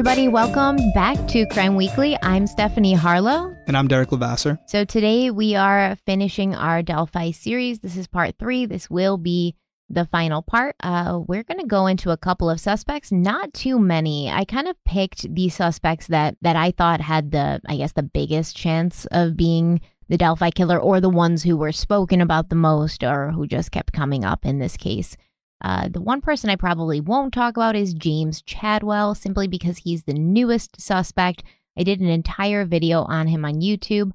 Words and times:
everybody. 0.00 0.28
Welcome 0.28 0.78
back 0.94 1.28
to 1.28 1.44
Crime 1.48 1.76
Weekly. 1.76 2.16
I'm 2.22 2.46
Stephanie 2.46 2.94
Harlow. 2.94 3.54
And 3.66 3.76
I'm 3.76 3.86
Derek 3.86 4.10
Levasseur. 4.10 4.58
So 4.66 4.82
today 4.86 5.30
we 5.30 5.56
are 5.56 5.94
finishing 6.06 6.54
our 6.54 6.80
Delphi 6.80 7.32
series. 7.32 7.80
This 7.80 7.98
is 7.98 8.06
part 8.06 8.36
three. 8.38 8.64
This 8.64 8.88
will 8.88 9.18
be 9.18 9.56
the 9.90 10.06
final 10.06 10.40
part. 10.40 10.74
Uh, 10.82 11.20
we're 11.28 11.42
going 11.42 11.60
to 11.60 11.66
go 11.66 11.86
into 11.86 12.12
a 12.12 12.16
couple 12.16 12.48
of 12.48 12.60
suspects, 12.60 13.12
not 13.12 13.52
too 13.52 13.78
many. 13.78 14.30
I 14.30 14.46
kind 14.46 14.68
of 14.68 14.76
picked 14.86 15.34
the 15.34 15.50
suspects 15.50 16.06
that 16.06 16.38
that 16.40 16.56
I 16.56 16.70
thought 16.70 17.02
had 17.02 17.30
the, 17.30 17.60
I 17.66 17.76
guess, 17.76 17.92
the 17.92 18.02
biggest 18.02 18.56
chance 18.56 19.04
of 19.10 19.36
being 19.36 19.82
the 20.08 20.16
Delphi 20.16 20.48
killer, 20.48 20.78
or 20.78 21.02
the 21.02 21.10
ones 21.10 21.42
who 21.42 21.58
were 21.58 21.72
spoken 21.72 22.22
about 22.22 22.48
the 22.48 22.54
most, 22.54 23.04
or 23.04 23.32
who 23.32 23.46
just 23.46 23.70
kept 23.70 23.92
coming 23.92 24.24
up 24.24 24.46
in 24.46 24.60
this 24.60 24.78
case. 24.78 25.18
Uh, 25.62 25.88
the 25.88 26.00
one 26.00 26.20
person 26.20 26.48
I 26.48 26.56
probably 26.56 27.00
won't 27.00 27.34
talk 27.34 27.56
about 27.56 27.76
is 27.76 27.92
James 27.92 28.40
Chadwell, 28.42 29.14
simply 29.14 29.46
because 29.46 29.78
he's 29.78 30.04
the 30.04 30.14
newest 30.14 30.80
suspect. 30.80 31.42
I 31.78 31.82
did 31.82 32.00
an 32.00 32.08
entire 32.08 32.64
video 32.64 33.02
on 33.02 33.26
him 33.26 33.44
on 33.44 33.60
YouTube. 33.60 34.12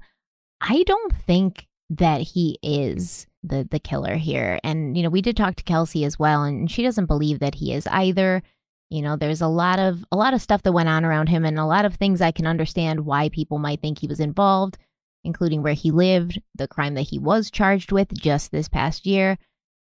I 0.60 0.82
don't 0.84 1.14
think 1.14 1.66
that 1.90 2.20
he 2.20 2.58
is 2.62 3.26
the 3.42 3.66
the 3.70 3.78
killer 3.78 4.16
here. 4.16 4.58
And 4.64 4.96
you 4.96 5.02
know, 5.02 5.08
we 5.08 5.22
did 5.22 5.36
talk 5.36 5.56
to 5.56 5.64
Kelsi 5.64 6.04
as 6.04 6.18
well, 6.18 6.42
and 6.42 6.70
she 6.70 6.82
doesn't 6.82 7.06
believe 7.06 7.38
that 7.38 7.56
he 7.56 7.72
is 7.72 7.86
either. 7.86 8.42
You 8.90 9.02
know, 9.02 9.16
there's 9.16 9.40
a 9.40 9.48
lot 9.48 9.78
of 9.78 10.04
a 10.10 10.16
lot 10.16 10.34
of 10.34 10.42
stuff 10.42 10.62
that 10.62 10.72
went 10.72 10.88
on 10.88 11.04
around 11.04 11.28
him, 11.28 11.44
and 11.44 11.58
a 11.58 11.66
lot 11.66 11.84
of 11.84 11.94
things 11.94 12.20
I 12.20 12.32
can 12.32 12.46
understand 12.46 13.06
why 13.06 13.28
people 13.28 13.58
might 13.58 13.80
think 13.80 13.98
he 13.98 14.08
was 14.08 14.20
involved, 14.20 14.78
including 15.24 15.62
where 15.62 15.74
he 15.74 15.90
lived, 15.90 16.40
the 16.54 16.68
crime 16.68 16.94
that 16.94 17.02
he 17.02 17.18
was 17.18 17.50
charged 17.50 17.92
with 17.92 18.12
just 18.14 18.50
this 18.50 18.68
past 18.68 19.06
year. 19.06 19.38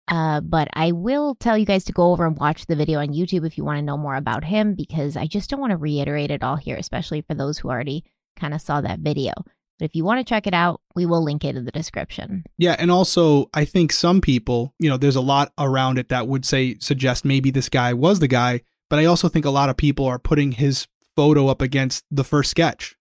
Uh, 0.09 0.41
but 0.41 0.69
I 0.73 0.93
will 0.93 1.35
tell 1.35 1.59
you 1.59 1.67
guys 1.67 1.85
to 1.85 1.93
go 1.93 2.13
over 2.13 2.27
and 2.27 2.39
watch 2.39 2.67
the 2.67 2.77
video 2.77 3.01
on 3.01 3.09
YouTube 3.09 3.47
if 3.47 3.59
you 3.59 3.65
want 3.65 3.79
to 3.79 3.85
know 3.85 3.97
more 3.97 4.15
about 4.15 4.45
him, 4.45 4.75
because 4.75 5.17
I 5.17 5.27
just 5.27 5.51
don't 5.51 5.61
want 5.61 5.73
to 5.73 5.77
reiterate 5.77 6.31
it 6.31 6.43
all 6.43 6.57
here, 6.57 6.77
especially 6.77 7.23
for 7.23 7.35
those 7.35 7.59
who 7.59 7.71
already 7.71 8.05
kind 8.37 8.55
of 8.55 8.61
saw 8.61 8.81
that 8.81 9.01
video. 9.01 9.33
But 9.79 9.87
if 9.87 9.95
you 9.95 10.05
want 10.05 10.21
to 10.21 10.25
check 10.25 10.47
it 10.47 10.55
out, 10.55 10.81
we 10.95 11.07
will 11.07 11.23
link 11.23 11.45
it 11.45 11.57
in 11.57 11.65
the 11.65 11.71
description. 11.71 12.45
Yeah, 12.57 12.77
and 12.79 12.91
also 12.91 13.51
I 13.53 13.65
think 13.65 13.93
some 13.93 14.21
people, 14.21 14.75
you 14.79 14.89
know, 14.89 14.97
there's 14.97 15.17
a 15.17 15.21
lot 15.21 15.53
around 15.59 15.99
it 15.99 16.09
that 16.09 16.29
would 16.29 16.47
say 16.47 16.77
suggest 16.81 17.25
maybe 17.25 17.51
this 17.51 17.69
guy 17.69 17.93
was 17.93 18.21
the 18.21 18.29
guy, 18.29 18.63
but 18.89 18.99
I 18.99 19.05
also 19.05 19.29
think 19.29 19.45
a 19.45 19.51
lot 19.51 19.69
of 19.69 19.77
people 19.77 20.07
are 20.07 20.19
putting 20.19 20.53
his 20.53 20.87
photo 21.15 21.49
up 21.49 21.61
against 21.61 22.05
the 22.11 22.25
first 22.25 22.51
sketch 22.51 22.96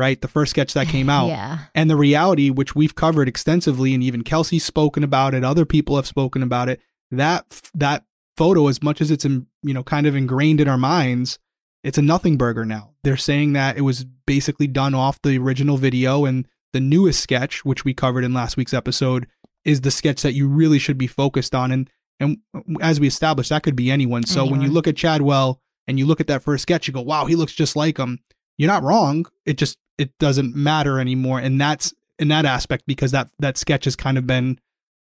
right? 0.00 0.20
The 0.20 0.28
first 0.28 0.50
sketch 0.50 0.72
that 0.72 0.88
came 0.88 1.08
out. 1.18 1.28
yeah. 1.28 1.66
And 1.74 1.88
the 1.88 1.96
reality, 1.96 2.50
which 2.50 2.74
we've 2.74 2.94
covered 2.94 3.28
extensively, 3.28 3.94
and 3.94 4.02
even 4.02 4.24
Kelsi's 4.24 4.64
spoken 4.64 5.04
about 5.04 5.34
it, 5.34 5.44
other 5.44 5.66
people 5.66 5.94
have 5.96 6.06
spoken 6.06 6.42
about 6.42 6.68
it. 6.68 6.80
That 7.10 7.44
that 7.74 8.04
photo, 8.36 8.68
as 8.68 8.82
much 8.82 9.00
as 9.00 9.10
it's 9.10 9.24
in, 9.24 9.46
you 9.62 9.74
know 9.74 9.82
kind 9.84 10.06
of 10.06 10.16
ingrained 10.16 10.60
in 10.60 10.68
our 10.68 10.78
minds, 10.78 11.38
it's 11.84 11.98
a 11.98 12.02
nothing 12.02 12.36
burger 12.38 12.64
now. 12.64 12.92
They're 13.04 13.16
saying 13.16 13.52
that 13.52 13.76
it 13.76 13.82
was 13.82 14.04
basically 14.26 14.66
done 14.66 14.94
off 14.94 15.20
the 15.22 15.38
original 15.38 15.76
video, 15.76 16.24
and 16.24 16.46
the 16.72 16.80
newest 16.80 17.20
sketch, 17.20 17.64
which 17.64 17.84
we 17.84 17.92
covered 17.94 18.24
in 18.24 18.32
last 18.32 18.56
week's 18.56 18.74
episode, 18.74 19.26
is 19.64 19.82
the 19.82 19.90
sketch 19.90 20.22
that 20.22 20.32
you 20.32 20.48
really 20.48 20.78
should 20.78 20.98
be 20.98 21.06
focused 21.06 21.54
on. 21.54 21.70
And 21.70 21.90
and 22.18 22.38
as 22.80 23.00
we 23.00 23.06
established, 23.06 23.50
that 23.50 23.62
could 23.62 23.76
be 23.76 23.90
anyone. 23.90 24.24
So 24.24 24.40
anyone. 24.42 24.58
when 24.58 24.66
you 24.66 24.72
look 24.72 24.86
at 24.86 24.96
Chadwell 24.96 25.60
and 25.86 25.98
you 25.98 26.06
look 26.06 26.20
at 26.20 26.26
that 26.28 26.42
first 26.42 26.62
sketch, 26.62 26.86
you 26.86 26.94
go, 26.94 27.00
"Wow, 27.00 27.26
he 27.26 27.34
looks 27.34 27.52
just 27.52 27.76
like 27.76 27.98
him." 27.98 28.20
You're 28.60 28.68
not 28.68 28.82
wrong. 28.82 29.24
It 29.46 29.56
just 29.56 29.78
it 29.96 30.16
doesn't 30.18 30.54
matter 30.54 31.00
anymore, 31.00 31.40
and 31.40 31.58
that's 31.58 31.94
in 32.18 32.28
that 32.28 32.44
aspect 32.44 32.84
because 32.86 33.10
that 33.12 33.30
that 33.38 33.56
sketch 33.56 33.86
has 33.86 33.96
kind 33.96 34.18
of 34.18 34.26
been 34.26 34.60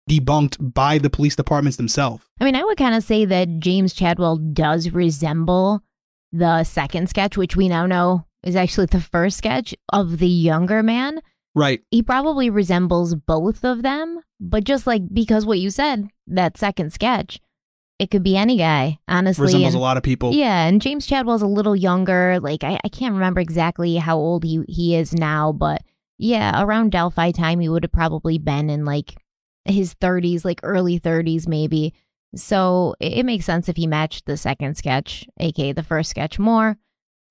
debunked 0.09 0.73
by 0.73 0.97
the 0.97 1.09
police 1.09 1.35
departments 1.35 1.75
themselves. 1.75 2.23
I 2.39 2.45
mean, 2.45 2.55
I 2.55 2.63
would 2.63 2.77
kind 2.77 2.95
of 2.95 3.03
say 3.03 3.25
that 3.25 3.59
James 3.59 3.93
Chadwell 3.93 4.37
does 4.37 4.91
resemble 4.91 5.81
the 6.31 6.63
second 6.63 7.09
sketch, 7.09 7.35
which 7.35 7.57
we 7.57 7.67
now 7.67 7.85
know 7.85 8.25
is 8.41 8.55
actually 8.55 8.85
the 8.85 9.01
first 9.01 9.37
sketch 9.37 9.75
of 9.91 10.19
the 10.19 10.29
younger 10.29 10.81
man. 10.81 11.19
Right. 11.53 11.81
He 11.91 12.01
probably 12.01 12.49
resembles 12.49 13.15
both 13.15 13.65
of 13.65 13.83
them, 13.83 14.21
but 14.39 14.63
just 14.63 14.87
like 14.87 15.01
because 15.13 15.45
what 15.45 15.59
you 15.59 15.71
said, 15.71 16.07
that 16.25 16.57
second 16.57 16.93
sketch, 16.93 17.41
it 18.01 18.09
could 18.09 18.23
be 18.23 18.35
any 18.35 18.57
guy, 18.57 18.97
honestly. 19.07 19.43
Resembles 19.43 19.75
and, 19.75 19.79
a 19.79 19.83
lot 19.83 19.95
of 19.95 20.01
people. 20.01 20.33
Yeah, 20.33 20.65
and 20.65 20.81
James 20.81 21.05
Chadwell's 21.05 21.43
a 21.43 21.47
little 21.47 21.75
younger. 21.75 22.39
Like 22.39 22.63
I, 22.63 22.79
I 22.83 22.89
can't 22.89 23.13
remember 23.13 23.39
exactly 23.39 23.97
how 23.97 24.17
old 24.17 24.43
he 24.43 24.63
he 24.67 24.95
is 24.95 25.13
now, 25.13 25.51
but 25.51 25.83
yeah, 26.17 26.63
around 26.63 26.91
Delphi 26.91 27.29
time 27.29 27.59
he 27.59 27.69
would 27.69 27.83
have 27.83 27.91
probably 27.91 28.39
been 28.39 28.71
in 28.71 28.85
like 28.85 29.13
his 29.65 29.93
30s, 29.93 30.43
like 30.43 30.59
early 30.63 30.99
30s 30.99 31.47
maybe. 31.47 31.93
So 32.35 32.95
it, 32.99 33.19
it 33.19 33.23
makes 33.23 33.45
sense 33.45 33.69
if 33.69 33.77
he 33.77 33.85
matched 33.85 34.25
the 34.25 34.35
second 34.35 34.77
sketch, 34.77 35.27
aka 35.39 35.71
the 35.71 35.83
first 35.83 36.09
sketch 36.09 36.39
more. 36.39 36.77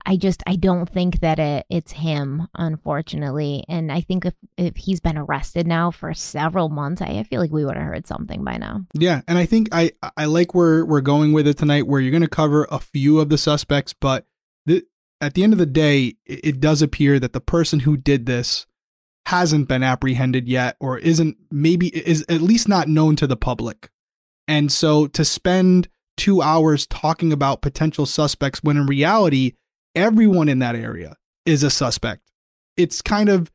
I 0.06 0.16
just 0.16 0.42
I 0.46 0.56
don't 0.56 0.88
think 0.88 1.20
that 1.20 1.38
it 1.38 1.66
it's 1.68 1.92
him, 1.92 2.48
unfortunately. 2.54 3.64
And 3.68 3.92
I 3.92 4.00
think 4.00 4.24
if 4.24 4.34
if 4.56 4.76
he's 4.76 5.00
been 5.00 5.18
arrested 5.18 5.66
now 5.66 5.90
for 5.90 6.12
several 6.14 6.68
months, 6.68 7.02
I, 7.02 7.18
I 7.18 7.22
feel 7.24 7.40
like 7.40 7.50
we 7.50 7.64
would 7.64 7.76
have 7.76 7.86
heard 7.86 8.06
something 8.06 8.44
by 8.44 8.56
now. 8.56 8.84
Yeah, 8.94 9.22
and 9.28 9.38
I 9.38 9.46
think 9.46 9.68
I 9.72 9.92
I 10.16 10.26
like 10.26 10.54
where 10.54 10.84
we're 10.84 11.00
going 11.00 11.32
with 11.32 11.46
it 11.46 11.58
tonight, 11.58 11.86
where 11.86 12.00
you're 12.00 12.10
going 12.10 12.22
to 12.22 12.28
cover 12.28 12.66
a 12.70 12.78
few 12.78 13.20
of 13.20 13.28
the 13.28 13.38
suspects, 13.38 13.92
but 13.92 14.26
the, 14.66 14.84
at 15.20 15.34
the 15.34 15.42
end 15.42 15.52
of 15.52 15.58
the 15.58 15.66
day, 15.66 16.16
it, 16.26 16.40
it 16.44 16.60
does 16.60 16.82
appear 16.82 17.18
that 17.18 17.32
the 17.32 17.40
person 17.40 17.80
who 17.80 17.96
did 17.96 18.26
this 18.26 18.66
hasn't 19.26 19.68
been 19.68 19.82
apprehended 19.82 20.48
yet, 20.48 20.76
or 20.80 20.98
isn't 20.98 21.36
maybe 21.50 21.88
is 21.88 22.24
at 22.28 22.40
least 22.40 22.68
not 22.68 22.88
known 22.88 23.16
to 23.16 23.26
the 23.26 23.36
public. 23.36 23.90
And 24.48 24.72
so 24.72 25.06
to 25.08 25.24
spend 25.24 25.88
two 26.16 26.42
hours 26.42 26.86
talking 26.86 27.32
about 27.32 27.62
potential 27.62 28.04
suspects 28.04 28.62
when 28.62 28.76
in 28.76 28.86
reality 28.86 29.52
everyone 29.94 30.48
in 30.48 30.58
that 30.60 30.74
area 30.74 31.16
is 31.46 31.62
a 31.62 31.70
suspect. 31.70 32.22
It's 32.76 33.02
kind 33.02 33.28
of, 33.28 33.50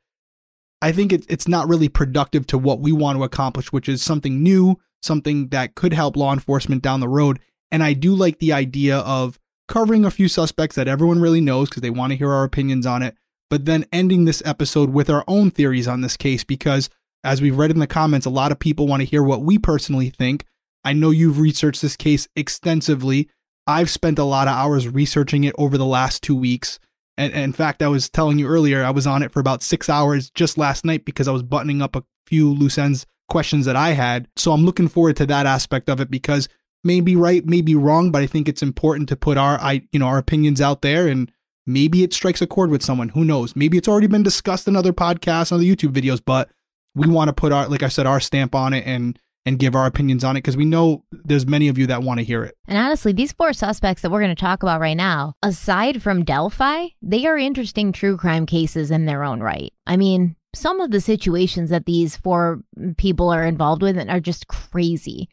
I 0.81 0.91
think 0.91 1.13
it, 1.13 1.25
it's 1.29 1.47
not 1.47 1.67
really 1.67 1.89
productive 1.89 2.45
to 2.47 2.57
what 2.57 2.79
we 2.79 2.91
want 2.91 3.17
to 3.17 3.23
accomplish, 3.23 3.71
which 3.71 3.89
is 3.89 4.01
something 4.01 4.43
new, 4.43 4.77
something 5.01 5.49
that 5.49 5.75
could 5.75 5.93
help 5.93 6.17
law 6.17 6.33
enforcement 6.33 6.81
down 6.81 6.99
the 6.99 7.07
road. 7.07 7.39
And 7.71 7.83
I 7.83 7.93
do 7.93 8.13
like 8.13 8.39
the 8.39 8.53
idea 8.53 8.97
of 8.99 9.39
covering 9.67 10.05
a 10.05 10.11
few 10.11 10.27
suspects 10.27 10.75
that 10.75 10.87
everyone 10.87 11.21
really 11.21 11.41
knows 11.41 11.69
because 11.69 11.81
they 11.81 11.89
want 11.89 12.11
to 12.11 12.17
hear 12.17 12.31
our 12.31 12.43
opinions 12.43 12.85
on 12.85 13.01
it, 13.01 13.15
but 13.49 13.65
then 13.65 13.85
ending 13.91 14.25
this 14.25 14.41
episode 14.45 14.91
with 14.91 15.09
our 15.09 15.23
own 15.27 15.51
theories 15.51 15.87
on 15.87 16.01
this 16.01 16.17
case 16.17 16.43
because, 16.43 16.89
as 17.23 17.41
we've 17.41 17.57
read 17.57 17.71
in 17.71 17.79
the 17.79 17.87
comments, 17.87 18.25
a 18.25 18.31
lot 18.31 18.51
of 18.51 18.59
people 18.59 18.87
want 18.87 19.01
to 19.01 19.07
hear 19.07 19.23
what 19.23 19.41
we 19.41 19.57
personally 19.57 20.09
think. 20.09 20.45
I 20.83 20.93
know 20.93 21.09
you've 21.09 21.39
researched 21.39 21.81
this 21.81 21.95
case 21.95 22.27
extensively. 22.35 23.29
I've 23.67 23.89
spent 23.89 24.19
a 24.19 24.23
lot 24.23 24.47
of 24.47 24.55
hours 24.55 24.87
researching 24.87 25.43
it 25.43 25.55
over 25.57 25.77
the 25.77 25.85
last 25.85 26.21
two 26.21 26.35
weeks. 26.35 26.79
And, 27.17 27.33
and, 27.33 27.43
in 27.43 27.53
fact, 27.53 27.81
I 27.81 27.87
was 27.87 28.09
telling 28.09 28.39
you 28.39 28.47
earlier, 28.47 28.83
I 28.83 28.91
was 28.91 29.07
on 29.07 29.23
it 29.23 29.31
for 29.31 29.39
about 29.39 29.63
six 29.63 29.89
hours 29.89 30.29
just 30.29 30.57
last 30.57 30.83
night 30.85 31.05
because 31.05 31.27
I 31.27 31.31
was 31.31 31.43
buttoning 31.43 31.81
up 31.81 31.95
a 31.95 32.03
few 32.27 32.51
loose 32.51 32.77
ends 32.77 33.05
questions 33.29 33.65
that 33.65 33.75
I 33.75 33.91
had. 33.91 34.27
So 34.35 34.51
I'm 34.51 34.65
looking 34.65 34.87
forward 34.87 35.15
to 35.17 35.25
that 35.27 35.45
aspect 35.45 35.89
of 35.89 35.99
it 35.99 36.11
because 36.11 36.47
maybe 36.83 37.15
right, 37.15 37.45
maybe 37.45 37.73
wrong, 37.73 38.11
but 38.11 38.21
I 38.21 38.27
think 38.27 38.47
it's 38.47 38.61
important 38.61 39.09
to 39.09 39.15
put 39.15 39.37
our, 39.37 39.59
I, 39.59 39.87
you 39.91 39.99
know, 39.99 40.07
our 40.07 40.17
opinions 40.17 40.61
out 40.61 40.81
there 40.81 41.07
and 41.07 41.31
maybe 41.65 42.03
it 42.03 42.13
strikes 42.13 42.41
a 42.41 42.47
chord 42.47 42.69
with 42.69 42.83
someone. 42.83 43.09
Who 43.09 43.25
knows? 43.25 43.55
Maybe 43.55 43.77
it's 43.77 43.87
already 43.87 44.07
been 44.07 44.23
discussed 44.23 44.67
in 44.67 44.75
other 44.75 44.93
podcasts, 44.93 45.51
other 45.51 45.63
YouTube 45.63 45.93
videos, 45.93 46.21
but 46.23 46.49
we 46.93 47.07
want 47.07 47.29
to 47.29 47.33
put 47.33 47.51
our, 47.51 47.67
like 47.67 47.83
I 47.83 47.89
said, 47.89 48.05
our 48.05 48.19
stamp 48.19 48.53
on 48.53 48.73
it 48.73 48.85
and 48.85 49.17
and 49.45 49.59
give 49.59 49.75
our 49.75 49.85
opinions 49.85 50.23
on 50.23 50.35
it 50.35 50.39
because 50.39 50.57
we 50.57 50.65
know 50.65 51.03
there's 51.11 51.45
many 51.45 51.67
of 51.67 51.77
you 51.77 51.85
that 51.87 52.01
want 52.01 52.19
to 52.19 52.25
hear 52.25 52.43
it. 52.43 52.55
And 52.67 52.77
honestly, 52.77 53.13
these 53.13 53.31
four 53.31 53.53
suspects 53.53 54.01
that 54.01 54.09
we're 54.09 54.21
going 54.21 54.35
to 54.35 54.39
talk 54.39 54.63
about 54.63 54.81
right 54.81 54.97
now, 54.97 55.35
aside 55.43 56.01
from 56.01 56.25
Delphi, 56.25 56.87
they 57.01 57.25
are 57.25 57.37
interesting 57.37 57.91
true 57.91 58.17
crime 58.17 58.45
cases 58.45 58.89
in 58.89 59.05
their 59.05 59.23
own 59.23 59.41
right. 59.41 59.71
I 59.85 59.97
mean, 59.97 60.35
some 60.55 60.79
of 60.79 60.91
the 60.91 61.01
situations 61.01 61.69
that 61.69 61.85
these 61.85 62.17
four 62.17 62.61
people 62.97 63.29
are 63.29 63.43
involved 63.43 63.81
with 63.81 63.97
are 64.09 64.19
just 64.19 64.47
crazy. 64.47 65.29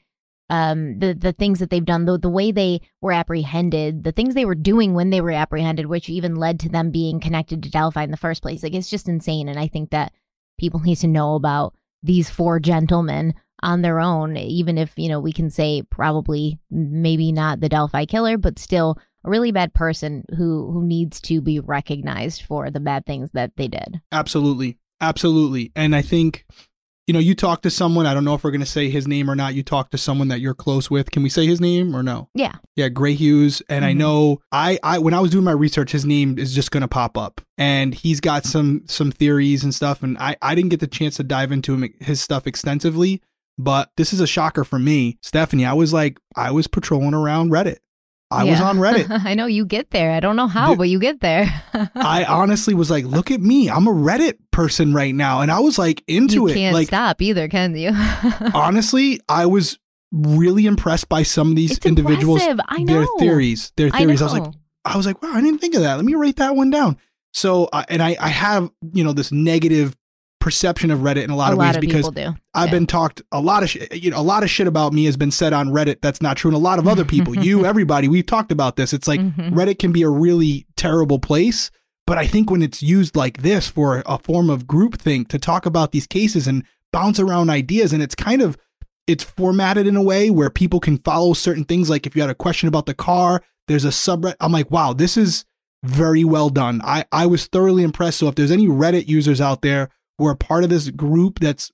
Um, 0.51 0.99
the 0.99 1.15
the 1.15 1.33
things 1.33 1.61
that 1.61 1.71
they've 1.71 1.85
done, 1.85 2.05
the 2.05 2.19
the 2.19 2.29
way 2.29 2.53
they 2.53 2.83
were 3.01 3.13
apprehended, 3.13 4.03
the 4.03 4.13
things 4.13 4.35
they 4.35 4.45
were 4.45 4.55
doing 4.55 4.93
when 4.93 5.09
they 5.09 5.23
were 5.23 5.31
apprehended, 5.31 5.87
which 5.87 6.11
even 6.11 6.37
led 6.37 6.61
to 6.61 6.69
them 6.69 6.91
being 6.91 7.21
connected 7.21 7.63
to 7.63 7.71
Delphi 7.71 8.03
in 8.03 8.11
the 8.11 8.19
first 8.19 8.43
place. 8.43 8.63
Like 8.63 8.75
it's 8.75 8.91
just 8.91 9.09
insane, 9.09 9.49
and 9.49 9.59
I 9.59 9.69
think 9.69 9.91
that 9.91 10.13
people 10.59 10.81
need 10.81 10.97
to 10.97 11.07
know 11.07 11.37
about 11.37 11.75
these 12.03 12.29
four 12.29 12.61
gentlemen 12.61 13.35
on 13.63 13.83
their 13.83 14.01
own, 14.01 14.37
even 14.37 14.79
if, 14.79 14.93
you 14.97 15.09
know, 15.09 15.21
we 15.21 15.33
can 15.33 15.51
say 15.51 15.83
probably 15.83 16.59
maybe 16.71 17.33
not 17.33 17.61
the 17.61 17.69
Delphi 17.69 18.05
killer, 18.05 18.39
but 18.39 18.59
still 18.59 18.99
a 19.25 19.31
really 19.31 19.53
bad 19.53 19.73
person 19.73 20.25
who 20.37 20.71
who 20.73 20.85
needs 20.85 21.21
to 21.23 21.41
be 21.41 21.61
recognized 21.61 22.43
for 22.43 22.71
the 22.71 22.81
bad 22.81 23.07
things 23.07 23.31
that 23.33 23.53
they 23.57 23.69
did. 23.69 24.01
Absolutely. 24.11 24.79
Absolutely. 25.01 25.73
And 25.77 25.95
I 25.95 26.03
think 26.03 26.45
you 27.07 27.13
know, 27.13 27.19
you 27.19 27.35
talk 27.35 27.63
to 27.63 27.71
someone, 27.71 28.07
I 28.07 28.15
don't 28.15 28.25
know 28.25 28.35
if 28.35 28.45
we're 28.45 28.53
going 28.53 28.61
to 28.61 28.67
say 28.67 28.89
his 28.89 29.09
name 29.09 29.29
or 29.29 29.35
not. 29.35 29.55
You 29.55 29.63
talk 29.63 29.91
to 29.91 29.99
someone 29.99 30.29
that 30.29 30.41
you're 30.41 30.55
close 30.55 30.89
with. 30.89 31.11
Can 31.11 31.23
we 31.23 31.29
say 31.29 31.47
his 31.47 31.61
name 31.61 31.97
or 31.97 32.03
no? 32.03 32.29
Yeah. 32.33 32.55
Yeah, 32.77 32.89
Gray 32.91 33.15
Hughes. 33.15 33.61
And 33.69 33.83
mm-hmm. 33.83 33.91
I 33.91 33.93
know 33.93 34.41
I, 34.53 34.79
I, 34.85 34.99
when 34.99 35.13
I 35.13 35.21
was 35.21 35.33
doing 35.33 35.45
my 35.45 35.53
research, 35.53 35.91
his 35.91 36.05
name 36.05 36.39
is 36.39 36.55
just 36.55 36.71
going 36.71 36.83
to 36.83 36.89
pop 36.89 37.19
up 37.19 37.41
and 37.59 37.93
he's 37.93 38.21
got 38.21 38.45
some, 38.45 38.85
some 38.87 39.11
theories 39.11 39.65
and 39.65 39.75
stuff. 39.75 40.05
And 40.05 40.17
I, 40.19 40.37
I 40.41 40.55
didn't 40.55 40.71
get 40.71 40.81
the 40.81 40.87
chance 40.87 41.17
to 41.17 41.25
dive 41.25 41.51
into 41.51 41.75
him, 41.75 41.93
his 42.01 42.21
stuff 42.21 42.47
extensively, 42.47 43.21
but 43.59 43.91
this 43.97 44.13
is 44.13 44.21
a 44.21 44.27
shocker 44.27 44.65
for 44.65 44.79
me. 44.79 45.19
Stephanie, 45.23 45.65
I 45.65 45.73
was 45.73 45.93
like, 45.93 46.19
I 46.37 46.51
was 46.51 46.67
patrolling 46.67 47.15
around 47.15 47.51
Reddit. 47.51 47.79
I 48.33 48.45
was 48.45 48.61
on 48.61 48.79
Reddit. 48.79 49.07
I 49.25 49.35
know 49.35 49.47
you 49.47 49.67
get 49.67 49.91
there. 49.91 50.13
I 50.13 50.21
don't 50.21 50.37
know 50.37 50.47
how, 50.47 50.71
Dude. 50.71 50.79
but 50.79 50.89
you 50.89 50.99
get 50.99 51.21
there. 51.21 51.63
I 51.95 52.25
honestly 52.25 52.75
was 52.75 52.91
like, 52.91 53.05
look 53.05 53.31
at 53.31 53.41
me. 53.41 53.69
I'm 53.69 53.87
a 53.87 53.93
Reddit 53.93 54.39
person 54.51 54.95
right 54.95 55.15
now. 55.15 55.43
And 55.43 55.51
I 55.51 55.61
was 55.61 55.79
like 55.79 56.03
into 56.07 56.35
you 56.35 56.47
it. 56.49 56.55
can't 56.55 56.75
like 56.75 56.89
stop 56.89 57.21
either, 57.21 57.49
can 57.49 57.77
you? 57.77 57.93
honestly, 58.55 59.21
I 59.29 59.47
was 59.47 59.79
really 60.13 60.67
impressed 60.67 61.09
by 61.09 61.23
some 61.23 61.51
of 61.51 61.57
these 61.57 61.77
it's 61.77 61.87
individuals. 61.87 62.43
I 62.43 62.85
their 62.85 63.07
theories. 63.19 63.73
Their 63.77 63.91
theories. 63.91 64.23
I, 64.23 64.25
was 64.25 64.33
like. 64.33 64.53
I 64.85 64.97
was 64.97 65.07
like, 65.07 65.23
wow, 65.23 65.33
I 65.33 65.41
didn't 65.41 65.61
think 65.61 65.75
of 65.75 65.83
that. 65.83 65.95
Let 65.95 66.05
me 66.05 66.15
write 66.15 66.37
that 66.37 66.57
one 66.57 66.71
down. 66.71 66.99
So, 67.33 67.69
uh, 67.73 67.85
and 67.89 68.03
I, 68.03 68.17
I 68.19 68.29
have, 68.29 68.71
you 68.93 69.05
know, 69.05 69.13
this 69.13 69.31
negative 69.31 69.97
perception 70.43 70.91
of 70.91 71.01
Reddit 71.01 71.23
in 71.23 71.31
a 71.31 71.37
lot 71.37 71.51
a 71.51 71.53
of 71.53 71.59
lot 71.59 71.67
ways 71.69 71.77
of 71.77 71.81
because 71.81 72.09
do. 72.11 72.35
I've 72.53 72.67
Yeah. 72.69 72.71
been 72.73 72.87
talked 72.87 73.23
a 73.31 73.41
lot 73.41 73.63
of, 73.63 73.71
sh- 73.71 73.77
you 73.93 74.11
know, 74.11 74.19
a 74.19 74.23
lot 74.23 74.43
of 74.43 74.51
shit 74.51 74.67
about 74.67 74.93
me 74.93 75.05
has 75.05 75.17
been 75.17 75.31
said 75.31 75.53
on 75.53 75.69
Reddit. 75.69 76.01
That's 76.03 76.21
not 76.21 76.37
true. 76.37 76.49
And 76.51 76.57
a 76.57 76.61
lot 76.61 76.79
of 76.81 76.89
other 76.89 77.05
people, 77.05 77.37
you, 77.37 77.65
everybody, 77.73 78.09
we've 78.09 78.27
talked 78.27 78.51
about 78.51 78.77
this. 78.77 78.93
It's 78.93 79.07
like 79.07 79.21
Mhm. 79.21 79.53
Reddit 79.53 79.79
can 79.79 79.93
be 79.93 80.03
a 80.03 80.09
really 80.09 80.67
terrible 80.77 81.19
place. 81.21 81.71
But 82.07 82.19
I 82.19 82.27
think 82.27 82.51
when 82.51 82.61
it's 82.63 82.83
used 82.83 83.15
like 83.15 83.43
this 83.43 83.69
for 83.69 84.03
a 84.05 84.19
form 84.19 84.51
of 84.51 84.67
groupthink 84.67 85.29
to 85.29 85.39
talk 85.39 85.65
about 85.65 85.93
these 85.93 86.07
cases 86.09 86.49
and 86.49 86.65
bounce 86.93 87.21
around 87.21 87.49
ideas, 87.49 87.93
and 87.93 88.03
it's 88.03 88.17
kind 88.17 88.43
of 88.43 88.59
it's 89.07 89.23
formatted 89.25 89.87
in 89.87 89.97
a 89.97 90.03
way 90.03 90.29
where 90.31 90.51
people 90.51 90.81
can 90.81 90.99
follow 90.99 91.33
certain 91.35 91.65
things. 91.65 91.89
Like 91.89 92.05
if 92.07 92.15
you 92.17 92.23
had 92.23 92.31
a 92.31 92.35
question 92.35 92.67
about 92.69 92.87
the 92.87 92.95
car, 92.95 93.43
there's 93.69 93.85
a 93.85 93.89
subreddit. 93.91 94.35
I'm 94.41 94.53
like, 94.53 94.71
wow, 94.71 94.93
this 94.93 95.17
is 95.17 95.45
very 95.85 96.25
well 96.25 96.51
done. 96.51 96.81
I 96.85 97.05
I 97.13 97.27
was 97.27 97.47
thoroughly 97.47 97.83
impressed. 97.85 98.19
So 98.19 98.27
if 98.29 98.35
there's 98.35 98.51
any 98.53 98.67
Reddit 98.67 99.07
users 99.09 99.41
out 99.41 99.63
there 99.63 99.89
who 100.23 100.29
are 100.29 100.37
part 100.37 100.63
of 100.63 100.71
this 100.71 100.89
group 100.91 101.41
that's 101.41 101.73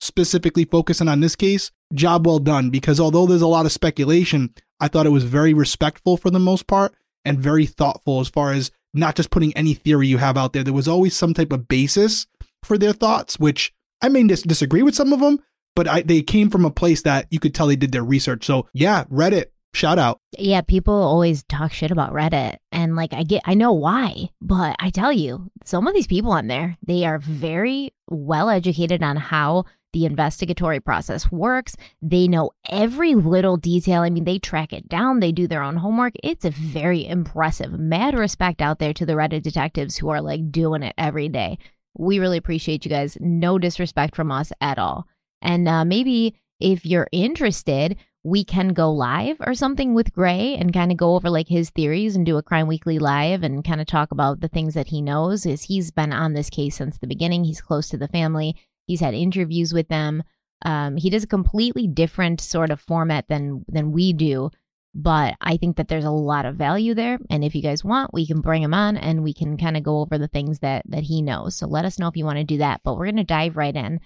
specifically 0.00 0.64
focusing 0.64 1.06
on 1.06 1.20
this 1.20 1.36
case, 1.36 1.70
job 1.92 2.26
well 2.26 2.38
done. 2.38 2.70
Because 2.70 2.98
although 2.98 3.26
there's 3.26 3.42
a 3.42 3.46
lot 3.46 3.66
of 3.66 3.72
speculation, 3.72 4.54
I 4.80 4.88
thought 4.88 5.06
it 5.06 5.10
was 5.10 5.24
very 5.24 5.52
respectful 5.52 6.16
for 6.16 6.30
the 6.30 6.38
most 6.38 6.66
part 6.66 6.94
and 7.24 7.38
very 7.38 7.66
thoughtful 7.66 8.20
as 8.20 8.28
far 8.28 8.52
as 8.52 8.70
not 8.94 9.16
just 9.16 9.30
putting 9.30 9.54
any 9.54 9.74
theory 9.74 10.08
you 10.08 10.16
have 10.16 10.38
out 10.38 10.54
there. 10.54 10.64
There 10.64 10.72
was 10.72 10.88
always 10.88 11.14
some 11.14 11.34
type 11.34 11.52
of 11.52 11.68
basis 11.68 12.26
for 12.62 12.78
their 12.78 12.94
thoughts, 12.94 13.38
which 13.38 13.74
I 14.00 14.08
may 14.08 14.26
dis- 14.26 14.42
disagree 14.42 14.82
with 14.82 14.94
some 14.94 15.12
of 15.12 15.20
them, 15.20 15.38
but 15.76 15.86
I, 15.86 16.00
they 16.00 16.22
came 16.22 16.48
from 16.48 16.64
a 16.64 16.70
place 16.70 17.02
that 17.02 17.26
you 17.30 17.38
could 17.38 17.54
tell 17.54 17.66
they 17.66 17.76
did 17.76 17.92
their 17.92 18.02
research. 18.02 18.46
So 18.46 18.66
yeah, 18.72 19.04
Reddit, 19.04 19.46
shout 19.72 19.98
out. 19.98 20.20
Yeah, 20.38 20.60
people 20.60 20.94
always 20.94 21.42
talk 21.44 21.72
shit 21.72 21.90
about 21.90 22.12
Reddit 22.12 22.56
and 22.72 22.96
like 22.96 23.12
I 23.12 23.22
get 23.22 23.42
I 23.44 23.54
know 23.54 23.72
why, 23.72 24.30
but 24.40 24.76
I 24.78 24.90
tell 24.90 25.12
you, 25.12 25.50
some 25.64 25.86
of 25.86 25.94
these 25.94 26.06
people 26.06 26.32
on 26.32 26.46
there, 26.46 26.76
they 26.86 27.04
are 27.04 27.18
very 27.18 27.92
well 28.08 28.48
educated 28.48 29.02
on 29.02 29.16
how 29.16 29.64
the 29.92 30.06
investigatory 30.06 30.80
process 30.80 31.32
works. 31.32 31.76
They 32.00 32.28
know 32.28 32.52
every 32.68 33.14
little 33.14 33.56
detail. 33.56 34.02
I 34.02 34.10
mean, 34.10 34.24
they 34.24 34.38
track 34.38 34.72
it 34.72 34.88
down, 34.88 35.20
they 35.20 35.32
do 35.32 35.46
their 35.46 35.62
own 35.62 35.76
homework. 35.76 36.14
It's 36.22 36.44
a 36.44 36.50
very 36.50 37.06
impressive. 37.06 37.72
Mad 37.72 38.14
respect 38.14 38.62
out 38.62 38.78
there 38.78 38.94
to 38.94 39.06
the 39.06 39.14
Reddit 39.14 39.42
detectives 39.42 39.96
who 39.96 40.08
are 40.10 40.20
like 40.20 40.50
doing 40.50 40.82
it 40.82 40.94
every 40.96 41.28
day. 41.28 41.58
We 41.96 42.20
really 42.20 42.38
appreciate 42.38 42.84
you 42.84 42.90
guys. 42.90 43.18
No 43.20 43.58
disrespect 43.58 44.14
from 44.14 44.30
us 44.30 44.52
at 44.60 44.78
all. 44.78 45.06
And 45.42 45.66
uh, 45.68 45.84
maybe 45.84 46.36
if 46.60 46.86
you're 46.86 47.08
interested, 47.10 47.96
we 48.22 48.44
can 48.44 48.68
go 48.68 48.92
live 48.92 49.36
or 49.40 49.54
something 49.54 49.94
with 49.94 50.12
Gray 50.12 50.54
and 50.54 50.74
kind 50.74 50.90
of 50.90 50.98
go 50.98 51.14
over 51.14 51.30
like 51.30 51.48
his 51.48 51.70
theories 51.70 52.16
and 52.16 52.26
do 52.26 52.36
a 52.36 52.42
Crime 52.42 52.66
Weekly 52.66 52.98
live 52.98 53.42
and 53.42 53.64
kind 53.64 53.80
of 53.80 53.86
talk 53.86 54.12
about 54.12 54.40
the 54.40 54.48
things 54.48 54.74
that 54.74 54.88
he 54.88 55.00
knows. 55.00 55.46
Is 55.46 55.62
he's 55.62 55.90
been 55.90 56.12
on 56.12 56.34
this 56.34 56.50
case 56.50 56.76
since 56.76 56.98
the 56.98 57.06
beginning. 57.06 57.44
He's 57.44 57.62
close 57.62 57.88
to 57.88 57.96
the 57.96 58.08
family. 58.08 58.56
He's 58.86 59.00
had 59.00 59.14
interviews 59.14 59.72
with 59.72 59.88
them. 59.88 60.22
Um, 60.62 60.96
he 60.98 61.08
does 61.08 61.24
a 61.24 61.28
completely 61.28 61.86
different 61.86 62.40
sort 62.40 62.70
of 62.70 62.80
format 62.80 63.26
than 63.28 63.64
than 63.68 63.92
we 63.92 64.12
do, 64.12 64.50
but 64.94 65.36
I 65.40 65.56
think 65.56 65.76
that 65.76 65.88
there's 65.88 66.04
a 66.04 66.10
lot 66.10 66.44
of 66.44 66.56
value 66.56 66.92
there. 66.92 67.18
And 67.30 67.42
if 67.42 67.54
you 67.54 67.62
guys 67.62 67.82
want, 67.82 68.12
we 68.12 68.26
can 68.26 68.42
bring 68.42 68.62
him 68.62 68.74
on 68.74 68.98
and 68.98 69.22
we 69.22 69.32
can 69.32 69.56
kind 69.56 69.78
of 69.78 69.82
go 69.82 70.00
over 70.00 70.18
the 70.18 70.28
things 70.28 70.58
that 70.58 70.82
that 70.90 71.04
he 71.04 71.22
knows. 71.22 71.56
So 71.56 71.66
let 71.66 71.86
us 71.86 71.98
know 71.98 72.08
if 72.08 72.16
you 72.16 72.26
want 72.26 72.38
to 72.38 72.44
do 72.44 72.58
that. 72.58 72.82
But 72.84 72.98
we're 72.98 73.06
gonna 73.06 73.24
dive 73.24 73.56
right 73.56 73.74
in. 73.74 74.00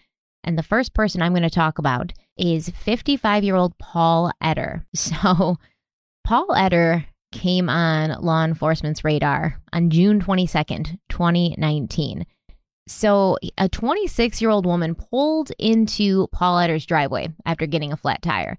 And 0.44 0.58
the 0.58 0.62
first 0.62 0.94
person 0.94 1.23
I'm 1.23 1.32
going 1.32 1.43
to 1.43 1.50
talk 1.50 1.79
about 1.79 2.12
is 2.37 2.69
55 2.69 3.43
year 3.43 3.56
old 3.56 3.76
Paul 3.79 4.31
Etter. 4.43 4.85
So, 4.94 5.56
Paul 6.23 6.49
Etter 6.49 7.06
came 7.32 7.69
on 7.69 8.23
law 8.23 8.44
enforcement's 8.44 9.05
radar 9.05 9.61
on 9.73 9.91
June 9.91 10.20
22nd, 10.20 10.99
2019. 11.08 12.25
So, 12.87 13.38
a 13.58 13.69
26 13.69 14.41
year 14.41 14.50
old 14.50 14.67
woman 14.67 14.94
pulled 14.94 15.50
into 15.58 16.29
Paul 16.29 16.58
Etter's 16.58 16.87
driveway 16.87 17.29
after 17.44 17.67
getting 17.67 17.93
a 17.93 17.96
flat 17.96 18.23
tire. 18.23 18.58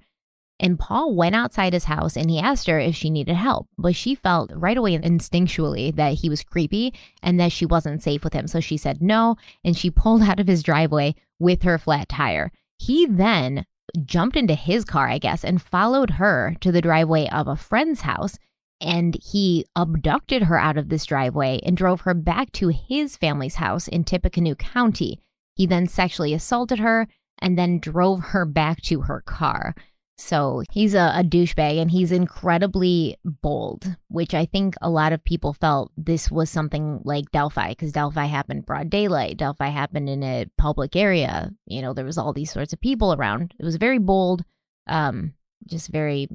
And 0.59 0.79
Paul 0.79 1.13
went 1.13 1.35
outside 1.35 1.73
his 1.73 1.83
house 1.83 2.15
and 2.15 2.29
he 2.29 2.39
asked 2.39 2.67
her 2.67 2.79
if 2.79 2.95
she 2.95 3.09
needed 3.09 3.35
help. 3.35 3.67
But 3.77 3.95
she 3.95 4.15
felt 4.15 4.51
right 4.55 4.77
away 4.77 4.97
instinctually 4.97 5.93
that 5.95 6.13
he 6.13 6.29
was 6.29 6.43
creepy 6.43 6.93
and 7.21 7.39
that 7.39 7.51
she 7.51 7.65
wasn't 7.65 8.01
safe 8.01 8.23
with 8.23 8.33
him. 8.33 8.47
So 8.47 8.61
she 8.61 8.77
said 8.77 9.01
no. 9.01 9.35
And 9.65 9.75
she 9.75 9.89
pulled 9.89 10.21
out 10.21 10.39
of 10.39 10.47
his 10.47 10.63
driveway 10.63 11.15
with 11.39 11.63
her 11.63 11.77
flat 11.77 12.09
tire. 12.09 12.51
He 12.77 13.05
then 13.05 13.65
jumped 14.03 14.35
into 14.35 14.55
his 14.55 14.85
car, 14.85 15.07
I 15.07 15.17
guess, 15.17 15.43
and 15.43 15.61
followed 15.61 16.11
her 16.11 16.55
to 16.61 16.71
the 16.71 16.81
driveway 16.81 17.27
of 17.29 17.47
a 17.47 17.55
friend's 17.55 18.01
house. 18.01 18.37
And 18.81 19.17
he 19.23 19.65
abducted 19.75 20.43
her 20.43 20.59
out 20.59 20.77
of 20.77 20.89
this 20.89 21.05
driveway 21.05 21.61
and 21.65 21.77
drove 21.77 22.01
her 22.01 22.13
back 22.13 22.51
to 22.53 22.67
his 22.67 23.15
family's 23.15 23.55
house 23.55 23.87
in 23.87 24.03
Tippecanoe 24.03 24.55
County. 24.55 25.19
He 25.55 25.65
then 25.65 25.87
sexually 25.87 26.33
assaulted 26.33 26.79
her 26.79 27.07
and 27.39 27.57
then 27.57 27.79
drove 27.79 28.19
her 28.19 28.45
back 28.45 28.81
to 28.83 29.01
her 29.01 29.21
car. 29.21 29.75
So 30.17 30.63
he's 30.71 30.93
a, 30.93 31.11
a 31.15 31.23
douchebag 31.23 31.79
and 31.81 31.91
he's 31.91 32.11
incredibly 32.11 33.17
bold, 33.25 33.95
which 34.07 34.33
I 34.33 34.45
think 34.45 34.75
a 34.81 34.89
lot 34.89 35.11
of 35.11 35.23
people 35.23 35.53
felt 35.53 35.91
this 35.97 36.31
was 36.31 36.49
something 36.49 37.01
like 37.03 37.31
Delphi 37.31 37.69
because 37.69 37.91
Delphi 37.91 38.25
happened 38.25 38.65
broad 38.65 38.89
daylight. 38.89 39.37
Delphi 39.37 39.67
happened 39.67 40.09
in 40.09 40.23
a 40.23 40.45
public 40.57 40.95
area. 40.95 41.51
You 41.65 41.81
know, 41.81 41.93
there 41.93 42.05
was 42.05 42.17
all 42.17 42.31
these 42.31 42.51
sorts 42.51 42.71
of 42.71 42.79
people 42.79 43.13
around. 43.13 43.53
It 43.59 43.65
was 43.65 43.75
very 43.75 43.99
bold, 43.99 44.45
um, 44.87 45.33
just 45.67 45.89
very 45.89 46.29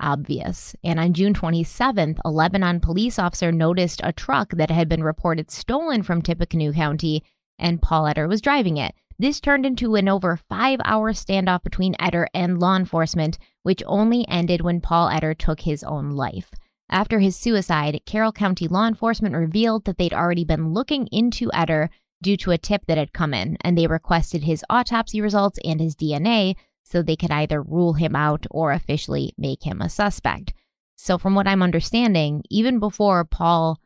obvious. 0.00 0.74
And 0.82 0.98
on 0.98 1.12
June 1.12 1.34
27th, 1.34 2.18
a 2.24 2.30
Lebanon 2.30 2.80
police 2.80 3.18
officer 3.18 3.52
noticed 3.52 4.00
a 4.02 4.12
truck 4.12 4.52
that 4.52 4.70
had 4.70 4.88
been 4.88 5.04
reported 5.04 5.50
stolen 5.50 6.02
from 6.02 6.22
Tippecanoe 6.22 6.72
County 6.72 7.22
and 7.58 7.80
Paul 7.82 8.04
Etter 8.04 8.28
was 8.28 8.40
driving 8.40 8.76
it. 8.76 8.94
This 9.18 9.40
turned 9.40 9.64
into 9.64 9.94
an 9.94 10.08
over 10.08 10.36
five 10.36 10.78
hour 10.84 11.12
standoff 11.12 11.62
between 11.62 11.94
Etter 11.94 12.26
and 12.34 12.58
law 12.58 12.76
enforcement, 12.76 13.38
which 13.62 13.82
only 13.86 14.28
ended 14.28 14.60
when 14.60 14.80
Paul 14.80 15.08
Etter 15.08 15.36
took 15.36 15.60
his 15.60 15.82
own 15.82 16.10
life. 16.10 16.50
After 16.90 17.18
his 17.18 17.34
suicide, 17.34 18.00
Carroll 18.04 18.32
County 18.32 18.68
law 18.68 18.86
enforcement 18.86 19.34
revealed 19.34 19.84
that 19.84 19.98
they'd 19.98 20.14
already 20.14 20.44
been 20.44 20.72
looking 20.72 21.08
into 21.08 21.48
Etter 21.54 21.88
due 22.22 22.36
to 22.36 22.50
a 22.50 22.58
tip 22.58 22.86
that 22.86 22.98
had 22.98 23.12
come 23.12 23.34
in, 23.34 23.56
and 23.62 23.76
they 23.76 23.86
requested 23.86 24.44
his 24.44 24.64
autopsy 24.70 25.20
results 25.20 25.58
and 25.64 25.80
his 25.80 25.96
DNA 25.96 26.54
so 26.84 27.02
they 27.02 27.16
could 27.16 27.30
either 27.30 27.60
rule 27.62 27.94
him 27.94 28.14
out 28.14 28.46
or 28.50 28.72
officially 28.72 29.32
make 29.36 29.64
him 29.64 29.80
a 29.80 29.88
suspect. 29.88 30.52
So, 30.94 31.18
from 31.18 31.34
what 31.34 31.48
I'm 31.48 31.62
understanding, 31.62 32.42
even 32.50 32.78
before 32.78 33.24
Paul 33.24 33.80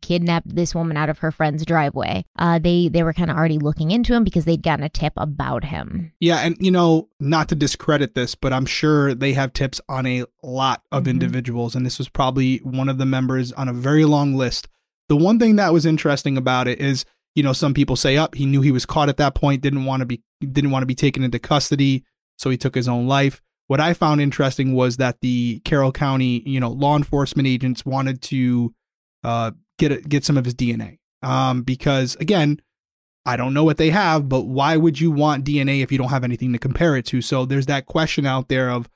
kidnapped 0.00 0.54
this 0.54 0.74
woman 0.74 0.96
out 0.96 1.08
of 1.08 1.18
her 1.18 1.30
friend's 1.30 1.64
driveway. 1.64 2.24
Uh, 2.38 2.58
they 2.58 2.88
they 2.88 3.02
were 3.02 3.12
kind 3.12 3.30
of 3.30 3.36
already 3.36 3.58
looking 3.58 3.90
into 3.90 4.14
him 4.14 4.24
because 4.24 4.44
they'd 4.44 4.62
gotten 4.62 4.84
a 4.84 4.88
tip 4.88 5.12
about 5.16 5.64
him. 5.64 6.12
Yeah, 6.20 6.38
and 6.38 6.56
you 6.60 6.70
know, 6.70 7.08
not 7.20 7.48
to 7.50 7.54
discredit 7.54 8.14
this, 8.14 8.34
but 8.34 8.52
I'm 8.52 8.66
sure 8.66 9.14
they 9.14 9.32
have 9.32 9.52
tips 9.52 9.80
on 9.88 10.06
a 10.06 10.24
lot 10.42 10.82
of 10.92 11.04
Mhm. 11.04 11.10
individuals, 11.10 11.74
and 11.74 11.84
this 11.84 11.98
was 11.98 12.08
probably 12.08 12.58
one 12.58 12.88
of 12.88 12.98
the 12.98 13.06
members 13.06 13.52
on 13.52 13.68
a 13.68 13.72
very 13.72 14.04
long 14.04 14.34
list. 14.34 14.68
The 15.08 15.16
one 15.16 15.38
thing 15.38 15.56
that 15.56 15.72
was 15.72 15.84
interesting 15.84 16.36
about 16.36 16.68
it 16.68 16.80
is, 16.80 17.04
you 17.34 17.42
know, 17.42 17.52
some 17.52 17.74
people 17.74 17.96
say, 17.96 18.16
"Up, 18.16 18.34
he 18.34 18.46
knew 18.46 18.60
he 18.62 18.72
was 18.72 18.86
caught 18.86 19.08
at 19.08 19.16
that 19.18 19.34
point, 19.34 19.62
didn't 19.62 19.84
want 19.84 20.00
to 20.00 20.06
be 20.06 20.22
didn't 20.40 20.70
want 20.70 20.82
to 20.82 20.86
be 20.86 20.94
taken 20.94 21.22
into 21.22 21.38
custody, 21.38 22.04
so 22.36 22.50
he 22.50 22.56
took 22.56 22.74
his 22.74 22.88
own 22.88 23.06
life." 23.06 23.40
What 23.68 23.80
I 23.80 23.94
found 23.94 24.20
interesting 24.20 24.74
was 24.74 24.96
that 24.98 25.20
the 25.22 25.60
Carroll 25.64 25.92
County, 25.92 26.42
you 26.44 26.60
know, 26.60 26.70
law 26.70 26.96
enforcement 26.96 27.46
agents 27.48 27.86
wanted 27.86 28.20
to 28.22 28.74
uh, 29.24 29.52
get 29.88 29.92
a, 29.92 30.00
get 30.00 30.24
some 30.24 30.36
of 30.36 30.44
his 30.44 30.54
DNA, 30.54 30.98
um, 31.22 31.62
because 31.62 32.16
again, 32.16 32.60
I 33.24 33.36
don't 33.36 33.54
know 33.54 33.64
what 33.64 33.76
they 33.76 33.90
have, 33.90 34.28
but 34.28 34.42
why 34.42 34.76
would 34.76 35.00
you 35.00 35.10
want 35.10 35.44
DNA 35.44 35.82
if 35.82 35.92
you 35.92 35.98
don't 35.98 36.10
have 36.10 36.24
anything 36.24 36.52
to 36.52 36.58
compare 36.58 36.96
it 36.96 37.06
to? 37.06 37.22
So 37.22 37.44
there's 37.44 37.66
that 37.66 37.86
question 37.86 38.26
out 38.26 38.48
there 38.48 38.70
of 38.70 38.88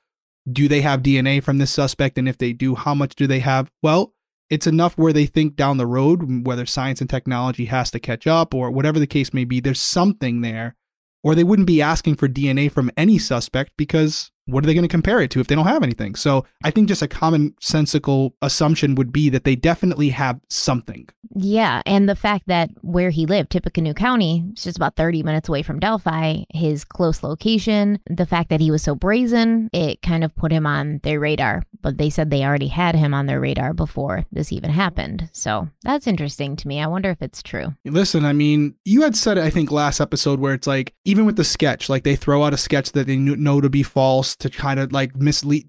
do 0.50 0.68
they 0.68 0.80
have 0.80 1.02
DNA 1.02 1.42
from 1.42 1.58
this 1.58 1.72
suspect? 1.72 2.18
And 2.18 2.28
if 2.28 2.38
they 2.38 2.52
do, 2.52 2.74
how 2.74 2.94
much 2.94 3.14
do 3.14 3.26
they 3.26 3.40
have? 3.40 3.70
Well, 3.82 4.14
it's 4.48 4.66
enough 4.66 4.96
where 4.96 5.12
they 5.12 5.26
think 5.26 5.56
down 5.56 5.76
the 5.76 5.86
road, 5.86 6.46
whether 6.46 6.66
science 6.66 7.00
and 7.00 7.10
technology 7.10 7.64
has 7.66 7.90
to 7.90 7.98
catch 7.98 8.26
up 8.26 8.54
or 8.54 8.70
whatever 8.70 8.98
the 8.98 9.06
case 9.06 9.34
may 9.34 9.44
be, 9.44 9.60
there's 9.60 9.82
something 9.82 10.40
there. 10.40 10.76
Or 11.22 11.34
they 11.34 11.42
wouldn't 11.42 11.66
be 11.66 11.82
asking 11.82 12.16
for 12.16 12.28
DNA 12.28 12.70
from 12.70 12.90
any 12.96 13.18
suspect 13.18 13.72
because 13.76 14.30
what 14.46 14.64
are 14.64 14.66
they 14.66 14.74
going 14.74 14.82
to 14.82 14.88
compare 14.88 15.20
it 15.20 15.30
to 15.32 15.40
if 15.40 15.46
they 15.48 15.54
don't 15.54 15.66
have 15.66 15.82
anything? 15.82 16.14
So 16.14 16.44
I 16.64 16.70
think 16.70 16.88
just 16.88 17.02
a 17.02 17.08
commonsensical 17.08 18.32
assumption 18.42 18.94
would 18.94 19.12
be 19.12 19.28
that 19.30 19.44
they 19.44 19.56
definitely 19.56 20.10
have 20.10 20.40
something. 20.48 21.08
Yeah, 21.34 21.82
and 21.84 22.08
the 22.08 22.16
fact 22.16 22.46
that 22.46 22.70
where 22.80 23.10
he 23.10 23.26
lived, 23.26 23.50
Tippecanoe 23.50 23.94
County, 23.94 24.44
it's 24.52 24.64
just 24.64 24.76
about 24.76 24.96
30 24.96 25.22
minutes 25.22 25.48
away 25.48 25.62
from 25.62 25.80
Delphi, 25.80 26.44
his 26.54 26.84
close 26.84 27.22
location, 27.22 27.98
the 28.08 28.24
fact 28.24 28.48
that 28.50 28.60
he 28.60 28.70
was 28.70 28.82
so 28.82 28.94
brazen, 28.94 29.68
it 29.72 30.00
kind 30.02 30.24
of 30.24 30.34
put 30.34 30.52
him 30.52 30.66
on 30.66 31.00
their 31.02 31.20
radar. 31.20 31.62
but 31.82 31.98
they 31.98 32.10
said 32.10 32.30
they 32.30 32.44
already 32.44 32.68
had 32.68 32.94
him 32.94 33.14
on 33.14 33.26
their 33.26 33.40
radar 33.40 33.72
before 33.72 34.24
this 34.32 34.52
even 34.52 34.70
happened. 34.70 35.28
So 35.32 35.68
that's 35.82 36.06
interesting 36.06 36.56
to 36.56 36.68
me. 36.68 36.80
I 36.80 36.86
wonder 36.86 37.10
if 37.10 37.22
it's 37.22 37.42
true. 37.42 37.74
Listen, 37.84 38.24
I 38.24 38.32
mean, 38.32 38.74
you 38.84 39.02
had 39.02 39.16
said 39.16 39.38
it, 39.38 39.44
I 39.44 39.50
think, 39.50 39.70
last 39.70 40.00
episode 40.00 40.40
where 40.40 40.54
it's 40.54 40.66
like, 40.66 40.94
even 41.04 41.26
with 41.26 41.36
the 41.36 41.44
sketch, 41.44 41.88
like 41.88 42.04
they 42.04 42.16
throw 42.16 42.44
out 42.44 42.54
a 42.54 42.56
sketch 42.58 42.92
that 42.92 43.06
they 43.06 43.16
know 43.16 43.60
to 43.60 43.68
be 43.68 43.82
false 43.82 44.35
to 44.40 44.50
kind 44.50 44.80
of 44.80 44.92
like 44.92 45.16
mislead. 45.16 45.68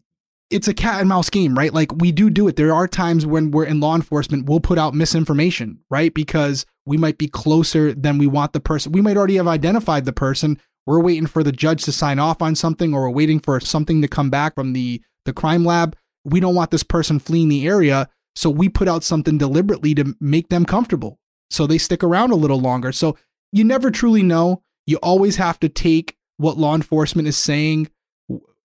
It's 0.49 0.67
a 0.67 0.73
cat 0.73 1.01
and 1.01 1.09
mouse 1.09 1.29
game, 1.29 1.57
right? 1.57 1.73
Like 1.73 1.93
we 1.95 2.11
do 2.11 2.29
do 2.29 2.47
it. 2.47 2.55
There 2.55 2.73
are 2.73 2.87
times 2.87 3.25
when 3.25 3.51
we're 3.51 3.65
in 3.65 3.81
law 3.81 3.95
enforcement, 3.95 4.45
we'll 4.45 4.61
put 4.61 4.77
out 4.77 4.93
misinformation, 4.93 5.79
right? 5.89 6.13
Because 6.13 6.65
we 6.85 6.97
might 6.97 7.17
be 7.17 7.27
closer 7.27 7.93
than 7.93 8.17
we 8.17 8.27
want 8.27 8.53
the 8.53 8.61
person. 8.61 8.93
We 8.93 9.01
might 9.01 9.17
already 9.17 9.35
have 9.35 9.47
identified 9.47 10.05
the 10.05 10.13
person. 10.13 10.57
We're 10.85 11.01
waiting 11.01 11.27
for 11.27 11.43
the 11.43 11.51
judge 11.51 11.83
to 11.83 11.91
sign 11.91 12.17
off 12.17 12.41
on 12.41 12.55
something 12.55 12.93
or 12.93 13.01
we're 13.01 13.09
waiting 13.09 13.41
for 13.41 13.59
something 13.59 14.01
to 14.01 14.07
come 14.07 14.29
back 14.29 14.55
from 14.55 14.71
the 14.71 15.01
the 15.25 15.33
crime 15.33 15.65
lab. 15.65 15.97
We 16.23 16.39
don't 16.39 16.55
want 16.55 16.71
this 16.71 16.83
person 16.83 17.19
fleeing 17.19 17.49
the 17.49 17.67
area. 17.67 18.09
So 18.35 18.49
we 18.49 18.69
put 18.69 18.87
out 18.87 19.03
something 19.03 19.37
deliberately 19.37 19.93
to 19.95 20.15
make 20.21 20.47
them 20.47 20.65
comfortable. 20.65 21.19
So 21.49 21.67
they 21.67 21.77
stick 21.77 22.03
around 22.03 22.31
a 22.31 22.35
little 22.35 22.59
longer. 22.59 22.91
So 22.91 23.17
you 23.51 23.63
never 23.63 23.91
truly 23.91 24.23
know. 24.23 24.63
You 24.85 24.97
always 24.97 25.35
have 25.35 25.59
to 25.59 25.69
take 25.69 26.15
what 26.37 26.57
law 26.57 26.75
enforcement 26.75 27.27
is 27.27 27.35
saying 27.35 27.89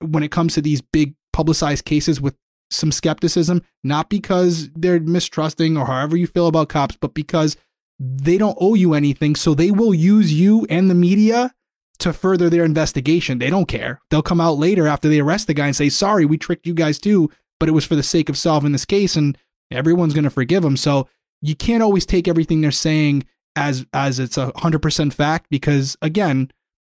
when 0.04 0.22
it 0.22 0.30
comes 0.30 0.54
to 0.54 0.62
these 0.62 0.80
big 0.80 1.14
publicized 1.32 1.84
cases 1.84 2.20
with 2.20 2.36
some 2.70 2.92
skepticism, 2.92 3.62
not 3.84 4.08
because 4.08 4.70
they're 4.74 5.00
mistrusting 5.00 5.76
or 5.76 5.86
however 5.86 6.16
you 6.16 6.26
feel 6.26 6.46
about 6.46 6.68
cops, 6.68 6.96
but 6.96 7.14
because 7.14 7.56
they 7.98 8.38
don't 8.38 8.58
owe 8.60 8.74
you 8.74 8.94
anything. 8.94 9.36
So 9.36 9.54
they 9.54 9.70
will 9.70 9.94
use 9.94 10.32
you 10.32 10.66
and 10.68 10.90
the 10.90 10.94
media 10.94 11.54
to 11.98 12.12
further 12.12 12.50
their 12.50 12.64
investigation. 12.64 13.38
They 13.38 13.50
don't 13.50 13.68
care. 13.68 14.00
They'll 14.10 14.22
come 14.22 14.40
out 14.40 14.58
later 14.58 14.88
after 14.88 15.08
they 15.08 15.20
arrest 15.20 15.46
the 15.46 15.54
guy 15.54 15.66
and 15.66 15.76
say, 15.76 15.88
sorry, 15.88 16.24
we 16.24 16.36
tricked 16.36 16.66
you 16.66 16.74
guys 16.74 16.98
too, 16.98 17.30
but 17.60 17.68
it 17.68 17.72
was 17.72 17.84
for 17.84 17.94
the 17.94 18.02
sake 18.02 18.28
of 18.28 18.38
solving 18.38 18.72
this 18.72 18.84
case 18.84 19.14
and 19.14 19.38
everyone's 19.70 20.14
going 20.14 20.24
to 20.24 20.30
forgive 20.30 20.62
them. 20.62 20.76
So 20.76 21.08
you 21.40 21.54
can't 21.54 21.82
always 21.82 22.06
take 22.06 22.26
everything 22.26 22.60
they're 22.60 22.70
saying 22.70 23.24
as 23.54 23.84
as 23.92 24.18
it's 24.18 24.38
a 24.38 24.50
100% 24.52 25.12
fact 25.12 25.46
because 25.50 25.96
again, 26.00 26.50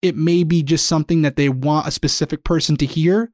it 0.05 0.15
may 0.15 0.43
be 0.43 0.63
just 0.63 0.85
something 0.85 1.21
that 1.23 1.35
they 1.35 1.49
want 1.49 1.87
a 1.87 1.91
specific 1.91 2.43
person 2.43 2.77
to 2.77 2.85
hear 2.85 3.31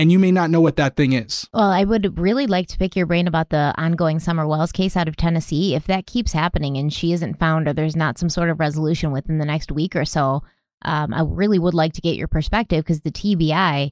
and 0.00 0.10
you 0.10 0.18
may 0.18 0.32
not 0.32 0.48
know 0.48 0.62
what 0.62 0.76
that 0.76 0.96
thing 0.96 1.12
is. 1.12 1.46
Well, 1.52 1.70
I 1.70 1.84
would 1.84 2.18
really 2.18 2.46
like 2.46 2.68
to 2.68 2.78
pick 2.78 2.96
your 2.96 3.04
brain 3.04 3.28
about 3.28 3.50
the 3.50 3.74
ongoing 3.76 4.18
Summer 4.18 4.46
Wells 4.46 4.72
case 4.72 4.96
out 4.96 5.08
of 5.08 5.16
Tennessee. 5.16 5.74
If 5.74 5.86
that 5.88 6.06
keeps 6.06 6.32
happening 6.32 6.78
and 6.78 6.90
she 6.90 7.12
isn't 7.12 7.38
found 7.38 7.68
or 7.68 7.74
there's 7.74 7.96
not 7.96 8.16
some 8.16 8.30
sort 8.30 8.48
of 8.48 8.60
resolution 8.60 9.12
within 9.12 9.36
the 9.36 9.44
next 9.44 9.70
week 9.70 9.94
or 9.94 10.06
so, 10.06 10.42
um, 10.86 11.12
I 11.12 11.20
really 11.20 11.58
would 11.58 11.74
like 11.74 11.92
to 11.92 12.00
get 12.00 12.16
your 12.16 12.28
perspective 12.28 12.82
because 12.82 13.02
the 13.02 13.10
TBI 13.10 13.90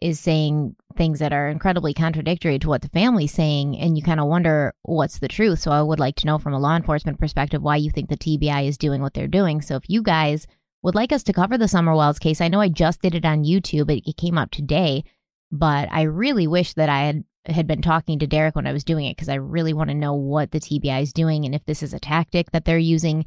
is 0.00 0.18
saying 0.18 0.76
things 0.96 1.18
that 1.18 1.34
are 1.34 1.48
incredibly 1.50 1.92
contradictory 1.92 2.58
to 2.58 2.68
what 2.68 2.80
the 2.80 2.88
family's 2.88 3.32
saying, 3.32 3.78
and 3.78 3.98
you 3.98 4.02
kind 4.02 4.18
of 4.18 4.28
wonder 4.28 4.72
what's 4.82 5.18
the 5.18 5.28
truth. 5.28 5.58
So 5.58 5.72
I 5.72 5.82
would 5.82 6.00
like 6.00 6.16
to 6.16 6.26
know 6.26 6.38
from 6.38 6.54
a 6.54 6.58
law 6.58 6.74
enforcement 6.74 7.20
perspective 7.20 7.60
why 7.60 7.76
you 7.76 7.90
think 7.90 8.08
the 8.08 8.16
TBI 8.16 8.66
is 8.66 8.78
doing 8.78 9.02
what 9.02 9.12
they're 9.12 9.26
doing. 9.26 9.60
So 9.60 9.76
if 9.76 9.82
you 9.88 10.02
guys 10.02 10.46
would 10.82 10.94
like 10.94 11.12
us 11.12 11.22
to 11.24 11.32
cover 11.32 11.58
the 11.58 11.68
Summer 11.68 11.94
Wells 11.94 12.18
case, 12.18 12.40
I 12.40 12.48
know 12.48 12.60
I 12.60 12.68
just 12.68 13.02
did 13.02 13.14
it 13.14 13.24
on 13.24 13.44
YouTube. 13.44 13.90
It, 13.90 14.08
it 14.08 14.16
came 14.16 14.38
out 14.38 14.50
today, 14.50 15.04
but 15.50 15.88
I 15.90 16.02
really 16.02 16.46
wish 16.46 16.74
that 16.74 16.88
I 16.88 17.04
had 17.04 17.24
had 17.46 17.66
been 17.66 17.80
talking 17.80 18.18
to 18.18 18.26
Derek 18.26 18.54
when 18.54 18.66
I 18.66 18.72
was 18.72 18.84
doing 18.84 19.06
it 19.06 19.16
because 19.16 19.30
I 19.30 19.36
really 19.36 19.72
want 19.72 19.88
to 19.88 19.94
know 19.94 20.12
what 20.14 20.50
the 20.50 20.60
TBI 20.60 21.02
is 21.02 21.12
doing 21.12 21.46
and 21.46 21.54
if 21.54 21.64
this 21.64 21.82
is 21.82 21.94
a 21.94 21.98
tactic 21.98 22.50
that 22.50 22.66
they're 22.66 22.78
using 22.78 23.24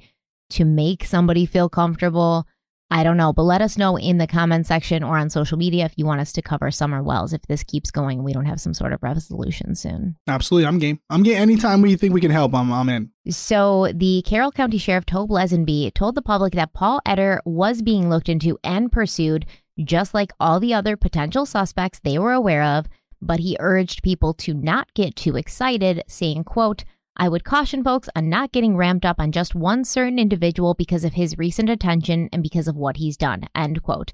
to 0.51 0.65
make 0.65 1.03
somebody 1.03 1.47
feel 1.47 1.67
comfortable 1.67 2.47
I 2.93 3.01
don't 3.01 3.17
know, 3.17 3.33
but 3.33 3.41
let 3.41 3.59
us 3.59 3.75
know 3.75 3.97
in 3.97 4.19
the 4.19 4.27
comment 4.27 4.67
section 4.67 5.03
or 5.03 5.17
on 5.17 5.31
social 5.31 5.57
media 5.57 5.85
if 5.85 5.93
you 5.97 6.05
want 6.05 6.21
us 6.21 6.31
to 6.33 6.43
cover 6.43 6.69
Summer 6.69 7.01
Wells 7.01 7.33
if 7.33 7.41
this 7.47 7.63
keeps 7.63 7.89
going 7.89 8.19
and 8.19 8.23
we 8.25 8.33
don't 8.33 8.45
have 8.45 8.61
some 8.61 8.75
sort 8.75 8.93
of 8.93 9.01
resolution 9.01 9.73
soon. 9.73 10.15
Absolutely. 10.27 10.67
I'm 10.67 10.77
game. 10.77 10.99
I'm 11.09 11.23
game. 11.23 11.41
Anytime 11.41 11.81
we 11.81 11.95
think 11.95 12.13
we 12.13 12.21
can 12.21 12.29
help, 12.29 12.53
I'm, 12.53 12.71
I'm 12.71 12.89
in. 12.89 13.09
So, 13.29 13.91
the 13.95 14.21
Carroll 14.27 14.51
County 14.51 14.77
Sheriff 14.77 15.07
Tobe 15.07 15.31
Leazenby 15.31 15.91
told 15.95 16.13
the 16.13 16.21
public 16.21 16.53
that 16.53 16.73
Paul 16.73 17.01
Etter 17.03 17.39
was 17.45 17.81
being 17.81 18.11
looked 18.11 18.29
into 18.29 18.59
and 18.63 18.91
pursued, 18.91 19.47
just 19.83 20.13
like 20.13 20.31
all 20.39 20.59
the 20.59 20.75
other 20.75 20.95
potential 20.95 21.47
suspects 21.47 21.99
they 21.99 22.19
were 22.19 22.33
aware 22.33 22.61
of, 22.61 22.85
but 23.19 23.39
he 23.39 23.57
urged 23.59 24.03
people 24.03 24.35
to 24.35 24.53
not 24.53 24.93
get 24.93 25.15
too 25.15 25.35
excited, 25.35 26.03
saying, 26.07 26.43
quote, 26.43 26.83
I 27.15 27.29
would 27.29 27.43
caution 27.43 27.83
folks 27.83 28.09
on 28.15 28.29
not 28.29 28.51
getting 28.51 28.75
ramped 28.75 29.05
up 29.05 29.19
on 29.19 29.31
just 29.31 29.53
one 29.53 29.85
certain 29.85 30.17
individual 30.17 30.73
because 30.73 31.03
of 31.03 31.13
his 31.13 31.37
recent 31.37 31.69
attention 31.69 32.29
and 32.33 32.41
because 32.41 32.67
of 32.67 32.75
what 32.75 32.97
he's 32.97 33.17
done. 33.17 33.47
End 33.55 33.83
quote. 33.83 34.11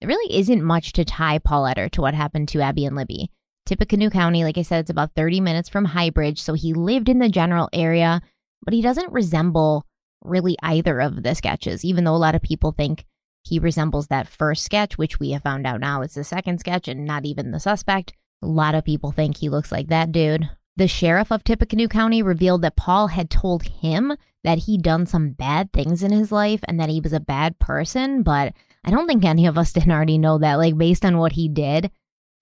There 0.00 0.08
really 0.08 0.36
isn't 0.36 0.62
much 0.62 0.92
to 0.94 1.04
tie 1.04 1.38
Paul 1.38 1.64
Etter 1.64 1.90
to 1.92 2.00
what 2.00 2.14
happened 2.14 2.48
to 2.48 2.60
Abby 2.60 2.84
and 2.84 2.96
Libby. 2.96 3.30
Tippecanoe 3.64 4.10
County, 4.10 4.42
like 4.42 4.58
I 4.58 4.62
said, 4.62 4.80
it's 4.80 4.90
about 4.90 5.14
30 5.14 5.40
minutes 5.40 5.68
from 5.68 5.86
Highbridge, 5.86 6.38
so 6.38 6.54
he 6.54 6.74
lived 6.74 7.08
in 7.08 7.20
the 7.20 7.28
general 7.28 7.68
area, 7.72 8.20
but 8.64 8.74
he 8.74 8.82
doesn't 8.82 9.12
resemble 9.12 9.86
really 10.24 10.56
either 10.62 11.00
of 11.00 11.22
the 11.22 11.36
sketches, 11.36 11.84
even 11.84 12.02
though 12.02 12.14
a 12.14 12.16
lot 12.16 12.34
of 12.34 12.42
people 12.42 12.72
think 12.72 13.04
he 13.44 13.60
resembles 13.60 14.08
that 14.08 14.28
first 14.28 14.64
sketch, 14.64 14.98
which 14.98 15.20
we 15.20 15.30
have 15.30 15.42
found 15.42 15.66
out 15.66 15.80
now 15.80 16.02
is 16.02 16.14
the 16.14 16.24
second 16.24 16.58
sketch 16.58 16.88
and 16.88 17.04
not 17.04 17.24
even 17.24 17.52
the 17.52 17.60
suspect. 17.60 18.12
A 18.42 18.46
lot 18.46 18.74
of 18.74 18.84
people 18.84 19.12
think 19.12 19.36
he 19.36 19.48
looks 19.48 19.70
like 19.70 19.88
that 19.88 20.10
dude. 20.10 20.50
The 20.76 20.88
sheriff 20.88 21.30
of 21.30 21.44
Tippecanoe 21.44 21.88
County 21.88 22.22
revealed 22.22 22.62
that 22.62 22.76
Paul 22.76 23.08
had 23.08 23.28
told 23.28 23.62
him 23.62 24.16
that 24.42 24.58
he'd 24.58 24.82
done 24.82 25.06
some 25.06 25.30
bad 25.30 25.72
things 25.72 26.02
in 26.02 26.12
his 26.12 26.32
life 26.32 26.60
and 26.66 26.80
that 26.80 26.88
he 26.88 27.00
was 27.00 27.12
a 27.12 27.20
bad 27.20 27.58
person, 27.58 28.22
but 28.22 28.54
I 28.84 28.90
don't 28.90 29.06
think 29.06 29.24
any 29.24 29.46
of 29.46 29.58
us 29.58 29.72
didn't 29.74 29.92
already 29.92 30.18
know 30.18 30.38
that. 30.38 30.54
Like, 30.54 30.76
based 30.76 31.04
on 31.04 31.18
what 31.18 31.32
he 31.32 31.48
did, 31.48 31.90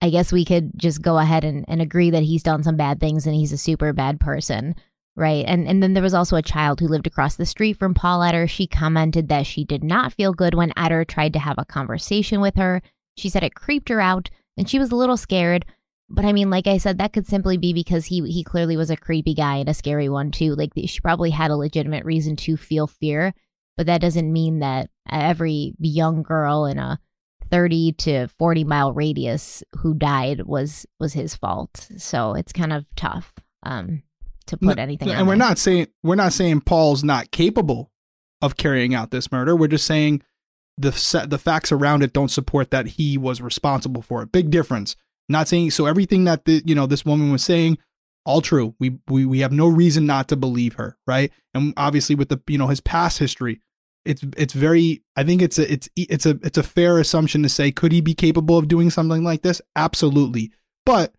I 0.01 0.09
guess 0.09 0.31
we 0.31 0.45
could 0.45 0.71
just 0.77 1.01
go 1.01 1.19
ahead 1.19 1.43
and, 1.43 1.65
and 1.67 1.81
agree 1.81 2.09
that 2.09 2.23
he's 2.23 2.41
done 2.41 2.63
some 2.63 2.77
bad 2.77 2.99
things 2.99 3.27
and 3.27 3.35
he's 3.35 3.51
a 3.51 3.57
super 3.57 3.93
bad 3.93 4.19
person, 4.19 4.75
right? 5.15 5.45
And 5.45 5.67
and 5.67 5.83
then 5.83 5.93
there 5.93 6.01
was 6.01 6.15
also 6.15 6.37
a 6.37 6.41
child 6.41 6.79
who 6.79 6.87
lived 6.87 7.05
across 7.05 7.35
the 7.35 7.45
street 7.45 7.77
from 7.77 7.93
Paul 7.93 8.21
Etter. 8.21 8.49
She 8.49 8.65
commented 8.65 9.27
that 9.29 9.45
she 9.45 9.63
did 9.63 9.83
not 9.83 10.13
feel 10.13 10.33
good 10.33 10.55
when 10.55 10.71
Etter 10.71 11.05
tried 11.05 11.33
to 11.33 11.39
have 11.39 11.59
a 11.59 11.65
conversation 11.65 12.41
with 12.41 12.55
her. 12.55 12.81
She 13.15 13.29
said 13.29 13.43
it 13.43 13.53
creeped 13.53 13.89
her 13.89 14.01
out 14.01 14.29
and 14.57 14.67
she 14.67 14.79
was 14.79 14.91
a 14.91 14.95
little 14.95 15.17
scared, 15.17 15.65
but 16.13 16.25
I 16.25 16.33
mean, 16.33 16.49
like 16.49 16.67
I 16.67 16.77
said, 16.77 16.97
that 16.97 17.13
could 17.13 17.27
simply 17.27 17.57
be 17.57 17.73
because 17.73 18.05
he 18.05 18.21
he 18.31 18.43
clearly 18.43 18.77
was 18.77 18.89
a 18.89 18.97
creepy 18.97 19.33
guy 19.33 19.57
and 19.57 19.69
a 19.69 19.73
scary 19.73 20.09
one 20.09 20.31
too. 20.31 20.55
Like 20.55 20.71
she 20.85 20.99
probably 20.99 21.29
had 21.31 21.51
a 21.51 21.55
legitimate 21.55 22.05
reason 22.05 22.35
to 22.37 22.57
feel 22.57 22.87
fear, 22.87 23.33
but 23.77 23.85
that 23.85 24.01
doesn't 24.01 24.31
mean 24.31 24.59
that 24.59 24.89
every 25.09 25.73
young 25.79 26.23
girl 26.23 26.65
in 26.65 26.77
a 26.77 26.99
30 27.49 27.93
to 27.93 28.27
40 28.27 28.63
mile 28.63 28.93
radius 28.93 29.63
who 29.77 29.93
died 29.93 30.41
was 30.45 30.85
was 30.99 31.13
his 31.13 31.35
fault. 31.35 31.87
So 31.97 32.33
it's 32.33 32.53
kind 32.53 32.73
of 32.73 32.85
tough 32.95 33.33
um 33.63 34.03
to 34.47 34.57
put 34.57 34.77
no, 34.77 34.83
anything 34.83 35.09
And 35.09 35.27
we're 35.27 35.33
there. 35.33 35.37
not 35.37 35.57
saying 35.57 35.87
we're 36.03 36.15
not 36.15 36.33
saying 36.33 36.61
Paul's 36.61 37.03
not 37.03 37.31
capable 37.31 37.91
of 38.41 38.57
carrying 38.57 38.93
out 38.93 39.11
this 39.11 39.31
murder. 39.31 39.55
We're 39.55 39.67
just 39.67 39.85
saying 39.85 40.21
the 40.77 40.91
the 41.27 41.37
facts 41.37 41.71
around 41.71 42.03
it 42.03 42.13
don't 42.13 42.31
support 42.31 42.71
that 42.71 42.87
he 42.87 43.17
was 43.17 43.41
responsible 43.41 44.01
for 44.01 44.21
it. 44.23 44.31
Big 44.31 44.49
difference. 44.49 44.95
Not 45.31 45.47
saying 45.47 45.71
so 45.71 45.85
everything 45.85 46.25
that 46.25 46.45
the 46.45 46.61
you 46.65 46.75
know 46.75 46.85
this 46.85 47.05
woman 47.05 47.31
was 47.31 47.43
saying 47.43 47.77
all 48.25 48.41
true. 48.41 48.75
We 48.79 48.97
we 49.07 49.25
we 49.25 49.39
have 49.39 49.51
no 49.51 49.67
reason 49.67 50.05
not 50.05 50.27
to 50.29 50.35
believe 50.35 50.75
her, 50.75 50.97
right? 51.07 51.31
And 51.53 51.73
obviously 51.77 52.15
with 52.15 52.29
the 52.29 52.41
you 52.47 52.57
know 52.57 52.67
his 52.67 52.81
past 52.81 53.19
history, 53.19 53.61
it's 54.05 54.23
it's 54.37 54.53
very 54.53 55.03
I 55.15 55.23
think 55.23 55.41
it's 55.41 55.57
a 55.57 55.71
it's 55.71 55.89
it's 55.95 56.25
a 56.25 56.39
it's 56.43 56.57
a 56.57 56.63
fair 56.63 56.99
assumption 56.99 57.43
to 57.43 57.49
say 57.49 57.71
could 57.71 57.91
he 57.91 58.01
be 58.01 58.13
capable 58.13 58.57
of 58.57 58.67
doing 58.67 58.89
something 58.89 59.23
like 59.23 59.41
this? 59.41 59.61
Absolutely. 59.75 60.51
But 60.85 61.13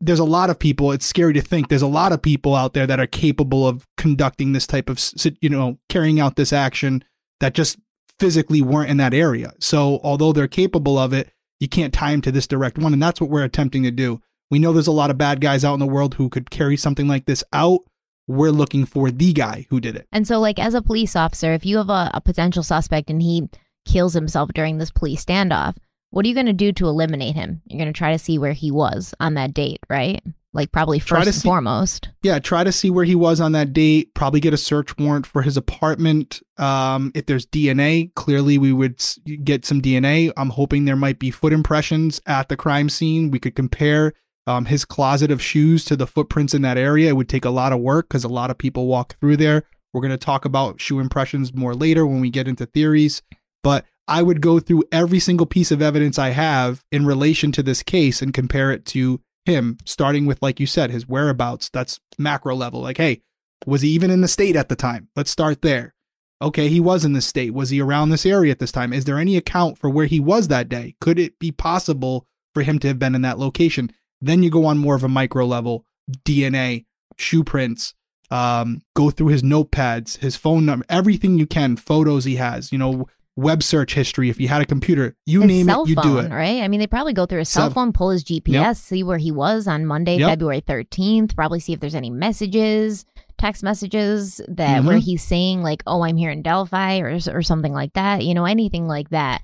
there's 0.00 0.18
a 0.18 0.24
lot 0.24 0.50
of 0.50 0.58
people 0.58 0.92
it's 0.92 1.06
scary 1.06 1.32
to 1.32 1.40
think 1.40 1.68
there's 1.68 1.80
a 1.80 1.86
lot 1.86 2.12
of 2.12 2.20
people 2.20 2.54
out 2.54 2.74
there 2.74 2.86
that 2.86 3.00
are 3.00 3.06
capable 3.06 3.66
of 3.66 3.86
conducting 3.96 4.52
this 4.52 4.66
type 4.66 4.90
of 4.90 5.00
you 5.40 5.48
know 5.48 5.78
carrying 5.88 6.20
out 6.20 6.36
this 6.36 6.52
action 6.52 7.02
that 7.40 7.54
just 7.54 7.78
physically 8.18 8.60
weren't 8.60 8.90
in 8.90 8.96
that 8.96 9.14
area. 9.14 9.52
So 9.60 10.00
although 10.02 10.32
they're 10.32 10.48
capable 10.48 10.98
of 10.98 11.12
it, 11.12 11.30
you 11.60 11.68
can't 11.68 11.92
tie 11.92 12.12
him 12.12 12.20
to 12.22 12.32
this 12.32 12.46
direct 12.46 12.78
one. 12.78 12.92
And 12.92 13.02
that's 13.02 13.20
what 13.20 13.30
we're 13.30 13.44
attempting 13.44 13.82
to 13.82 13.90
do. 13.90 14.20
We 14.50 14.58
know 14.58 14.72
there's 14.72 14.86
a 14.86 14.92
lot 14.92 15.10
of 15.10 15.18
bad 15.18 15.40
guys 15.40 15.64
out 15.64 15.74
in 15.74 15.80
the 15.80 15.86
world 15.86 16.14
who 16.14 16.28
could 16.28 16.50
carry 16.50 16.76
something 16.76 17.06
like 17.06 17.26
this 17.26 17.44
out. 17.52 17.80
We're 18.26 18.50
looking 18.50 18.84
for 18.84 19.10
the 19.10 19.32
guy 19.32 19.66
who 19.70 19.80
did 19.80 19.96
it. 19.96 20.06
And 20.12 20.26
so, 20.26 20.38
like, 20.38 20.58
as 20.58 20.74
a 20.74 20.82
police 20.82 21.16
officer, 21.16 21.52
if 21.52 21.64
you 21.64 21.78
have 21.78 21.88
a, 21.88 22.10
a 22.14 22.20
potential 22.20 22.62
suspect 22.62 23.10
and 23.10 23.22
he 23.22 23.48
kills 23.86 24.12
himself 24.12 24.50
during 24.54 24.78
this 24.78 24.90
police 24.90 25.24
standoff, 25.24 25.76
what 26.10 26.24
are 26.24 26.28
you 26.28 26.34
going 26.34 26.46
to 26.46 26.52
do 26.52 26.72
to 26.72 26.88
eliminate 26.88 27.34
him? 27.34 27.62
You're 27.66 27.78
going 27.78 27.92
to 27.92 27.96
try 27.96 28.12
to 28.12 28.18
see 28.18 28.38
where 28.38 28.52
he 28.52 28.70
was 28.70 29.14
on 29.20 29.34
that 29.34 29.54
date, 29.54 29.80
right? 29.88 30.22
Like 30.52 30.72
probably 30.72 30.98
first 30.98 31.26
and 31.26 31.34
see, 31.34 31.46
foremost. 31.46 32.08
Yeah, 32.22 32.38
try 32.38 32.64
to 32.64 32.72
see 32.72 32.90
where 32.90 33.04
he 33.04 33.14
was 33.14 33.40
on 33.40 33.52
that 33.52 33.72
date. 33.72 34.14
Probably 34.14 34.40
get 34.40 34.54
a 34.54 34.58
search 34.58 34.96
warrant 34.98 35.26
for 35.26 35.42
his 35.42 35.56
apartment. 35.56 36.40
Um, 36.56 37.12
if 37.14 37.26
there's 37.26 37.46
DNA, 37.46 38.14
clearly 38.14 38.58
we 38.58 38.72
would 38.72 39.02
get 39.44 39.64
some 39.64 39.82
DNA. 39.82 40.32
I'm 40.36 40.50
hoping 40.50 40.84
there 40.84 40.96
might 40.96 41.18
be 41.18 41.30
foot 41.30 41.52
impressions 41.52 42.20
at 42.26 42.48
the 42.48 42.56
crime 42.56 42.88
scene. 42.88 43.30
We 43.30 43.38
could 43.38 43.54
compare 43.54 44.14
um, 44.46 44.64
his 44.64 44.84
closet 44.84 45.30
of 45.30 45.42
shoes 45.42 45.84
to 45.84 45.96
the 45.96 46.06
footprints 46.06 46.54
in 46.54 46.62
that 46.62 46.78
area. 46.78 47.10
It 47.10 47.16
would 47.16 47.28
take 47.28 47.44
a 47.44 47.50
lot 47.50 47.72
of 47.72 47.80
work 47.80 48.08
because 48.08 48.24
a 48.24 48.28
lot 48.28 48.50
of 48.50 48.56
people 48.56 48.86
walk 48.86 49.16
through 49.20 49.36
there. 49.36 49.64
We're 49.92 50.00
going 50.00 50.10
to 50.10 50.16
talk 50.16 50.44
about 50.44 50.80
shoe 50.80 51.00
impressions 51.00 51.54
more 51.54 51.74
later 51.74 52.06
when 52.06 52.20
we 52.20 52.30
get 52.30 52.48
into 52.48 52.66
theories. 52.66 53.22
But 53.62 53.84
I 54.06 54.22
would 54.22 54.40
go 54.40 54.58
through 54.58 54.84
every 54.90 55.20
single 55.20 55.46
piece 55.46 55.70
of 55.70 55.82
evidence 55.82 56.18
I 56.18 56.30
have 56.30 56.82
in 56.90 57.04
relation 57.04 57.52
to 57.52 57.62
this 57.62 57.82
case 57.82 58.22
and 58.22 58.32
compare 58.32 58.70
it 58.72 58.86
to 58.86 59.20
him, 59.48 59.78
starting 59.84 60.26
with, 60.26 60.40
like 60.40 60.60
you 60.60 60.66
said, 60.66 60.90
his 60.90 61.08
whereabouts. 61.08 61.68
That's 61.68 62.00
macro 62.18 62.54
level. 62.54 62.80
Like, 62.80 62.98
hey, 62.98 63.22
was 63.66 63.82
he 63.82 63.88
even 63.90 64.10
in 64.10 64.20
the 64.20 64.28
state 64.28 64.56
at 64.56 64.68
the 64.68 64.76
time? 64.76 65.08
Let's 65.16 65.30
start 65.30 65.62
there. 65.62 65.94
Okay, 66.40 66.68
he 66.68 66.78
was 66.78 67.04
in 67.04 67.14
the 67.14 67.20
state. 67.20 67.52
Was 67.52 67.70
he 67.70 67.80
around 67.80 68.10
this 68.10 68.24
area 68.24 68.52
at 68.52 68.60
this 68.60 68.70
time? 68.70 68.92
Is 68.92 69.04
there 69.04 69.18
any 69.18 69.36
account 69.36 69.76
for 69.76 69.90
where 69.90 70.06
he 70.06 70.20
was 70.20 70.48
that 70.48 70.68
day? 70.68 70.94
Could 71.00 71.18
it 71.18 71.38
be 71.40 71.50
possible 71.50 72.26
for 72.54 72.62
him 72.62 72.78
to 72.78 72.88
have 72.88 72.98
been 72.98 73.16
in 73.16 73.22
that 73.22 73.40
location? 73.40 73.90
Then 74.20 74.44
you 74.44 74.50
go 74.50 74.64
on 74.64 74.78
more 74.78 74.94
of 74.94 75.02
a 75.02 75.08
micro 75.08 75.44
level 75.44 75.84
DNA, 76.24 76.86
shoe 77.16 77.42
prints, 77.42 77.94
um, 78.30 78.82
go 78.94 79.10
through 79.10 79.28
his 79.28 79.42
notepads, 79.42 80.18
his 80.18 80.36
phone 80.36 80.66
number, 80.66 80.84
everything 80.88 81.38
you 81.38 81.46
can, 81.46 81.76
photos 81.76 82.24
he 82.24 82.36
has, 82.36 82.70
you 82.70 82.78
know, 82.78 83.08
web 83.38 83.62
search 83.62 83.94
history. 83.94 84.28
If 84.28 84.40
you 84.40 84.48
had 84.48 84.60
a 84.60 84.66
computer, 84.66 85.16
you 85.24 85.40
his 85.42 85.48
name 85.48 85.68
it, 85.70 85.88
you 85.88 85.94
phone, 85.94 86.04
do 86.04 86.18
it. 86.18 86.30
right? 86.30 86.60
I 86.62 86.68
mean, 86.68 86.80
they 86.80 86.86
probably 86.86 87.12
go 87.12 87.24
through 87.24 87.38
his 87.38 87.48
cell 87.48 87.70
phone, 87.70 87.92
pull 87.92 88.10
his 88.10 88.24
GPS, 88.24 88.52
Yep. 88.52 88.76
see 88.76 89.02
where 89.02 89.18
he 89.18 89.30
was 89.30 89.68
on 89.68 89.86
Monday, 89.86 90.16
Yep. 90.18 90.28
February 90.30 90.60
13th, 90.60 91.36
probably 91.36 91.60
see 91.60 91.72
if 91.72 91.80
there's 91.80 91.94
any 91.94 92.10
messages, 92.10 93.04
text 93.38 93.62
messages 93.62 94.40
that 94.48 94.82
Mhm. 94.82 94.86
where 94.86 94.98
he's 94.98 95.22
saying 95.22 95.62
like, 95.62 95.82
"Oh, 95.86 96.02
I'm 96.02 96.16
here 96.16 96.30
in 96.30 96.42
Delphi" 96.42 96.98
or 96.98 97.18
or 97.32 97.42
something 97.42 97.72
like 97.72 97.92
that, 97.92 98.24
you 98.24 98.34
know, 98.34 98.44
anything 98.44 98.88
like 98.88 99.10
that. 99.10 99.42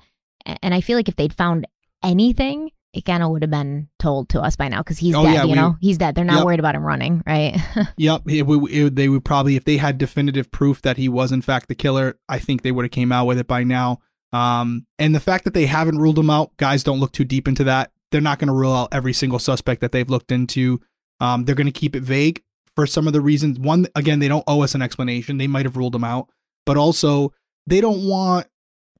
And 0.63 0.75
I 0.75 0.81
feel 0.81 0.97
like 0.99 1.09
if 1.09 1.17
they'd 1.17 1.33
found 1.33 1.67
anything, 2.03 2.71
it 2.95 3.05
kind 3.05 3.23
of 3.23 3.31
would 3.31 3.43
have 3.43 3.51
been 3.51 3.89
told 3.99 4.29
to 4.31 4.41
us 4.41 4.57
by 4.57 4.69
now 4.69 4.79
because 4.79 4.99
he's 4.99 5.15
Oh, 5.15 5.23
dead, 5.25 5.35
yeah, 5.35 5.43
you 5.43 5.49
we- 5.51 5.55
know? 5.55 5.77
He's 5.81 5.99
dead. 5.99 6.15
They're 6.15 6.25
not 6.25 6.37
Yep. 6.39 6.45
worried 6.47 6.61
about 6.61 6.75
him 6.75 6.83
running, 6.85 7.23
right? 7.27 7.61
Yep, 7.97 8.23
it, 8.29 8.43
would- 8.47 8.71
it, 8.71 8.95
they 8.95 9.09
would 9.09 9.25
probably, 9.25 9.57
if 9.57 9.65
they 9.65 9.77
had 9.79 9.99
definitive 9.99 10.51
proof 10.51 10.81
that 10.83 10.97
he 10.97 11.09
was 11.09 11.33
in 11.33 11.43
fact 11.43 11.69
the 11.69 11.75
killer, 11.75 12.19
I 12.29 12.39
think 12.39 12.63
they 12.63 12.73
would 12.73 12.85
have 12.85 12.93
came 12.93 13.13
out 13.13 13.27
with 13.27 13.39
it 13.39 13.47
by 13.47 13.65
now. 13.65 13.99
Um, 14.33 14.87
and 14.99 15.15
the 15.15 15.21
fact 15.21 15.45
that 15.45 15.55
they 15.55 15.67
haven't 15.67 15.99
ruled 15.99 16.19
him 16.19 16.31
out, 16.31 16.57
guys, 16.57 16.83
don't 16.83 16.99
look 17.01 17.13
too 17.13 17.25
deep 17.25 17.47
into 17.47 17.65
that. 17.65 17.93
They're 18.11 18.21
not 18.21 18.39
going 18.39 18.49
to 18.49 18.55
rule 18.55 18.73
out 18.73 18.89
every 18.93 19.13
single 19.13 19.39
suspect 19.39 19.81
that 19.81 19.93
they've 19.93 20.09
looked 20.11 20.33
into. 20.33 20.81
Um, 21.21 21.45
they're 21.45 21.55
going 21.55 21.67
to 21.67 21.73
keep 21.73 21.95
it 21.97 22.03
vague 22.03 22.43
for 22.77 22.87
some 22.87 23.07
of 23.07 23.13
the 23.13 23.21
reasons. 23.21 23.59
One, 23.59 23.87
again, 23.95 24.19
they 24.19 24.29
don't 24.29 24.45
owe 24.47 24.63
us 24.63 24.75
an 24.75 24.83
explanation. 24.83 25.39
They 25.39 25.47
might 25.47 25.65
have 25.67 25.77
ruled 25.77 25.95
him 25.95 26.05
out, 26.05 26.29
but 26.67 26.77
also 26.77 27.33
they 27.67 27.81
don't 27.81 28.09
want 28.09 28.47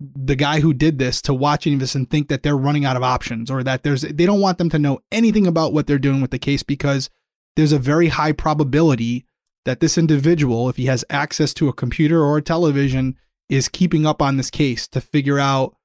the 0.01 0.37
guy 0.37 0.61
who 0.61 0.75
did 0.75 0.99
this 0.99 1.23
to 1.23 1.33
watch 1.33 1.67
any 1.67 1.75
of 1.75 1.81
this 1.81 1.95
and 1.95 2.11
think 2.11 2.29
that 2.29 2.43
they're 2.43 2.57
running 2.57 2.85
out 2.85 2.97
of 2.97 3.03
options 3.03 3.51
or 3.51 3.63
that 3.63 3.83
there's 3.83 4.03
they 4.03 4.27
don't 4.27 4.41
want 4.41 4.59
them 4.59 4.71
to 4.71 4.79
know 4.79 5.01
anything 5.13 5.47
about 5.47 5.73
what 5.73 5.87
they're 5.87 5.99
doing 5.99 6.21
with 6.21 6.31
the 6.31 6.39
case 6.39 6.63
because 6.63 7.11
there's 7.57 7.73
a 7.73 7.79
very 7.79 8.09
high 8.09 8.33
probability 8.33 9.25
that 9.65 9.81
this 9.81 9.97
individual 9.97 10.69
if 10.69 10.77
he 10.77 10.87
has 10.87 11.05
access 11.09 11.55
to 11.55 11.69
a 11.69 11.73
computer 11.73 12.23
or 12.23 12.37
a 12.37 12.43
television 12.43 13.17
is 13.49 13.69
keeping 13.69 14.05
up 14.05 14.21
on 14.21 14.37
this 14.37 14.51
case 14.51 14.89
to 14.89 15.01
figure 15.01 15.39
out 15.39 15.77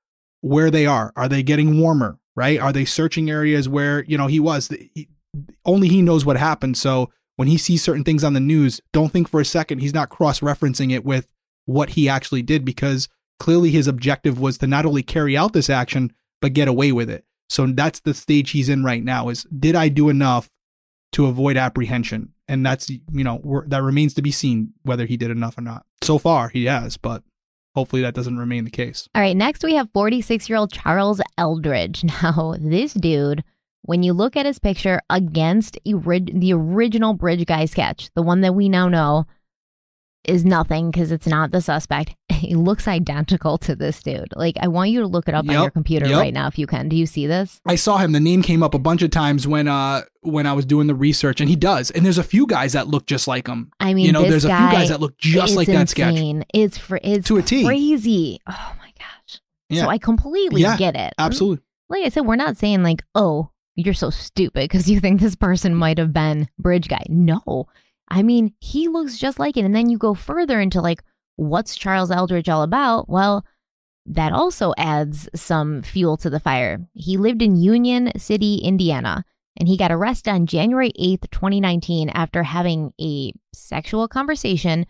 where 0.41 0.71
they 0.71 0.85
are. 0.85 1.11
Are 1.15 1.29
they 1.29 1.43
getting 1.43 1.79
warmer 1.79 2.19
right? 2.35 2.59
Are 2.59 2.71
they 2.71 2.85
searching 2.85 3.29
areas 3.29 3.67
where 3.67 4.03
you 4.05 4.17
know 4.17 4.27
he 4.27 4.39
was? 4.39 4.69
He, 4.69 5.09
only 5.65 5.87
he 5.87 6.01
knows 6.01 6.25
what 6.25 6.37
happened. 6.37 6.77
So 6.77 7.11
when 7.35 7.47
he 7.47 7.57
sees 7.57 7.83
certain 7.83 8.03
things 8.03 8.23
on 8.23 8.33
the 8.33 8.39
news 8.39 8.81
don't 8.91 9.13
think 9.13 9.29
for 9.29 9.39
a 9.39 9.45
second 9.45 9.79
he's 9.79 9.93
not 9.93 10.09
cross 10.09 10.41
referencing 10.41 10.91
it 10.91 11.05
with 11.05 11.27
what 11.65 11.91
he 11.91 12.09
actually 12.09 12.41
did 12.41 12.65
because 12.65 13.07
clearly 13.39 13.71
his 13.71 13.87
objective 13.87 14.39
was 14.39 14.57
to 14.59 14.67
not 14.67 14.85
only 14.85 15.03
carry 15.03 15.35
out 15.35 15.53
this 15.53 15.69
action 15.69 16.13
but 16.41 16.53
get 16.53 16.67
away 16.67 16.91
with 16.91 17.09
it. 17.09 17.25
So 17.49 17.65
that's 17.65 17.99
the 17.99 18.13
stage 18.13 18.51
he's 18.51 18.69
in 18.69 18.83
right 18.83 19.03
now 19.03 19.29
is 19.29 19.43
did 19.45 19.75
i 19.75 19.89
do 19.89 20.09
enough 20.09 20.49
to 21.13 21.25
avoid 21.25 21.57
apprehension? 21.57 22.33
And 22.47 22.65
that's 22.65 22.89
you 22.89 23.23
know 23.23 23.63
that 23.67 23.81
remains 23.81 24.13
to 24.15 24.21
be 24.21 24.31
seen 24.31 24.73
whether 24.83 25.05
he 25.05 25.17
did 25.17 25.31
enough 25.31 25.57
or 25.57 25.61
not. 25.61 25.85
So 26.01 26.17
far 26.17 26.49
he 26.49 26.65
has 26.65 26.97
but 26.97 27.23
hopefully 27.75 28.01
that 28.01 28.13
doesn't 28.13 28.37
remain 28.37 28.65
the 28.65 28.71
case. 28.71 29.07
All 29.15 29.21
right, 29.21 29.35
next 29.35 29.63
we 29.63 29.75
have 29.75 29.89
46 29.93 30.49
year 30.49 30.57
old 30.57 30.71
Charles 30.71 31.21
Eldridge. 31.37 32.03
Now, 32.21 32.55
this 32.59 32.93
dude, 32.93 33.43
when 33.83 34.03
you 34.03 34.13
look 34.13 34.35
at 34.35 34.45
his 34.45 34.59
picture 34.59 35.01
against 35.09 35.79
the 35.85 36.53
original 36.53 37.13
Bridge 37.13 37.45
Guy 37.45 37.65
sketch, 37.65 38.09
the 38.15 38.21
one 38.21 38.41
that 38.41 38.53
we 38.53 38.67
now 38.69 38.89
know 38.89 39.25
is 40.25 40.45
nothing 40.45 40.91
because 40.91 41.11
it's 41.11 41.27
not 41.27 41.51
the 41.51 41.61
suspect, 41.61 42.15
he 42.29 42.55
looks 42.55 42.87
identical 42.87 43.57
to 43.59 43.75
this 43.75 44.01
dude. 44.01 44.33
Like, 44.35 44.55
I 44.59 44.67
want 44.67 44.89
you 44.91 45.01
to 45.01 45.07
look 45.07 45.27
it 45.27 45.33
up 45.33 45.47
on 45.47 45.53
your 45.53 45.69
computer 45.69 46.07
yep. 46.07 46.19
right 46.19 46.33
now 46.33 46.47
if 46.47 46.57
you 46.57 46.67
can. 46.67 46.89
Do 46.89 46.95
you 46.95 47.05
see 47.05 47.27
this? 47.27 47.59
I 47.65 47.75
saw 47.75 47.97
him. 47.97 48.11
The 48.11 48.19
name 48.19 48.41
came 48.41 48.61
up 48.61 48.73
a 48.73 48.79
bunch 48.79 49.01
of 49.01 49.11
times 49.11 49.47
when 49.47 49.67
uh 49.67 50.03
when 50.21 50.45
I 50.45 50.53
was 50.53 50.65
doing 50.65 50.87
the 50.87 50.95
research, 50.95 51.39
and 51.39 51.49
he 51.49 51.55
does. 51.55 51.91
And 51.91 52.05
there's 52.05 52.17
a 52.17 52.23
few 52.23 52.45
guys 52.45 52.73
that 52.73 52.87
look 52.87 53.05
just 53.05 53.27
like 53.27 53.47
him. 53.47 53.71
I 53.79 53.93
mean, 53.93 54.05
you 54.05 54.11
know, 54.11 54.23
there's 54.23 54.45
a 54.45 54.49
few 54.49 54.71
guys 54.71 54.89
that 54.89 54.99
look 54.99 55.17
just 55.17 55.55
like 55.55 55.67
that 55.67 55.89
sketch 55.89 56.11
insane. 56.11 56.45
It's 56.53 56.77
fr- 56.77 56.97
it's 57.01 57.27
to 57.27 57.37
a 57.37 57.41
T. 57.41 57.65
crazy. 57.65 58.39
Oh 58.47 58.75
my 58.79 58.91
gosh. 58.97 59.41
Yeah, 59.69 59.83
So 59.83 59.89
I 59.89 59.97
completely 59.97 60.61
Yeah, 60.61 60.77
get 60.77 60.95
it. 60.95 61.13
absolutely. 61.17 61.63
like 61.89 62.05
I 62.05 62.09
said, 62.09 62.25
we're 62.25 62.35
not 62.35 62.57
saying 62.57 62.83
like, 62.83 63.03
oh, 63.15 63.51
you're 63.75 63.93
so 63.93 64.09
stupid 64.09 64.63
because 64.69 64.89
you 64.89 64.99
think 64.99 65.21
this 65.21 65.35
person 65.35 65.75
might 65.75 65.97
have 65.97 66.11
been 66.11 66.49
Bridge 66.57 66.87
Guy. 66.87 67.05
No. 67.07 67.67
I 68.09 68.23
mean, 68.23 68.53
he 68.59 68.87
looks 68.87 69.17
just 69.17 69.39
like 69.39 69.57
it. 69.57 69.65
And 69.65 69.75
then 69.75 69.89
you 69.89 69.97
go 69.97 70.13
further 70.13 70.59
into 70.59 70.81
like, 70.81 71.03
what's 71.35 71.75
Charles 71.75 72.11
Eldridge 72.11 72.49
all 72.49 72.63
about? 72.63 73.09
Well, 73.09 73.45
that 74.05 74.33
also 74.33 74.73
adds 74.77 75.29
some 75.35 75.81
fuel 75.81 76.17
to 76.17 76.29
the 76.29 76.39
fire. 76.39 76.79
He 76.93 77.17
lived 77.17 77.41
in 77.41 77.55
Union 77.55 78.11
City, 78.17 78.55
Indiana, 78.55 79.23
and 79.57 79.67
he 79.67 79.77
got 79.77 79.91
arrested 79.91 80.31
on 80.31 80.47
January 80.47 80.91
8th, 80.99 81.29
2019, 81.29 82.09
after 82.09 82.43
having 82.43 82.93
a 82.99 83.33
sexual 83.53 84.07
conversation 84.07 84.85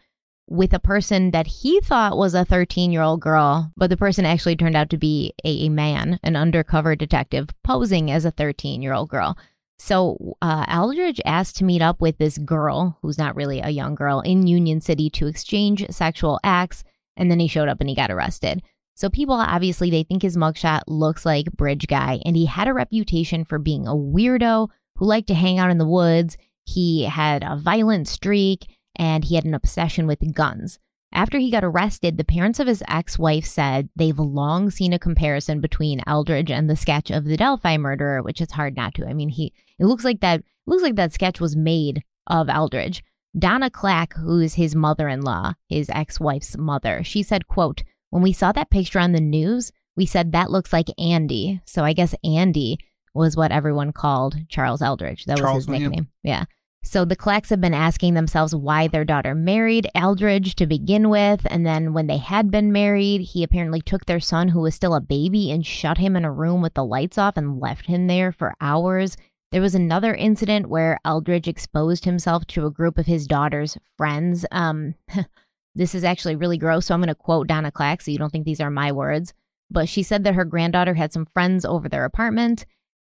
with 0.48 0.74
a 0.74 0.80
person 0.80 1.32
that 1.32 1.48
he 1.48 1.80
thought 1.80 2.18
was 2.18 2.34
a 2.34 2.46
13 2.46 2.92
year 2.92 3.02
old 3.02 3.22
girl, 3.22 3.72
but 3.78 3.90
the 3.90 3.98
person 3.98 4.26
actually 4.26 4.56
turned 4.56 4.76
out 4.76 4.90
to 4.90 4.98
be 4.98 5.34
a, 5.44 5.70
man, 5.70 6.20
an 6.24 6.36
undercover 6.36 6.96
detective 6.96 7.50
posing 7.64 8.10
as 8.10 8.26
a 8.26 8.32
13 8.32 8.82
year 8.82 8.94
old 8.94 9.10
girl. 9.10 9.38
So 9.80 10.36
uh, 10.42 10.66
Eldridge 10.68 11.22
asked 11.26 11.56
to 11.58 11.64
meet 11.64 11.82
up 11.82 12.02
with 12.02 12.18
this 12.18 12.38
girl, 12.38 12.98
who's 13.02 13.18
not 13.18 13.36
really 13.36 13.62
a 13.62 13.70
young 13.70 13.96
girl, 13.96 14.20
in 14.20 14.46
Union 14.46 14.82
City 14.82 15.10
to 15.12 15.28
exchange 15.28 15.86
sexual 15.90 16.40
acts, 16.44 16.84
and 17.16 17.32
then 17.32 17.40
he 17.40 17.48
showed 17.48 17.70
up 17.70 17.80
and 17.80 17.90
he 17.90 17.96
got 17.96 18.12
arrested. 18.12 18.62
So 18.96 19.10
people 19.10 19.36
obviously 19.36 19.90
they 19.90 20.04
think 20.04 20.22
his 20.22 20.36
mugshot 20.36 20.82
looks 20.88 21.26
like 21.26 21.46
Bridge 21.54 21.88
Guy, 21.88 22.20
and 22.26 22.36
he 22.36 22.46
had 22.46 22.68
a 22.68 22.74
reputation 22.74 23.46
for 23.46 23.58
being 23.58 23.88
a 23.88 23.96
weirdo 23.96 24.68
who 24.98 25.06
liked 25.06 25.30
to 25.30 25.34
hang 25.34 25.58
out 25.58 25.72
in 25.72 25.78
the 25.78 25.88
woods. 25.88 26.38
He 26.66 27.04
had 27.04 27.42
a 27.44 27.56
violent 27.56 28.10
streak, 28.10 28.68
and 28.98 29.24
he 29.24 29.36
had 29.36 29.46
an 29.46 29.54
obsession 29.54 30.06
with 30.06 30.34
guns. 30.34 30.78
After 31.12 31.38
he 31.40 31.52
got 31.52 31.64
arrested, 31.64 32.18
the 32.18 32.24
parents 32.24 32.60
of 32.60 32.68
his 32.68 32.84
ex 32.88 33.18
wife 33.18 33.46
said 33.46 33.90
they've 33.96 34.20
long 34.20 34.70
seen 34.70 34.94
a 34.94 35.00
comparison 35.00 35.60
between 35.60 36.02
Eldridge 36.06 36.52
and 36.52 36.70
the 36.70 36.76
sketch 36.76 37.10
of 37.10 37.26
the 37.26 37.38
Delphi 37.38 37.78
murderer, 37.78 38.22
which 38.22 38.42
is 38.42 38.52
hard 38.52 38.76
not 38.76 38.94
to. 38.96 39.08
I 39.08 39.14
mean, 39.14 39.30
he 39.30 39.54
it 39.80 39.86
looks 39.86 40.04
like 40.04 40.20
that 40.22 40.44
looks 40.68 40.84
like 40.84 40.96
that 40.96 41.14
sketch 41.14 41.40
was 41.40 41.56
made 41.56 42.04
of 42.28 42.48
Eldridge. 42.48 43.04
Donna 43.38 43.70
Clack, 43.70 44.14
who 44.14 44.40
is 44.40 44.56
his 44.56 44.76
mother-in-law, 44.76 45.54
his 45.68 45.90
ex-wife's 45.90 46.58
mother, 46.58 47.04
she 47.04 47.22
said, 47.22 47.48
quote, 47.48 47.84
when 48.10 48.24
we 48.24 48.34
saw 48.34 48.52
that 48.52 48.72
picture 48.72 49.00
on 49.00 49.12
the 49.12 49.22
news, 49.22 49.72
we 49.96 50.06
said 50.06 50.32
that 50.32 50.50
looks 50.50 50.74
like 50.74 50.88
Andy. 50.98 51.62
So 51.66 51.84
I 51.84 51.94
guess 51.94 52.16
Andy 52.24 52.80
was 53.14 53.36
what 53.36 53.52
everyone 53.52 53.92
called 53.92 54.36
Charles 54.48 54.82
Eldridge. 54.82 55.26
That 55.26 55.38
Charles, 55.38 55.68
was 55.68 55.76
his 55.76 55.82
nickname. 55.82 56.08
Yeah. 56.24 56.46
So 56.82 57.04
the 57.04 57.16
Clacks 57.16 57.50
have 57.50 57.60
been 57.60 57.74
asking 57.74 58.14
themselves 58.14 58.56
why 58.56 58.88
their 58.88 59.04
daughter 59.04 59.36
married 59.36 59.88
Eldridge 59.94 60.56
to 60.56 60.66
begin 60.66 61.10
with. 61.10 61.46
And 61.50 61.66
then 61.66 61.94
when 61.94 62.08
they 62.08 62.18
had 62.18 62.50
been 62.50 62.72
married, 62.72 63.22
he 63.22 63.44
apparently 63.44 63.82
took 63.82 64.06
their 64.06 64.20
son, 64.20 64.50
who 64.50 64.62
was 64.62 64.76
still 64.76 64.96
a 64.96 65.02
baby, 65.02 65.52
and 65.52 65.66
shut 65.66 65.98
him 65.98 66.16
in 66.16 66.26
a 66.26 66.32
room 66.32 66.62
with 66.62 66.74
the 66.74 66.86
lights 66.86 67.18
off 67.18 67.38
and 67.38 67.60
left 67.60 67.88
him 67.88 68.08
there 68.08 68.32
for 68.32 68.56
hours. 68.62 69.18
There 69.52 69.62
was 69.62 69.76
another 69.76 70.16
incident 70.16 70.70
where 70.70 71.00
Eldridge 71.04 71.48
exposed 71.48 72.06
himself 72.06 72.48
to 72.48 72.66
a 72.66 72.72
group 72.72 72.98
of 72.98 73.08
his 73.08 73.28
daughter's 73.28 73.78
friends. 73.98 74.46
Um, 74.52 74.96
this 75.76 75.94
is 75.94 76.04
actually 76.04 76.38
really 76.38 76.58
gross, 76.58 76.86
so 76.86 76.94
I'm 76.94 77.02
going 77.02 77.10
to 77.10 77.16
quote 77.16 77.48
Donna 77.48 77.72
Clack 77.72 78.02
so 78.02 78.12
you 78.12 78.18
don't 78.18 78.32
think 78.32 78.46
these 78.46 78.62
are 78.62 78.72
my 78.72 78.92
words. 78.92 79.34
But 79.70 79.90
she 79.90 80.02
said 80.02 80.24
that 80.24 80.36
her 80.36 80.46
granddaughter 80.46 80.94
had 80.94 81.12
some 81.12 81.26
friends 81.26 81.66
over 81.66 81.90
their 81.90 82.06
apartment 82.06 82.66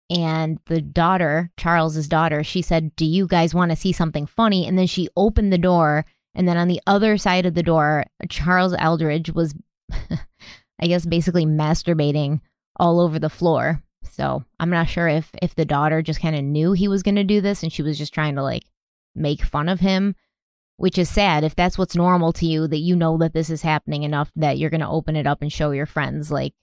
and 0.08 0.58
the 0.66 0.80
daughter, 0.80 1.50
Charles's 1.56 2.08
daughter, 2.08 2.44
she 2.44 2.62
said, 2.62 2.94
"Do 2.96 3.04
you 3.04 3.26
guys 3.26 3.54
want 3.54 3.70
to 3.70 3.76
see 3.76 3.92
something 3.92 4.26
funny?" 4.26 4.66
And 4.66 4.78
then 4.78 4.86
she 4.86 5.08
opened 5.16 5.52
the 5.52 5.58
door, 5.58 6.06
and 6.34 6.46
then 6.46 6.56
on 6.56 6.68
the 6.68 6.80
other 6.86 7.16
side 7.16 7.46
of 7.46 7.54
the 7.54 7.62
door, 7.62 8.04
Charles 8.28 8.74
Eldridge 8.78 9.30
was, 9.30 9.54
I 9.90 10.86
guess, 10.86 11.06
basically 11.06 11.46
masturbating 11.46 12.40
all 12.76 13.00
over 13.00 13.18
the 13.18 13.30
floor. 13.30 13.82
So 14.04 14.44
I'm 14.60 14.70
not 14.70 14.88
sure 14.88 15.08
if 15.08 15.30
if 15.42 15.54
the 15.54 15.64
daughter 15.64 16.02
just 16.02 16.20
kind 16.20 16.36
of 16.36 16.44
knew 16.44 16.72
he 16.72 16.88
was 16.88 17.02
going 17.02 17.16
to 17.16 17.24
do 17.24 17.40
this, 17.40 17.62
and 17.62 17.72
she 17.72 17.82
was 17.82 17.98
just 17.98 18.14
trying 18.14 18.36
to 18.36 18.42
like 18.42 18.64
make 19.14 19.42
fun 19.42 19.68
of 19.68 19.80
him, 19.80 20.14
which 20.76 20.98
is 20.98 21.08
sad. 21.08 21.42
If 21.42 21.56
that's 21.56 21.78
what's 21.78 21.96
normal 21.96 22.32
to 22.34 22.46
you, 22.46 22.68
that 22.68 22.78
you 22.78 22.94
know 22.94 23.18
that 23.18 23.32
this 23.32 23.50
is 23.50 23.62
happening 23.62 24.04
enough 24.04 24.30
that 24.36 24.58
you're 24.58 24.70
going 24.70 24.80
to 24.80 24.88
open 24.88 25.16
it 25.16 25.26
up 25.26 25.42
and 25.42 25.52
show 25.52 25.72
your 25.72 25.86
friends 25.86 26.30
like 26.30 26.54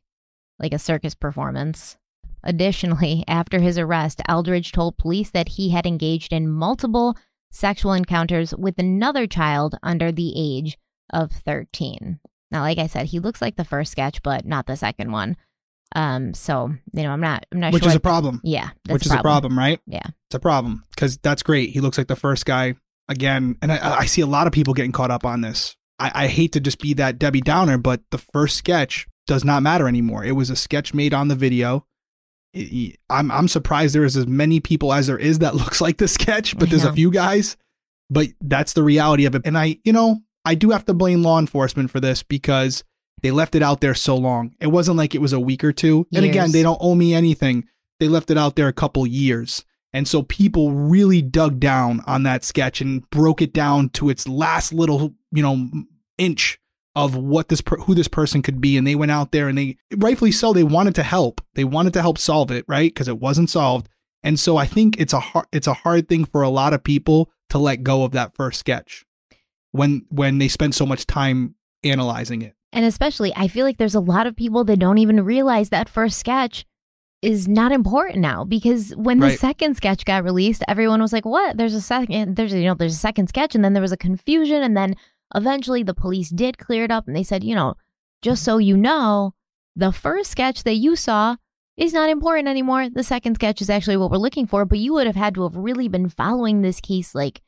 like 0.60 0.74
a 0.74 0.80
circus 0.80 1.14
performance. 1.14 1.98
Additionally, 2.44 3.24
after 3.28 3.60
his 3.60 3.78
arrest, 3.78 4.22
Eldridge 4.28 4.72
told 4.72 4.98
police 4.98 5.30
that 5.32 5.50
he 5.50 5.70
had 5.70 5.86
engaged 5.86 6.34
in 6.34 6.50
multiple 6.50 7.18
sexual 7.52 7.94
encounters 7.94 8.54
with 8.56 8.78
another 8.78 9.28
child 9.28 9.76
under 9.84 10.12
the 10.12 10.34
age 10.36 10.78
of 11.12 11.32
13. 11.32 12.20
Now, 12.52 12.62
like 12.62 12.78
I 12.78 12.88
said, 12.88 13.08
he 13.08 13.20
looks 13.20 13.42
like 13.42 13.56
the 13.56 13.64
first 13.64 13.92
sketch, 13.92 14.22
but 14.24 14.46
not 14.46 14.68
the 14.68 14.76
second 14.76 15.12
one. 15.12 15.38
Um, 15.96 16.34
so 16.34 16.74
you 16.94 17.04
know, 17.04 17.12
I'm 17.12 17.22
not, 17.22 17.46
I'm 17.52 17.60
not 17.60 17.74
which 17.74 17.84
sure. 17.84 17.90
Which 17.90 17.94
is 17.94 17.98
a 17.98 18.02
problem. 18.02 18.42
yeah, 18.44 18.70
that's 18.86 18.94
which 18.94 19.06
is 19.06 19.12
a 19.12 19.22
problem, 19.22 19.58
right? 19.58 19.80
Yeah. 19.86 20.08
It's 20.28 20.36
a 20.36 20.40
problem 20.40 20.84
because 20.90 21.18
that's 21.18 21.44
great. 21.44 21.70
He 21.70 21.80
looks 21.82 21.98
like 21.98 22.08
the 22.08 22.16
first 22.16 22.46
guy 22.46 22.76
again, 23.08 23.58
and 23.62 23.72
I, 23.72 24.00
I 24.00 24.06
see 24.06 24.22
a 24.22 24.28
lot 24.28 24.48
of 24.48 24.54
people 24.54 24.74
getting 24.74 24.92
caught 24.92 25.12
up 25.12 25.26
on 25.26 25.42
this. 25.42 25.76
I, 26.00 26.12
I 26.16 26.28
hate 26.28 26.52
to 26.54 26.60
just 26.60 26.80
be 26.80 26.94
that 26.96 27.20
Debbie 27.20 27.42
Downer, 27.42 27.78
but 27.78 28.02
the 28.10 28.18
first 28.18 28.58
sketch 28.58 29.08
does 29.28 29.44
not 29.46 29.62
matter 29.62 29.88
anymore. 29.88 30.24
It 30.26 30.32
was 30.34 30.50
a 30.50 30.56
sketch 30.56 30.94
made 30.94 31.14
on 31.14 31.28
the 31.28 31.36
video. 31.36 31.86
I'm 33.10 33.32
I'm 33.32 33.48
surprised 33.48 33.96
there 33.96 34.04
is 34.04 34.18
as 34.18 34.28
many 34.28 34.60
people 34.60 34.94
as 34.94 35.08
there 35.08 35.18
is 35.18 35.40
that 35.40 35.56
looks 35.64 35.82
like 35.82 35.98
the 35.98 36.08
sketch, 36.08 36.58
but 36.58 36.70
there's 36.70 36.86
a 36.86 36.94
few 36.94 37.12
guys. 37.12 37.58
But 38.10 38.30
that's 38.42 38.74
the 38.74 38.84
reality 38.84 39.26
of 39.26 39.34
it. 39.34 39.42
And 39.46 39.58
I, 39.58 39.80
you 39.84 39.92
know, 39.92 40.20
I 40.46 40.56
do 40.56 40.70
have 40.70 40.86
to 40.86 40.94
blame 40.94 41.24
law 41.24 41.40
enforcement 41.40 41.90
for 41.90 42.00
this 42.00 42.22
because 42.22 42.84
they 43.22 43.32
left 43.32 43.56
it 43.56 43.64
out 43.64 43.82
there 43.82 43.96
so 43.96 44.16
long. 44.16 44.54
It 44.60 44.68
wasn't 44.68 44.98
like 44.98 45.16
it 45.16 45.22
was 45.22 45.34
a 45.34 45.40
week 45.40 45.64
or 45.64 45.72
two. 45.72 46.06
And 46.14 46.26
again, 46.26 46.52
they 46.52 46.62
don't 46.62 46.78
owe 46.82 46.96
me 46.96 47.14
anything. 47.14 47.68
They 48.00 48.08
left 48.08 48.30
it 48.30 48.38
out 48.38 48.56
there 48.56 48.68
a 48.68 48.74
couple 48.74 49.08
years. 49.08 49.66
And 49.94 50.08
so 50.08 50.24
people 50.24 50.72
really 50.72 51.22
dug 51.22 51.60
down 51.60 52.02
on 52.06 52.24
that 52.24 52.44
sketch 52.44 52.82
and 52.82 53.10
broke 53.10 53.42
it 53.42 53.54
down 53.54 53.90
to 53.90 54.10
its 54.10 54.28
last 54.28 54.74
little, 54.74 55.14
you 55.32 55.42
know, 55.42 55.70
inch 56.18 56.60
of 56.96 57.16
what 57.16 57.48
this 57.50 57.62
per- 57.62 57.78
who 57.78 57.96
this 57.96 58.08
person 58.08 58.42
could 58.42 58.62
be 58.62 58.78
and 58.78 58.86
they 58.86 58.94
went 58.96 59.12
out 59.12 59.32
there 59.32 59.48
and 59.48 59.58
they 59.58 59.78
rightfully 59.98 60.32
so 60.32 60.54
they 60.54 60.64
wanted 60.64 60.94
to 60.96 61.04
help. 61.04 61.42
They 61.56 61.64
wanted 61.64 61.94
to 61.94 62.02
help 62.02 62.18
solve 62.18 62.52
it, 62.52 62.66
right? 62.68 62.94
Because 62.94 63.08
it 63.08 63.20
wasn't 63.20 63.50
solved. 63.50 63.90
And 64.24 64.40
so 64.40 64.58
I 64.58 64.66
think 64.66 65.00
it's 65.00 65.14
a 65.14 65.20
hard 65.20 65.48
it's 65.52 65.68
a 65.68 65.74
hard 65.74 66.08
thing 66.08 66.26
for 66.26 66.42
a 66.44 66.50
lot 66.50 66.74
of 66.74 66.84
people 66.84 67.32
to 67.50 67.58
let 67.58 67.84
go 67.84 68.04
of 68.04 68.12
that 68.12 68.36
first 68.36 68.60
sketch 68.60 69.06
when 69.72 70.06
when 70.10 70.38
they 70.38 70.48
spend 70.48 70.76
so 70.76 70.86
much 70.86 71.06
time 71.08 71.56
analyzing 71.84 72.42
it. 72.42 72.54
And 72.72 72.86
especially, 72.86 73.34
I 73.36 73.48
feel 73.48 73.66
like 73.66 73.78
there's 73.78 73.94
a 73.96 74.00
lot 74.00 74.26
of 74.26 74.36
people 74.36 74.64
that 74.64 74.80
don't 74.80 74.98
even 74.98 75.24
realize 75.24 75.70
that 75.70 75.90
first 75.90 76.18
sketch 76.18 76.66
is 77.22 77.48
not 77.48 77.72
important 77.72 78.18
now 78.20 78.44
because 78.44 78.92
when 78.98 79.20
the 79.20 79.28
Right. 79.28 79.40
second 79.40 79.78
sketch 79.78 80.04
got 80.06 80.24
released, 80.24 80.64
everyone 80.68 81.02
was 81.02 81.14
like, 81.14 81.26
"What? 81.26 81.56
There's 81.58 81.74
a 81.76 81.82
second. 81.82 82.36
There's 82.36 82.54
you 82.54 82.64
know, 82.66 82.74
there's 82.74 82.96
a 82.96 82.98
second 82.98 83.28
sketch," 83.28 83.56
and 83.56 83.64
then 83.64 83.74
there 83.74 83.82
was 83.82 83.92
a 83.94 83.98
confusion, 83.98 84.62
and 84.64 84.76
then 84.76 84.96
eventually 85.36 85.84
the 85.84 85.94
police 85.94 86.30
did 86.30 86.58
clear 86.58 86.84
it 86.84 86.92
up, 86.92 87.08
and 87.08 87.16
they 87.16 87.24
said, 87.24 87.44
you 87.44 87.56
know, 87.56 87.76
just 88.22 88.44
so 88.44 88.58
you 88.58 88.78
know, 88.78 89.34
the 89.76 89.92
first 89.92 90.32
sketch 90.32 90.64
that 90.64 90.76
you 90.76 90.96
saw 90.96 91.36
is 91.76 91.94
not 91.94 92.10
important 92.10 92.48
anymore. 92.48 92.90
The 92.90 93.04
second 93.04 93.36
sketch 93.36 93.62
is 93.62 93.70
actually 93.70 93.98
what 93.98 94.12
we're 94.12 94.18
looking 94.18 94.48
for, 94.48 94.66
but 94.66 94.78
you 94.78 94.94
would 94.94 95.08
have 95.08 95.16
had 95.16 95.36
to 95.36 95.44
have 95.44 95.56
really 95.56 95.88
been 95.88 96.10
following 96.10 96.62
this 96.62 96.80
case 96.80 97.16
like 97.16 97.42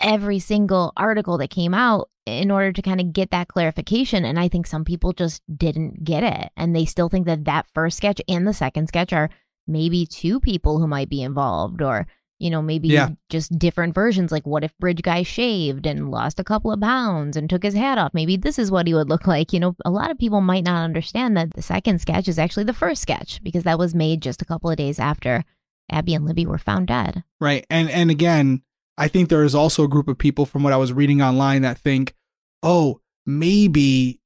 every 0.00 0.40
single 0.40 0.92
article 0.96 1.38
that 1.38 1.50
came 1.50 1.72
out 1.72 2.10
in 2.26 2.50
order 2.50 2.72
to 2.72 2.82
kind 2.82 3.00
of 3.00 3.12
get 3.12 3.30
that 3.30 3.48
clarification. 3.48 4.24
And 4.24 4.38
I 4.38 4.48
think 4.48 4.66
some 4.66 4.84
people 4.84 5.12
just 5.12 5.42
didn't 5.56 6.02
get 6.02 6.24
it. 6.24 6.50
And 6.56 6.74
they 6.74 6.84
still 6.84 7.08
think 7.08 7.26
that 7.26 7.44
that 7.44 7.66
first 7.74 7.98
sketch 7.98 8.20
and 8.28 8.46
the 8.46 8.54
second 8.54 8.88
sketch 8.88 9.12
are 9.12 9.30
maybe 9.66 10.04
two 10.06 10.40
people 10.40 10.80
who 10.80 10.88
might 10.88 11.08
be 11.08 11.22
involved 11.22 11.80
or, 11.80 12.06
you 12.38 12.50
know, 12.50 12.60
maybe 12.60 12.88
Yeah. 12.88 13.10
just 13.30 13.58
different 13.58 13.94
versions. 13.94 14.32
Like, 14.32 14.46
what 14.46 14.64
if 14.64 14.76
Bridge 14.78 15.02
Guy 15.02 15.22
shaved 15.22 15.86
and 15.86 16.10
lost 16.10 16.40
a 16.40 16.44
couple 16.44 16.72
of 16.72 16.80
pounds 16.80 17.36
and 17.36 17.48
took 17.48 17.62
his 17.62 17.74
hat 17.74 17.96
off? 17.98 18.12
Maybe 18.14 18.36
this 18.36 18.58
is 18.58 18.70
what 18.70 18.86
he 18.86 18.94
would 18.94 19.08
look 19.14 19.26
like. 19.26 19.52
You 19.52 19.60
know, 19.60 19.76
a 19.84 19.90
lot 19.90 20.10
of 20.10 20.18
people 20.18 20.40
might 20.40 20.64
not 20.64 20.82
understand 20.84 21.36
that 21.36 21.54
the 21.54 21.62
second 21.62 22.00
sketch 22.00 22.26
is 22.28 22.38
actually 22.38 22.64
the 22.64 22.72
first 22.72 23.02
sketch 23.02 23.42
because 23.42 23.64
that 23.64 23.78
was 23.78 23.94
made 23.94 24.20
just 24.22 24.42
a 24.42 24.44
couple 24.44 24.70
of 24.70 24.76
days 24.76 24.98
after 24.98 25.44
Abby 25.90 26.14
and 26.14 26.24
Libby 26.24 26.46
were 26.46 26.58
found 26.58 26.88
dead. 26.88 27.22
Right. 27.40 27.66
And 27.70 27.88
and 27.90 28.10
again, 28.10 28.62
I 28.96 29.08
think 29.08 29.28
there 29.28 29.44
is 29.44 29.54
also 29.54 29.84
a 29.84 29.88
group 29.88 30.08
of 30.08 30.18
people 30.18 30.46
from 30.46 30.62
what 30.62 30.72
I 30.72 30.76
was 30.76 30.92
reading 30.92 31.20
online 31.22 31.62
that 31.62 31.78
think, 31.78 32.14
"Oh, 32.62 33.00
maybe 33.26 34.20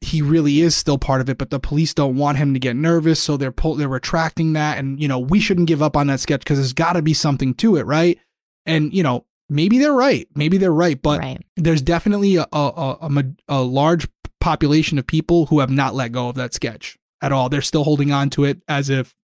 he 0.00 0.22
really 0.22 0.60
is 0.60 0.76
still 0.76 0.98
part 0.98 1.20
of 1.20 1.28
it, 1.28 1.38
but 1.38 1.50
the 1.50 1.58
police 1.58 1.94
don't 1.94 2.16
want 2.16 2.38
him 2.38 2.54
to 2.54 2.60
get 2.60 2.76
nervous, 2.76 3.20
so 3.20 3.36
they're 3.36 3.52
pull- 3.52 3.74
they're 3.74 3.88
retracting 3.88 4.52
that 4.52 4.78
and 4.78 5.00
you 5.00 5.08
know, 5.08 5.18
we 5.18 5.40
shouldn't 5.40 5.68
give 5.68 5.82
up 5.82 5.96
on 5.96 6.06
that 6.06 6.20
sketch 6.20 6.40
because 6.40 6.58
there's 6.58 6.72
got 6.72 6.94
to 6.94 7.02
be 7.02 7.14
something 7.14 7.54
to 7.54 7.76
it, 7.76 7.86
right?" 7.86 8.18
And 8.66 8.92
you 8.94 9.02
know, 9.02 9.26
maybe 9.48 9.78
they're 9.78 9.92
right. 9.92 10.28
Maybe 10.34 10.58
they're 10.58 10.72
right, 10.72 11.00
but 11.00 11.20
right. 11.20 11.44
there's 11.56 11.82
definitely 11.82 12.36
a 12.36 12.46
a, 12.52 12.96
a, 13.00 13.24
a, 13.48 13.62
large 13.62 14.08
population 14.40 14.98
of 14.98 15.06
people 15.06 15.46
who 15.46 15.60
have 15.60 15.70
not 15.70 15.94
let 15.94 16.12
go 16.12 16.28
of 16.28 16.36
that 16.36 16.54
sketch 16.54 16.98
at 17.22 17.32
all. 17.32 17.48
They're 17.48 17.62
still 17.62 17.84
holding 17.84 18.12
on 18.12 18.30
to 18.30 18.44
it 18.44 18.62
as 18.68 18.90
if 18.90 19.14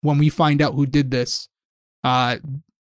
when 0.00 0.18
we 0.18 0.28
find 0.28 0.62
out 0.62 0.74
who 0.74 0.86
did 0.86 1.10
this, 1.10 1.48
uh, 2.04 2.36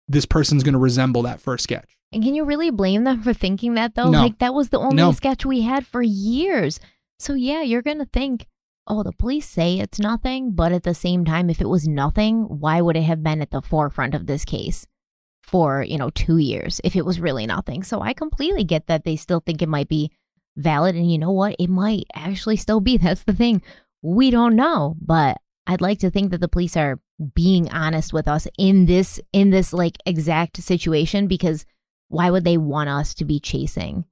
this 0.09 0.27
person's 0.27 0.63
going 0.63 0.73
to 0.73 0.79
resemble 0.79 1.23
that 1.23 1.41
first 1.41 1.65
sketch. 1.65 1.97
And 2.13 2.23
can 2.23 2.35
you 2.35 2.45
really 2.45 2.71
blame 2.71 3.05
them 3.05 3.23
for 3.23 3.33
thinking 3.33 3.75
that 3.75 3.95
though? 3.95 4.11
No. 4.11 4.21
Like 4.21 4.39
that 4.39 4.55
was 4.55 4.71
the 4.71 4.79
only 4.79 4.97
No. 4.97 5.13
sketch 5.13 5.47
we 5.47 5.63
had 5.63 5.87
for 5.87 6.03
years. 6.03 6.81
So 7.19 7.35
yeah, 7.35 7.63
you're 7.63 7.83
gonna 7.83 8.07
think, 8.13 8.47
oh, 8.87 9.03
the 9.03 9.13
police 9.13 9.49
say 9.49 9.79
it's 9.79 10.01
nothing, 10.01 10.53
but 10.53 10.73
at 10.73 10.83
the 10.83 10.95
same 10.95 11.25
time, 11.25 11.49
if 11.51 11.61
it 11.61 11.69
was 11.69 11.87
nothing, 11.87 12.43
why 12.45 12.81
would 12.81 12.97
it 12.97 13.03
have 13.03 13.23
been 13.23 13.41
at 13.41 13.51
the 13.51 13.63
forefront 13.63 14.15
of 14.15 14.27
this 14.27 14.45
case 14.45 14.87
for, 15.43 15.83
you 15.83 15.99
know, 15.99 16.11
two 16.11 16.39
years 16.39 16.81
if 16.83 16.97
it 16.97 17.05
was 17.05 17.21
really 17.21 17.47
nothing? 17.47 17.83
So 17.85 18.01
I 18.01 18.13
completely 18.13 18.65
get 18.65 18.89
that 18.89 19.05
they 19.05 19.15
still 19.17 19.41
think 19.41 19.63
it 19.63 19.69
might 19.69 19.89
be 19.89 20.11
valid. 20.57 20.97
And 20.97 21.11
you 21.11 21.19
know 21.19 21.31
what? 21.31 21.55
It 21.61 21.71
might 21.71 22.05
actually 22.15 22.57
still 22.57 22.81
be. 22.81 22.97
That's 22.99 23.23
the 23.23 23.33
thing. 23.35 23.63
We 24.03 24.31
don't 24.31 24.57
know. 24.57 24.97
But 25.01 25.37
I'd 25.67 25.81
like 25.81 26.01
to 26.01 26.11
think 26.11 26.33
that 26.33 26.41
the 26.41 26.49
police 26.49 26.77
are 26.77 26.99
being 27.35 27.71
honest 27.71 28.13
with 28.13 28.27
us 28.27 28.49
in 28.59 28.87
this 28.87 29.21
in 29.33 29.51
this 29.51 29.73
like 29.73 29.99
exact 30.07 30.57
situation 30.61 31.29
because 31.29 31.65
why 32.11 32.31
would 32.31 32.45
they 32.45 32.59
want 32.59 32.91
us 32.91 33.15
to 33.15 33.25
be 33.25 33.41
chasing 33.41 34.05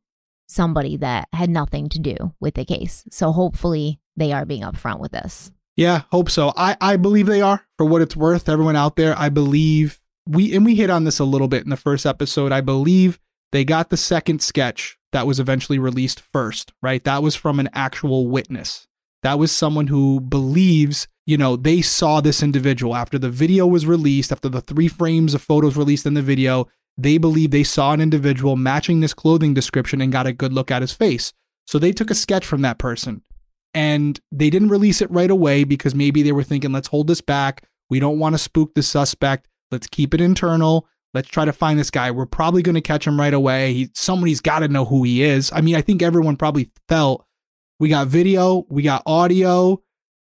somebody 0.47 0.97
that 0.97 1.29
had 1.35 1.51
nothing 1.51 1.89
to 1.91 1.99
do 1.99 2.17
with 2.41 2.55
the 2.55 2.65
case? 2.65 3.05
So 3.11 3.33
hopefully 3.33 4.01
they 4.17 4.33
are 4.33 4.47
being 4.47 4.63
upfront 4.63 5.01
with 5.01 5.13
this. 5.13 5.53
Yeah, 5.77 6.03
hope 6.11 6.31
so. 6.31 6.53
I 6.57 6.77
I 6.81 6.97
believe 6.97 7.27
they 7.27 7.43
are 7.43 7.67
for 7.77 7.85
what 7.85 8.03
it's 8.03 8.17
worth. 8.17 8.49
Everyone 8.49 8.77
out 8.77 8.97
there, 8.97 9.17
I 9.19 9.29
believe 9.29 10.01
we 10.27 10.55
and 10.55 10.65
we 10.65 10.75
hit 10.75 10.91
on 10.91 11.05
this 11.05 11.19
a 11.19 11.25
little 11.25 11.49
bit 11.49 11.65
in 11.65 11.71
the 11.71 11.77
first 11.77 12.07
episode. 12.07 12.53
I 12.53 12.61
believe 12.61 13.19
they 13.53 13.65
got 13.65 13.91
the 13.91 13.97
second 13.97 14.43
sketch 14.43 14.99
that 15.13 15.27
was 15.27 15.41
eventually 15.41 15.79
released 15.79 16.21
first, 16.21 16.73
right? 16.83 17.03
That 17.05 17.23
was 17.23 17.35
from 17.35 17.59
an 17.61 17.69
actual 17.73 18.29
witness. 18.29 18.87
That 19.23 19.39
was 19.39 19.51
someone 19.51 19.89
who 19.89 20.21
believes, 20.21 21.09
you 21.27 21.37
know, 21.37 21.57
they 21.57 21.81
saw 21.81 22.21
this 22.21 22.43
individual 22.43 22.95
after 22.95 23.19
the 23.19 23.31
video 23.31 23.67
was 23.67 23.87
released, 23.87 24.31
after 24.31 24.49
the 24.49 24.61
three 24.61 24.89
frames 24.89 25.35
of 25.35 25.43
photos 25.43 25.77
released 25.77 26.07
in 26.07 26.15
the 26.15 26.23
video. 26.23 26.69
They 26.99 27.17
believe 27.17 27.53
they 27.53 27.65
saw 27.65 27.93
an 27.93 28.01
individual 28.01 28.57
matching 28.57 29.01
this 29.01 29.15
clothing 29.15 29.55
description 29.55 30.01
and 30.01 30.13
got 30.13 30.27
a 30.27 30.33
good 30.33 30.53
look 30.53 30.71
at 30.71 30.83
his 30.83 30.93
face. 30.93 31.33
So 31.67 31.79
they 31.79 31.93
took 31.93 32.11
a 32.11 32.15
sketch 32.15 32.45
from 32.45 32.63
that 32.63 32.79
person 32.79 33.23
and 33.73 34.19
they 34.33 34.51
didn't 34.51 34.71
release 34.71 35.01
it 35.01 35.11
right 35.11 35.31
away 35.31 35.63
because 35.63 35.95
maybe 35.95 36.23
they 36.23 36.33
were 36.33 36.43
thinking, 36.43 36.73
let's 36.73 36.89
hold 36.89 37.07
this 37.07 37.21
back. 37.21 37.65
We 37.89 38.01
don't 38.01 38.19
want 38.19 38.35
to 38.35 38.39
spook 38.39 38.75
the 38.75 38.83
suspect. 38.83 39.47
Let's 39.71 39.87
keep 39.87 40.13
it 40.13 40.21
internal. 40.21 40.89
Let's 41.15 41.29
try 41.29 41.45
to 41.45 41.53
find 41.53 41.79
this 41.79 41.91
guy. 41.91 42.11
We're 42.11 42.27
probably 42.27 42.63
going 42.63 42.75
to 42.75 42.81
catch 42.81 43.07
him 43.07 43.19
right 43.19 43.33
away. 43.33 43.73
He, 43.73 43.91
somebody's 43.95 44.41
got 44.41 44.61
to 44.61 44.69
know 44.69 44.85
who 44.85 45.05
he 45.05 45.23
is. 45.23 45.53
I 45.53 45.61
mean, 45.61 45.77
I 45.77 45.83
think 45.83 46.03
everyone 46.03 46.37
probably 46.37 46.71
felt 46.89 47.25
we 47.79 47.89
got 47.89 48.09
video, 48.09 48.67
we 48.69 48.83
got 48.83 49.03
audio. 49.07 49.83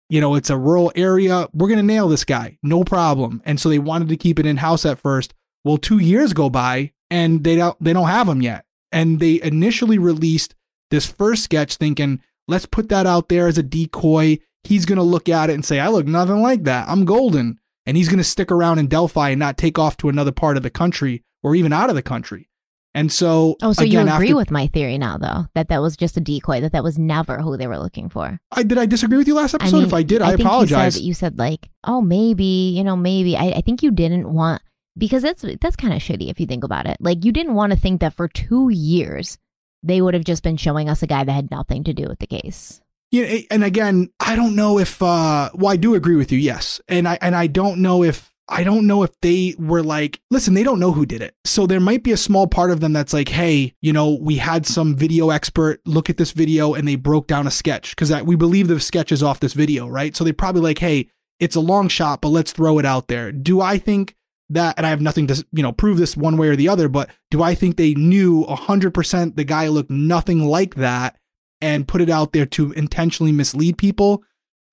You 0.08 0.20
know, 0.20 0.34
it's 0.34 0.50
a 0.50 0.58
rural 0.58 0.92
area. 0.94 1.48
We're 1.52 1.68
going 1.68 1.78
to 1.78 1.82
nail 1.82 2.08
this 2.08 2.24
guy. 2.24 2.58
No 2.62 2.84
problem. 2.84 3.40
And 3.44 3.58
so 3.58 3.68
they 3.68 3.78
wanted 3.78 4.08
to 4.08 4.16
keep 4.16 4.38
it 4.38 4.46
in 4.46 4.58
house 4.58 4.84
at 4.84 4.98
first. 4.98 5.32
Well, 5.64 5.76
two 5.76 5.98
years 5.98 6.32
go 6.32 6.50
by 6.50 6.92
and 7.10 7.44
they 7.44 7.56
don't 7.56 7.76
they 7.82 7.92
don't 7.92 8.08
have 8.08 8.28
him 8.28 8.42
yet. 8.42 8.64
And 8.90 9.20
they 9.20 9.40
initially 9.42 9.98
released 9.98 10.54
this 10.90 11.06
first 11.06 11.44
sketch 11.44 11.76
thinking, 11.76 12.20
let's 12.48 12.66
put 12.66 12.88
that 12.90 13.06
out 13.06 13.28
there 13.28 13.46
as 13.46 13.58
a 13.58 13.62
decoy. 13.62 14.38
He's 14.64 14.84
going 14.84 14.98
to 14.98 15.02
look 15.02 15.28
at 15.28 15.50
it 15.50 15.54
and 15.54 15.64
say, 15.64 15.80
I 15.80 15.88
look 15.88 16.06
nothing 16.06 16.42
like 16.42 16.64
that. 16.64 16.88
I'm 16.88 17.04
golden. 17.04 17.58
And 17.86 17.96
he's 17.96 18.08
going 18.08 18.18
to 18.18 18.24
stick 18.24 18.52
around 18.52 18.78
in 18.78 18.86
Delphi 18.86 19.30
and 19.30 19.38
not 19.38 19.56
take 19.56 19.78
off 19.78 19.96
to 19.98 20.08
another 20.08 20.30
part 20.30 20.56
of 20.56 20.62
the 20.62 20.70
country 20.70 21.24
or 21.42 21.54
even 21.56 21.72
out 21.72 21.88
of 21.88 21.96
the 21.96 22.02
country. 22.02 22.48
And 22.94 23.10
so, 23.10 23.56
Oh, 23.62 23.72
so 23.72 23.82
again, 23.82 24.06
you 24.06 24.12
agree 24.12 24.26
after, 24.28 24.36
with 24.36 24.50
my 24.50 24.66
theory 24.66 24.98
now, 24.98 25.16
though, 25.16 25.46
that 25.54 25.68
that 25.68 25.80
was 25.80 25.96
just 25.96 26.16
a 26.18 26.20
decoy, 26.20 26.60
that 26.60 26.72
that 26.72 26.84
was 26.84 26.98
never 26.98 27.38
who 27.38 27.56
they 27.56 27.66
were 27.66 27.78
looking 27.78 28.10
for. 28.10 28.38
I, 28.52 28.62
did 28.62 28.76
I 28.76 28.84
disagree 28.84 29.16
with 29.16 29.26
you 29.26 29.34
last 29.34 29.54
episode? 29.54 29.84
if 29.84 29.94
I 29.94 30.02
did, 30.02 30.20
I, 30.20 30.36
think 30.36 30.40
apologize. 30.40 30.96
You 30.96 31.00
said, 31.00 31.06
you 31.06 31.14
said 31.14 31.38
like, 31.38 31.70
oh, 31.84 32.02
maybe, 32.02 32.74
you 32.76 32.84
know, 32.84 32.94
maybe. 32.94 33.34
I, 33.34 33.46
I 33.46 33.60
think 33.62 33.82
you 33.82 33.90
didn't 33.92 34.30
want 34.30 34.60
because 34.96 35.22
that's 35.22 35.44
that's 35.60 35.76
kind 35.76 35.94
of 35.94 36.00
shitty 36.00 36.30
if 36.30 36.40
you 36.40 36.46
think 36.46 36.64
about 36.64 36.86
it. 36.86 36.96
Like, 37.00 37.24
you 37.24 37.32
didn't 37.32 37.54
want 37.54 37.72
to 37.72 37.78
think 37.78 38.00
that 38.00 38.14
for 38.14 38.28
two 38.28 38.68
years 38.70 39.38
they 39.82 40.00
would 40.00 40.14
have 40.14 40.24
just 40.24 40.42
been 40.42 40.56
showing 40.56 40.88
us 40.88 41.02
a 41.02 41.06
guy 41.06 41.24
that 41.24 41.32
had 41.32 41.50
nothing 41.50 41.84
to 41.84 41.92
do 41.92 42.06
with 42.08 42.18
the 42.18 42.26
case. 42.26 42.80
Yeah, 43.10 43.40
and 43.50 43.62
again, 43.62 44.10
I 44.20 44.36
don't 44.36 44.56
know 44.56 44.78
if 44.78 45.02
uh 45.02 45.50
well 45.54 45.72
I 45.72 45.76
do 45.76 45.94
agree 45.94 46.16
with 46.16 46.32
you, 46.32 46.38
yes. 46.38 46.80
And 46.88 47.06
I 47.06 47.18
and 47.20 47.36
I 47.36 47.46
don't 47.46 47.80
know 47.80 48.02
if 48.02 48.32
I 48.48 48.64
don't 48.64 48.86
know 48.86 49.02
if 49.02 49.18
they 49.20 49.54
were 49.58 49.82
like, 49.82 50.20
listen, 50.30 50.54
they 50.54 50.62
don't 50.62 50.80
know 50.80 50.92
who 50.92 51.06
did 51.06 51.22
it. 51.22 51.34
So 51.44 51.66
there 51.66 51.80
might 51.80 52.02
be 52.02 52.12
a 52.12 52.16
small 52.16 52.46
part 52.46 52.70
of 52.70 52.80
them 52.80 52.92
that's 52.92 53.12
like, 53.12 53.28
hey, 53.28 53.74
you 53.80 53.92
know, 53.92 54.18
we 54.20 54.36
had 54.36 54.66
some 54.66 54.96
video 54.96 55.30
expert 55.30 55.80
look 55.86 56.10
at 56.10 56.16
this 56.16 56.32
video 56.32 56.74
and 56.74 56.86
they 56.86 56.96
broke 56.96 57.26
down 57.26 57.46
a 57.46 57.50
sketch 57.50 57.90
because 57.90 58.10
we 58.22 58.36
believe 58.36 58.68
the 58.68 58.80
sketch 58.80 59.12
is 59.12 59.22
off 59.22 59.40
this 59.40 59.54
video, 59.54 59.86
right? 59.86 60.16
So 60.16 60.24
they 60.24 60.32
probably 60.32 60.60
like, 60.60 60.78
hey, 60.78 61.08
it's 61.38 61.56
a 61.56 61.60
long 61.60 61.88
shot, 61.88 62.20
but 62.20 62.28
let's 62.28 62.52
throw 62.52 62.78
it 62.78 62.84
out 62.84 63.08
there. 63.08 63.30
Do 63.30 63.60
I 63.60 63.78
think 63.78 64.16
that, 64.54 64.74
and 64.76 64.86
I 64.86 64.90
have 64.90 65.00
nothing 65.00 65.26
to, 65.28 65.44
you 65.52 65.62
know, 65.62 65.72
prove 65.72 65.98
this 65.98 66.16
one 66.16 66.36
way 66.36 66.48
or 66.48 66.56
the 66.56 66.68
other, 66.68 66.88
but 66.88 67.10
do 67.30 67.42
I 67.42 67.54
think 67.54 67.76
they 67.76 67.94
knew 67.94 68.44
100% 68.46 69.36
the 69.36 69.44
guy 69.44 69.68
looked 69.68 69.90
nothing 69.90 70.44
like 70.44 70.74
that 70.76 71.16
and 71.60 71.88
put 71.88 72.00
it 72.00 72.10
out 72.10 72.32
there 72.32 72.46
to 72.46 72.72
intentionally 72.72 73.32
mislead 73.32 73.78
people? 73.78 74.22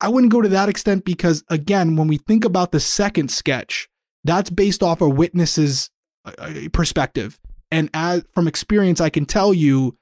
I 0.01 0.09
wouldn't 0.09 0.31
go 0.31 0.41
to 0.41 0.49
that 0.49 0.69
extent 0.69 1.05
because, 1.05 1.43
again, 1.49 1.95
when 1.95 2.07
we 2.07 2.17
think 2.17 2.45
about 2.45 2.71
the 2.71 2.79
second 2.79 3.29
sketch, 3.29 3.89
that's 4.23 4.49
based 4.49 4.81
off 4.83 5.01
a 5.01 5.09
witness's 5.09 5.89
uh, 6.25 6.31
uh, 6.37 6.53
perspective. 6.71 7.39
And 7.71 7.89
as 7.93 8.23
from 8.33 8.47
experience, 8.47 9.01
I 9.01 9.09
can 9.09 9.25
tell 9.25 9.53
you 9.53 9.97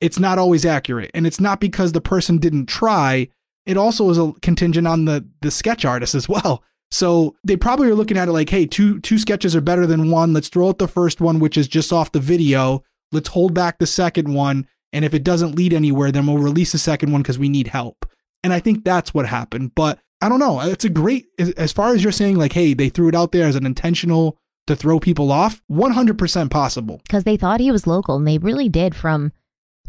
it's 0.00 0.18
not 0.18 0.38
always 0.38 0.64
accurate. 0.64 1.10
And 1.14 1.26
it's 1.26 1.40
not 1.40 1.60
because 1.60 1.92
the 1.92 2.00
person 2.00 2.38
didn't 2.38 2.66
try. 2.66 3.28
It 3.64 3.76
also 3.76 4.10
is 4.10 4.18
a 4.18 4.32
contingent 4.42 4.86
on 4.86 5.06
the 5.06 5.26
the 5.40 5.50
sketch 5.50 5.84
artist 5.84 6.14
as 6.14 6.28
well. 6.28 6.62
So 6.90 7.34
they 7.44 7.56
probably 7.56 7.88
are 7.88 7.94
looking 7.94 8.16
at 8.16 8.28
it 8.28 8.32
like, 8.32 8.50
hey, 8.50 8.66
two 8.66 9.00
two 9.00 9.18
sketches 9.18 9.56
are 9.56 9.60
better 9.60 9.86
than 9.86 10.10
one. 10.10 10.32
Let's 10.32 10.48
throw 10.48 10.68
out 10.68 10.78
the 10.78 10.88
first 10.88 11.20
one, 11.20 11.40
which 11.40 11.56
is 11.56 11.68
just 11.68 11.92
off 11.92 12.12
the 12.12 12.20
video. 12.20 12.84
Let's 13.12 13.28
hold 13.28 13.54
back 13.54 13.78
the 13.78 13.86
second 13.86 14.32
one. 14.32 14.66
And 14.92 15.04
if 15.04 15.12
it 15.12 15.24
doesn't 15.24 15.54
lead 15.54 15.72
anywhere, 15.72 16.12
then 16.12 16.26
we'll 16.26 16.38
release 16.38 16.72
the 16.72 16.78
second 16.78 17.12
one 17.12 17.22
because 17.22 17.38
we 17.38 17.48
need 17.48 17.68
help. 17.68 18.06
And 18.42 18.52
I 18.52 18.60
think 18.60 18.84
that's 18.84 19.12
what 19.12 19.26
happened. 19.26 19.72
But 19.74 19.98
I 20.20 20.28
don't 20.28 20.38
know. 20.38 20.60
It's 20.60 20.84
a 20.84 20.88
great, 20.88 21.26
as 21.56 21.72
far 21.72 21.94
as 21.94 22.02
you're 22.02 22.12
saying, 22.12 22.36
like, 22.36 22.52
hey, 22.52 22.72
they 22.72 22.88
threw 22.88 23.08
it 23.08 23.14
out 23.14 23.32
there 23.32 23.46
as 23.46 23.56
an 23.56 23.66
intentional 23.66 24.38
to 24.66 24.76
throw 24.76 24.98
people 24.98 25.30
off, 25.30 25.62
100% 25.70 26.50
possible. 26.50 27.00
Because 27.04 27.24
they 27.24 27.36
thought 27.36 27.60
he 27.60 27.70
was 27.70 27.86
local 27.86 28.16
and 28.16 28.26
they 28.26 28.38
really 28.38 28.68
did 28.68 28.94
from 28.94 29.32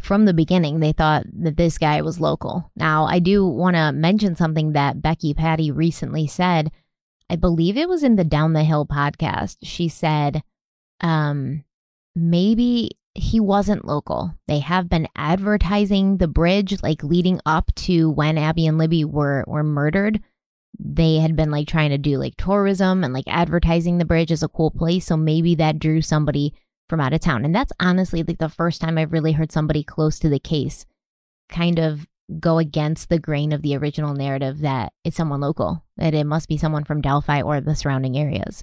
from 0.00 0.26
the 0.26 0.34
beginning 0.34 0.78
they 0.78 0.92
thought 0.92 1.24
that 1.32 1.56
this 1.56 1.76
guy 1.76 2.00
was 2.02 2.20
local. 2.20 2.70
Now, 2.76 3.04
I 3.06 3.18
do 3.18 3.44
want 3.44 3.74
to 3.74 3.90
mention 3.90 4.36
something 4.36 4.72
that 4.72 5.02
Becky 5.02 5.34
Patty 5.34 5.72
recently 5.72 6.28
said. 6.28 6.70
I 7.30 7.36
believe 7.36 7.76
it 7.76 7.88
was 7.88 8.02
in 8.02 8.16
the 8.16 8.24
Down 8.24 8.52
the 8.52 8.64
Hill 8.64 8.86
podcast. 8.86 9.58
She 9.62 9.88
said 9.88 10.42
um 11.00 11.64
maybe 12.16 12.90
he 13.14 13.40
wasn't 13.40 13.84
local. 13.84 14.34
They 14.46 14.60
have 14.60 14.88
been 14.88 15.08
advertising 15.16 16.18
the 16.18 16.28
bridge 16.28 16.82
like 16.82 17.02
leading 17.02 17.40
up 17.44 17.74
to 17.76 18.10
when 18.10 18.38
Abby 18.38 18.66
and 18.66 18.78
Libby 18.78 19.04
were 19.04 19.44
were 19.46 19.64
murdered. 19.64 20.20
They 20.78 21.16
had 21.16 21.34
been 21.34 21.50
like 21.50 21.66
trying 21.66 21.90
to 21.90 21.98
do 21.98 22.18
like 22.18 22.36
tourism 22.36 23.02
and 23.02 23.12
like 23.12 23.24
advertising 23.26 23.98
the 23.98 24.04
bridge 24.04 24.30
as 24.30 24.42
a 24.42 24.48
cool 24.48 24.70
place, 24.70 25.06
so 25.06 25.16
maybe 25.16 25.54
that 25.56 25.78
drew 25.78 26.00
somebody 26.00 26.54
from 26.88 27.00
out 27.00 27.12
of 27.12 27.20
town. 27.20 27.44
And 27.44 27.54
that's 27.54 27.72
honestly 27.80 28.22
like 28.22 28.38
the 28.38 28.48
first 28.48 28.80
time 28.80 28.96
I've 28.96 29.12
really 29.12 29.32
heard 29.32 29.52
somebody 29.52 29.82
close 29.82 30.18
to 30.20 30.28
the 30.28 30.38
case 30.38 30.86
kind 31.48 31.78
of 31.78 32.06
go 32.40 32.58
against 32.58 33.08
the 33.08 33.18
grain 33.18 33.52
of 33.52 33.62
the 33.62 33.76
original 33.76 34.14
narrative 34.14 34.60
that 34.60 34.92
it's 35.04 35.16
someone 35.16 35.40
local, 35.40 35.84
that 35.96 36.14
it 36.14 36.24
must 36.24 36.48
be 36.48 36.56
someone 36.56 36.84
from 36.84 37.00
Delphi 37.00 37.42
or 37.42 37.60
the 37.60 37.74
surrounding 37.74 38.16
areas. 38.18 38.62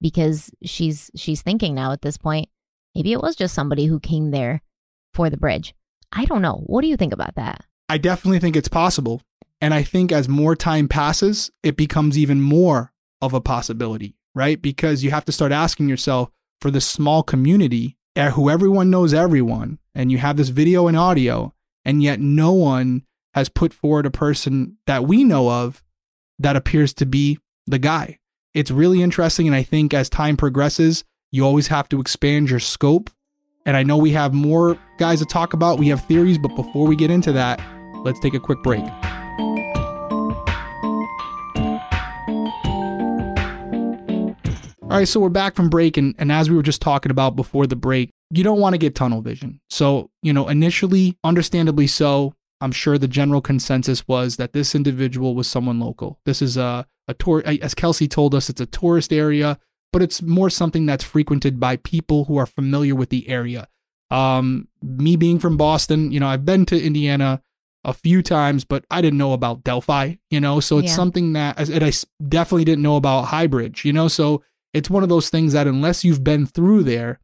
Because 0.00 0.50
she's 0.62 1.10
she's 1.14 1.42
thinking 1.42 1.74
now 1.74 1.92
at 1.92 2.02
this 2.02 2.16
point, 2.16 2.48
Maybe 2.94 3.12
it 3.12 3.22
was 3.22 3.36
just 3.36 3.54
somebody 3.54 3.86
who 3.86 4.00
came 4.00 4.30
there 4.30 4.62
for 5.14 5.30
the 5.30 5.36
bridge. 5.36 5.74
I 6.12 6.24
don't 6.24 6.42
know. 6.42 6.62
What 6.66 6.82
do 6.82 6.88
you 6.88 6.96
think 6.96 7.12
about 7.12 7.36
that? 7.36 7.64
I 7.88 7.98
definitely 7.98 8.40
think 8.40 8.56
it's 8.56 8.68
possible. 8.68 9.22
And 9.60 9.74
I 9.74 9.82
think 9.82 10.10
as 10.10 10.28
more 10.28 10.56
time 10.56 10.88
passes, 10.88 11.50
it 11.62 11.76
becomes 11.76 12.16
even 12.16 12.40
more 12.40 12.92
of 13.20 13.34
a 13.34 13.40
possibility, 13.40 14.16
right? 14.34 14.60
Because 14.60 15.04
you 15.04 15.10
have 15.10 15.24
to 15.26 15.32
start 15.32 15.52
asking 15.52 15.88
yourself 15.88 16.30
for 16.60 16.70
this 16.70 16.86
small 16.86 17.22
community 17.22 17.96
eh, 18.16 18.30
who 18.30 18.50
everyone 18.50 18.90
knows 18.90 19.12
everyone, 19.12 19.78
and 19.94 20.10
you 20.10 20.18
have 20.18 20.36
this 20.36 20.48
video 20.48 20.88
and 20.88 20.96
audio, 20.96 21.52
and 21.84 22.02
yet 22.02 22.20
no 22.20 22.52
one 22.52 23.04
has 23.34 23.48
put 23.48 23.72
forward 23.72 24.06
a 24.06 24.10
person 24.10 24.76
that 24.86 25.04
we 25.06 25.24
know 25.24 25.50
of 25.50 25.82
that 26.38 26.56
appears 26.56 26.92
to 26.94 27.06
be 27.06 27.38
the 27.66 27.78
guy. 27.78 28.18
It's 28.54 28.70
really 28.70 29.02
interesting. 29.02 29.46
And 29.46 29.54
I 29.54 29.62
think 29.62 29.94
as 29.94 30.08
time 30.08 30.36
progresses, 30.36 31.04
you 31.30 31.44
always 31.44 31.68
have 31.68 31.88
to 31.90 32.00
expand 32.00 32.50
your 32.50 32.58
scope. 32.58 33.10
And 33.64 33.76
I 33.76 33.82
know 33.82 33.96
we 33.96 34.10
have 34.12 34.34
more 34.34 34.78
guys 34.98 35.20
to 35.20 35.26
talk 35.26 35.52
about, 35.52 35.78
we 35.78 35.88
have 35.88 36.04
theories, 36.06 36.38
but 36.38 36.56
before 36.56 36.86
we 36.86 36.96
get 36.96 37.10
into 37.10 37.30
that, 37.32 37.60
let's 38.04 38.18
take 38.18 38.34
a 38.34 38.40
quick 38.40 38.62
break. 38.62 38.84
All 44.82 44.96
right, 44.96 45.06
so 45.06 45.20
we're 45.20 45.28
back 45.28 45.54
from 45.54 45.70
break, 45.70 45.96
and, 45.96 46.16
and 46.18 46.32
as 46.32 46.50
we 46.50 46.56
were 46.56 46.64
just 46.64 46.82
talking 46.82 47.12
about 47.12 47.36
before 47.36 47.68
the 47.68 47.76
break, 47.76 48.10
you 48.30 48.44
don't 48.44 48.60
want 48.60 48.74
to 48.74 48.78
get 48.78 48.94
tunnel 48.94 49.22
vision. 49.22 49.60
So, 49.68 50.10
you 50.22 50.32
know, 50.32 50.48
initially, 50.48 51.18
understandably 51.24 51.86
so, 51.86 52.34
I'm 52.60 52.72
sure 52.72 52.98
the 52.98 53.08
general 53.08 53.40
consensus 53.40 54.06
was 54.06 54.36
that 54.36 54.52
this 54.52 54.74
individual 54.74 55.34
was 55.34 55.48
someone 55.48 55.80
local. 55.80 56.20
This 56.24 56.42
is 56.42 56.56
a, 56.56 56.86
a 57.08 57.14
tour, 57.14 57.42
as 57.44 57.74
Kelsi 57.74 58.08
told 58.08 58.34
us, 58.34 58.50
it's 58.50 58.60
a 58.60 58.66
tourist 58.66 59.12
area 59.12 59.58
but 59.92 60.02
it's 60.02 60.22
more 60.22 60.50
something 60.50 60.86
that's 60.86 61.04
frequented 61.04 61.58
by 61.58 61.76
people 61.76 62.24
who 62.24 62.36
are 62.36 62.46
familiar 62.46 62.94
with 62.94 63.10
the 63.10 63.28
area. 63.28 63.68
Um, 64.10 64.68
me 64.82 65.16
being 65.16 65.38
from 65.38 65.56
Boston, 65.56 66.10
you 66.10 66.20
know, 66.20 66.28
I've 66.28 66.44
been 66.44 66.66
to 66.66 66.80
Indiana 66.80 67.42
a 67.84 67.92
few 67.92 68.22
times, 68.22 68.64
but 68.64 68.84
I 68.90 69.00
didn't 69.00 69.18
know 69.18 69.32
about 69.32 69.64
Delphi, 69.64 70.16
you 70.30 70.40
know, 70.40 70.60
so 70.60 70.78
it's 70.78 70.88
yeah. 70.88 70.96
something 70.96 71.32
that, 71.32 71.58
and 71.70 71.84
I 71.84 71.92
definitely 72.28 72.64
didn't 72.64 72.82
know 72.82 72.96
about 72.96 73.26
Highbridge, 73.26 73.84
you 73.84 73.92
know, 73.92 74.08
so 74.08 74.42
it's 74.74 74.90
one 74.90 75.02
of 75.02 75.08
those 75.08 75.30
things 75.30 75.52
that 75.54 75.66
unless 75.66 76.04
you've 76.04 76.22
been 76.22 76.46
through 76.46 76.84
there, 76.84 77.20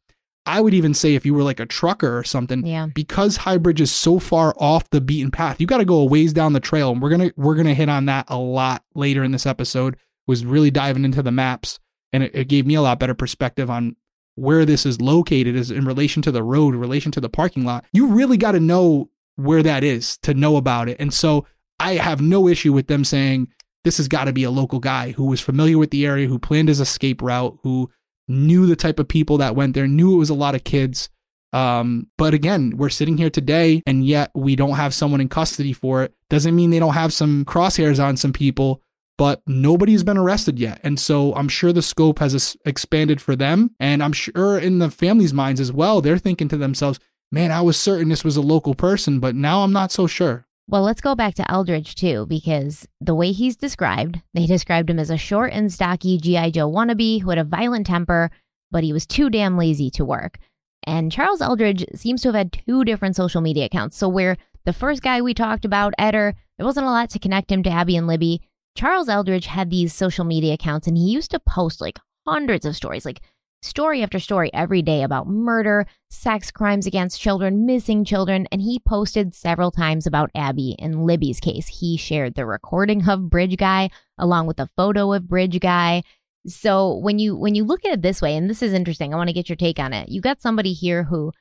I 0.46 0.60
would 0.60 0.74
even 0.74 0.94
say 0.94 1.14
if 1.14 1.26
you 1.26 1.34
were 1.34 1.42
like 1.42 1.60
a 1.60 1.66
trucker 1.66 2.16
or 2.16 2.24
something, 2.24 2.64
yeah. 2.64 2.86
because 2.86 3.38
Highbridge 3.38 3.80
is 3.80 3.92
so 3.92 4.18
far 4.18 4.54
off 4.58 4.88
the 4.90 5.00
beaten 5.00 5.30
path, 5.30 5.60
you 5.60 5.66
got 5.66 5.78
to 5.78 5.84
go 5.84 5.96
a 5.96 6.04
ways 6.04 6.32
down 6.32 6.52
the 6.52 6.60
trail, 6.60 6.92
and 6.92 7.02
we're 7.02 7.10
gonna 7.10 7.32
we're 7.36 7.56
gonna 7.56 7.74
hit 7.74 7.88
on 7.88 8.06
that 8.06 8.26
a 8.28 8.38
lot 8.38 8.84
later 8.94 9.24
in 9.24 9.32
this 9.32 9.46
episode. 9.46 9.96
Was 10.26 10.44
really 10.44 10.72
diving 10.72 11.04
into 11.04 11.22
the 11.22 11.30
maps 11.30 11.78
and 12.12 12.22
it, 12.22 12.34
it 12.34 12.48
gave 12.48 12.66
me 12.66 12.74
a 12.74 12.82
lot 12.82 12.98
better 12.98 13.14
perspective 13.14 13.70
on 13.70 13.96
where 14.36 14.64
this 14.64 14.86
is 14.86 15.00
located 15.00 15.56
is 15.56 15.70
in 15.70 15.84
relation 15.84 16.22
to 16.22 16.32
the 16.32 16.42
road, 16.42 16.74
in 16.74 16.80
relation 16.80 17.12
to 17.12 17.20
the 17.20 17.28
parking 17.28 17.64
lot. 17.64 17.84
You 17.92 18.06
really 18.06 18.36
got 18.36 18.52
to 18.52 18.60
know 18.60 19.10
where 19.36 19.62
that 19.62 19.84
is 19.84 20.16
to 20.18 20.34
know 20.34 20.56
about 20.56 20.88
it. 20.88 20.96
And 20.98 21.12
so 21.12 21.46
I 21.78 21.94
have 21.94 22.20
no 22.20 22.48
issue 22.48 22.72
with 22.72 22.86
them 22.86 23.04
saying 23.04 23.48
this 23.84 23.98
has 23.98 24.08
got 24.08 24.24
to 24.24 24.32
be 24.32 24.44
a 24.44 24.50
local 24.50 24.78
guy 24.78 25.12
who 25.12 25.24
was 25.24 25.40
familiar 25.40 25.78
with 25.78 25.90
the 25.90 26.06
area, 26.06 26.26
who 26.26 26.38
planned 26.38 26.68
his 26.68 26.80
escape 26.80 27.22
route, 27.22 27.58
who 27.62 27.90
knew 28.28 28.66
the 28.66 28.76
type 28.76 28.98
of 28.98 29.08
people 29.08 29.38
that 29.38 29.56
went 29.56 29.74
there, 29.74 29.86
knew 29.86 30.14
it 30.14 30.18
was 30.18 30.30
a 30.30 30.34
lot 30.34 30.54
of 30.54 30.64
kids. 30.64 31.08
Um, 31.52 32.08
but 32.18 32.34
again, 32.34 32.76
we're 32.76 32.88
sitting 32.90 33.16
here 33.16 33.30
today 33.30 33.82
and 33.86 34.04
yet 34.06 34.30
we 34.34 34.56
don't 34.56 34.74
have 34.74 34.92
someone 34.92 35.20
in 35.20 35.28
custody 35.28 35.72
for 35.72 36.02
it. 36.02 36.12
Doesn't 36.28 36.56
mean 36.56 36.70
they 36.70 36.78
don't 36.78 36.94
have 36.94 37.12
some 37.12 37.44
crosshairs 37.44 38.02
on 38.02 38.16
some 38.16 38.32
people, 38.32 38.82
but 39.16 39.42
nobody's 39.46 40.02
been 40.02 40.18
arrested 40.18 40.58
yet. 40.58 40.80
And 40.82 41.00
so 41.00 41.34
I'm 41.34 41.48
sure 41.48 41.72
the 41.72 41.82
scope 41.82 42.18
has 42.18 42.56
expanded 42.64 43.20
for 43.20 43.36
them. 43.36 43.70
And 43.80 44.02
I'm 44.02 44.12
sure 44.12 44.58
in 44.58 44.80
the 44.80 44.90
family's 44.90 45.32
minds 45.32 45.60
as 45.60 45.72
well, 45.72 46.00
they're 46.00 46.18
thinking 46.18 46.48
to 46.48 46.56
themselves, 46.56 47.00
man, 47.32 47.50
I 47.50 47.62
was 47.62 47.78
certain 47.78 48.08
this 48.08 48.24
was 48.24 48.36
a 48.36 48.42
local 48.42 48.74
person, 48.74 49.18
but 49.20 49.34
now 49.34 49.62
I'm 49.62 49.72
not 49.72 49.92
so 49.92 50.06
sure. 50.06 50.45
Well, 50.68 50.82
let's 50.82 51.00
go 51.00 51.14
back 51.14 51.34
to 51.34 51.48
Eldridge 51.50 51.94
too, 51.94 52.26
because 52.26 52.88
the 53.00 53.14
way 53.14 53.30
he's 53.30 53.56
described, 53.56 54.20
they 54.34 54.46
described 54.46 54.90
him 54.90 54.98
as 54.98 55.10
a 55.10 55.16
short 55.16 55.52
and 55.52 55.72
stocky 55.72 56.18
G.I. 56.18 56.50
Joe 56.50 56.68
wannabe 56.68 57.22
who 57.22 57.30
had 57.30 57.38
a 57.38 57.44
violent 57.44 57.86
temper, 57.86 58.30
but 58.72 58.82
he 58.82 58.92
was 58.92 59.06
too 59.06 59.30
damn 59.30 59.56
lazy 59.56 59.90
to 59.90 60.04
work. 60.04 60.38
And 60.84 61.12
Charles 61.12 61.40
Eldridge 61.40 61.84
seems 61.94 62.22
to 62.22 62.28
have 62.28 62.34
had 62.34 62.52
two 62.52 62.84
different 62.84 63.14
social 63.14 63.40
media 63.40 63.66
accounts. 63.66 63.96
So, 63.96 64.08
where 64.08 64.36
the 64.64 64.72
first 64.72 65.02
guy 65.02 65.20
we 65.20 65.34
talked 65.34 65.64
about, 65.64 65.94
Etter, 66.00 66.34
there 66.56 66.66
wasn't 66.66 66.86
a 66.86 66.90
lot 66.90 67.10
to 67.10 67.20
connect 67.20 67.52
him 67.52 67.62
to 67.62 67.70
Abby 67.70 67.96
and 67.96 68.08
Libby. 68.08 68.40
Charles 68.76 69.08
Eldridge 69.08 69.46
had 69.46 69.70
these 69.70 69.94
social 69.94 70.24
media 70.24 70.54
accounts 70.54 70.88
and 70.88 70.96
he 70.96 71.04
used 71.04 71.30
to 71.30 71.40
post 71.40 71.80
like 71.80 72.00
hundreds 72.26 72.66
of 72.66 72.74
stories, 72.74 73.04
like 73.04 73.20
story 73.66 74.02
after 74.02 74.18
story 74.18 74.50
every 74.54 74.80
day 74.82 75.02
about 75.02 75.28
murder, 75.28 75.86
sex 76.08 76.50
crimes 76.50 76.86
against 76.86 77.20
children, 77.20 77.66
missing 77.66 78.04
children, 78.04 78.46
and 78.50 78.62
he 78.62 78.78
posted 78.78 79.34
several 79.34 79.70
times 79.70 80.06
about 80.06 80.30
Abby 80.34 80.76
and 80.78 81.04
Libby's 81.04 81.40
case. 81.40 81.66
He 81.68 81.96
shared 81.96 82.34
the 82.34 82.46
recording 82.46 83.08
of 83.08 83.28
Bridge 83.28 83.56
Guy 83.56 83.90
along 84.18 84.46
with 84.46 84.60
a 84.60 84.70
photo 84.76 85.12
of 85.12 85.28
Bridge 85.28 85.60
Guy. 85.60 86.02
So 86.46 86.96
when 86.96 87.18
you 87.18 87.36
when 87.36 87.54
you 87.54 87.64
look 87.64 87.84
at 87.84 87.92
it 87.92 88.02
this 88.02 88.22
way, 88.22 88.36
and 88.36 88.48
this 88.48 88.62
is 88.62 88.72
interesting, 88.72 89.12
I 89.12 89.16
want 89.16 89.28
to 89.28 89.34
get 89.34 89.48
your 89.48 89.56
take 89.56 89.78
on 89.78 89.92
it. 89.92 90.08
You 90.08 90.20
got 90.20 90.40
somebody 90.40 90.72
here 90.72 91.04
who 91.04 91.32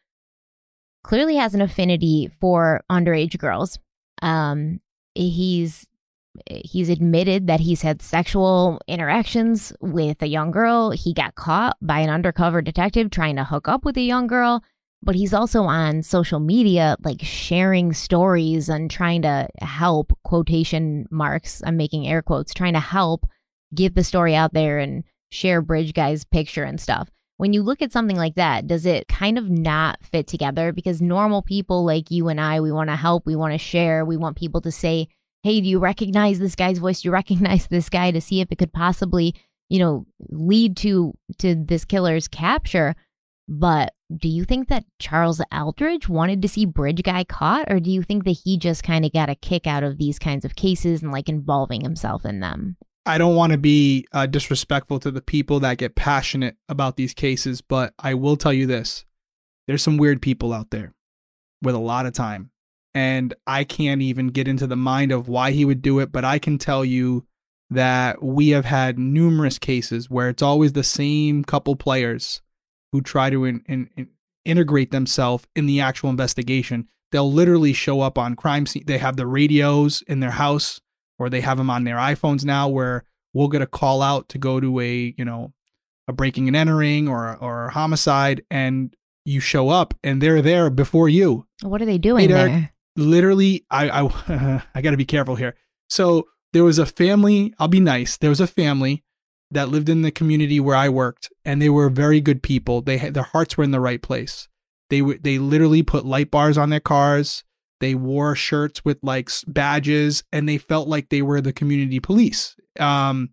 clearly 1.04 1.36
has 1.36 1.54
an 1.54 1.62
affinity 1.62 2.32
for 2.42 2.84
underage 2.92 3.38
girls. 3.38 3.78
Um, 4.22 4.80
he's 5.14 5.86
he's 6.48 6.90
admitted 6.90 7.48
that 7.48 7.60
he's 7.60 7.82
had 7.82 8.02
sexual 8.02 8.80
interactions 8.88 9.74
with 9.82 10.22
a 10.22 10.28
young 10.28 10.52
girl. 10.52 10.92
He 10.92 11.14
got 11.14 11.36
caught 11.36 11.78
by 11.82 12.00
an 12.00 12.10
undercover 12.10 12.62
detective 12.62 13.10
trying 13.10 13.36
to 13.36 13.44
hook 13.44 13.68
up 13.68 13.86
with 13.86 13.98
a 13.98 14.02
young 14.02 14.28
girl, 14.28 14.64
but 15.02 15.16
he's 15.16 15.34
also 15.34 15.64
on 15.64 16.04
social 16.04 16.40
media, 16.40 16.98
like 17.04 17.22
sharing 17.22 17.94
stories 17.94 18.70
and 18.70 18.90
trying 18.90 19.22
to 19.22 19.48
help 19.60 20.18
quotation 20.24 21.08
marks. 21.12 21.62
I'm 21.66 21.78
making 21.78 22.08
air 22.08 22.22
quotes, 22.22 22.54
trying 22.54 22.74
to 22.74 22.80
help 22.80 23.26
get 23.74 23.96
the 23.96 24.04
story 24.04 24.36
out 24.36 24.54
there 24.54 24.80
and 24.80 25.04
share 25.30 25.62
Bridge 25.62 25.94
Guy's 25.94 26.24
picture 26.24 26.64
and 26.64 26.80
stuff. 26.80 27.10
When 27.38 27.52
you 27.52 27.64
look 27.64 27.82
at 27.82 27.92
something 27.92 28.16
like 28.16 28.36
that, 28.36 28.66
does 28.66 28.86
it 28.86 29.10
kind 29.10 29.38
of 29.38 29.50
not 29.50 30.00
fit 30.04 30.26
together? 30.26 30.72
Because 30.72 31.02
normal 31.02 31.42
people 31.42 31.84
like 31.84 32.10
you 32.10 32.30
and 32.30 32.40
I, 32.40 32.62
we 32.62 32.72
want 32.72 32.90
to 32.90 32.96
help, 32.96 33.26
we 33.26 33.36
want 33.36 33.54
to 33.54 33.58
share, 33.58 34.06
we 34.06 34.16
want 34.16 34.38
people 34.38 34.62
to 34.62 34.72
say, 34.72 35.10
hey, 35.46 35.62
do 35.62 35.70
you 35.70 35.78
recognize 35.78 36.40
this 36.40 36.56
guy's 36.56 36.80
voice? 36.80 37.02
Do 37.02 37.10
you 37.10 37.12
recognize 37.14 37.68
this 37.70 37.88
guy 37.88 38.10
to 38.10 38.20
see 38.20 38.42
if 38.42 38.52
it 38.52 38.58
could 38.58 38.74
possibly, 38.74 39.36
you 39.70 39.78
know, 39.78 40.08
lead 40.30 40.76
to 40.78 41.14
to 41.38 41.56
this 41.56 41.86
killer's 41.86 42.28
capture? 42.28 42.96
But 43.48 43.94
do 44.16 44.28
you 44.28 44.44
think 44.44 44.70
that 44.70 44.86
Charles 45.00 45.42
Eldridge 45.52 46.10
wanted 46.10 46.42
to 46.42 46.48
see 46.48 46.66
Bridge 46.66 47.04
Guy 47.04 47.24
caught, 47.24 47.72
or 47.72 47.80
do 47.80 47.92
you 47.92 48.02
think 48.02 48.24
that 48.24 48.40
he 48.44 48.58
just 48.58 48.84
kind 48.84 49.06
of 49.06 49.14
got 49.14 49.30
a 49.30 49.36
kick 49.36 49.68
out 49.68 49.84
of 49.84 50.00
these 50.00 50.18
kinds 50.18 50.46
of 50.46 50.56
cases 50.56 51.04
and 51.04 51.12
like 51.12 51.30
involving 51.30 51.82
himself 51.82 52.26
in 52.26 52.40
them? 52.40 52.78
I 53.06 53.20
don't 53.20 53.36
want 53.36 53.52
to 53.52 53.60
be 53.60 54.08
uh, 54.12 54.26
disrespectful 54.26 55.00
to 55.02 55.12
the 55.12 55.22
people 55.22 55.60
that 55.60 55.78
get 55.78 55.96
passionate 55.96 56.58
about 56.68 56.98
these 56.98 57.14
cases, 57.14 57.62
but 57.62 57.94
I 58.00 58.16
will 58.16 58.36
tell 58.36 58.54
you 58.54 58.66
this 58.66 59.06
there's 59.68 59.84
some 59.84 59.98
weird 59.98 60.24
people 60.24 60.54
out 60.54 60.72
there 60.72 60.96
with 61.62 61.76
a 61.76 61.80
lot 61.80 62.08
of 62.08 62.14
time. 62.14 62.50
And 62.96 63.34
I 63.46 63.66
can't 63.66 64.02
even 64.02 64.30
get 64.30 64.48
into 64.48 64.66
the 64.66 64.78
mind 64.78 65.12
of 65.12 65.28
why 65.28 65.52
he 65.52 65.66
would 65.66 65.82
do 65.82 66.00
it, 66.00 66.14
but 66.14 66.24
I 66.24 66.40
can 66.40 66.58
tell 66.58 66.86
you 66.86 67.28
that 67.70 68.24
we 68.24 68.50
have 68.50 68.64
had 68.64 68.98
numerous 68.98 69.60
cases 69.60 70.10
where 70.10 70.30
it's 70.30 70.42
always 70.42 70.74
the 70.74 70.84
same 70.84 71.44
couple 71.44 71.76
players 71.76 72.42
who 72.94 73.02
try 73.02 73.30
to 73.30 73.44
in, 73.44 73.64
in, 73.68 73.90
in 73.98 74.08
integrate 74.46 74.92
themselves 74.92 75.46
in 75.56 75.66
the 75.66 75.82
actual 75.82 76.10
investigation. 76.10 76.88
They'll 77.12 77.32
literally 77.32 77.74
show 77.74 78.02
up 78.02 78.18
on 78.18 78.36
crime 78.36 78.66
scene. 78.66 78.84
They 78.86 79.00
have 79.00 79.18
the 79.18 79.28
radios 79.28 80.02
in 80.08 80.22
their 80.22 80.32
house 80.32 80.80
or 81.20 81.30
they 81.30 81.42
have 81.42 81.58
them 81.58 81.70
on 81.70 81.84
their 81.84 81.98
iPhones 81.98 82.46
now 82.46 82.70
where 82.70 83.04
we'll 83.34 83.48
get 83.50 83.62
a 83.62 83.68
call 83.68 84.02
out 84.02 84.30
to 84.30 84.38
go 84.38 84.60
to 84.60 84.80
a, 84.80 85.14
you 85.18 85.26
know, 85.26 85.52
a 86.08 86.14
breaking 86.14 86.48
and 86.48 86.56
entering 86.56 87.08
or 87.08 87.36
or 87.38 87.66
a 87.66 87.72
homicide 87.72 88.44
and 88.50 88.96
you 89.26 89.40
show 89.40 89.70
up 89.70 89.96
and 90.04 90.22
they're 90.22 90.42
there 90.42 90.70
before 90.70 91.10
you. 91.10 91.48
What 91.64 91.82
are 91.82 91.86
they 91.86 91.98
doing 91.98 92.30
hey, 92.30 92.34
there? 92.34 92.72
Literally 92.96 93.66
I 93.70 93.90
I 93.90 94.64
I 94.76 94.82
got 94.82 94.92
to 94.92 94.98
be 94.98 95.06
careful 95.06 95.36
here. 95.36 95.56
So 95.90 96.28
there 96.54 96.64
was 96.64 96.80
a 96.80 96.86
family, 96.86 97.54
I'll 97.60 97.68
be 97.68 97.80
nice. 97.80 98.18
There 98.18 98.30
was 98.30 98.40
a 98.40 98.48
family 98.48 99.04
that 99.52 99.70
lived 99.70 99.90
in 99.90 100.02
the 100.02 100.12
community 100.12 100.60
where 100.60 100.76
I 100.76 100.90
worked 100.90 101.30
and 101.44 101.62
they 101.62 101.70
were 101.70 101.90
very 101.90 102.22
good 102.22 102.42
people. 102.42 102.82
They 102.82 102.98
had 102.98 103.14
their 103.14 103.24
hearts 103.24 103.58
were 103.58 103.64
in 103.64 103.72
the 103.72 103.80
right 103.80 104.02
place. 104.02 104.48
They 104.90 105.02
were 105.02 105.18
they 105.20 105.38
literally 105.38 105.84
put 105.84 106.06
light 106.06 106.32
bars 106.32 106.58
on 106.58 106.70
their 106.70 106.80
cars. 106.80 107.44
They 107.82 107.96
wore 107.96 108.36
shirts 108.36 108.86
with 108.86 109.00
like 109.04 109.30
badges 109.48 110.24
and 110.32 110.48
they 110.48 110.58
felt 110.58 110.88
like 110.88 111.10
they 111.10 111.22
were 111.22 111.42
the 111.42 111.54
community 111.54 112.00
police. 112.00 112.56
Um, 112.80 113.32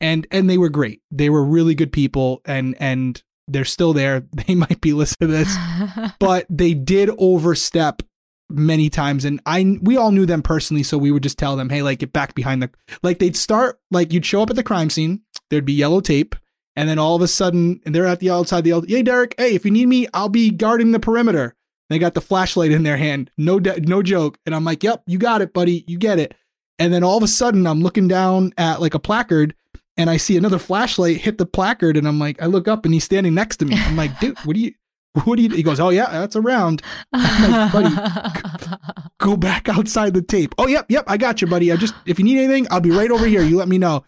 and 0.00 0.26
and 0.30 0.50
they 0.50 0.58
were 0.58 0.68
great. 0.68 1.00
They 1.10 1.30
were 1.30 1.44
really 1.44 1.74
good 1.74 1.92
people 1.92 2.40
and 2.44 2.76
and 2.80 3.22
they're 3.46 3.64
still 3.64 3.92
there. 3.92 4.24
They 4.46 4.54
might 4.54 4.80
be 4.80 4.92
listening 4.92 5.30
to 5.30 5.36
this, 5.36 5.56
but 6.18 6.46
they 6.50 6.74
did 6.74 7.10
overstep 7.18 8.02
many 8.50 8.90
times 8.90 9.24
and 9.24 9.40
I 9.46 9.78
we 9.80 9.96
all 9.96 10.12
knew 10.12 10.26
them 10.26 10.42
personally 10.42 10.82
so 10.82 10.98
we 10.98 11.10
would 11.10 11.22
just 11.22 11.38
tell 11.38 11.56
them 11.56 11.70
hey 11.70 11.82
like 11.82 12.00
get 12.00 12.12
back 12.12 12.34
behind 12.34 12.62
the 12.62 12.70
like 13.02 13.18
they'd 13.18 13.36
start 13.36 13.80
like 13.90 14.12
you'd 14.12 14.26
show 14.26 14.42
up 14.42 14.50
at 14.50 14.56
the 14.56 14.62
crime 14.62 14.90
scene 14.90 15.22
there'd 15.50 15.64
be 15.64 15.72
yellow 15.72 16.00
tape 16.00 16.36
and 16.76 16.88
then 16.88 16.98
all 16.98 17.16
of 17.16 17.22
a 17.22 17.28
sudden 17.28 17.80
and 17.86 17.94
they're 17.94 18.06
at 18.06 18.20
the 18.20 18.30
outside 18.30 18.62
the 18.62 18.84
hey 18.86 19.02
Derek 19.02 19.34
hey 19.38 19.54
if 19.54 19.64
you 19.64 19.70
need 19.70 19.88
me 19.88 20.06
I'll 20.12 20.28
be 20.28 20.50
guarding 20.50 20.92
the 20.92 21.00
perimeter 21.00 21.56
they 21.90 21.98
got 21.98 22.14
the 22.14 22.20
flashlight 22.20 22.70
in 22.70 22.82
their 22.82 22.96
hand. 22.96 23.30
No, 23.36 23.60
de- 23.60 23.80
no 23.80 24.02
joke. 24.02 24.38
And 24.46 24.54
I'm 24.54 24.64
like, 24.64 24.82
yep, 24.82 25.02
you 25.06 25.18
got 25.18 25.42
it, 25.42 25.52
buddy. 25.52 25.84
You 25.86 25.98
get 25.98 26.18
it. 26.18 26.34
And 26.78 26.92
then 26.92 27.04
all 27.04 27.16
of 27.16 27.22
a 27.22 27.28
sudden, 27.28 27.66
I'm 27.66 27.82
looking 27.82 28.08
down 28.08 28.52
at 28.58 28.80
like 28.80 28.94
a 28.94 28.98
placard 28.98 29.54
and 29.96 30.10
I 30.10 30.16
see 30.16 30.36
another 30.36 30.58
flashlight 30.58 31.18
hit 31.18 31.38
the 31.38 31.46
placard. 31.46 31.96
And 31.96 32.08
I'm 32.08 32.18
like, 32.18 32.40
I 32.42 32.46
look 32.46 32.66
up 32.66 32.84
and 32.84 32.94
he's 32.94 33.04
standing 33.04 33.34
next 33.34 33.58
to 33.58 33.66
me. 33.66 33.76
I'm 33.76 33.96
like, 33.96 34.18
dude, 34.18 34.38
what 34.40 34.54
do 34.54 34.60
you, 34.60 34.74
what 35.22 35.36
do 35.36 35.42
you, 35.42 35.50
he 35.50 35.62
goes, 35.62 35.78
oh 35.78 35.90
yeah, 35.90 36.10
that's 36.10 36.36
around. 36.36 36.82
Like, 37.12 37.72
buddy, 37.72 37.94
go 39.18 39.36
back 39.36 39.68
outside 39.68 40.14
the 40.14 40.22
tape. 40.22 40.54
Oh, 40.58 40.66
yep, 40.66 40.86
yep, 40.88 41.04
I 41.06 41.16
got 41.16 41.40
you, 41.40 41.46
buddy. 41.46 41.70
I 41.70 41.76
just, 41.76 41.94
if 42.04 42.18
you 42.18 42.24
need 42.24 42.38
anything, 42.38 42.66
I'll 42.70 42.80
be 42.80 42.90
right 42.90 43.10
over 43.10 43.26
here. 43.26 43.42
You 43.42 43.56
let 43.56 43.68
me 43.68 43.78
know. 43.78 44.04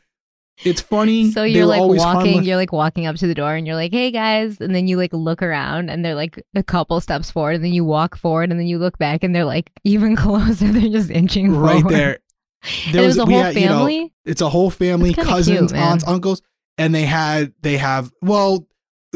It's 0.65 0.81
funny. 0.81 1.31
So 1.31 1.43
you're 1.45 1.67
like 1.67 1.81
walking, 1.81 2.01
harmless. 2.01 2.47
you're 2.47 2.57
like 2.57 2.73
walking 2.73 3.07
up 3.07 3.17
to 3.17 3.27
the 3.27 3.35
door 3.35 3.55
and 3.55 3.67
you're 3.67 3.77
like, 3.77 3.93
hey 3.93 4.11
guys. 4.11 4.61
And 4.61 4.75
then 4.75 4.89
you 4.89 4.97
like 4.97 5.13
look 5.13 5.43
around 5.43 5.91
and 5.91 6.05
they're 6.05 6.15
like 6.15 6.43
a 6.55 6.63
couple 6.63 7.01
steps 7.01 7.31
forward. 7.31 7.57
And 7.57 7.65
then 7.65 7.73
you 7.73 7.85
walk 7.85 8.17
forward 8.17 8.51
and 8.51 8.59
then 8.59 8.67
you 8.67 8.79
look 8.79 8.97
back 8.99 9.23
and 9.23 9.35
they're 9.35 9.45
like 9.45 9.71
even 9.85 10.17
closer. 10.17 10.73
They're 10.73 10.91
just 10.91 11.11
inching 11.11 11.55
right 11.55 11.83
forward. 11.83 11.95
there. 11.95 12.19
There 12.91 13.03
was, 13.03 13.17
was, 13.17 13.29
a 13.29 13.31
whole 13.31 13.43
had, 13.43 13.55
family. 13.55 13.95
You 13.95 14.03
know, 14.05 14.11
it's 14.25 14.41
a 14.41 14.49
whole 14.49 14.71
family, 14.71 15.15
cousins, 15.15 15.71
cute, 15.71 15.81
aunts, 15.81 16.05
uncles. 16.05 16.43
And 16.79 16.93
they 16.93 17.05
had, 17.05 17.53
they 17.63 17.77
have, 17.77 18.11
well, 18.23 18.67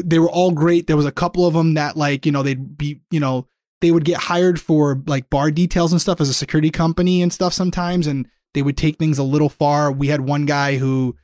they 0.05 0.19
were 0.19 0.29
all 0.29 0.51
great. 0.51 0.87
There 0.87 0.97
was 0.97 1.05
a 1.05 1.11
couple 1.11 1.45
of 1.45 1.53
them 1.53 1.73
that 1.75 1.97
like, 1.97 2.25
you 2.25 2.31
know, 2.31 2.43
they'd 2.43 2.77
be, 2.77 3.01
you 3.11 3.19
know, 3.19 3.47
they 3.81 3.91
would 3.91 4.05
get 4.05 4.17
hired 4.17 4.59
for 4.59 5.01
like 5.07 5.29
bar 5.29 5.51
details 5.51 5.91
and 5.91 6.01
stuff 6.01 6.21
as 6.21 6.29
a 6.29 6.33
security 6.33 6.69
company 6.69 7.21
and 7.21 7.33
stuff 7.33 7.53
sometimes. 7.53 8.07
And 8.07 8.27
they 8.53 8.61
would 8.61 8.77
take 8.77 8.97
things 8.97 9.17
a 9.17 9.23
little 9.23 9.49
far. 9.49 9.91
We 9.91 10.07
had 10.07 10.21
one 10.21 10.45
guy 10.45 10.77
who, 10.77 11.15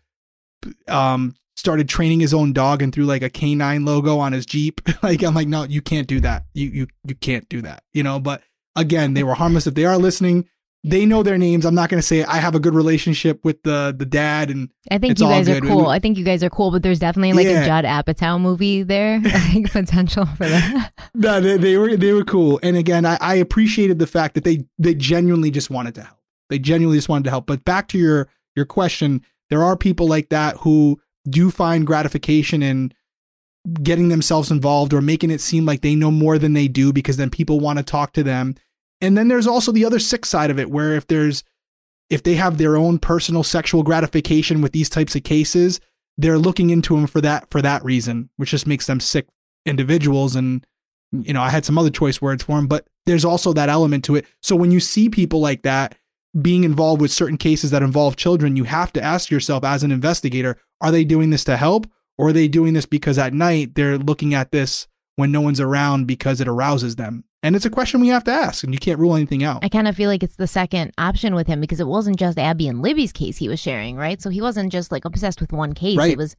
um 0.87 1.35
started 1.57 1.89
training 1.89 2.19
his 2.19 2.35
own 2.35 2.53
dog 2.53 2.83
and 2.83 2.93
threw 2.93 3.03
like 3.03 3.23
a 3.23 3.29
canine 3.29 3.83
logo 3.83 4.19
on 4.19 4.31
his 4.31 4.45
Jeep. 4.45 4.79
like 5.03 5.23
I'm 5.23 5.33
like, 5.33 5.47
no, 5.47 5.63
you 5.63 5.81
can't 5.81 6.07
do 6.07 6.19
that. 6.21 6.45
You 6.53 6.67
you 6.67 6.87
you 7.05 7.15
can't 7.15 7.49
do 7.49 7.61
that. 7.63 7.83
You 7.93 8.03
know, 8.03 8.19
but 8.19 8.43
again, 8.75 9.13
they 9.13 9.23
were 9.23 9.33
harmless. 9.33 9.67
If 9.67 9.73
they 9.73 9.85
are 9.85 9.97
listening, 9.97 10.47
they 10.83 11.05
know 11.05 11.23
their 11.23 11.37
names. 11.37 11.65
I'm 11.65 11.75
not 11.75 11.89
going 11.89 11.99
to 11.99 12.05
say 12.05 12.23
I 12.23 12.37
have 12.37 12.55
a 12.55 12.59
good 12.59 12.73
relationship 12.73 13.43
with 13.43 13.61
the 13.63 13.95
the 13.97 14.05
dad, 14.05 14.49
and 14.49 14.69
I 14.89 14.97
think 14.97 15.19
you 15.19 15.25
guys 15.25 15.49
are 15.49 15.59
cool. 15.59 15.87
I 15.87 15.99
think 15.99 16.17
you 16.17 16.23
guys 16.23 16.43
are 16.43 16.49
cool, 16.49 16.71
but 16.71 16.83
there's 16.83 16.99
definitely 16.99 17.33
like 17.33 17.47
yeah. 17.47 17.61
a 17.61 17.65
Judd 17.65 17.85
Apatow 17.85 18.39
movie 18.39 18.83
there. 18.83 19.15
I 19.25 19.39
think 19.51 19.71
potential 19.71 20.25
for 20.25 20.47
that. 20.47 20.93
no, 21.13 21.41
they, 21.41 21.57
they, 21.57 21.77
were 21.77 21.97
they 21.97 22.13
were 22.13 22.23
cool, 22.23 22.59
and 22.63 22.77
again, 22.77 23.05
I, 23.05 23.17
I 23.19 23.35
appreciated 23.35 23.99
the 23.99 24.07
fact 24.07 24.35
that 24.35 24.43
they 24.43 24.65
they 24.77 24.93
genuinely 24.93 25.51
just 25.51 25.69
wanted 25.69 25.95
to 25.95 26.03
help. 26.03 26.19
They 26.49 26.59
genuinely 26.59 26.97
just 26.97 27.09
wanted 27.09 27.25
to 27.25 27.31
help. 27.31 27.47
But 27.47 27.65
back 27.65 27.87
to 27.89 27.97
your 27.97 28.29
your 28.55 28.65
question, 28.65 29.25
there 29.49 29.63
are 29.63 29.75
people 29.75 30.07
like 30.07 30.29
that 30.29 30.57
who 30.57 31.01
do 31.29 31.51
find 31.51 31.85
gratification 31.85 32.63
in 32.63 32.93
getting 33.83 34.07
themselves 34.07 34.49
involved 34.49 34.93
or 34.93 35.01
making 35.01 35.31
it 35.31 35.41
seem 35.41 35.65
like 35.65 35.81
they 35.81 35.95
know 35.95 36.11
more 36.11 36.37
than 36.37 36.53
they 36.53 36.67
do 36.67 36.93
because 36.93 37.17
then 37.17 37.29
people 37.29 37.59
want 37.59 37.77
to 37.77 37.83
talk 37.83 38.13
to 38.13 38.23
them. 38.23 38.55
And 39.01 39.17
then 39.17 39.27
there's 39.27 39.47
also 39.47 39.71
the 39.71 39.85
other 39.85 39.99
sick 39.99 40.25
side 40.25 40.49
of 40.49 40.59
it 40.59 40.71
where 40.71 40.95
if 40.95 41.07
there's 41.07 41.43
if 42.09 42.23
they 42.23 42.35
have 42.35 42.57
their 42.57 42.77
own 42.77 42.99
personal 42.99 43.43
sexual 43.43 43.83
gratification 43.83 44.61
with 44.61 44.71
these 44.71 44.89
types 44.89 45.15
of 45.15 45.23
cases, 45.23 45.79
they're 46.17 46.37
looking 46.37 46.69
into 46.69 46.95
them 46.95 47.07
for 47.07 47.21
that 47.21 47.49
for 47.51 47.61
that 47.61 47.83
reason, 47.83 48.29
which 48.37 48.51
just 48.51 48.67
makes 48.67 48.87
them 48.87 48.99
sick 48.99 49.27
individuals 49.65 50.35
and 50.35 50.65
you 51.11 51.33
know, 51.33 51.41
I 51.41 51.49
had 51.49 51.65
some 51.65 51.77
other 51.77 51.89
choice 51.89 52.21
words 52.21 52.43
for 52.43 52.57
them, 52.57 52.67
but 52.67 52.87
there's 53.05 53.25
also 53.25 53.53
that 53.53 53.69
element 53.69 54.03
to 54.05 54.15
it. 54.15 54.25
So 54.41 54.55
when 54.55 54.71
you 54.71 54.79
see 54.79 55.09
people 55.09 55.39
like 55.39 55.61
that, 55.63 55.95
being 56.41 56.63
involved 56.63 57.01
with 57.01 57.11
certain 57.11 57.37
cases 57.37 57.71
that 57.71 57.81
involve 57.81 58.15
children, 58.15 58.57
you 58.57 58.65
have 58.65 58.91
to 58.93 59.01
ask 59.01 59.31
yourself 59.31 59.63
as 59.63 59.83
an 59.83 59.91
investigator, 59.91 60.57
are 60.81 60.91
they 60.91 61.03
doing 61.03 61.29
this 61.29 61.43
to 61.45 61.57
help? 61.57 61.87
Or 62.17 62.29
are 62.29 62.33
they 62.33 62.47
doing 62.47 62.73
this 62.73 62.85
because 62.85 63.17
at 63.17 63.33
night 63.33 63.75
they're 63.75 63.97
looking 63.97 64.33
at 64.33 64.51
this 64.51 64.87
when 65.15 65.31
no 65.31 65.41
one's 65.41 65.59
around 65.59 66.07
because 66.07 66.41
it 66.41 66.47
arouses 66.47 66.95
them? 66.95 67.23
And 67.47 67.55
it's 67.55 67.65
a 67.65 67.69
question 67.69 68.01
we 68.01 68.09
have 68.09 68.25
to 68.25 68.31
ask, 68.31 68.65
and 68.65 68.73
you 68.73 68.77
can't 68.77 68.99
rule 68.99 69.15
anything 69.15 69.41
out. 69.41 69.63
I 69.63 69.69
kind 69.69 69.87
of 69.87 69.95
feel 69.95 70.09
like 70.09 70.21
it's 70.21 70.35
the 70.35 70.47
second 70.47 70.91
option 70.97 71.33
with 71.33 71.47
him 71.47 71.61
because 71.61 71.79
it 71.79 71.87
wasn't 71.87 72.19
just 72.19 72.37
Abby 72.37 72.67
and 72.67 72.81
Libby's 72.81 73.13
case 73.13 73.37
he 73.37 73.47
was 73.47 73.57
sharing, 73.57 73.95
right? 73.95 74.21
So 74.21 74.29
he 74.29 74.41
wasn't 74.41 74.69
just 74.69 74.91
like 74.91 75.05
obsessed 75.05 75.39
with 75.39 75.53
one 75.53 75.71
case, 75.71 75.97
right. 75.97 76.11
it 76.11 76.17
was 76.17 76.35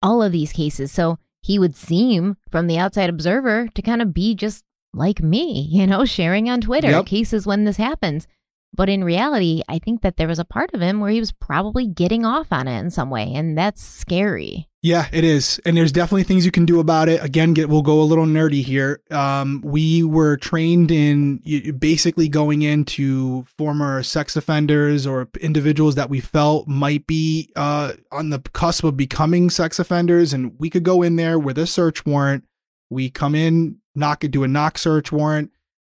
all 0.00 0.22
of 0.22 0.30
these 0.30 0.52
cases. 0.52 0.92
So 0.92 1.18
he 1.42 1.58
would 1.58 1.74
seem, 1.74 2.36
from 2.52 2.68
the 2.68 2.78
outside 2.78 3.10
observer, 3.10 3.66
to 3.74 3.82
kind 3.82 4.00
of 4.00 4.14
be 4.14 4.36
just 4.36 4.62
like 4.92 5.20
me, 5.20 5.62
you 5.72 5.88
know, 5.88 6.04
sharing 6.04 6.48
on 6.48 6.60
Twitter 6.60 6.90
yep. 6.90 7.06
cases 7.06 7.48
when 7.48 7.64
this 7.64 7.76
happens. 7.76 8.28
But 8.72 8.88
in 8.88 9.02
reality, 9.02 9.62
I 9.68 9.80
think 9.80 10.02
that 10.02 10.18
there 10.18 10.28
was 10.28 10.38
a 10.38 10.44
part 10.44 10.72
of 10.72 10.80
him 10.80 11.00
where 11.00 11.10
he 11.10 11.18
was 11.18 11.32
probably 11.32 11.88
getting 11.88 12.24
off 12.24 12.52
on 12.52 12.68
it 12.68 12.78
in 12.78 12.90
some 12.90 13.10
way, 13.10 13.32
and 13.34 13.58
that's 13.58 13.82
scary. 13.82 14.68
Yeah, 14.84 15.08
it 15.12 15.24
is, 15.24 15.58
and 15.64 15.78
there's 15.78 15.92
definitely 15.92 16.24
things 16.24 16.44
you 16.44 16.50
can 16.50 16.66
do 16.66 16.78
about 16.78 17.08
it. 17.08 17.24
Again, 17.24 17.54
get 17.54 17.70
we'll 17.70 17.80
go 17.80 18.02
a 18.02 18.04
little 18.04 18.26
nerdy 18.26 18.62
here. 18.62 19.00
Um, 19.10 19.62
we 19.64 20.02
were 20.02 20.36
trained 20.36 20.90
in 20.90 21.38
basically 21.78 22.28
going 22.28 22.60
into 22.60 23.44
former 23.56 24.02
sex 24.02 24.36
offenders 24.36 25.06
or 25.06 25.30
individuals 25.40 25.94
that 25.94 26.10
we 26.10 26.20
felt 26.20 26.68
might 26.68 27.06
be 27.06 27.50
uh, 27.56 27.94
on 28.12 28.28
the 28.28 28.40
cusp 28.40 28.84
of 28.84 28.94
becoming 28.94 29.48
sex 29.48 29.78
offenders, 29.78 30.34
and 30.34 30.52
we 30.58 30.68
could 30.68 30.82
go 30.82 31.00
in 31.00 31.16
there 31.16 31.38
with 31.38 31.56
a 31.56 31.66
search 31.66 32.04
warrant. 32.04 32.44
We 32.90 33.08
come 33.08 33.34
in, 33.34 33.78
knock, 33.94 34.20
do 34.20 34.44
a 34.44 34.48
knock 34.48 34.76
search 34.76 35.10
warrant 35.10 35.50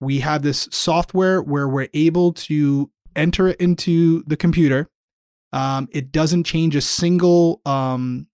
we 0.04 0.20
have 0.20 0.42
this 0.42 0.68
software 0.70 1.42
where 1.42 1.68
we're 1.68 1.88
able 1.94 2.32
to 2.32 2.90
enter 3.16 3.48
it 3.48 3.60
into 3.60 4.22
the 4.26 4.36
computer. 4.36 4.88
Um, 5.52 5.88
it 5.92 6.12
doesn't 6.12 6.44
change 6.44 6.76
a 6.76 6.80
single 6.80 7.60
um, 7.64 8.26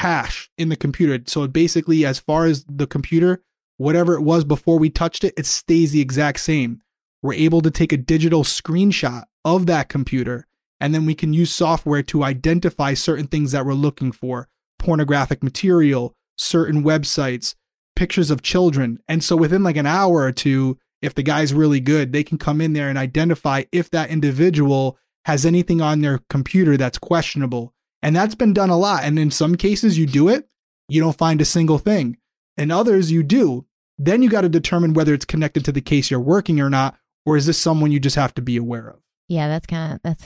hash 0.00 0.50
in 0.56 0.70
the 0.70 0.76
computer. 0.76 1.22
So 1.26 1.46
basically, 1.46 2.06
as 2.06 2.18
far 2.18 2.46
as 2.46 2.64
the 2.64 2.86
computer, 2.86 3.42
whatever 3.76 4.14
it 4.14 4.22
was 4.22 4.44
before 4.44 4.78
we 4.78 4.88
touched 4.88 5.24
it, 5.24 5.34
it 5.36 5.44
stays 5.44 5.92
the 5.92 6.00
exact 6.00 6.40
same. 6.40 6.80
We're 7.22 7.34
able 7.34 7.60
to 7.60 7.70
take 7.70 7.92
a 7.92 7.98
digital 7.98 8.42
screenshot 8.42 9.24
of 9.44 9.66
that 9.66 9.90
computer, 9.90 10.46
and 10.80 10.94
then 10.94 11.04
we 11.04 11.14
can 11.14 11.34
use 11.34 11.54
software 11.54 12.02
to 12.04 12.24
identify 12.24 12.94
certain 12.94 13.26
things 13.26 13.52
that 13.52 13.66
we're 13.66 13.74
looking 13.74 14.10
for 14.10 14.48
pornographic 14.78 15.42
material, 15.42 16.14
certain 16.38 16.82
websites, 16.82 17.54
pictures 17.94 18.30
of 18.30 18.40
children. 18.40 18.98
And 19.06 19.22
so 19.22 19.36
within 19.36 19.62
like 19.62 19.76
an 19.76 19.84
hour 19.84 20.22
or 20.22 20.32
two, 20.32 20.78
if 21.02 21.14
the 21.14 21.22
guy's 21.22 21.52
really 21.52 21.80
good, 21.80 22.14
they 22.14 22.24
can 22.24 22.38
come 22.38 22.62
in 22.62 22.72
there 22.72 22.88
and 22.88 22.96
identify 22.96 23.64
if 23.70 23.90
that 23.90 24.08
individual 24.08 24.96
has 25.26 25.44
anything 25.44 25.82
on 25.82 26.00
their 26.00 26.20
computer 26.30 26.78
that's 26.78 26.96
questionable. 26.96 27.74
And 28.02 28.16
that's 28.16 28.34
been 28.34 28.52
done 28.52 28.70
a 28.70 28.78
lot. 28.78 29.04
And 29.04 29.18
in 29.18 29.30
some 29.30 29.56
cases, 29.56 29.98
you 29.98 30.06
do 30.06 30.28
it, 30.28 30.48
you 30.88 31.00
don't 31.00 31.18
find 31.18 31.40
a 31.40 31.44
single 31.44 31.78
thing. 31.78 32.16
In 32.56 32.70
others, 32.70 33.10
you 33.10 33.22
do. 33.22 33.66
Then 33.98 34.22
you 34.22 34.30
got 34.30 34.42
to 34.42 34.48
determine 34.48 34.94
whether 34.94 35.12
it's 35.12 35.24
connected 35.24 35.64
to 35.66 35.72
the 35.72 35.80
case 35.80 36.10
you're 36.10 36.20
working 36.20 36.60
or 36.60 36.70
not, 36.70 36.96
or 37.26 37.36
is 37.36 37.46
this 37.46 37.58
someone 37.58 37.92
you 37.92 38.00
just 38.00 38.16
have 38.16 38.34
to 38.34 38.42
be 38.42 38.56
aware 38.56 38.88
of? 38.88 39.00
Yeah, 39.28 39.48
that's 39.48 39.66
kind 39.66 39.94
of 39.94 40.00
that's 40.02 40.24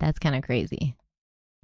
that's 0.00 0.18
kind 0.18 0.34
of 0.34 0.42
crazy. 0.42 0.96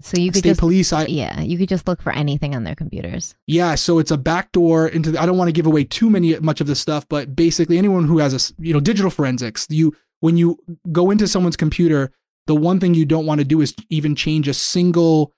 So 0.03 0.21
you 0.21 0.31
could 0.31 0.41
State 0.41 0.51
just 0.51 0.61
police, 0.61 0.93
I 0.93 1.07
yeah, 1.07 1.41
you 1.41 1.57
could 1.57 1.69
just 1.69 1.87
look 1.87 2.03
for 2.03 2.13
anything 2.13 2.55
on 2.55 2.65
their 2.65 2.75
computers. 2.75 3.35
yeah. 3.47 3.77
So 3.77 3.99
it's 3.99 4.11
a 4.11 4.19
backdoor 4.19 4.89
into. 4.89 5.13
The, 5.13 5.23
I 5.23 5.27
don't 5.27 5.39
want 5.39 5.49
to 5.49 5.53
give 5.53 5.67
away 5.67 5.85
too 5.85 6.11
many 6.11 6.39
much 6.41 6.61
of 6.61 6.67
the 6.67 6.75
stuff, 6.75 7.09
but 7.09 7.35
basically, 7.37 7.79
anyone 7.79 8.05
who 8.05 8.19
has 8.19 8.35
a 8.35 8.55
you 8.63 8.73
know 8.75 8.81
digital 8.81 9.11
forensics, 9.11 9.67
you 9.71 9.95
when 10.21 10.37
you 10.37 10.59
go 10.91 11.11
into 11.11 11.29
someone's 11.29 11.57
computer, 11.57 12.13
the 12.47 12.55
one 12.55 12.81
thing 12.81 12.95
you 12.95 13.05
don't 13.05 13.27
want 13.27 13.41
to 13.41 13.45
do 13.45 13.61
is 13.61 13.75
even 13.89 14.15
change 14.15 14.49
a 14.49 14.55
single 14.55 15.33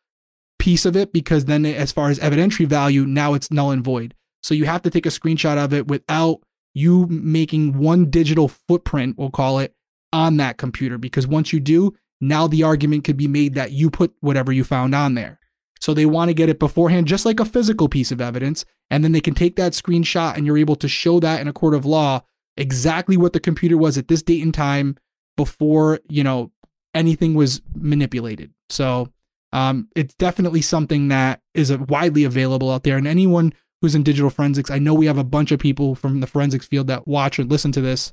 piece 0.59 0.87
of 0.87 0.97
it 0.97 1.13
because 1.13 1.45
then, 1.45 1.67
as 1.67 1.93
far 1.93 2.09
as 2.11 2.19
evidentiary 2.19 2.67
value, 2.67 3.05
now 3.05 3.35
it's 3.35 3.51
null 3.51 3.71
and 3.71 3.85
void. 3.85 4.15
So 4.43 4.55
you 4.55 4.65
have 4.67 4.83
to 4.83 4.91
take 4.91 5.07
a 5.07 5.11
screenshot 5.11 5.63
of 5.63 5.73
it 5.73 5.89
without 5.89 6.41
you 6.75 7.07
making 7.09 7.79
one 7.79 8.11
digital 8.11 8.49
footprint, 8.49 9.17
we'll 9.19 9.31
call 9.31 9.59
it, 9.59 9.75
on 10.13 10.37
that 10.39 10.59
computer. 10.59 10.99
Because 10.99 11.27
once 11.27 11.53
you 11.53 11.61
do, 11.61 11.95
now 12.21 12.47
the 12.47 12.63
argument 12.63 13.05
could 13.05 13.17
be 13.17 13.29
made 13.29 13.55
that 13.55 13.73
you 13.73 13.91
put 13.91 14.15
whatever 14.21 14.53
you 14.53 14.65
found 14.65 14.95
on 14.95 15.15
there. 15.15 15.39
So 15.81 15.93
they 15.93 16.07
want 16.07 16.31
to 16.31 16.35
get 16.35 16.49
it 16.49 16.59
beforehand, 16.59 17.07
just 17.07 17.27
like 17.27 17.41
a 17.41 17.45
physical 17.45 17.89
piece 17.89 18.11
of 18.11 18.21
evidence. 18.21 18.65
And 18.91 19.05
then 19.05 19.13
they 19.13 19.21
can 19.21 19.35
take 19.35 19.57
that 19.57 19.73
screenshot 19.73 20.37
and 20.37 20.47
you're 20.47 20.59
able 20.59 20.77
to 20.77 20.89
show 20.89 21.21
that 21.21 21.41
in 21.41 21.49
a 21.49 21.53
court 21.53 21.75
of 21.75 21.85
law 21.85 22.23
exactly 22.57 23.17
what 23.17 23.33
the 23.33 23.41
computer 23.41 23.77
was 23.77 23.99
at 23.99 24.09
this 24.09 24.23
date 24.23 24.43
and 24.43 24.55
time 24.55 24.97
before, 25.37 26.01
you 26.09 26.25
know, 26.25 26.53
anything 26.95 27.35
was 27.35 27.61
manipulated. 27.75 28.53
So 28.71 29.13
um, 29.53 29.89
it's 29.95 30.15
definitely 30.15 30.63
something 30.63 31.09
that 31.09 31.41
is 31.55 31.77
widely 31.77 32.25
available 32.25 32.71
out 32.71 32.83
there. 32.85 32.97
And 32.97 33.07
anyone 33.07 33.53
who's 33.81 33.95
in 33.95 34.03
digital 34.03 34.31
forensics, 34.31 34.71
I 34.71 34.79
know 34.79 34.95
we 34.95 35.07
have 35.07 35.19
a 35.19 35.25
bunch 35.25 35.53
of 35.53 35.61
people 35.61 35.95
from 35.95 36.21
the 36.21 36.27
forensics 36.27 36.67
field 36.67 36.87
that 36.89 37.07
watch 37.07 37.39
and 37.39 37.51
listen 37.51 37.73
to 37.73 37.81
this. 37.81 38.13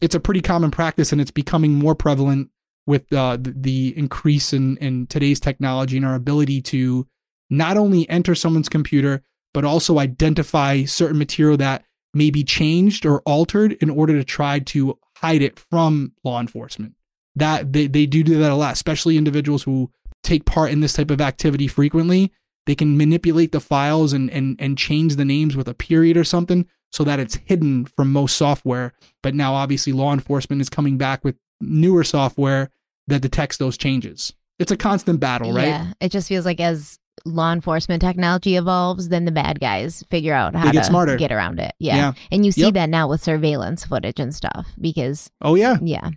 It's 0.00 0.14
a 0.14 0.20
pretty 0.20 0.40
common 0.40 0.70
practice 0.70 1.12
and 1.12 1.20
it's 1.20 1.30
becoming 1.30 1.74
more 1.74 1.94
prevalent 1.94 2.50
with 2.86 3.12
uh, 3.12 3.36
the, 3.40 3.54
the 3.56 3.96
increase 3.96 4.52
in, 4.52 4.76
in 4.78 5.06
today's 5.06 5.40
technology 5.40 5.96
and 5.96 6.06
our 6.06 6.14
ability 6.14 6.60
to 6.62 7.06
not 7.50 7.76
only 7.76 8.08
enter 8.08 8.34
someone's 8.34 8.68
computer, 8.68 9.22
but 9.54 9.64
also 9.64 9.98
identify 9.98 10.84
certain 10.84 11.18
material 11.18 11.56
that 11.58 11.84
may 12.14 12.30
be 12.30 12.44
changed 12.44 13.06
or 13.06 13.20
altered 13.20 13.72
in 13.74 13.90
order 13.90 14.14
to 14.14 14.24
try 14.24 14.58
to 14.58 14.98
hide 15.18 15.42
it 15.42 15.58
from 15.58 16.12
law 16.24 16.40
enforcement. 16.40 16.94
That 17.36 17.72
they, 17.72 17.86
they 17.86 18.06
do 18.06 18.22
do 18.22 18.38
that 18.38 18.50
a 18.50 18.54
lot, 18.54 18.72
especially 18.74 19.16
individuals 19.16 19.62
who 19.62 19.90
take 20.22 20.44
part 20.44 20.70
in 20.70 20.80
this 20.80 20.92
type 20.92 21.10
of 21.10 21.20
activity 21.20 21.66
frequently. 21.66 22.32
They 22.66 22.74
can 22.74 22.96
manipulate 22.96 23.52
the 23.52 23.60
files 23.60 24.12
and, 24.12 24.30
and, 24.30 24.54
and 24.60 24.78
change 24.78 25.16
the 25.16 25.24
names 25.24 25.56
with 25.56 25.66
a 25.66 25.74
period 25.74 26.16
or 26.16 26.24
something 26.24 26.66
so 26.92 27.02
that 27.04 27.18
it's 27.18 27.36
hidden 27.46 27.86
from 27.86 28.12
most 28.12 28.36
software. 28.36 28.92
But 29.22 29.34
now, 29.34 29.54
obviously, 29.54 29.92
law 29.92 30.12
enforcement 30.12 30.60
is 30.60 30.68
coming 30.70 30.96
back 30.98 31.24
with 31.24 31.36
newer 31.60 32.04
software 32.04 32.70
that 33.08 33.22
detects 33.22 33.56
those 33.56 33.76
changes. 33.78 34.32
It's 34.58 34.70
a 34.70 34.76
constant 34.76 35.18
battle, 35.18 35.52
right? 35.52 35.66
Yeah, 35.68 35.92
it 36.00 36.12
just 36.12 36.28
feels 36.28 36.44
like 36.44 36.60
as 36.60 36.98
law 37.24 37.52
enforcement 37.52 38.00
technology 38.00 38.56
evolves, 38.56 39.08
then 39.08 39.24
the 39.24 39.32
bad 39.32 39.58
guys 39.58 40.04
figure 40.10 40.34
out 40.34 40.54
how 40.54 40.66
They 40.66 40.72
get 40.72 40.80
to 40.82 40.86
smarter. 40.86 41.16
get 41.16 41.32
around 41.32 41.58
it. 41.58 41.74
Yeah. 41.80 41.96
Yeah. 41.96 42.12
And 42.30 42.44
you 42.46 42.52
see 42.52 42.62
Yep. 42.66 42.74
that 42.74 42.90
now 42.90 43.08
with 43.08 43.22
surveillance 43.22 43.84
footage 43.84 44.20
and 44.20 44.34
stuff 44.34 44.66
because 44.80 45.30
Oh 45.40 45.54
yeah. 45.56 45.78
yeah. 45.82 46.10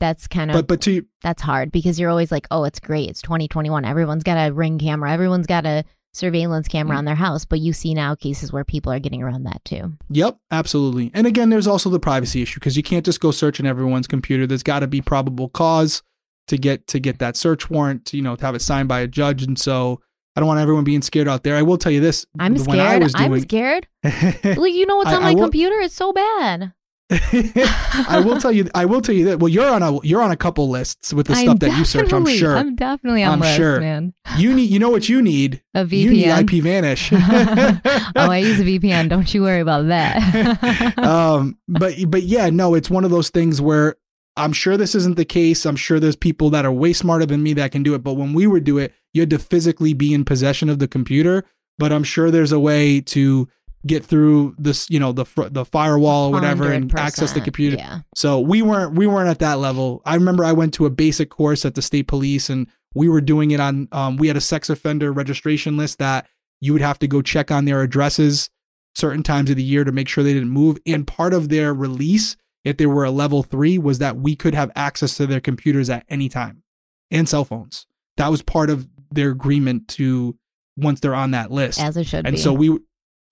That's 0.00 0.26
kind 0.26 0.50
of 0.50 0.54
But 0.56 0.66
but 0.66 0.80
to 0.82 1.04
that's 1.22 1.42
hard 1.42 1.70
because 1.70 2.00
you're 2.00 2.10
always 2.10 2.32
like, 2.32 2.46
"Oh, 2.50 2.64
it's 2.64 2.80
great. 2.80 3.08
It's 3.10 3.22
2021. 3.22 3.84
Everyone's 3.84 4.22
got 4.24 4.36
a 4.36 4.52
ring 4.52 4.78
camera. 4.78 5.12
Everyone's 5.12 5.46
got 5.46 5.66
a 5.66 5.84
surveillance 6.12 6.68
camera 6.68 6.94
Mm. 6.96 6.98
on 6.98 7.04
their 7.04 7.14
house." 7.14 7.44
But 7.44 7.60
you 7.60 7.72
see 7.72 7.94
now 7.94 8.14
cases 8.14 8.52
where 8.52 8.64
people 8.64 8.90
are 8.92 8.98
getting 8.98 9.22
around 9.22 9.44
that 9.44 9.64
too. 9.64 9.92
Yep, 10.10 10.38
absolutely. 10.50 11.10
And 11.14 11.26
again, 11.26 11.50
there's 11.50 11.66
also 11.66 11.90
the 11.90 12.00
privacy 12.00 12.42
issue 12.42 12.58
because 12.60 12.76
you 12.76 12.82
can't 12.82 13.04
just 13.04 13.20
go 13.20 13.30
searching 13.30 13.66
everyone's 13.66 14.06
computer. 14.06 14.46
There's 14.46 14.62
got 14.64 14.80
to 14.80 14.86
be 14.86 15.00
probable 15.00 15.48
cause 15.48 16.02
to 16.48 16.56
get 16.58 16.86
to 16.88 16.98
get 16.98 17.18
that 17.20 17.36
search 17.36 17.70
warrant, 17.70 18.04
to, 18.06 18.16
you 18.16 18.22
know, 18.22 18.36
to 18.36 18.44
have 18.46 18.54
it 18.54 18.62
signed 18.62 18.88
by 18.88 19.00
a 19.00 19.06
judge. 19.06 19.42
And 19.42 19.58
so 19.58 20.00
I 20.36 20.40
don't 20.40 20.48
want 20.48 20.60
everyone 20.60 20.82
being 20.84 21.02
scared 21.02 21.28
out 21.28 21.44
there. 21.44 21.56
I 21.56 21.62
will 21.62 21.78
tell 21.78 21.92
you 21.92 22.00
this: 22.00 22.26
I'm 22.40 22.58
scared. 22.58 23.02
was 23.02 23.14
I'm 23.14 23.38
scared. 23.40 23.86
Well, 24.44 24.66
you 24.66 24.86
know 24.86 24.96
what's 24.96 25.10
I- 25.10 25.16
on 25.16 25.22
my 25.22 25.34
will- 25.34 25.42
computer? 25.44 25.78
It's 25.80 25.94
so 25.94 26.12
bad. 26.12 26.72
I 27.10 28.22
will 28.24 28.40
tell 28.40 28.50
you. 28.50 28.68
I 28.74 28.86
will 28.86 29.02
tell 29.02 29.14
you 29.14 29.26
that. 29.26 29.38
Well, 29.38 29.50
you're 29.50 29.68
on 29.68 29.82
a 29.82 30.00
you're 30.06 30.22
on 30.22 30.30
a 30.30 30.36
couple 30.36 30.70
lists 30.70 31.12
with 31.12 31.26
the 31.26 31.34
I'm 31.34 31.44
stuff 31.44 31.58
that 31.60 31.78
you 31.78 31.84
search. 31.84 32.12
I'm 32.12 32.24
sure. 32.26 32.56
I'm 32.56 32.74
definitely 32.74 33.22
on 33.22 33.34
I'm 33.34 33.40
list, 33.40 33.56
sure. 33.56 33.80
man. 33.80 34.14
you 34.38 34.54
need. 34.54 34.70
You 34.70 34.78
know 34.78 34.88
what 34.88 35.08
you 35.08 35.20
need. 35.20 35.62
A 35.74 35.84
You 35.84 36.10
need 36.10 36.26
VPN. 36.26 36.44
IPVanish. 36.46 38.12
oh, 38.16 38.30
I 38.30 38.38
use 38.38 38.58
a 38.58 38.64
VPN. 38.64 39.10
Don't 39.10 39.32
you 39.34 39.42
worry 39.42 39.60
about 39.60 39.88
that. 39.88 40.98
um, 40.98 41.58
but 41.68 41.94
but 42.08 42.22
yeah, 42.22 42.48
no, 42.48 42.74
it's 42.74 42.88
one 42.88 43.04
of 43.04 43.10
those 43.10 43.28
things 43.28 43.60
where 43.60 43.96
I'm 44.36 44.54
sure 44.54 44.76
this 44.78 44.94
isn't 44.94 45.16
the 45.16 45.26
case. 45.26 45.66
I'm 45.66 45.76
sure 45.76 46.00
there's 46.00 46.16
people 46.16 46.48
that 46.50 46.64
are 46.64 46.72
way 46.72 46.94
smarter 46.94 47.26
than 47.26 47.42
me 47.42 47.52
that 47.54 47.70
can 47.70 47.82
do 47.82 47.94
it. 47.94 48.02
But 48.02 48.14
when 48.14 48.32
we 48.32 48.46
would 48.46 48.64
do 48.64 48.78
it, 48.78 48.94
you 49.12 49.20
had 49.20 49.30
to 49.30 49.38
physically 49.38 49.92
be 49.92 50.14
in 50.14 50.24
possession 50.24 50.70
of 50.70 50.78
the 50.78 50.88
computer. 50.88 51.44
But 51.78 51.92
I'm 51.92 52.04
sure 52.04 52.30
there's 52.30 52.52
a 52.52 52.60
way 52.60 53.00
to 53.02 53.48
get 53.86 54.04
through 54.04 54.54
this, 54.58 54.88
you 54.90 54.98
know, 54.98 55.12
the 55.12 55.24
fr- 55.24 55.48
the 55.48 55.64
firewall 55.64 56.28
or 56.28 56.32
whatever, 56.32 56.70
and 56.72 56.92
access 56.98 57.32
the 57.32 57.40
computer. 57.40 57.76
Yeah. 57.76 58.00
So 58.14 58.40
we 58.40 58.62
weren't 58.62 58.94
we 58.94 59.06
weren't 59.06 59.28
at 59.28 59.38
that 59.40 59.58
level. 59.58 60.02
I 60.04 60.14
remember 60.14 60.44
I 60.44 60.52
went 60.52 60.74
to 60.74 60.86
a 60.86 60.90
basic 60.90 61.30
course 61.30 61.64
at 61.64 61.74
the 61.74 61.82
state 61.82 62.06
police, 62.08 62.48
and 62.48 62.66
we 62.94 63.08
were 63.08 63.20
doing 63.20 63.50
it 63.50 63.60
on. 63.60 63.88
Um, 63.92 64.16
we 64.16 64.28
had 64.28 64.36
a 64.36 64.40
sex 64.40 64.70
offender 64.70 65.12
registration 65.12 65.76
list 65.76 65.98
that 65.98 66.26
you 66.60 66.72
would 66.72 66.82
have 66.82 66.98
to 67.00 67.08
go 67.08 67.20
check 67.22 67.50
on 67.50 67.64
their 67.64 67.82
addresses 67.82 68.50
certain 68.94 69.22
times 69.22 69.50
of 69.50 69.56
the 69.56 69.62
year 69.62 69.84
to 69.84 69.92
make 69.92 70.08
sure 70.08 70.22
they 70.22 70.32
didn't 70.32 70.50
move. 70.50 70.78
And 70.86 71.06
part 71.06 71.34
of 71.34 71.48
their 71.48 71.74
release, 71.74 72.36
if 72.64 72.76
they 72.76 72.86
were 72.86 73.04
a 73.04 73.10
level 73.10 73.42
three, 73.42 73.76
was 73.76 73.98
that 73.98 74.16
we 74.16 74.36
could 74.36 74.54
have 74.54 74.70
access 74.76 75.16
to 75.16 75.26
their 75.26 75.40
computers 75.40 75.90
at 75.90 76.04
any 76.08 76.28
time 76.28 76.62
and 77.10 77.28
cell 77.28 77.44
phones. 77.44 77.86
That 78.16 78.30
was 78.30 78.40
part 78.40 78.70
of 78.70 78.88
their 79.10 79.30
agreement 79.30 79.88
to 79.88 80.38
once 80.76 81.00
they're 81.00 81.14
on 81.14 81.32
that 81.32 81.50
list 81.50 81.80
As 81.80 81.96
it 81.96 82.04
should 82.04 82.26
and 82.26 82.36
be. 82.36 82.40
so 82.40 82.52
we 82.52 82.78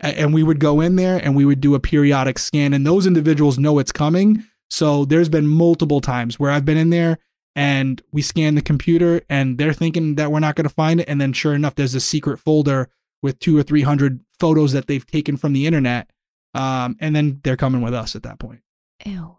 and 0.03 0.35
we 0.35 0.43
would 0.43 0.59
go 0.59 0.81
in 0.81 0.97
there 0.97 1.17
and 1.17 1.35
we 1.37 1.45
would 1.45 1.61
do 1.61 1.75
a 1.75 1.81
periodic 1.81 2.39
scan 2.39 2.73
and 2.75 2.87
those 2.87 3.07
individuals 3.07 3.59
know 3.59 3.79
it's 3.79 3.93
coming 3.93 4.45
so 4.71 5.05
there's 5.05 5.29
been 5.29 5.47
multiple 5.47 6.01
times 6.01 6.39
where 6.41 6.51
i've 6.51 6.65
been 6.65 6.77
in 6.77 6.91
there 6.91 7.19
and 7.55 8.03
we 8.13 8.21
scan 8.23 8.55
the 8.55 8.63
computer 8.63 9.21
and 9.29 9.59
they're 9.59 9.73
thinking 9.75 10.15
that 10.17 10.33
we're 10.33 10.41
not 10.41 10.55
going 10.57 10.67
to 10.69 10.75
find 10.75 11.01
it 11.01 11.09
and 11.09 11.21
then 11.21 11.33
sure 11.33 11.55
enough 11.55 11.75
there's 11.75 11.95
a 11.95 12.01
secret 12.01 12.39
folder 12.39 12.89
with 13.23 13.39
two 13.39 13.57
or 13.57 13.63
three 13.63 13.83
hundred 13.83 14.21
photos 14.41 14.73
that 14.73 14.87
they've 14.87 15.07
taken 15.07 15.37
from 15.37 15.53
the 15.53 15.67
internet 15.67 16.11
um, 16.55 16.97
and 17.01 17.15
then 17.17 17.41
they're 17.45 17.57
coming 17.57 17.81
with 17.81 17.95
us 17.95 18.15
at 18.17 18.23
that 18.23 18.39
point 18.39 18.61
Ew. 19.07 19.37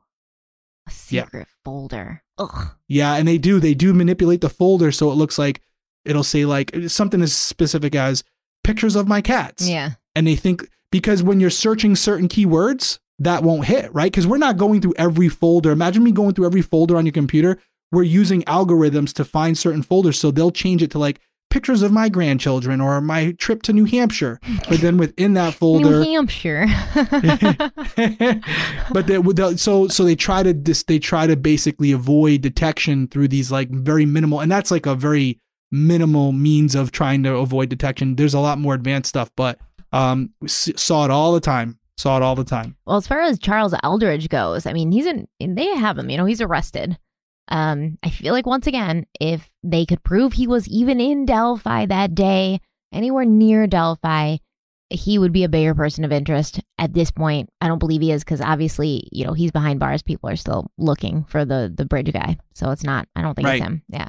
A 0.88 0.92
Yeah. 1.10 1.24
secret 1.24 1.48
folder. 1.64 2.24
Ugh. 2.38 2.72
Yeah, 2.90 3.14
and 3.16 3.26
they 3.28 3.38
do. 3.38 3.60
They 3.62 3.74
do 3.74 3.94
manipulate 3.94 4.42
the 4.42 4.50
folder 4.50 4.92
so 4.92 5.10
it 5.12 5.16
looks 5.16 5.38
like 5.40 5.62
it'll 6.04 6.24
say 6.26 6.44
like 6.46 6.72
something 6.88 7.22
as 7.22 7.34
specific 7.34 7.96
as 7.96 8.24
pictures 8.66 8.96
of 8.98 9.08
my 9.08 9.22
cats. 9.22 9.68
Yeah. 9.70 9.92
And 10.16 10.28
they 10.28 10.36
think 10.36 10.70
because 10.92 11.24
when 11.24 11.40
you're 11.40 11.50
searching 11.50 11.96
certain 11.96 12.28
keywords, 12.28 13.00
that 13.20 13.44
won't 13.44 13.66
hit, 13.66 13.94
right? 13.94 14.12
Because 14.12 14.28
we're 14.28 14.38
not 14.38 14.58
going 14.58 14.82
through 14.82 14.94
every 14.98 15.30
folder. 15.30 15.72
Imagine 15.72 16.04
me 16.04 16.12
going 16.12 16.34
through 16.34 16.46
every 16.46 16.62
folder 16.62 16.98
on 16.98 17.06
your 17.06 17.14
computer. 17.14 17.60
We're 17.92 18.04
using 18.04 18.42
algorithms 18.44 19.14
to 19.14 19.26
find 19.26 19.58
certain 19.58 19.84
folders. 19.84 20.20
So 20.20 20.32
they'll 20.32 20.52
change 20.52 20.82
it 20.82 20.92
to 20.92 21.00
like 21.00 21.20
pictures 21.54 21.84
of 21.84 21.92
my 21.92 22.10
grandchildren 22.10 22.82
or 22.82 23.00
my 23.00 23.32
trip 23.34 23.62
to 23.62 23.72
New 23.74 23.86
Hampshire. 23.86 24.40
But 24.68 24.82
then 24.82 24.98
within 24.98 25.36
that 25.36 25.54
folder, 25.60 26.02
New 26.02 26.12
Hampshire. 26.12 26.66
but 28.92 29.06
they 29.06 29.20
would 29.20 29.60
so 29.60 29.88
so 29.88 30.04
they 30.04 30.16
try 30.16 30.42
to 30.42 30.54
dis, 30.54 30.84
they 30.84 30.98
try 30.98 31.28
to 31.28 31.36
basically 31.36 31.92
avoid 31.92 32.42
detection 32.42 33.08
through 33.08 33.28
these 33.28 33.52
like 33.52 33.70
very 33.70 34.06
minimal 34.06 34.40
and 34.40 34.52
that's 34.52 34.72
like 34.72 34.88
a 34.88 34.96
very 34.96 35.40
minimal 35.72 36.32
means 36.32 36.76
of 36.76 36.92
trying 36.92 37.24
to 37.24 37.36
avoid 37.36 37.70
detection 37.70 38.16
there's 38.16 38.34
a 38.34 38.40
lot 38.40 38.60
more 38.60 38.76
advanced 38.76 39.10
stuff 39.10 39.32
but 39.36 39.60
um 39.94 40.34
saw 40.46 41.06
it 41.06 41.12
all 41.12 41.32
the 41.34 41.40
time 41.40 41.80
saw 41.98 42.18
it 42.18 42.24
all 42.24 42.36
the 42.36 42.44
time 42.44 42.76
Well, 42.86 42.98
as 42.98 43.08
far 43.08 43.22
as 43.22 43.38
Charles 43.40 43.74
Eldridge 43.84 44.28
goes, 44.28 44.66
I 44.66 44.74
mean, 44.74 44.92
he's 44.92 45.06
in. 45.06 45.28
They 45.40 45.68
have 45.76 45.98
him. 45.98 46.10
You 46.10 46.18
know, 46.18 46.26
he's 46.26 46.42
arrested. 46.42 46.98
Um, 47.50 47.98
I 48.04 48.10
feel 48.10 48.34
like 48.34 48.46
once 48.48 48.66
again, 48.68 49.06
if 49.20 49.50
they 49.64 49.86
could 49.86 50.02
prove 50.04 50.34
he 50.34 50.48
was 50.48 50.68
even 50.68 51.00
in 51.00 51.26
Delphi 51.26 51.86
that 51.86 52.16
day, 52.16 52.60
anywhere 52.92 53.26
near 53.26 53.68
Delphi, 53.68 54.38
he 54.90 55.18
would 55.20 55.32
be 55.34 55.44
a 55.44 55.50
bigger 55.50 55.76
person 55.76 56.04
of 56.04 56.12
interest. 56.12 56.60
At 56.80 56.94
this 56.94 57.12
point, 57.12 57.50
I 57.62 57.68
don't 57.68 57.80
believe 57.80 58.02
he 58.02 58.12
is 58.12 58.24
because 58.24 58.42
obviously, 58.42 59.08
you 59.12 59.26
know, 59.26 59.34
he's 59.34 59.52
behind 59.52 59.80
bars. 59.80 60.02
People 60.02 60.30
are 60.30 60.36
still 60.36 60.72
looking 60.80 61.26
for 61.26 61.46
the 61.46 61.72
the 61.76 61.86
bridge 61.86 62.12
guy, 62.12 62.38
so 62.56 62.72
it's 62.72 62.84
not. 62.84 63.08
I 63.16 63.22
don't 63.22 63.36
think 63.36 63.48
Right. 63.48 63.60
it's 63.60 63.66
him. 63.68 63.84
Yeah. 63.90 64.08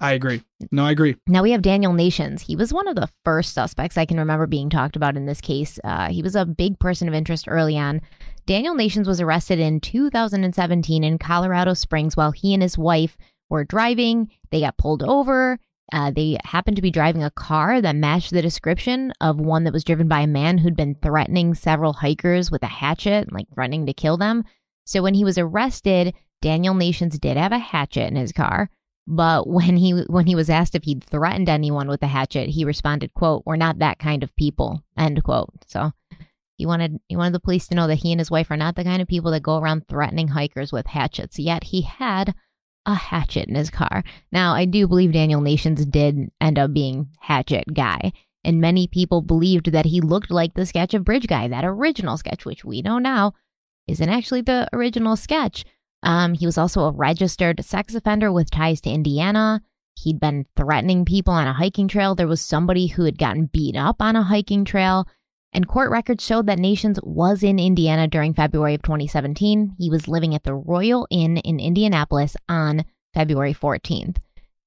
I 0.00 0.12
agree 0.12 0.42
no 0.70 0.84
i 0.84 0.90
agree 0.90 1.16
Now 1.26 1.42
we 1.42 1.52
have 1.52 1.62
Daniel 1.62 1.92
Nations. 1.92 2.42
He 2.42 2.56
was 2.56 2.72
one 2.72 2.88
of 2.88 2.96
the 2.96 3.08
first 3.24 3.52
suspects 3.52 3.98
I 3.98 4.06
can 4.06 4.18
remember 4.18 4.46
being 4.46 4.70
talked 4.70 4.96
about 4.96 5.16
in 5.16 5.26
this 5.26 5.40
case. 5.40 5.78
Uh, 5.84 6.08
he 6.08 6.22
was 6.22 6.34
a 6.34 6.46
big 6.46 6.78
person 6.78 7.08
of 7.08 7.14
interest 7.14 7.46
early 7.48 7.76
on. 7.76 8.00
Daniel 8.46 8.74
Nations 8.74 9.06
was 9.06 9.20
arrested 9.20 9.58
in 9.58 9.80
2017 9.80 11.04
in 11.04 11.18
Colorado 11.18 11.74
Springs 11.74 12.16
while 12.16 12.30
he 12.30 12.54
and 12.54 12.62
his 12.62 12.78
wife 12.78 13.16
were 13.50 13.64
driving. 13.64 14.30
They 14.50 14.60
got 14.60 14.78
pulled 14.78 15.02
over. 15.02 15.58
Uh, 15.92 16.10
they 16.10 16.38
happened 16.44 16.76
to 16.76 16.82
be 16.82 16.90
driving 16.90 17.22
a 17.22 17.30
car 17.30 17.80
that 17.80 17.94
matched 17.94 18.32
the 18.32 18.42
description 18.42 19.12
of 19.20 19.38
one 19.38 19.64
that 19.64 19.72
was 19.72 19.84
driven 19.84 20.08
by 20.08 20.20
a 20.20 20.26
man 20.26 20.58
who'd 20.58 20.76
been 20.76 20.96
threatening 21.02 21.54
several 21.54 21.92
hikers 21.92 22.50
with 22.50 22.62
a 22.62 22.66
hatchet, 22.66 23.32
like 23.32 23.46
threatening 23.54 23.86
to 23.86 23.92
kill 23.92 24.16
them. 24.16 24.44
So 24.84 25.02
when 25.02 25.14
he 25.14 25.24
was 25.24 25.38
arrested, 25.38 26.14
Daniel 26.40 26.74
Nations 26.74 27.18
did 27.18 27.36
have 27.36 27.52
a 27.52 27.58
hatchet 27.58 28.08
in 28.08 28.16
his 28.16 28.32
car. 28.32 28.70
But 29.06 29.46
when 29.46 29.76
he 29.76 29.92
when 29.92 30.26
he 30.26 30.34
was 30.34 30.50
asked 30.50 30.74
if 30.74 30.84
he'd 30.84 31.04
threatened 31.04 31.48
anyone 31.48 31.88
with 31.88 32.02
a 32.02 32.08
hatchet, 32.08 32.50
he 32.50 32.64
responded, 32.64 33.14
"quote 33.14 33.44
We're 33.46 33.56
not 33.56 33.78
that 33.78 33.98
kind 33.98 34.22
of 34.22 34.34
people." 34.36 34.82
End 34.98 35.22
quote. 35.22 35.52
So 35.66 35.92
he 36.56 36.66
wanted 36.66 36.98
he 37.08 37.16
wanted 37.16 37.34
the 37.34 37.40
police 37.40 37.68
to 37.68 37.74
know 37.74 37.86
that 37.86 37.96
he 37.96 38.12
and 38.12 38.20
his 38.20 38.30
wife 38.30 38.50
are 38.50 38.56
not 38.56 38.74
the 38.74 38.84
kind 38.84 39.00
of 39.00 39.08
people 39.08 39.30
that 39.30 39.42
go 39.42 39.58
around 39.58 39.86
threatening 39.86 40.28
hikers 40.28 40.72
with 40.72 40.86
hatchets. 40.88 41.38
Yet 41.38 41.64
he 41.64 41.82
had 41.82 42.34
a 42.84 42.94
hatchet 42.94 43.48
in 43.48 43.54
his 43.54 43.70
car. 43.70 44.02
Now 44.32 44.54
I 44.54 44.64
do 44.64 44.88
believe 44.88 45.12
Daniel 45.12 45.40
Nations 45.40 45.84
did 45.86 46.30
end 46.40 46.58
up 46.58 46.72
being 46.72 47.08
hatchet 47.20 47.74
guy, 47.74 48.12
and 48.42 48.60
many 48.60 48.86
people 48.86 49.22
believed 49.22 49.72
that 49.72 49.86
he 49.86 50.00
looked 50.00 50.30
like 50.30 50.54
the 50.54 50.66
sketch 50.66 50.94
of 50.94 51.04
Bridge 51.04 51.26
Guy, 51.26 51.48
that 51.48 51.64
original 51.64 52.16
sketch, 52.16 52.44
which 52.44 52.64
we 52.64 52.82
know 52.82 52.98
now 52.98 53.34
isn't 53.86 54.08
actually 54.08 54.40
the 54.40 54.68
original 54.72 55.16
sketch. 55.16 55.64
Um, 56.02 56.34
he 56.34 56.46
was 56.46 56.58
also 56.58 56.82
a 56.82 56.92
registered 56.92 57.64
sex 57.64 57.94
offender 57.94 58.32
with 58.32 58.50
ties 58.50 58.80
to 58.82 58.90
Indiana. 58.90 59.62
He'd 59.94 60.20
been 60.20 60.46
threatening 60.56 61.04
people 61.04 61.32
on 61.32 61.48
a 61.48 61.54
hiking 61.54 61.88
trail. 61.88 62.14
There 62.14 62.28
was 62.28 62.40
somebody 62.40 62.86
who 62.86 63.04
had 63.04 63.18
gotten 63.18 63.46
beat 63.46 63.76
up 63.76 64.00
on 64.00 64.14
a 64.14 64.22
hiking 64.22 64.64
trail. 64.64 65.08
And 65.52 65.66
court 65.66 65.90
records 65.90 66.24
showed 66.24 66.46
that 66.46 66.58
Nations 66.58 66.98
was 67.02 67.42
in 67.42 67.58
Indiana 67.58 68.06
during 68.06 68.34
February 68.34 68.74
of 68.74 68.82
2017. 68.82 69.76
He 69.78 69.88
was 69.88 70.06
living 70.06 70.34
at 70.34 70.42
the 70.42 70.54
Royal 70.54 71.06
Inn 71.10 71.38
in 71.38 71.58
Indianapolis 71.58 72.36
on 72.48 72.84
February 73.14 73.54
14th. 73.54 74.18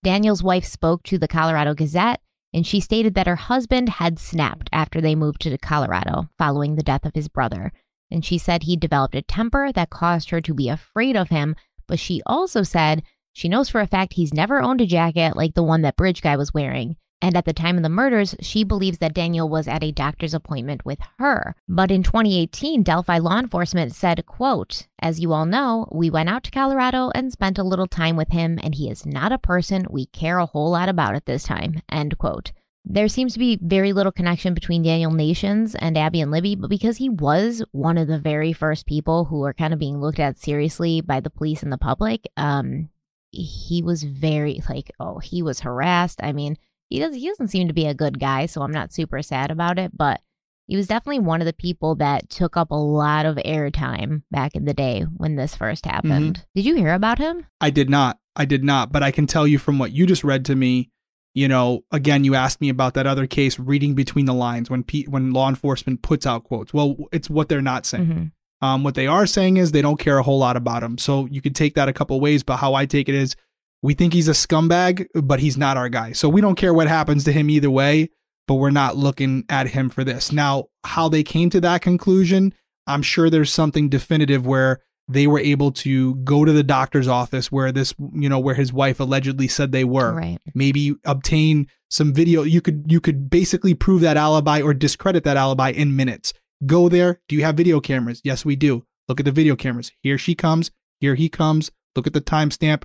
Daniel's 0.04 0.42
wife 0.42 0.66
spoke 0.66 1.04
to 1.04 1.20
the 1.20 1.28
Colorado 1.28 1.76
Gazette, 1.76 2.22
and 2.54 2.66
she 2.66 2.80
stated 2.80 3.14
that 3.14 3.28
her 3.28 3.36
husband 3.36 3.90
had 3.90 4.18
snapped 4.18 4.70
after 4.74 5.00
they 5.00 5.14
moved 5.14 5.42
to 5.42 5.56
Colorado 5.60 6.30
following 6.40 6.76
the 6.76 6.84
death 6.84 7.06
of 7.06 7.14
his 7.14 7.28
brother 7.28 7.72
and 8.12 8.24
she 8.24 8.38
said 8.38 8.64
he 8.64 8.76
developed 8.76 9.16
a 9.16 9.22
temper 9.22 9.72
that 9.72 9.90
caused 9.90 10.30
her 10.30 10.42
to 10.42 10.54
be 10.54 10.70
afraid 10.70 11.16
of 11.16 11.30
him. 11.30 11.56
But 11.88 12.00
she 12.00 12.22
also 12.26 12.64
said 12.64 13.04
she 13.34 13.50
knows 13.50 13.70
for 13.70 13.82
a 13.82 13.88
fact 13.88 14.14
he's 14.14 14.34
never 14.34 14.62
owned 14.62 14.82
a 14.82 14.86
jacket 14.86 15.36
like 15.36 15.54
the 15.54 15.64
one 15.64 15.82
that 15.84 15.96
Bridge 15.96 16.22
Guy 16.22 16.36
was 16.36 16.54
wearing. 16.54 16.96
And 17.22 17.36
at 17.36 17.44
the 17.44 17.54
time 17.54 17.76
of 17.76 17.84
the 17.84 17.90
murders, 17.90 18.36
she 18.40 18.64
believes 18.64 19.00
that 19.00 19.14
Daniel 19.14 19.50
was 19.50 19.68
at 19.68 19.84
a 19.84 19.92
doctor's 19.92 20.34
appointment 20.34 20.86
with 20.86 21.00
her. 21.18 21.54
But 21.68 21.92
in 21.92 22.02
2018, 22.02 22.82
Delphi 22.82 23.18
law 23.18 23.40
enforcement 23.40 23.94
said, 23.94 24.26
quote, 24.26 24.88
As 25.00 25.20
you 25.20 25.34
all 25.34 25.46
know, 25.46 25.90
we 25.92 26.10
went 26.10 26.30
out 26.30 26.44
to 26.46 26.52
Colorado 26.52 27.12
and 27.14 27.32
spent 27.32 27.58
a 27.58 27.64
little 27.64 27.88
time 27.88 28.16
with 28.16 28.30
him, 28.30 28.58
and 28.64 28.76
he 28.76 28.90
is 28.90 29.06
not 29.06 29.34
a 29.34 29.38
person 29.38 29.86
we 29.90 30.06
care 30.06 30.38
a 30.38 30.46
whole 30.46 30.72
lot 30.72 30.88
about 30.88 31.14
at 31.14 31.26
this 31.26 31.44
time, 31.44 31.82
end 31.92 32.18
quote. 32.18 32.54
There 32.92 33.08
seems 33.08 33.34
to 33.34 33.40
be 33.40 33.60
very 33.62 33.94
little 33.94 34.12
connection 34.12 34.56
between 34.56 34.82
Daniel 34.82 35.12
Nations 35.12 35.76
and 35.76 35.96
Abby 35.96 36.22
and 36.22 36.32
Libby, 36.32 36.56
but 36.56 36.72
because 36.72 36.98
he 36.98 37.08
was 37.08 37.64
one 37.72 38.00
of 38.00 38.08
the 38.08 38.18
very 38.18 38.52
first 38.52 38.88
people 38.88 39.26
who 39.26 39.42
were 39.42 39.54
kind 39.54 39.74
of 39.74 39.80
being 39.80 40.02
looked 40.02 40.20
at 40.20 40.38
seriously 40.38 41.00
by 41.00 41.20
the 41.20 41.30
police 41.30 41.62
and 41.62 41.72
the 41.72 41.78
public, 41.78 42.28
um, 42.36 42.90
he 43.30 43.84
was 43.84 44.02
very 44.02 44.64
like, 44.68 44.92
oh, 45.00 45.20
he 45.20 45.44
was 45.44 45.60
harassed. 45.60 46.20
I 46.24 46.34
mean, 46.34 46.58
he 46.90 46.98
does 46.98 47.14
he 47.14 47.28
doesn't 47.28 47.50
seem 47.50 47.68
to 47.68 47.76
be 47.76 47.86
a 47.86 47.94
good 47.94 48.20
guy, 48.20 48.48
so 48.48 48.64
I'm 48.64 48.72
not 48.72 48.92
super 48.92 49.22
sad 49.22 49.52
about 49.52 49.78
it, 49.78 49.96
but 49.96 50.22
he 50.66 50.76
was 50.76 50.88
definitely 50.88 51.20
one 51.20 51.42
of 51.42 51.46
the 51.46 51.54
people 51.54 51.94
that 51.96 52.28
took 52.32 52.58
up 52.58 52.72
a 52.72 52.76
lot 52.76 53.28
of 53.28 53.36
airtime 53.38 54.24
back 54.32 54.56
in 54.56 54.66
the 54.66 54.74
day 54.74 55.02
when 55.02 55.36
this 55.36 55.56
first 55.56 55.86
happened. 55.86 56.38
Mm-hmm. 56.38 56.44
Did 56.56 56.66
you 56.66 56.76
hear 56.76 56.96
about 56.96 57.20
him? 57.20 57.46
I 57.62 57.70
did 57.70 57.90
not. 57.92 58.18
I 58.36 58.46
did 58.46 58.64
not, 58.64 58.92
but 58.92 59.04
I 59.04 59.12
can 59.12 59.28
tell 59.28 59.46
you 59.46 59.60
from 59.60 59.78
what 59.78 59.92
you 59.92 60.08
just 60.08 60.24
read 60.24 60.44
to 60.46 60.56
me 60.56 60.90
you 61.34 61.48
know, 61.48 61.84
again, 61.92 62.24
you 62.24 62.36
asked 62.36 62.62
me 62.62 62.70
about 62.70 62.94
that 62.96 63.08
other 63.08 63.28
case, 63.28 63.60
reading 63.60 63.94
between 63.94 64.26
the 64.26 64.34
lines 64.34 64.70
when 64.70 64.84
P- 64.84 65.06
when 65.06 65.32
law 65.32 65.50
enforcement 65.50 66.02
puts 66.02 66.26
out 66.26 66.44
quotes. 66.44 66.74
Well, 66.74 66.98
it's 67.12 67.30
what 67.30 67.50
they're 67.50 67.62
not 67.62 67.86
saying. 67.86 68.06
Mm-hmm. 68.06 68.26
Um, 68.66 68.84
what 68.84 68.96
they 68.96 69.08
are 69.08 69.26
saying 69.26 69.58
is 69.58 69.72
they 69.72 69.82
don't 69.82 70.00
care 70.00 70.18
a 70.18 70.24
whole 70.24 70.40
lot 70.40 70.58
about 70.58 70.84
him. 70.84 70.98
So 70.98 71.28
you 71.28 71.42
could 71.42 71.56
take 71.56 71.76
that 71.76 71.88
a 71.88 71.94
couple 71.94 72.20
ways, 72.20 72.44
but 72.44 72.58
how 72.58 72.74
I 72.74 72.86
take 72.86 73.08
it 73.08 73.16
is 73.16 73.36
we 73.82 73.94
think 73.94 74.14
he's 74.14 74.28
a 74.28 74.32
scumbag, 74.32 75.08
but 75.14 75.40
he's 75.40 75.58
not 75.58 75.78
our 75.78 75.88
guy. 75.88 76.12
So 76.12 76.28
we 76.28 76.42
don't 76.42 76.56
care 76.56 76.74
what 76.74 76.88
happens 76.88 77.24
to 77.24 77.32
him 77.32 77.50
either 77.50 77.70
way, 77.70 78.10
but 78.48 78.56
we're 78.56 78.70
not 78.72 78.98
looking 78.98 79.46
at 79.48 79.68
him 79.68 79.90
for 79.90 80.04
this. 80.04 80.32
Now, 80.32 80.66
how 80.84 81.08
they 81.08 81.24
came 81.24 81.50
to 81.52 81.62
that 81.62 81.82
conclusion, 81.82 82.54
I'm 82.86 83.02
sure 83.02 83.30
there's 83.30 83.54
something 83.54 83.88
definitive 83.88 84.46
where 84.46 84.82
they 85.10 85.26
were 85.26 85.40
able 85.40 85.72
to 85.72 86.16
go 86.18 86.46
to 86.46 86.54
the 86.54 86.64
doctor's 86.64 87.08
office 87.08 87.52
where 87.52 87.72
this, 87.72 87.96
you 88.14 88.30
know, 88.30 88.38
where 88.38 88.54
his 88.54 88.72
wife 88.72 89.00
allegedly 89.00 89.48
said 89.48 89.72
they 89.72 89.84
were. 89.84 90.14
Right. 90.14 90.38
Maybe 90.54 90.96
obtain 91.04 91.68
some 91.90 92.14
video. 92.14 92.44
You 92.44 92.62
could 92.62 92.86
you 92.88 93.02
could 93.02 93.30
basically 93.30 93.74
prove 93.74 94.02
that 94.02 94.18
alibi 94.18 94.62
or 94.62 94.74
discredit 94.76 95.24
that 95.24 95.36
alibi 95.36 95.72
in 95.72 95.96
minutes. 95.96 96.32
Go 96.66 96.90
there. 96.90 97.22
Do 97.28 97.36
you 97.36 97.44
have 97.44 97.58
video 97.58 97.80
cameras? 97.80 98.22
Yes, 98.24 98.46
we 98.46 98.56
do. 98.56 98.86
Look 99.08 99.20
at 99.20 99.26
the 99.26 99.32
video 99.32 99.56
cameras. 99.56 99.92
Here 100.04 100.20
she 100.20 100.36
comes. 100.36 100.70
Here 101.00 101.16
he 101.16 101.28
comes. 101.28 101.72
Look 101.96 102.06
at 102.06 102.14
the 102.14 102.22
timestamp. 102.22 102.84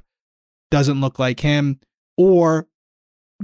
Doesn't 0.70 1.02
look 1.02 1.18
like 1.18 1.40
him. 1.40 1.78
Or 2.16 2.68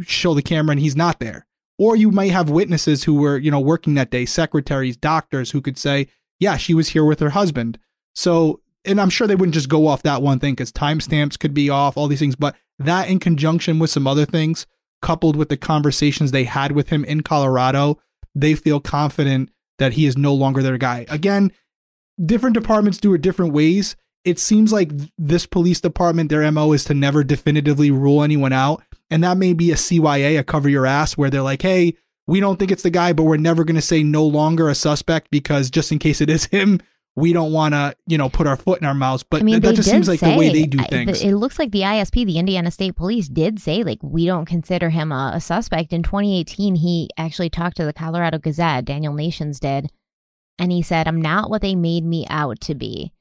show 0.02 0.32
the 0.32 0.42
camera 0.42 0.72
and 0.72 0.80
he's 0.80 0.96
not 0.96 1.20
there. 1.20 1.46
Or 1.78 1.96
you 1.96 2.10
might 2.10 2.30
have 2.30 2.48
witnesses 2.48 3.04
who 3.04 3.14
were, 3.14 3.36
you 3.36 3.50
know, 3.50 3.60
working 3.60 3.94
that 3.94 4.10
day, 4.10 4.24
secretaries, 4.24 4.96
doctors 4.96 5.50
who 5.50 5.60
could 5.60 5.76
say, 5.76 6.06
yeah, 6.38 6.56
she 6.56 6.72
was 6.72 6.90
here 6.90 7.04
with 7.04 7.20
her 7.20 7.30
husband. 7.30 7.78
So 8.14 8.60
and 8.84 9.00
I'm 9.00 9.10
sure 9.10 9.26
they 9.26 9.34
wouldn't 9.34 9.54
just 9.54 9.68
go 9.68 9.86
off 9.86 10.02
that 10.02 10.22
one 10.22 10.38
thing 10.38 10.54
because 10.54 10.72
timestamps 10.72 11.38
could 11.38 11.54
be 11.54 11.68
off, 11.68 11.96
all 11.96 12.08
these 12.08 12.20
things, 12.20 12.36
but 12.36 12.56
that 12.78 13.08
in 13.08 13.18
conjunction 13.18 13.78
with 13.78 13.90
some 13.90 14.06
other 14.06 14.24
things, 14.24 14.66
coupled 15.02 15.36
with 15.36 15.48
the 15.48 15.56
conversations 15.56 16.30
they 16.30 16.44
had 16.44 16.72
with 16.72 16.88
him 16.88 17.04
in 17.04 17.22
Colorado, 17.22 17.98
they 18.34 18.54
feel 18.54 18.80
confident 18.80 19.50
that 19.78 19.94
he 19.94 20.06
is 20.06 20.16
no 20.16 20.32
longer 20.32 20.62
their 20.62 20.78
guy. 20.78 21.06
Again, 21.08 21.52
different 22.24 22.54
departments 22.54 22.98
do 22.98 23.14
it 23.14 23.22
different 23.22 23.52
ways. 23.52 23.96
It 24.24 24.38
seems 24.38 24.72
like 24.72 24.90
this 25.16 25.46
police 25.46 25.80
department, 25.80 26.28
their 26.28 26.50
MO 26.52 26.72
is 26.72 26.84
to 26.84 26.94
never 26.94 27.24
definitively 27.24 27.90
rule 27.90 28.22
anyone 28.22 28.52
out. 28.52 28.82
And 29.10 29.24
that 29.24 29.38
may 29.38 29.54
be 29.54 29.72
a 29.72 29.76
CYA, 29.76 30.38
a 30.38 30.44
cover 30.44 30.68
your 30.68 30.86
ass, 30.86 31.16
where 31.16 31.30
they're 31.30 31.42
like, 31.42 31.62
hey, 31.62 31.94
we 32.26 32.38
don't 32.38 32.58
think 32.58 32.70
it's 32.70 32.82
the 32.82 32.90
guy, 32.90 33.12
but 33.12 33.24
we're 33.24 33.38
never 33.38 33.64
going 33.64 33.76
to 33.76 33.82
say 33.82 34.02
no 34.02 34.24
longer 34.24 34.68
a 34.68 34.74
suspect 34.74 35.30
because 35.30 35.70
just 35.70 35.90
in 35.90 35.98
case 35.98 36.20
it 36.20 36.30
is 36.30 36.44
him, 36.46 36.80
we 37.20 37.32
don't 37.32 37.52
want 37.52 37.74
to, 37.74 37.94
you 38.06 38.18
know, 38.18 38.28
put 38.28 38.46
our 38.46 38.56
foot 38.56 38.80
in 38.80 38.86
our 38.86 38.94
mouths. 38.94 39.22
But 39.22 39.42
I 39.42 39.44
mean, 39.44 39.60
that 39.60 39.74
just 39.74 39.90
seems 39.90 40.08
like 40.08 40.20
say, 40.20 40.32
the 40.32 40.38
way 40.38 40.52
they 40.52 40.64
do 40.64 40.78
things. 40.84 41.22
It 41.22 41.34
looks 41.34 41.58
like 41.58 41.70
the 41.70 41.82
ISP, 41.82 42.26
the 42.26 42.38
Indiana 42.38 42.70
State 42.70 42.96
Police, 42.96 43.28
did 43.28 43.60
say 43.60 43.82
like 43.82 43.98
we 44.02 44.26
don't 44.26 44.46
consider 44.46 44.90
him 44.90 45.12
a, 45.12 45.32
a 45.34 45.40
suspect. 45.40 45.92
In 45.92 46.02
2018, 46.02 46.76
he 46.76 47.08
actually 47.16 47.50
talked 47.50 47.76
to 47.76 47.84
the 47.84 47.92
Colorado 47.92 48.38
Gazette. 48.38 48.84
Daniel 48.84 49.12
Nations 49.12 49.60
did, 49.60 49.90
and 50.58 50.72
he 50.72 50.82
said, 50.82 51.06
"I'm 51.06 51.20
not 51.20 51.50
what 51.50 51.62
they 51.62 51.74
made 51.74 52.04
me 52.04 52.26
out 52.28 52.60
to 52.62 52.74
be." 52.74 53.12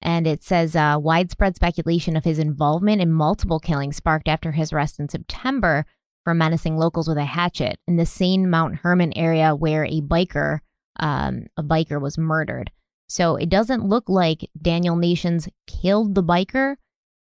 And 0.00 0.26
it 0.26 0.42
says 0.42 0.76
uh, 0.76 0.96
widespread 1.00 1.56
speculation 1.56 2.16
of 2.16 2.24
his 2.24 2.38
involvement 2.38 3.02
in 3.02 3.10
multiple 3.10 3.58
killings 3.58 3.96
sparked 3.96 4.28
after 4.28 4.52
his 4.52 4.72
arrest 4.72 5.00
in 5.00 5.08
September 5.08 5.84
for 6.24 6.34
menacing 6.34 6.76
locals 6.76 7.08
with 7.08 7.18
a 7.18 7.24
hatchet 7.24 7.78
in 7.88 7.96
the 7.96 8.06
same 8.06 8.48
Mount 8.48 8.76
Herman 8.76 9.16
area 9.16 9.54
where 9.54 9.84
a 9.84 10.00
biker, 10.00 10.60
um, 11.00 11.46
a 11.56 11.62
biker 11.62 12.00
was 12.00 12.18
murdered. 12.18 12.70
So 13.08 13.36
it 13.36 13.48
doesn't 13.48 13.84
look 13.84 14.08
like 14.08 14.48
Daniel 14.60 14.96
Nations 14.96 15.48
killed 15.66 16.14
the 16.14 16.22
biker 16.22 16.76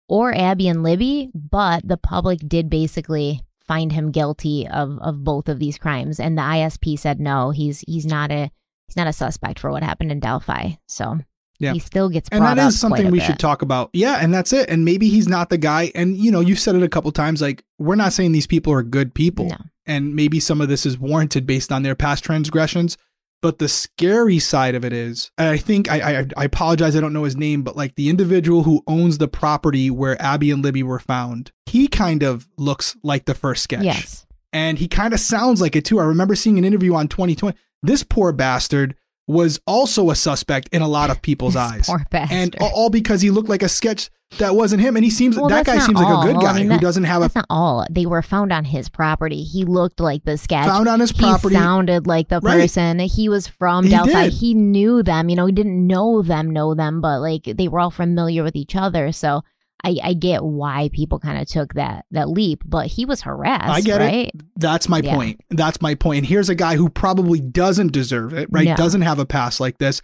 or 0.08 0.34
Abby 0.34 0.68
and 0.68 0.84
Libby, 0.84 1.30
but 1.34 1.88
the 1.88 1.98
public 1.98 2.40
did 2.48 2.70
basically 2.70 3.42
find 3.66 3.92
him 3.92 4.12
guilty 4.12 4.68
of, 4.68 4.98
of 5.00 5.24
both 5.24 5.50
of 5.50 5.60
these 5.60 5.78
crimes. 5.78 6.20
And 6.20 6.38
the 6.38 6.42
ISP 6.42 6.98
said 6.98 7.20
no, 7.20 7.52
he's 7.52 7.82
he's 7.82 8.06
not 8.06 8.32
a 8.32 8.52
he's 8.88 8.96
not 8.96 9.08
a 9.08 9.14
suspect 9.14 9.60
for 9.60 9.72
what 9.72 9.84
happened 9.84 10.12
in 10.12 10.20
Delphi. 10.20 10.72
So 10.88 11.20
yeah. 11.60 11.74
he 11.74 11.80
still 11.80 12.10
gets 12.10 12.30
and 12.30 12.44
that 12.44 12.58
is 12.58 12.80
something 12.80 13.12
we 13.12 13.20
bit. 13.20 13.26
should 13.26 13.40
talk 13.40 13.62
about. 13.62 13.90
Yeah, 13.94 14.18
and 14.22 14.34
that's 14.34 14.54
it. 14.54 14.70
And 14.70 14.86
maybe 14.86 15.10
he's 15.10 15.28
not 15.28 15.50
the 15.50 15.58
guy. 15.58 15.92
And 15.96 16.18
you 16.18 16.32
know, 16.32 16.40
you've 16.40 16.60
said 16.60 16.76
it 16.76 16.84
a 16.84 16.90
couple 16.90 17.12
times. 17.12 17.42
Like 17.42 17.64
we're 17.78 17.96
not 17.96 18.14
saying 18.14 18.32
these 18.32 18.48
people 18.48 18.74
are 18.74 18.84
good 18.84 19.14
people, 19.14 19.46
no. 19.46 19.58
and 19.86 20.16
maybe 20.16 20.40
some 20.40 20.62
of 20.62 20.70
this 20.70 20.86
is 20.86 20.98
warranted 20.98 21.46
based 21.46 21.72
on 21.72 21.84
their 21.84 21.96
past 21.96 22.24
transgressions. 22.24 22.98
But 23.44 23.60
the 23.60 23.68
scary 23.68 24.40
side 24.40 24.74
of 24.74 24.86
it 24.86 24.94
is, 24.94 25.30
and 25.38 25.50
I 25.50 25.58
think 25.58 25.92
I, 25.92 26.20
I, 26.20 26.28
I 26.38 26.46
apologize, 26.46 26.96
I 26.96 27.02
don't 27.02 27.12
know 27.12 27.26
his 27.26 27.36
name, 27.36 27.62
but 27.62 27.76
like 27.76 27.96
the 27.96 28.08
individual 28.08 28.64
who 28.64 28.82
owns 28.88 29.18
the 29.18 29.28
property 29.28 29.92
where 29.92 30.20
Abby 30.22 30.50
and 30.50 30.64
Libby 30.64 30.82
were 30.82 30.98
found, 30.98 31.52
he 31.66 31.90
kind 31.90 32.24
of 32.24 32.48
looks 32.58 32.96
like 33.04 33.26
the 33.26 33.34
first 33.34 33.64
sketch. 33.64 33.84
Yes. 33.84 34.26
And 34.54 34.80
he 34.80 34.88
kind 34.88 35.14
of 35.14 35.20
sounds 35.20 35.60
like 35.60 35.76
it 35.76 35.84
too. 35.84 36.00
I 36.00 36.06
remember 36.06 36.36
seeing 36.36 36.58
an 36.58 36.64
interview 36.64 36.96
on 36.96 37.10
2020. 37.10 37.58
This 37.82 38.02
poor 38.02 38.32
bastard 38.32 38.96
was 39.28 39.60
also 39.68 40.10
a 40.10 40.16
suspect 40.16 40.70
in 40.72 40.82
a 40.82 40.88
lot 40.88 41.10
of 41.10 41.22
people's 41.22 41.58
eyes. 41.58 41.88
Poor 41.88 42.06
bastard. 42.12 42.38
And 42.38 42.56
all 42.62 42.90
because 42.90 43.22
he 43.22 43.30
looked 43.30 43.50
like 43.50 43.64
a 43.64 43.68
sketch 43.68 44.10
that 44.38 44.56
wasn't 44.56 44.82
him. 44.82 44.96
And 44.96 45.04
he 45.04 45.12
seems 45.12 45.38
well, 45.38 45.50
that 45.50 45.66
guy 45.66 45.80
seems 45.80 46.00
all. 46.00 46.22
like 46.22 46.30
a 46.30 46.34
good 46.34 46.42
guy 46.42 46.52
I 46.52 46.60
mean, 46.60 46.68
that, 46.70 46.76
who 46.76 46.82
doesn't 46.82 47.04
have 47.04 47.22
that's 47.22 47.36
a. 47.36 47.40
not 47.40 47.46
all. 47.50 47.86
They 47.90 48.06
were 48.06 48.22
found 48.22 48.52
on 48.52 48.66
his 48.66 48.90
property. 48.90 49.44
He 49.44 49.66
looked 49.66 50.00
like 50.00 50.24
the 50.24 50.38
sketch. 50.38 50.66
Found 50.66 50.88
on 50.88 51.00
his 51.00 51.12
property. 51.12 51.56
He 51.56 51.62
sounded 51.62 52.08
like 52.08 52.30
the 52.30 52.40
right. 52.42 52.62
person. 52.62 53.00
He 53.00 53.30
was 53.30 53.48
from 53.48 53.86
he 53.86 53.92
Delphi. 53.92 54.26
Did. 54.26 54.34
He 54.34 54.54
knew 54.54 55.04
them. 55.04 55.30
You 55.30 55.36
know, 55.36 55.46
he 55.46 55.52
didn't 55.52 55.86
know 55.86 56.22
them, 56.22 56.50
know 56.52 56.74
them, 56.74 57.02
but 57.02 57.20
like 57.20 57.44
they 57.44 57.68
were 57.68 57.80
all 57.80 57.92
familiar 57.92 58.44
with 58.44 58.56
each 58.56 58.76
other. 58.76 59.12
So 59.12 59.44
I, 59.84 59.98
I 60.02 60.14
get 60.14 60.44
why 60.44 60.90
people 60.94 61.20
kind 61.20 61.42
of 61.42 61.48
took 61.48 61.74
that 61.74 62.06
that 62.12 62.30
leap, 62.30 62.64
but 62.66 62.88
he 62.88 63.06
was 63.06 63.22
harassed. 63.22 63.70
I 63.70 63.82
get 63.82 64.00
right? 64.00 64.28
it. 64.28 64.42
That's 64.56 64.88
my 64.88 65.00
Yeah. 65.00 65.16
point. 65.16 65.42
That's 65.50 65.82
my 65.82 65.94
point. 65.96 66.20
And 66.20 66.28
here's 66.28 66.50
a 66.50 66.56
guy 66.56 66.78
who 66.78 66.90
probably 66.90 67.42
doesn't 67.42 67.92
deserve 67.92 68.34
it, 68.34 68.48
right? 68.50 68.68
No. 68.70 68.76
Doesn't 68.76 69.02
have 69.02 69.20
a 69.20 69.26
past 69.26 69.60
like 69.60 69.80
this. 69.80 70.02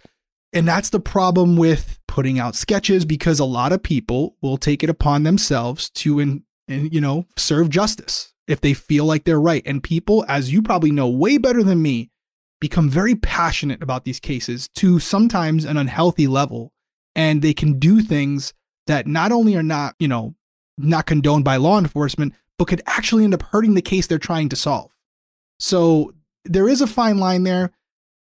And 0.52 0.66
that's 0.66 0.90
the 0.90 1.00
problem 1.00 1.56
with 1.56 1.98
putting 2.08 2.38
out 2.38 2.56
sketches 2.56 3.04
because 3.04 3.38
a 3.38 3.44
lot 3.44 3.72
of 3.72 3.82
people 3.82 4.36
will 4.42 4.56
take 4.56 4.82
it 4.82 4.90
upon 4.90 5.22
themselves 5.22 5.90
to, 5.90 6.18
in, 6.18 6.44
you 6.66 7.00
know, 7.00 7.26
serve 7.36 7.70
justice 7.70 8.34
if 8.48 8.60
they 8.60 8.74
feel 8.74 9.04
like 9.04 9.24
they're 9.24 9.40
right. 9.40 9.62
And 9.64 9.82
people, 9.82 10.24
as 10.28 10.52
you 10.52 10.60
probably 10.60 10.90
know 10.90 11.08
way 11.08 11.38
better 11.38 11.62
than 11.62 11.82
me, 11.82 12.10
become 12.60 12.90
very 12.90 13.14
passionate 13.14 13.82
about 13.82 14.04
these 14.04 14.20
cases 14.20 14.68
to 14.74 14.98
sometimes 14.98 15.64
an 15.64 15.76
unhealthy 15.76 16.26
level. 16.26 16.72
And 17.14 17.42
they 17.42 17.54
can 17.54 17.78
do 17.78 18.02
things 18.02 18.52
that 18.86 19.06
not 19.06 19.32
only 19.32 19.56
are 19.56 19.62
not, 19.62 19.94
you 19.98 20.08
know, 20.08 20.34
not 20.76 21.06
condoned 21.06 21.44
by 21.44 21.56
law 21.56 21.78
enforcement, 21.78 22.34
but 22.58 22.66
could 22.66 22.82
actually 22.86 23.24
end 23.24 23.34
up 23.34 23.42
hurting 23.42 23.74
the 23.74 23.82
case 23.82 24.06
they're 24.06 24.18
trying 24.18 24.48
to 24.48 24.56
solve. 24.56 24.94
So 25.58 26.12
there 26.44 26.68
is 26.68 26.80
a 26.80 26.86
fine 26.86 27.18
line 27.18 27.44
there. 27.44 27.72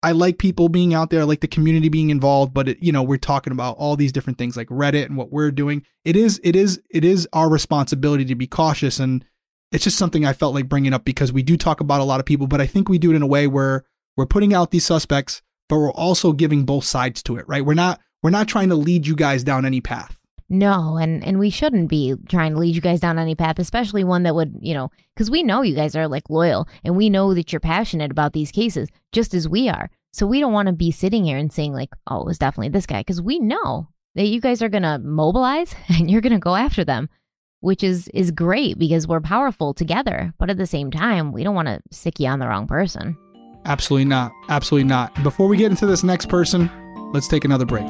I 0.06 0.12
like 0.12 0.38
people 0.38 0.68
being 0.68 0.94
out 0.94 1.10
there, 1.10 1.22
I 1.22 1.24
like 1.24 1.40
the 1.40 1.48
community 1.48 1.88
being 1.88 2.10
involved, 2.10 2.54
but 2.54 2.68
it, 2.68 2.78
you 2.80 2.92
know, 2.92 3.02
we're 3.02 3.16
talking 3.16 3.52
about 3.52 3.76
all 3.76 3.96
these 3.96 4.12
different 4.12 4.38
things 4.38 4.56
like 4.56 4.68
Reddit 4.68 5.06
and 5.06 5.16
what 5.16 5.32
we're 5.32 5.50
doing. 5.50 5.82
It 6.04 6.14
is, 6.14 6.40
it 6.44 6.54
is, 6.54 6.80
it 6.90 7.04
is 7.04 7.28
our 7.32 7.50
responsibility 7.50 8.24
to 8.26 8.36
be 8.36 8.46
cautious, 8.46 9.00
and 9.00 9.24
it's 9.72 9.82
just 9.82 9.98
something 9.98 10.24
I 10.24 10.32
felt 10.32 10.54
like 10.54 10.68
bringing 10.68 10.94
up 10.94 11.04
because 11.04 11.32
we 11.32 11.42
do 11.42 11.56
talk 11.56 11.80
about 11.80 12.00
a 12.00 12.04
lot 12.04 12.20
of 12.20 12.26
people, 12.26 12.46
but 12.46 12.60
I 12.60 12.66
think 12.66 12.88
we 12.88 12.98
do 12.98 13.10
it 13.10 13.16
in 13.16 13.22
a 13.22 13.26
way 13.26 13.48
where 13.48 13.84
we're 14.16 14.26
putting 14.26 14.54
out 14.54 14.70
these 14.70 14.86
suspects, 14.86 15.42
but 15.68 15.76
we're 15.76 15.90
also 15.90 16.32
giving 16.32 16.64
both 16.64 16.84
sides 16.84 17.20
to 17.24 17.36
it, 17.36 17.44
right? 17.48 17.66
We're 17.66 17.74
not, 17.74 18.00
we're 18.22 18.30
not 18.30 18.46
trying 18.46 18.68
to 18.68 18.76
lead 18.76 19.08
you 19.08 19.16
guys 19.16 19.42
down 19.42 19.66
any 19.66 19.80
path. 19.80 20.15
No, 20.48 20.96
and 20.96 21.24
and 21.24 21.38
we 21.38 21.50
shouldn't 21.50 21.88
be 21.88 22.14
trying 22.28 22.52
to 22.52 22.58
lead 22.58 22.74
you 22.74 22.80
guys 22.80 23.00
down 23.00 23.18
any 23.18 23.34
path, 23.34 23.58
especially 23.58 24.04
one 24.04 24.22
that 24.22 24.34
would, 24.34 24.56
you 24.60 24.74
know, 24.74 24.90
because 25.14 25.30
we 25.30 25.42
know 25.42 25.62
you 25.62 25.74
guys 25.74 25.96
are 25.96 26.06
like 26.06 26.30
loyal, 26.30 26.68
and 26.84 26.96
we 26.96 27.10
know 27.10 27.34
that 27.34 27.52
you're 27.52 27.60
passionate 27.60 28.12
about 28.12 28.32
these 28.32 28.52
cases, 28.52 28.88
just 29.12 29.34
as 29.34 29.48
we 29.48 29.68
are. 29.68 29.90
So 30.12 30.26
we 30.26 30.38
don't 30.40 30.52
want 30.52 30.66
to 30.66 30.72
be 30.72 30.92
sitting 30.92 31.24
here 31.24 31.36
and 31.36 31.52
saying 31.52 31.72
like, 31.72 31.90
"Oh, 32.06 32.20
it 32.20 32.26
was 32.26 32.38
definitely 32.38 32.68
this 32.68 32.86
guy," 32.86 33.00
because 33.00 33.20
we 33.20 33.40
know 33.40 33.88
that 34.14 34.26
you 34.28 34.40
guys 34.40 34.62
are 34.62 34.68
gonna 34.68 35.00
mobilize 35.00 35.74
and 35.88 36.08
you're 36.08 36.20
gonna 36.20 36.38
go 36.38 36.54
after 36.54 36.84
them, 36.84 37.08
which 37.60 37.82
is 37.82 38.06
is 38.14 38.30
great 38.30 38.78
because 38.78 39.08
we're 39.08 39.20
powerful 39.20 39.74
together. 39.74 40.32
But 40.38 40.48
at 40.48 40.58
the 40.58 40.66
same 40.66 40.92
time, 40.92 41.32
we 41.32 41.42
don't 41.42 41.56
want 41.56 41.68
to 41.68 41.80
sic 41.90 42.20
you 42.20 42.28
on 42.28 42.38
the 42.38 42.46
wrong 42.46 42.68
person. 42.68 43.16
Absolutely 43.64 44.04
not. 44.04 44.30
Absolutely 44.48 44.88
not. 44.88 45.20
Before 45.24 45.48
we 45.48 45.56
get 45.56 45.72
into 45.72 45.86
this 45.86 46.04
next 46.04 46.28
person, 46.28 46.70
let's 47.12 47.26
take 47.26 47.44
another 47.44 47.66
break. 47.66 47.86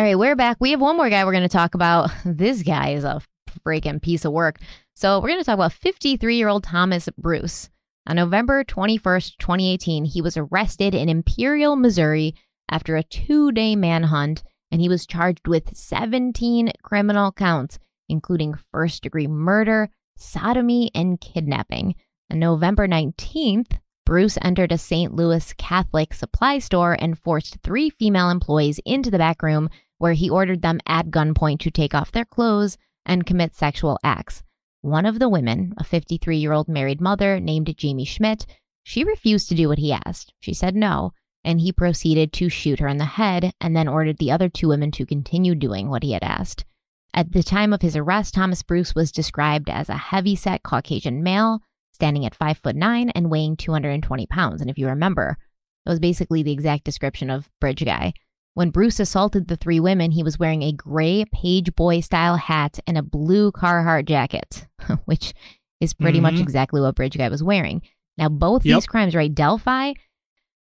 All 0.00 0.06
right, 0.06 0.18
we're 0.18 0.34
back. 0.34 0.56
We 0.60 0.70
have 0.70 0.80
one 0.80 0.96
more 0.96 1.10
guy 1.10 1.26
we're 1.26 1.32
going 1.32 1.42
to 1.42 1.48
talk 1.50 1.74
about. 1.74 2.10
This 2.24 2.62
guy 2.62 2.92
is 2.92 3.04
a 3.04 3.20
freaking 3.66 4.00
piece 4.00 4.24
of 4.24 4.32
work. 4.32 4.58
So, 4.94 5.20
we're 5.20 5.28
going 5.28 5.40
to 5.40 5.44
talk 5.44 5.56
about 5.56 5.74
53 5.74 6.36
year 6.36 6.48
old 6.48 6.64
Thomas 6.64 7.10
Bruce. 7.18 7.68
On 8.06 8.16
November 8.16 8.64
21st, 8.64 9.36
2018, 9.38 10.06
he 10.06 10.22
was 10.22 10.38
arrested 10.38 10.94
in 10.94 11.10
Imperial, 11.10 11.76
Missouri 11.76 12.34
after 12.70 12.96
a 12.96 13.02
two 13.02 13.52
day 13.52 13.76
manhunt, 13.76 14.42
and 14.70 14.80
he 14.80 14.88
was 14.88 15.04
charged 15.04 15.46
with 15.46 15.76
17 15.76 16.72
criminal 16.82 17.30
counts, 17.30 17.78
including 18.08 18.54
first 18.72 19.02
degree 19.02 19.26
murder, 19.26 19.90
sodomy, 20.16 20.90
and 20.94 21.20
kidnapping. 21.20 21.94
On 22.30 22.38
November 22.38 22.88
19th, 22.88 23.72
Bruce 24.06 24.38
entered 24.40 24.72
a 24.72 24.78
St. 24.78 25.14
Louis 25.14 25.52
Catholic 25.58 26.14
supply 26.14 26.58
store 26.58 26.96
and 26.98 27.18
forced 27.18 27.58
three 27.62 27.90
female 27.90 28.30
employees 28.30 28.80
into 28.86 29.10
the 29.10 29.18
back 29.18 29.42
room 29.42 29.68
where 30.00 30.14
he 30.14 30.30
ordered 30.30 30.62
them 30.62 30.80
at 30.86 31.10
gunpoint 31.10 31.60
to 31.60 31.70
take 31.70 31.94
off 31.94 32.10
their 32.10 32.24
clothes 32.24 32.78
and 33.04 33.26
commit 33.26 33.54
sexual 33.54 33.98
acts. 34.02 34.42
One 34.80 35.04
of 35.04 35.18
the 35.18 35.28
women, 35.28 35.74
a 35.76 35.84
53 35.84 36.38
year 36.38 36.52
old 36.52 36.68
married 36.68 37.02
mother 37.02 37.38
named 37.38 37.76
Jamie 37.76 38.06
Schmidt, 38.06 38.46
she 38.82 39.04
refused 39.04 39.50
to 39.50 39.54
do 39.54 39.68
what 39.68 39.78
he 39.78 39.92
asked. 39.92 40.32
She 40.40 40.54
said 40.54 40.74
no, 40.74 41.12
and 41.44 41.60
he 41.60 41.70
proceeded 41.70 42.32
to 42.32 42.48
shoot 42.48 42.80
her 42.80 42.88
in 42.88 42.96
the 42.96 43.04
head 43.04 43.52
and 43.60 43.76
then 43.76 43.88
ordered 43.88 44.16
the 44.16 44.32
other 44.32 44.48
two 44.48 44.68
women 44.68 44.90
to 44.92 45.04
continue 45.04 45.54
doing 45.54 45.90
what 45.90 46.02
he 46.02 46.12
had 46.12 46.22
asked. 46.22 46.64
At 47.12 47.32
the 47.32 47.42
time 47.42 47.74
of 47.74 47.82
his 47.82 47.94
arrest, 47.94 48.32
Thomas 48.32 48.62
Bruce 48.62 48.94
was 48.94 49.12
described 49.12 49.68
as 49.68 49.90
a 49.90 49.98
heavy 49.98 50.34
set 50.34 50.62
Caucasian 50.62 51.22
male, 51.22 51.60
standing 51.92 52.24
at 52.24 52.34
five 52.34 52.56
foot 52.56 52.74
nine 52.74 53.10
and 53.10 53.30
weighing 53.30 53.54
220 53.54 54.26
pounds. 54.28 54.62
And 54.62 54.70
if 54.70 54.78
you 54.78 54.86
remember, 54.86 55.36
that 55.84 55.92
was 55.92 56.00
basically 56.00 56.42
the 56.42 56.52
exact 56.52 56.84
description 56.84 57.28
of 57.28 57.50
Bridge 57.60 57.84
Guy. 57.84 58.14
When 58.54 58.70
Bruce 58.70 58.98
assaulted 59.00 59.48
the 59.48 59.56
three 59.56 59.80
women, 59.80 60.10
he 60.10 60.22
was 60.22 60.38
wearing 60.38 60.62
a 60.62 60.72
gray 60.72 61.24
page 61.32 61.74
boy 61.76 62.00
style 62.00 62.36
hat 62.36 62.80
and 62.86 62.98
a 62.98 63.02
blue 63.02 63.52
Carhartt 63.52 64.06
jacket, 64.06 64.66
which 65.04 65.32
is 65.80 65.94
pretty 65.94 66.20
much 66.20 66.34
Mhm. 66.34 66.42
exactly 66.42 66.80
what 66.80 66.94
Bridge 66.96 67.16
Guy 67.16 67.28
was 67.28 67.42
wearing. 67.42 67.82
Now, 68.18 68.28
both 68.28 68.66
Yep. 68.66 68.76
these 68.76 68.86
crimes, 68.86 69.14
right? 69.14 69.34
Delphi 69.34 69.92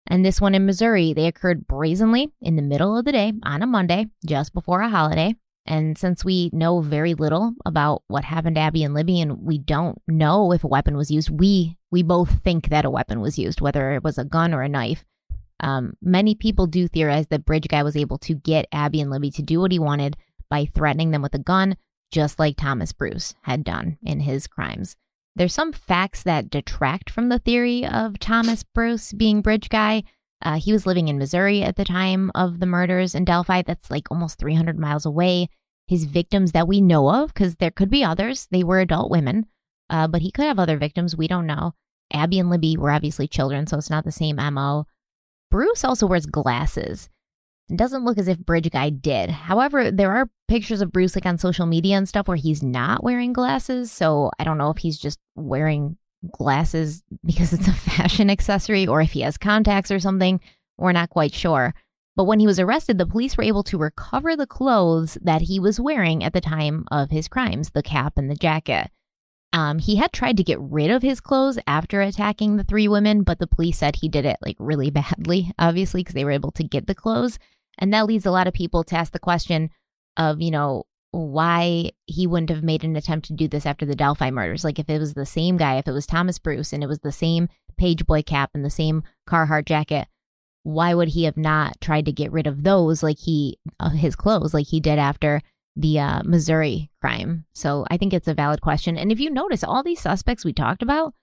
and 0.08 0.24
this 0.24 0.40
one 0.40 0.56
in 0.56 0.66
Missouri. 0.66 1.14
They 1.14 1.26
occurred 1.28 1.68
brazenly 1.68 2.30
in 2.42 2.56
the 2.56 2.62
middle 2.62 2.96
of 2.98 3.06
the 3.06 3.12
day 3.12 3.34
on 3.44 3.62
a 3.62 3.68
Monday, 3.68 4.08
just 4.26 4.54
before 4.54 4.82
a 4.82 4.90
holiday. 4.90 5.36
And 5.66 5.98
since 5.98 6.24
we 6.24 6.50
know 6.54 6.80
very 6.82 7.14
little 7.16 7.54
about 7.66 8.04
what 8.08 8.24
happened 8.24 8.56
to 8.56 8.62
Abby 8.62 8.84
and 8.84 8.94
Libby, 8.94 9.20
and 9.20 9.42
we 9.44 9.58
don't 9.60 10.02
know 10.08 10.52
if 10.54 10.64
a 10.64 10.68
weapon 10.68 10.96
was 10.96 11.12
used, 11.12 11.30
we 11.30 11.76
we 11.92 12.02
both 12.04 12.42
think 12.44 12.70
that 12.70 12.86
a 12.86 12.90
weapon 12.90 13.20
was 13.20 13.38
used, 13.40 13.62
whether 13.62 13.92
it 13.94 14.04
was 14.04 14.18
a 14.20 14.24
gun 14.24 14.54
or 14.54 14.62
a 14.62 14.70
knife. 14.70 15.04
Um, 15.60 15.94
many 16.02 16.36
people 16.36 16.68
do 16.68 16.88
theorize 16.88 17.28
that 17.28 17.46
Bridge 17.46 17.68
Guy 17.68 17.84
was 17.84 17.98
able 17.98 18.18
to 18.20 18.34
get 18.34 18.68
Abby 18.72 19.02
and 19.02 19.10
Libby 19.10 19.32
to 19.32 19.42
do 19.42 19.60
what 19.60 19.72
he 19.72 19.80
wanted 19.80 20.16
by 20.50 20.66
threatening 20.66 21.12
them 21.12 21.22
with 21.22 21.36
a 21.36 21.40
gun, 21.40 21.76
just 22.12 22.40
like 22.40 22.58
Thomas 22.58 22.92
Bruce 22.92 23.36
had 23.42 23.64
done 23.64 23.98
in 24.04 24.22
his 24.22 24.48
crimes. 24.48 24.96
There's 25.36 25.54
some 25.54 25.72
facts 25.72 26.24
that 26.24 26.50
detract 26.50 27.10
from 27.10 27.30
the 27.30 27.40
theory 27.40 27.86
of 27.86 28.20
Thomas 28.20 28.64
Bruce 28.64 29.14
being 29.14 29.42
Bridge 29.42 29.70
Guy. 29.70 30.04
Uh, 30.42 30.60
he 30.60 30.72
was 30.72 30.86
living 30.86 31.08
in 31.08 31.18
Missouri 31.18 31.62
at 31.62 31.76
the 31.76 31.86
time 31.86 32.32
of 32.34 32.60
the 32.60 32.66
murders 32.66 33.14
in 33.14 33.26
Delphi. 33.26 33.62
That's 33.62 33.92
like 33.92 34.10
almost 34.10 34.40
300 34.40 34.78
miles 34.80 35.06
away. 35.06 35.50
His 35.88 36.06
victims 36.06 36.52
that 36.52 36.68
we 36.68 36.82
know 36.82 37.10
of, 37.10 37.34
because 37.34 37.56
there 37.56 37.72
could 37.72 37.90
be 37.90 38.04
others, 38.04 38.48
they 38.52 38.64
were 38.64 38.80
adult 38.80 39.10
women, 39.10 39.48
uh, 39.90 40.08
but 40.08 40.22
he 40.22 40.32
could 40.32 40.46
have 40.46 40.60
other 40.60 40.78
victims. 40.78 41.16
We 41.16 41.28
don't 41.28 41.48
know. 41.48 41.74
Abby 42.12 42.40
and 42.40 42.50
Libby 42.50 42.78
were 42.78 42.92
obviously 42.92 43.28
children, 43.28 43.68
so 43.68 43.78
it's 43.78 43.90
not 43.90 44.06
the 44.06 44.12
same 44.12 44.38
MO. 44.38 44.86
Bruce 45.52 45.84
also 45.84 46.08
wears 46.08 46.26
glasses. 46.26 47.10
It 47.70 47.78
doesn't 47.78 48.04
look 48.04 48.18
as 48.18 48.28
if 48.28 48.40
Bridge 48.40 48.70
Guy 48.72 48.90
did. 48.90 49.30
However, 49.30 49.92
there 49.92 50.16
are 50.16 50.30
pictures 50.48 50.82
of 50.82 50.92
Bruce 50.92 51.16
like 51.16 51.26
on 51.26 51.38
social 51.38 51.66
media 51.66 51.98
and 51.98 52.10
stuff 52.10 52.28
where 52.28 52.38
he's 52.38 52.64
not 52.64 53.04
wearing 53.04 53.32
glasses. 53.32 53.92
So 53.92 54.32
I 54.40 54.44
don't 54.44 54.58
know 54.58 54.72
if 54.72 54.78
he's 54.78 54.98
just 54.98 55.20
wearing 55.36 55.98
glasses 56.32 57.04
because 57.26 57.54
it's 57.54 57.68
a 57.68 57.74
fashion 57.74 58.30
accessory 58.30 58.88
or 58.88 59.02
if 59.02 59.12
he 59.12 59.22
has 59.22 59.38
contacts 59.38 59.92
or 59.92 60.00
something. 60.00 60.40
We're 60.78 60.94
not 60.94 61.10
quite 61.10 61.34
sure. 61.34 61.74
But 62.16 62.24
when 62.26 62.40
he 62.40 62.48
was 62.48 62.60
arrested, 62.60 62.98
the 62.98 63.06
police 63.06 63.38
were 63.38 63.44
able 63.44 63.64
to 63.64 63.78
recover 63.78 64.36
the 64.36 64.48
clothes 64.48 65.18
that 65.22 65.44
he 65.44 65.60
was 65.60 65.80
wearing 65.80 66.24
at 66.24 66.34
the 66.34 66.42
time 66.42 66.86
of 66.92 67.12
his 67.12 67.28
crimes 67.28 67.70
the 67.72 67.84
cap 67.84 68.14
and 68.18 68.30
the 68.30 68.36
jacket. 68.36 68.90
Um, 69.52 69.80
he 69.80 69.96
had 69.96 70.14
tried 70.14 70.38
to 70.38 70.44
get 70.44 70.60
rid 70.60 70.92
of 70.92 71.02
his 71.02 71.20
clothes 71.20 71.58
after 71.66 72.02
attacking 72.02 72.58
the 72.58 72.64
three 72.64 72.88
women, 72.88 73.24
but 73.24 73.40
the 73.40 73.48
police 73.48 73.80
said 73.80 73.96
he 73.96 74.10
did 74.10 74.26
it 74.26 74.38
like 74.42 74.58
really 74.60 74.90
badly, 74.92 75.52
obviously, 75.58 76.02
because 76.02 76.14
they 76.14 76.26
were 76.26 76.32
able 76.32 76.52
to 76.52 76.64
get 76.64 76.88
the 76.88 76.96
clothes. 76.96 77.40
And 77.78 77.94
that 77.94 78.06
leads 78.06 78.26
a 78.26 78.32
lot 78.32 78.48
of 78.48 78.54
people 78.54 78.84
to 78.86 78.96
ask 78.96 79.12
the 79.12 79.20
question 79.20 79.70
of, 80.18 80.42
you 80.42 80.52
know, 80.52 80.84
why 81.12 81.92
he 82.06 82.28
wouldn't 82.28 82.52
have 82.52 82.64
made 82.64 82.84
an 82.84 82.96
attempt 82.96 83.28
to 83.28 83.34
do 83.34 83.48
this 83.48 83.66
after 83.66 83.86
the 83.86 83.96
Delphi 83.96 84.30
murders. 84.30 84.64
Like 84.64 84.78
if 84.78 84.90
it 84.90 85.00
was 85.00 85.14
the 85.14 85.26
same 85.26 85.58
guy, 85.58 85.78
if 85.78 85.88
it 85.88 85.92
was 85.92 86.06
Thomas 86.06 86.38
Bruce 86.38 86.72
and 86.72 86.84
it 86.84 86.88
was 86.88 87.00
the 87.00 87.12
same 87.12 87.50
page 87.78 88.06
boy 88.06 88.22
cap 88.22 88.52
and 88.54 88.64
the 88.64 88.70
same 88.70 89.04
Carhartt 89.28 89.66
jacket, 89.66 90.08
why 90.64 90.94
would 90.94 91.10
he 91.10 91.24
have 91.24 91.38
not 91.38 91.80
tried 91.82 92.06
to 92.06 92.12
get 92.12 92.32
rid 92.32 92.46
of 92.46 92.64
those 92.64 93.02
like 93.02 93.18
he 93.18 93.58
uh, 93.80 93.90
his 93.90 94.16
clothes 94.16 94.54
like 94.54 94.68
he 94.68 94.80
did 94.80 95.00
after 95.00 95.42
the 95.80 96.00
uh, 96.00 96.22
Missouri 96.24 96.92
crime? 97.02 97.46
So 97.54 97.86
I 97.90 97.98
think 97.98 98.14
it's 98.14 98.28
a 98.28 98.34
valid 98.34 98.62
question. 98.62 98.98
And 98.98 99.12
if 99.12 99.20
you 99.20 99.30
notice, 99.30 99.64
all 99.64 99.84
these 99.84 100.02
suspects 100.02 100.44
we 100.46 100.54
talked 100.54 100.84
about, 100.84 101.14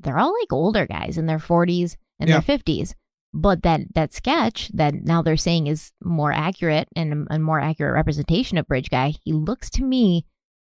they're 0.00 0.18
all 0.18 0.34
like 0.40 0.52
older 0.52 0.86
guys 0.86 1.16
in 1.18 1.26
their 1.26 1.38
40s 1.38 1.96
and 2.20 2.28
Yeah. 2.28 2.40
their 2.40 2.58
50s. 2.58 2.94
But 3.34 3.62
that 3.62 3.94
that 3.94 4.12
sketch 4.12 4.68
that 4.74 4.92
now 4.94 5.22
they're 5.22 5.38
saying 5.38 5.66
is 5.66 5.90
more 6.04 6.32
accurate 6.32 6.88
and 6.94 7.26
a 7.30 7.38
more 7.38 7.60
accurate 7.60 7.94
representation 7.94 8.58
of 8.58 8.66
Bridge 8.66 8.90
Guy, 8.90 9.14
he 9.24 9.32
looks 9.32 9.70
to 9.70 9.82
me 9.84 10.26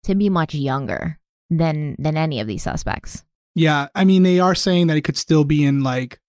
to 0.04 0.14
be 0.14 0.28
much 0.28 0.54
younger 0.54 1.18
than 1.48 1.96
than 1.98 2.16
any 2.18 2.40
of 2.40 2.46
these 2.46 2.62
suspects. 2.62 3.24
Yeah, 3.54 3.88
I 3.94 4.04
mean 4.04 4.22
they 4.22 4.38
are 4.38 4.54
saying 4.54 4.88
that 4.88 4.98
it 4.98 5.02
could 5.04 5.16
still 5.16 5.44
be 5.44 5.64
in 5.64 5.82
like 5.82 6.20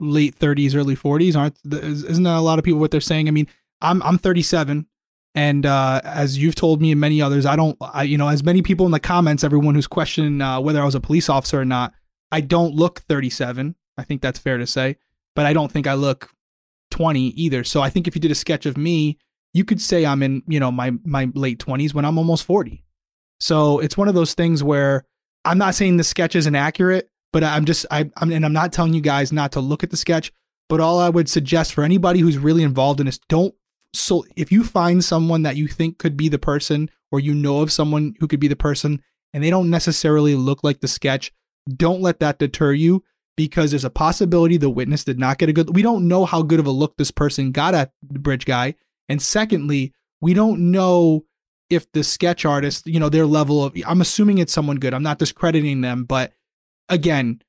late 0.00 0.38
30s, 0.38 0.74
early 0.76 0.96
40s, 0.96 1.34
aren't? 1.36 1.56
Isn't 1.64 2.24
that 2.24 2.36
a 2.36 2.40
lot 2.40 2.58
of 2.58 2.64
people 2.64 2.80
what 2.80 2.90
they're 2.90 3.00
saying? 3.00 3.28
I 3.28 3.30
mean, 3.30 3.46
I'm 3.80 4.02
I'm 4.02 4.18
37, 4.18 4.86
and 5.34 5.66
uh, 5.66 6.00
as 6.04 6.38
you've 6.38 6.54
told 6.54 6.80
me 6.80 6.92
and 6.92 7.00
many 7.00 7.20
others, 7.20 7.44
I 7.44 7.56
don't, 7.56 7.76
I 7.80 8.04
you 8.04 8.16
know, 8.16 8.28
as 8.28 8.44
many 8.44 8.62
people 8.62 8.86
in 8.86 8.92
the 8.92 9.00
comments, 9.00 9.42
everyone 9.42 9.74
who's 9.74 9.86
questioning 9.86 10.40
uh, 10.40 10.60
whether 10.60 10.80
I 10.80 10.84
was 10.84 10.94
a 10.94 11.00
police 11.00 11.28
officer 11.28 11.60
or 11.60 11.64
not, 11.64 11.92
I 12.30 12.40
don't 12.40 12.74
look 12.74 13.00
37. 13.00 13.74
I 13.98 14.04
think 14.04 14.22
that's 14.22 14.38
fair 14.38 14.58
to 14.58 14.66
say, 14.66 14.96
but 15.34 15.46
I 15.46 15.52
don't 15.52 15.70
think 15.70 15.86
I 15.86 15.94
look 15.94 16.30
20 16.92 17.20
either. 17.20 17.64
So 17.64 17.80
I 17.80 17.90
think 17.90 18.06
if 18.06 18.14
you 18.14 18.20
did 18.20 18.30
a 18.30 18.36
sketch 18.36 18.66
of 18.66 18.76
me, 18.76 19.18
you 19.52 19.64
could 19.64 19.80
say 19.80 20.06
I'm 20.06 20.22
in, 20.22 20.42
you 20.46 20.60
know, 20.60 20.70
my 20.70 20.92
my 21.04 21.30
late 21.34 21.58
20s 21.58 21.94
when 21.94 22.04
I'm 22.04 22.18
almost 22.18 22.44
40. 22.44 22.84
So 23.40 23.78
it's 23.80 23.96
one 23.96 24.08
of 24.08 24.14
those 24.14 24.34
things 24.34 24.62
where 24.62 25.04
I'm 25.44 25.58
not 25.58 25.74
saying 25.74 25.96
the 25.96 26.04
sketch 26.04 26.34
isn't 26.34 26.54
accurate, 26.54 27.10
but 27.32 27.42
I'm 27.44 27.64
just 27.64 27.86
I 27.90 28.10
I'm 28.16 28.30
and 28.30 28.44
I'm 28.44 28.52
not 28.52 28.72
telling 28.72 28.94
you 28.94 29.00
guys 29.00 29.32
not 29.32 29.52
to 29.52 29.60
look 29.60 29.82
at 29.82 29.90
the 29.90 29.96
sketch, 29.96 30.32
but 30.68 30.80
all 30.80 30.98
I 30.98 31.08
would 31.08 31.28
suggest 31.28 31.72
for 31.72 31.84
anybody 31.84 32.20
who's 32.20 32.38
really 32.38 32.62
involved 32.62 33.00
in 33.00 33.06
this, 33.06 33.18
don't 33.28 33.54
so 33.94 34.24
if 34.36 34.50
you 34.50 34.64
find 34.64 35.04
someone 35.04 35.42
that 35.42 35.56
you 35.56 35.68
think 35.68 35.98
could 35.98 36.16
be 36.16 36.28
the 36.28 36.38
person 36.38 36.90
or 37.10 37.20
you 37.20 37.34
know 37.34 37.60
of 37.60 37.72
someone 37.72 38.14
who 38.20 38.26
could 38.26 38.40
be 38.40 38.48
the 38.48 38.56
person 38.56 39.02
and 39.32 39.42
they 39.42 39.50
don't 39.50 39.70
necessarily 39.70 40.34
look 40.34 40.62
like 40.62 40.80
the 40.80 40.88
sketch, 40.88 41.32
don't 41.68 42.00
let 42.00 42.20
that 42.20 42.38
deter 42.38 42.72
you 42.72 43.02
because 43.36 43.70
there's 43.70 43.84
a 43.84 43.90
possibility 43.90 44.56
the 44.56 44.70
witness 44.70 45.04
did 45.04 45.18
not 45.18 45.38
get 45.38 45.48
a 45.48 45.52
good 45.52 45.74
we 45.74 45.82
don't 45.82 46.06
know 46.06 46.24
how 46.24 46.42
good 46.42 46.60
of 46.60 46.66
a 46.66 46.70
look 46.70 46.96
this 46.96 47.10
person 47.10 47.52
got 47.52 47.74
at 47.74 47.92
the 48.02 48.18
bridge 48.18 48.44
guy. 48.44 48.74
And 49.08 49.20
secondly 49.20 49.92
we 50.20 50.34
don't 50.34 50.70
know 50.70 51.24
if 51.70 51.90
the 51.92 52.04
sketch 52.04 52.44
artist 52.44 52.86
you 52.86 53.00
know 53.00 53.08
their 53.08 53.26
level 53.26 53.64
of 53.64 53.74
i'm 53.86 54.02
assuming 54.02 54.36
it's 54.36 54.52
someone 54.52 54.76
good 54.76 54.92
i'm 54.92 55.02
not 55.02 55.18
discrediting 55.18 55.80
them 55.80 56.04
but 56.04 56.32
again 56.90 57.40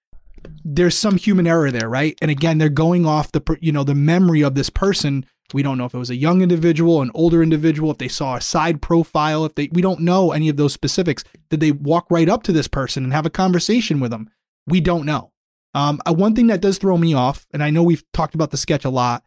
there's 0.64 0.98
some 0.98 1.18
human 1.18 1.48
error 1.48 1.72
there 1.72 1.90
right? 1.90 2.18
And 2.22 2.32
again 2.32 2.58
they're 2.58 2.70
going 2.70 3.06
off 3.06 3.32
the 3.32 3.58
you 3.62 3.72
know 3.72 3.84
the 3.84 3.96
memory 3.96 4.42
of 4.42 4.56
this 4.56 4.70
person 4.70 5.26
we 5.54 5.64
don't 5.64 5.78
know 5.78 5.86
if 5.86 5.94
it 5.94 6.00
was 6.00 6.10
a 6.10 6.16
young 6.16 6.42
individual 6.42 7.02
an 7.02 7.12
older 7.14 7.44
individual 7.44 7.92
if 7.92 7.98
they 7.98 8.08
saw 8.08 8.36
a 8.36 8.42
side 8.42 8.82
profile 8.82 9.46
if 9.46 9.56
they 9.56 9.70
we 9.72 9.82
don't 9.82 10.00
know 10.00 10.32
any 10.32 10.50
of 10.50 10.58
those 10.58 10.74
specifics 10.74 11.24
did 11.50 11.60
they 11.60 11.72
walk 11.72 12.08
right 12.10 12.30
up 12.30 12.44
to 12.44 12.52
this 12.52 12.68
person 12.68 13.04
and 13.04 13.14
have 13.14 13.26
a 13.26 13.30
conversation 13.30 14.00
with 14.00 14.12
them 14.12 14.30
we 14.68 14.80
don't 14.80 15.06
know 15.06 15.32
um, 15.76 16.00
uh, 16.08 16.14
one 16.14 16.34
thing 16.34 16.48
that 16.48 16.62
does 16.62 16.78
throw 16.78 16.98
me 16.98 17.14
off, 17.14 17.46
and 17.52 17.62
I 17.62 17.70
know 17.70 17.84
we've 17.84 18.10
talked 18.14 18.34
about 18.34 18.52
the 18.52 18.58
sketch 18.58 18.86
a 18.86 18.90
lot, 18.90 19.26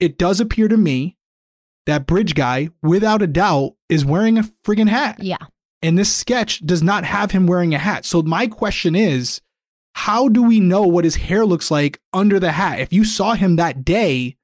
it 0.00 0.16
does 0.16 0.40
appear 0.40 0.66
to 0.66 0.76
me 0.78 1.18
that 1.84 2.06
bridge 2.06 2.34
guy, 2.34 2.70
without 2.82 3.20
a 3.20 3.26
doubt, 3.26 3.74
is 3.90 4.04
wearing 4.04 4.38
a 4.38 4.48
friggin' 4.64 4.88
hat. 4.88 5.22
Yeah. 5.22 5.36
And 5.82 5.98
this 5.98 6.12
sketch 6.12 6.64
does 6.64 6.82
not 6.82 7.04
have 7.04 7.32
him 7.32 7.46
wearing 7.46 7.74
a 7.74 7.78
hat. 7.78 8.06
So 8.06 8.22
my 8.22 8.46
question 8.46 8.96
is, 8.96 9.42
how 9.94 10.28
do 10.28 10.42
we 10.42 10.60
know 10.60 10.82
what 10.82 11.04
his 11.04 11.16
hair 11.16 11.44
looks 11.44 11.70
like 11.70 12.00
under 12.14 12.40
the 12.40 12.52
hat? 12.52 12.80
If 12.80 12.94
you 12.94 13.04
saw 13.04 13.34
him 13.34 13.56
that 13.56 13.84
day 13.84 14.36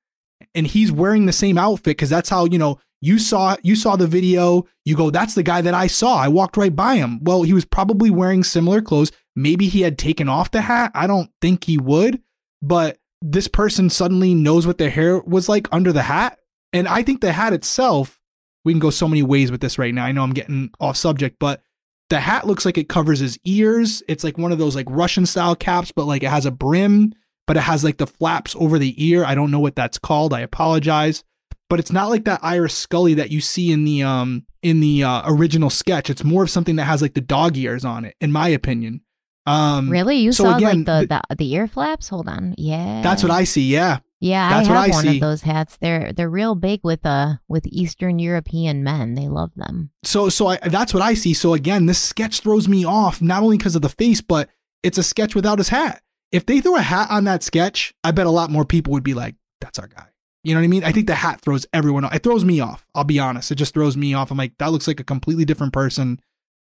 and 0.55 0.67
he's 0.67 0.93
wearing 0.93 1.27
the 1.27 1.33
same 1.33 1.59
outfit, 1.59 1.97
because 1.97 2.11
that's 2.11 2.29
how, 2.29 2.45
you 2.45 2.59
know, 2.59 2.79
you 3.01 3.19
saw 3.19 3.57
you 3.63 3.77
saw 3.77 3.97
the 3.97 4.07
video, 4.07 4.67
you 4.85 4.97
go, 4.97 5.11
that's 5.11 5.35
the 5.35 5.43
guy 5.43 5.61
that 5.61 5.75
I 5.75 5.87
saw. 5.87 6.17
I 6.17 6.29
walked 6.29 6.57
right 6.57 6.75
by 6.75 6.97
him. 6.97 7.23
Well, 7.23 7.43
he 7.43 7.53
was 7.53 7.65
probably 7.65 8.11
wearing 8.11 8.43
similar 8.43 8.83
clothes. 8.83 9.13
Maybe 9.37 9.69
he 9.69 9.83
had 9.83 9.99
taken 9.99 10.29
off 10.29 10.51
the 10.51 10.63
hat. 10.63 10.91
I 10.95 11.07
don't 11.07 11.31
think 11.41 11.65
he 11.65 11.79
would, 11.79 12.21
but 12.61 12.99
this 13.23 13.47
person 13.47 13.89
suddenly 13.89 14.35
knows 14.35 14.67
what 14.67 14.79
their 14.79 14.91
hair 14.91 15.21
was 15.21 15.49
like 15.49 15.69
under 15.71 15.93
the 15.93 16.03
hat. 16.03 16.39
And 16.73 16.89
I 16.89 17.03
think 17.03 17.21
the 17.21 17.33
hat 17.33 17.53
itself, 17.53 18.21
we 18.65 18.73
can 18.73 18.81
go 18.81 18.91
so 18.91 19.07
many 19.07 19.23
ways 19.23 19.53
with 19.53 19.61
this 19.61 19.79
right 19.79 19.95
now. 19.95 20.05
I 20.05 20.13
know 20.13 20.23
I'm 20.23 20.35
getting 20.35 20.71
off 20.81 20.97
subject, 20.97 21.37
but 21.39 21.63
the 22.11 22.21
hat 22.21 22.47
looks 22.47 22.65
like 22.65 22.79
it 22.79 22.89
covers 22.89 23.21
his 23.21 23.39
ears. 23.45 24.03
It's 24.09 24.25
like 24.25 24.39
one 24.39 24.51
of 24.51 24.59
those 24.59 24.75
like 24.75 24.87
Russian 24.89 25.25
style 25.25 25.55
caps, 25.55 25.93
but 25.93 26.07
like 26.07 26.23
it 26.23 26.31
has 26.31 26.47
a 26.47 26.51
brim, 26.51 27.15
but 27.49 27.57
it 27.57 27.63
has 27.63 27.83
like 27.83 27.97
the 27.97 28.07
flaps 28.07 28.55
over 28.57 28.79
the 28.79 28.95
ear. 29.05 29.25
I 29.25 29.35
don't 29.35 29.51
know 29.51 29.59
what 29.59 29.75
that's 29.75 29.99
called. 29.99 30.33
I 30.33 30.41
apologize. 30.41 31.25
But 31.69 31.81
it's 31.81 31.91
not 31.91 32.09
like 32.09 32.25
that 32.25 32.41
Irish 32.43 32.75
scally 32.75 33.15
that 33.15 33.31
you 33.31 33.41
see 33.41 33.73
in 33.73 33.85
the 33.85 34.03
um 34.03 34.47
in 34.63 34.81
the 34.81 35.03
uh, 35.03 35.23
original 35.27 35.71
sketch. 35.71 36.09
It's 36.09 36.25
more 36.25 36.43
of 36.45 36.51
something 36.51 36.77
that 36.77 36.85
has 36.85 37.03
like 37.03 37.15
the 37.15 37.21
dog 37.21 37.57
ears 37.57 37.85
on 37.85 38.05
it, 38.05 38.15
in 38.21 38.31
my 38.33 38.49
opinion. 38.49 39.01
Um, 39.47 39.89
really? 39.91 40.17
You 40.17 40.33
so 40.33 40.45
saw 40.45 40.57
again, 40.57 40.85
like 40.85 41.09
the, 41.09 41.23
the 41.29 41.37
the 41.37 41.53
ear 41.55 41.67
flaps? 41.67 42.09
Hold 42.09 42.29
on. 42.29 42.55
Yeah. 42.57 43.03
That's 43.03 43.23
what 43.23 43.33
I 43.33 43.45
see. 43.45 43.67
Yeah. 43.67 43.99
Yeah, 44.21 44.49
that's 44.51 44.69
I 44.69 44.73
what 44.73 44.81
have 44.81 44.91
I 44.91 44.95
one 44.95 45.05
see. 45.05 45.15
of 45.17 45.21
those 45.21 45.43
hats. 45.43 45.77
They're 45.77 46.13
they're 46.13 46.29
real 46.29 46.55
big 46.55 46.81
with 46.83 47.07
uh 47.07 47.35
with 47.49 47.67
Eastern 47.67 48.19
European 48.19 48.83
men. 48.83 49.15
They 49.15 49.29
love 49.29 49.53
them. 49.55 49.91
So 50.03 50.29
so 50.29 50.49
I 50.49 50.57
that's 50.57 50.93
what 50.93 51.03
I 51.03 51.15
see. 51.15 51.35
So 51.35 51.55
again, 51.55 51.87
this 51.87 52.03
sketch 52.03 52.41
throws 52.41 52.67
me 52.69 52.85
off 52.85 53.23
not 53.23 53.43
only 53.43 53.59
because 53.59 53.77
of 53.77 53.83
the 53.83 53.89
face, 53.89 54.21
but 54.21 54.49
it's 54.83 54.99
a 54.99 55.03
sketch 55.03 55.35
without 55.35 55.59
his 55.59 55.69
hat. 55.69 56.03
If 56.31 56.47
they 56.47 56.61
threw 56.61 56.77
a 56.77 56.83
hat 56.83 57.11
on 57.11 57.25
that 57.25 57.43
sketch, 57.43 57.95
I 58.05 58.11
bet 58.11 58.27
a 58.27 58.31
lot 58.31 58.51
more 58.51 58.65
people 58.65 58.93
would 58.93 59.03
be 59.03 59.15
like, 59.15 59.37
"That's 59.61 59.79
our 59.79 59.89
guy." 59.89 60.09
You 60.45 60.55
know 60.55 60.61
what 60.61 60.65
I 60.65 60.69
mean? 60.69 60.85
I 60.85 60.93
think 60.93 61.07
the 61.07 61.15
hat 61.15 61.41
throws 61.41 61.67
everyone 61.73 62.05
off. 62.05 62.15
It 62.15 62.23
throws 62.23 62.45
me 62.45 62.61
off. 62.61 62.87
I'll 62.95 63.05
be 63.05 63.19
honest. 63.19 63.51
It 63.51 63.57
just 63.57 63.75
throws 63.75 63.97
me 63.97 64.15
off. 64.15 64.31
I'm 64.31 64.39
like, 64.39 64.57
that 64.59 64.71
looks 64.71 64.87
like 64.87 65.01
a 65.01 65.05
completely 65.05 65.45
different 65.45 65.73
person 65.73 66.21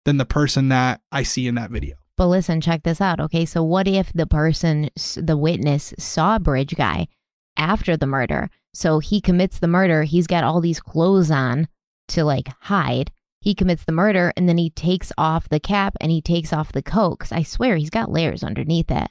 than 0.06 0.18
the 0.18 0.26
person 0.26 0.70
that 0.70 1.02
I 1.12 1.24
see 1.24 1.48
in 1.48 1.56
that 1.56 1.72
video. 1.72 1.96
But 2.18 2.28
listen, 2.28 2.62
check 2.62 2.84
this 2.84 3.00
out. 3.00 3.20
Okay, 3.20 3.46
so 3.46 3.64
what 3.64 3.88
if 3.88 4.12
the 4.12 4.26
person, 4.26 4.90
the 5.16 5.38
witness, 5.38 5.94
saw 5.98 6.40
Bridge 6.40 6.76
Guy 6.76 7.08
after 7.56 7.96
the 7.96 8.08
murder? 8.08 8.50
So 8.74 9.00
he 9.00 9.22
commits 9.22 9.60
the 9.60 9.68
murder. 9.68 10.04
He's 10.04 10.28
got 10.28 10.44
all 10.44 10.62
these 10.62 10.82
clothes 10.82 11.32
on 11.32 11.68
to 12.10 12.24
like 12.26 12.50
hide. 12.62 13.12
He 13.40 13.56
commits 13.56 13.86
the 13.86 13.94
murder 13.94 14.34
and 14.36 14.50
then 14.50 14.58
he 14.58 14.70
takes 14.70 15.14
off 15.18 15.48
the 15.48 15.62
cap 15.62 15.96
and 16.02 16.12
he 16.12 16.22
takes 16.22 16.52
off 16.52 16.74
the 16.74 16.82
coat. 16.82 17.20
Cause 17.20 17.32
I 17.32 17.44
swear 17.44 17.78
he's 17.78 17.90
got 17.90 18.12
layers 18.12 18.44
underneath 18.44 18.92
it. 18.92 19.08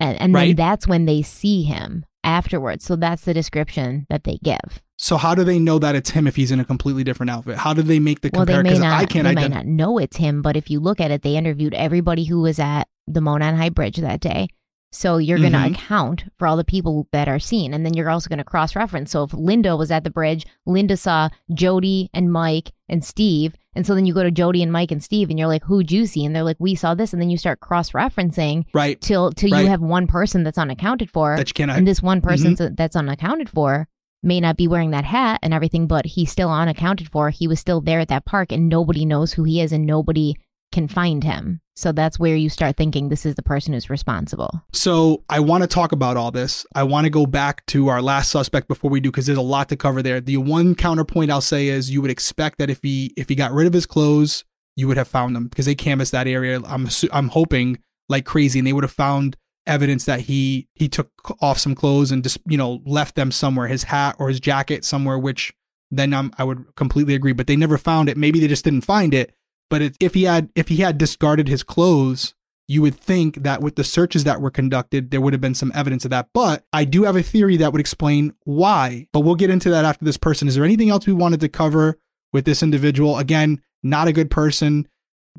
And, 0.00 0.20
and 0.20 0.34
then 0.34 0.56
that's 0.56 0.86
when 0.86 1.04
they 1.06 1.22
see 1.22 1.62
him 1.62 2.04
afterwards. 2.22 2.84
So 2.84 2.96
that's 2.96 3.24
the 3.24 3.34
description 3.34 4.06
that 4.10 4.24
they 4.24 4.38
give. 4.42 4.82
So 4.96 5.16
how 5.16 5.34
do 5.34 5.44
they 5.44 5.58
know 5.58 5.78
that 5.78 5.94
it's 5.94 6.10
him 6.10 6.26
if 6.26 6.36
he's 6.36 6.50
in 6.50 6.60
a 6.60 6.64
completely 6.64 7.04
different 7.04 7.30
outfit? 7.30 7.56
How 7.58 7.74
do 7.74 7.82
they 7.82 7.98
make 7.98 8.20
the 8.20 8.30
comparison? 8.30 8.64
Well, 8.64 8.64
they 8.64 8.70
may 8.74 8.78
not. 8.78 9.00
I 9.00 9.06
can't 9.06 9.26
they 9.26 9.34
might 9.34 9.50
not 9.50 9.66
know 9.66 9.98
it's 9.98 10.16
him, 10.16 10.40
but 10.40 10.56
if 10.56 10.70
you 10.70 10.80
look 10.80 11.00
at 11.00 11.10
it, 11.10 11.22
they 11.22 11.36
interviewed 11.36 11.74
everybody 11.74 12.24
who 12.24 12.40
was 12.40 12.58
at 12.58 12.84
the 13.06 13.20
Monon 13.20 13.56
High 13.56 13.70
Bridge 13.70 13.96
that 13.96 14.20
day. 14.20 14.48
So 14.92 15.18
you're 15.18 15.40
going 15.40 15.52
to 15.52 15.58
Mhm. 15.58 15.72
account 15.72 16.24
for 16.38 16.46
all 16.46 16.56
the 16.56 16.62
people 16.64 17.08
that 17.10 17.28
are 17.28 17.40
seen, 17.40 17.74
and 17.74 17.84
then 17.84 17.94
you're 17.94 18.08
also 18.08 18.28
going 18.28 18.38
to 18.38 18.44
cross 18.44 18.76
reference. 18.76 19.10
So 19.10 19.24
if 19.24 19.34
Linda 19.34 19.76
was 19.76 19.90
at 19.90 20.04
the 20.04 20.10
bridge, 20.10 20.46
Linda 20.66 20.96
saw 20.96 21.30
Jody 21.52 22.10
and 22.14 22.32
Mike 22.32 22.70
and 22.88 23.04
Steve, 23.04 23.54
and 23.74 23.86
so 23.86 23.94
then 23.94 24.06
you 24.06 24.14
go 24.14 24.22
to 24.22 24.30
Jody 24.30 24.62
and 24.62 24.70
Mike 24.72 24.90
and 24.90 25.02
Steve, 25.02 25.30
and 25.30 25.38
you're 25.38 25.48
like, 25.48 25.64
"Who'd 25.64 25.90
you 25.92 26.06
see?" 26.06 26.24
And 26.24 26.34
they're 26.34 26.42
like, 26.44 26.56
"We 26.58 26.74
saw 26.74 26.94
this," 26.94 27.12
and 27.12 27.20
then 27.20 27.30
you 27.30 27.36
start 27.36 27.60
cross 27.60 27.90
referencing 27.90 28.64
Right. 28.72 29.00
till 29.00 29.32
till 29.32 29.50
Right. 29.50 29.62
you 29.62 29.68
have 29.68 29.80
one 29.80 30.06
person 30.06 30.42
that's 30.44 30.58
unaccounted 30.58 31.10
for, 31.10 31.36
That 31.36 31.48
you 31.48 31.54
cannot. 31.54 31.78
and 31.78 31.86
this 31.86 32.02
one 32.02 32.20
person 32.20 32.54
Mm-hmm. 32.54 32.74
that's 32.74 32.96
unaccounted 32.96 33.48
for 33.48 33.88
may 34.22 34.40
not 34.40 34.56
be 34.56 34.66
wearing 34.66 34.90
that 34.92 35.04
hat 35.04 35.38
and 35.42 35.52
everything, 35.52 35.86
but 35.86 36.06
he's 36.06 36.30
still 36.30 36.50
unaccounted 36.50 37.10
for. 37.10 37.30
He 37.30 37.46
was 37.46 37.60
still 37.60 37.80
there 37.82 38.00
at 38.00 38.08
that 38.08 38.24
park 38.24 38.52
and 38.52 38.68
nobody 38.68 39.04
knows 39.04 39.34
who 39.34 39.44
he 39.44 39.60
is 39.60 39.70
and 39.72 39.84
nobody 39.84 40.36
can 40.72 40.88
find 40.88 41.22
him. 41.24 41.60
So 41.76 41.90
that's 41.90 42.18
where 42.18 42.36
you 42.36 42.48
start 42.48 42.76
thinking 42.76 43.08
this 43.08 43.26
is 43.26 43.34
the 43.34 43.42
person 43.42 43.72
who's 43.72 43.90
responsible. 43.90 44.62
So 44.72 45.24
I 45.28 45.40
want 45.40 45.62
to 45.62 45.66
talk 45.66 45.92
about 45.92 46.16
all 46.16 46.30
this. 46.30 46.64
I 46.74 46.84
want 46.84 47.04
to 47.04 47.10
go 47.10 47.26
back 47.26 47.66
to 47.66 47.88
our 47.88 48.00
last 48.00 48.30
suspect 48.30 48.68
before 48.68 48.90
we 48.90 49.00
do 49.00 49.10
because 49.10 49.26
there's 49.26 49.38
a 49.38 49.42
lot 49.42 49.68
to 49.70 49.76
cover 49.76 50.00
there. 50.00 50.20
The 50.20 50.36
one 50.36 50.74
counterpoint 50.74 51.30
I'll 51.30 51.40
say 51.40 51.68
is 51.68 51.90
you 51.90 52.00
would 52.00 52.10
expect 52.10 52.58
that 52.58 52.70
if 52.70 52.80
he 52.82 53.12
if 53.16 53.28
he 53.28 53.34
got 53.34 53.52
rid 53.52 53.66
of 53.66 53.72
his 53.72 53.86
clothes, 53.86 54.44
you 54.76 54.86
would 54.88 54.96
have 54.96 55.08
found 55.08 55.34
them 55.34 55.48
because 55.48 55.66
they 55.66 55.74
canvassed 55.74 56.12
that 56.12 56.28
area. 56.28 56.60
I'm 56.64 56.88
I'm 57.12 57.28
hoping 57.28 57.78
like 58.08 58.24
crazy, 58.24 58.60
and 58.60 58.66
they 58.66 58.72
would 58.72 58.84
have 58.84 58.92
found 58.92 59.36
evidence 59.66 60.04
that 60.04 60.20
he 60.20 60.68
he 60.74 60.88
took 60.88 61.10
off 61.40 61.58
some 61.58 61.74
clothes 61.74 62.12
and 62.12 62.22
just 62.22 62.38
you 62.46 62.56
know 62.56 62.82
left 62.84 63.16
them 63.16 63.32
somewhere, 63.32 63.66
his 63.66 63.84
hat 63.84 64.16
or 64.18 64.28
his 64.28 64.40
jacket 64.40 64.84
somewhere. 64.84 65.18
Which 65.18 65.52
then 65.90 66.14
I'm, 66.14 66.32
I 66.38 66.44
would 66.44 66.74
completely 66.76 67.14
agree. 67.14 67.32
But 67.32 67.46
they 67.46 67.56
never 67.56 67.78
found 67.78 68.08
it. 68.08 68.16
Maybe 68.16 68.40
they 68.40 68.48
just 68.48 68.64
didn't 68.64 68.82
find 68.82 69.12
it. 69.12 69.34
But 69.74 69.82
it, 69.82 69.96
if 69.98 70.14
he 70.14 70.22
had 70.22 70.50
if 70.54 70.68
he 70.68 70.76
had 70.76 70.98
discarded 70.98 71.48
his 71.48 71.64
clothes, 71.64 72.32
you 72.68 72.80
would 72.82 72.94
think 72.94 73.42
that 73.42 73.60
with 73.60 73.74
the 73.74 73.82
searches 73.82 74.22
that 74.22 74.40
were 74.40 74.52
conducted, 74.52 75.10
there 75.10 75.20
would 75.20 75.32
have 75.32 75.40
been 75.40 75.56
some 75.56 75.72
evidence 75.74 76.04
of 76.04 76.12
that. 76.12 76.28
But 76.32 76.64
I 76.72 76.84
do 76.84 77.02
have 77.02 77.16
a 77.16 77.24
theory 77.24 77.56
that 77.56 77.72
would 77.72 77.80
explain 77.80 78.34
why. 78.44 79.08
But 79.12 79.22
we'll 79.22 79.34
get 79.34 79.50
into 79.50 79.70
that 79.70 79.84
after 79.84 80.04
this 80.04 80.16
person. 80.16 80.46
Is 80.46 80.54
there 80.54 80.62
anything 80.64 80.90
else 80.90 81.08
we 81.08 81.12
wanted 81.12 81.40
to 81.40 81.48
cover 81.48 81.98
with 82.32 82.44
this 82.44 82.62
individual? 82.62 83.18
Again, 83.18 83.62
not 83.82 84.06
a 84.06 84.12
good 84.12 84.30
person, 84.30 84.86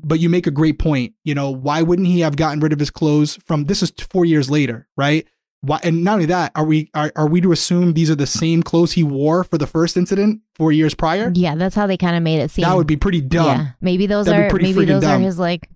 but 0.04 0.20
you 0.20 0.28
make 0.28 0.46
a 0.46 0.50
great 0.50 0.78
point. 0.78 1.14
You 1.24 1.34
know, 1.34 1.48
why 1.50 1.80
wouldn't 1.80 2.08
he 2.08 2.20
have 2.20 2.36
gotten 2.36 2.60
rid 2.60 2.74
of 2.74 2.78
his 2.78 2.90
clothes 2.90 3.38
from 3.46 3.64
this 3.64 3.82
is 3.82 3.90
four 4.10 4.26
years 4.26 4.50
later, 4.50 4.86
right? 4.98 5.26
Why, 5.62 5.80
and 5.82 6.04
not 6.04 6.14
only 6.14 6.26
that, 6.26 6.52
are 6.54 6.64
we 6.64 6.90
are, 6.94 7.10
are 7.16 7.26
we 7.28 7.40
to 7.40 7.50
assume 7.52 7.94
these 7.94 8.10
are 8.10 8.14
the 8.14 8.26
same 8.26 8.62
clothes 8.62 8.92
he 8.92 9.02
wore 9.02 9.42
for 9.42 9.58
the 9.58 9.66
first 9.66 9.96
incident 9.96 10.42
four 10.54 10.70
years 10.70 10.94
prior? 10.94 11.32
Yeah, 11.34 11.54
that's 11.56 11.74
how 11.74 11.86
they 11.86 11.96
kind 11.96 12.16
of 12.16 12.22
made 12.22 12.40
it 12.40 12.50
seem. 12.50 12.64
That 12.64 12.76
would 12.76 12.86
be 12.86 12.96
pretty 12.96 13.20
dumb. 13.20 13.46
Yeah, 13.46 13.66
maybe 13.80 14.06
those 14.06 14.26
That'd 14.26 14.52
are 14.52 14.56
maybe 14.56 14.84
those 14.84 15.02
are 15.04 15.18
his 15.18 15.38
like 15.38 15.68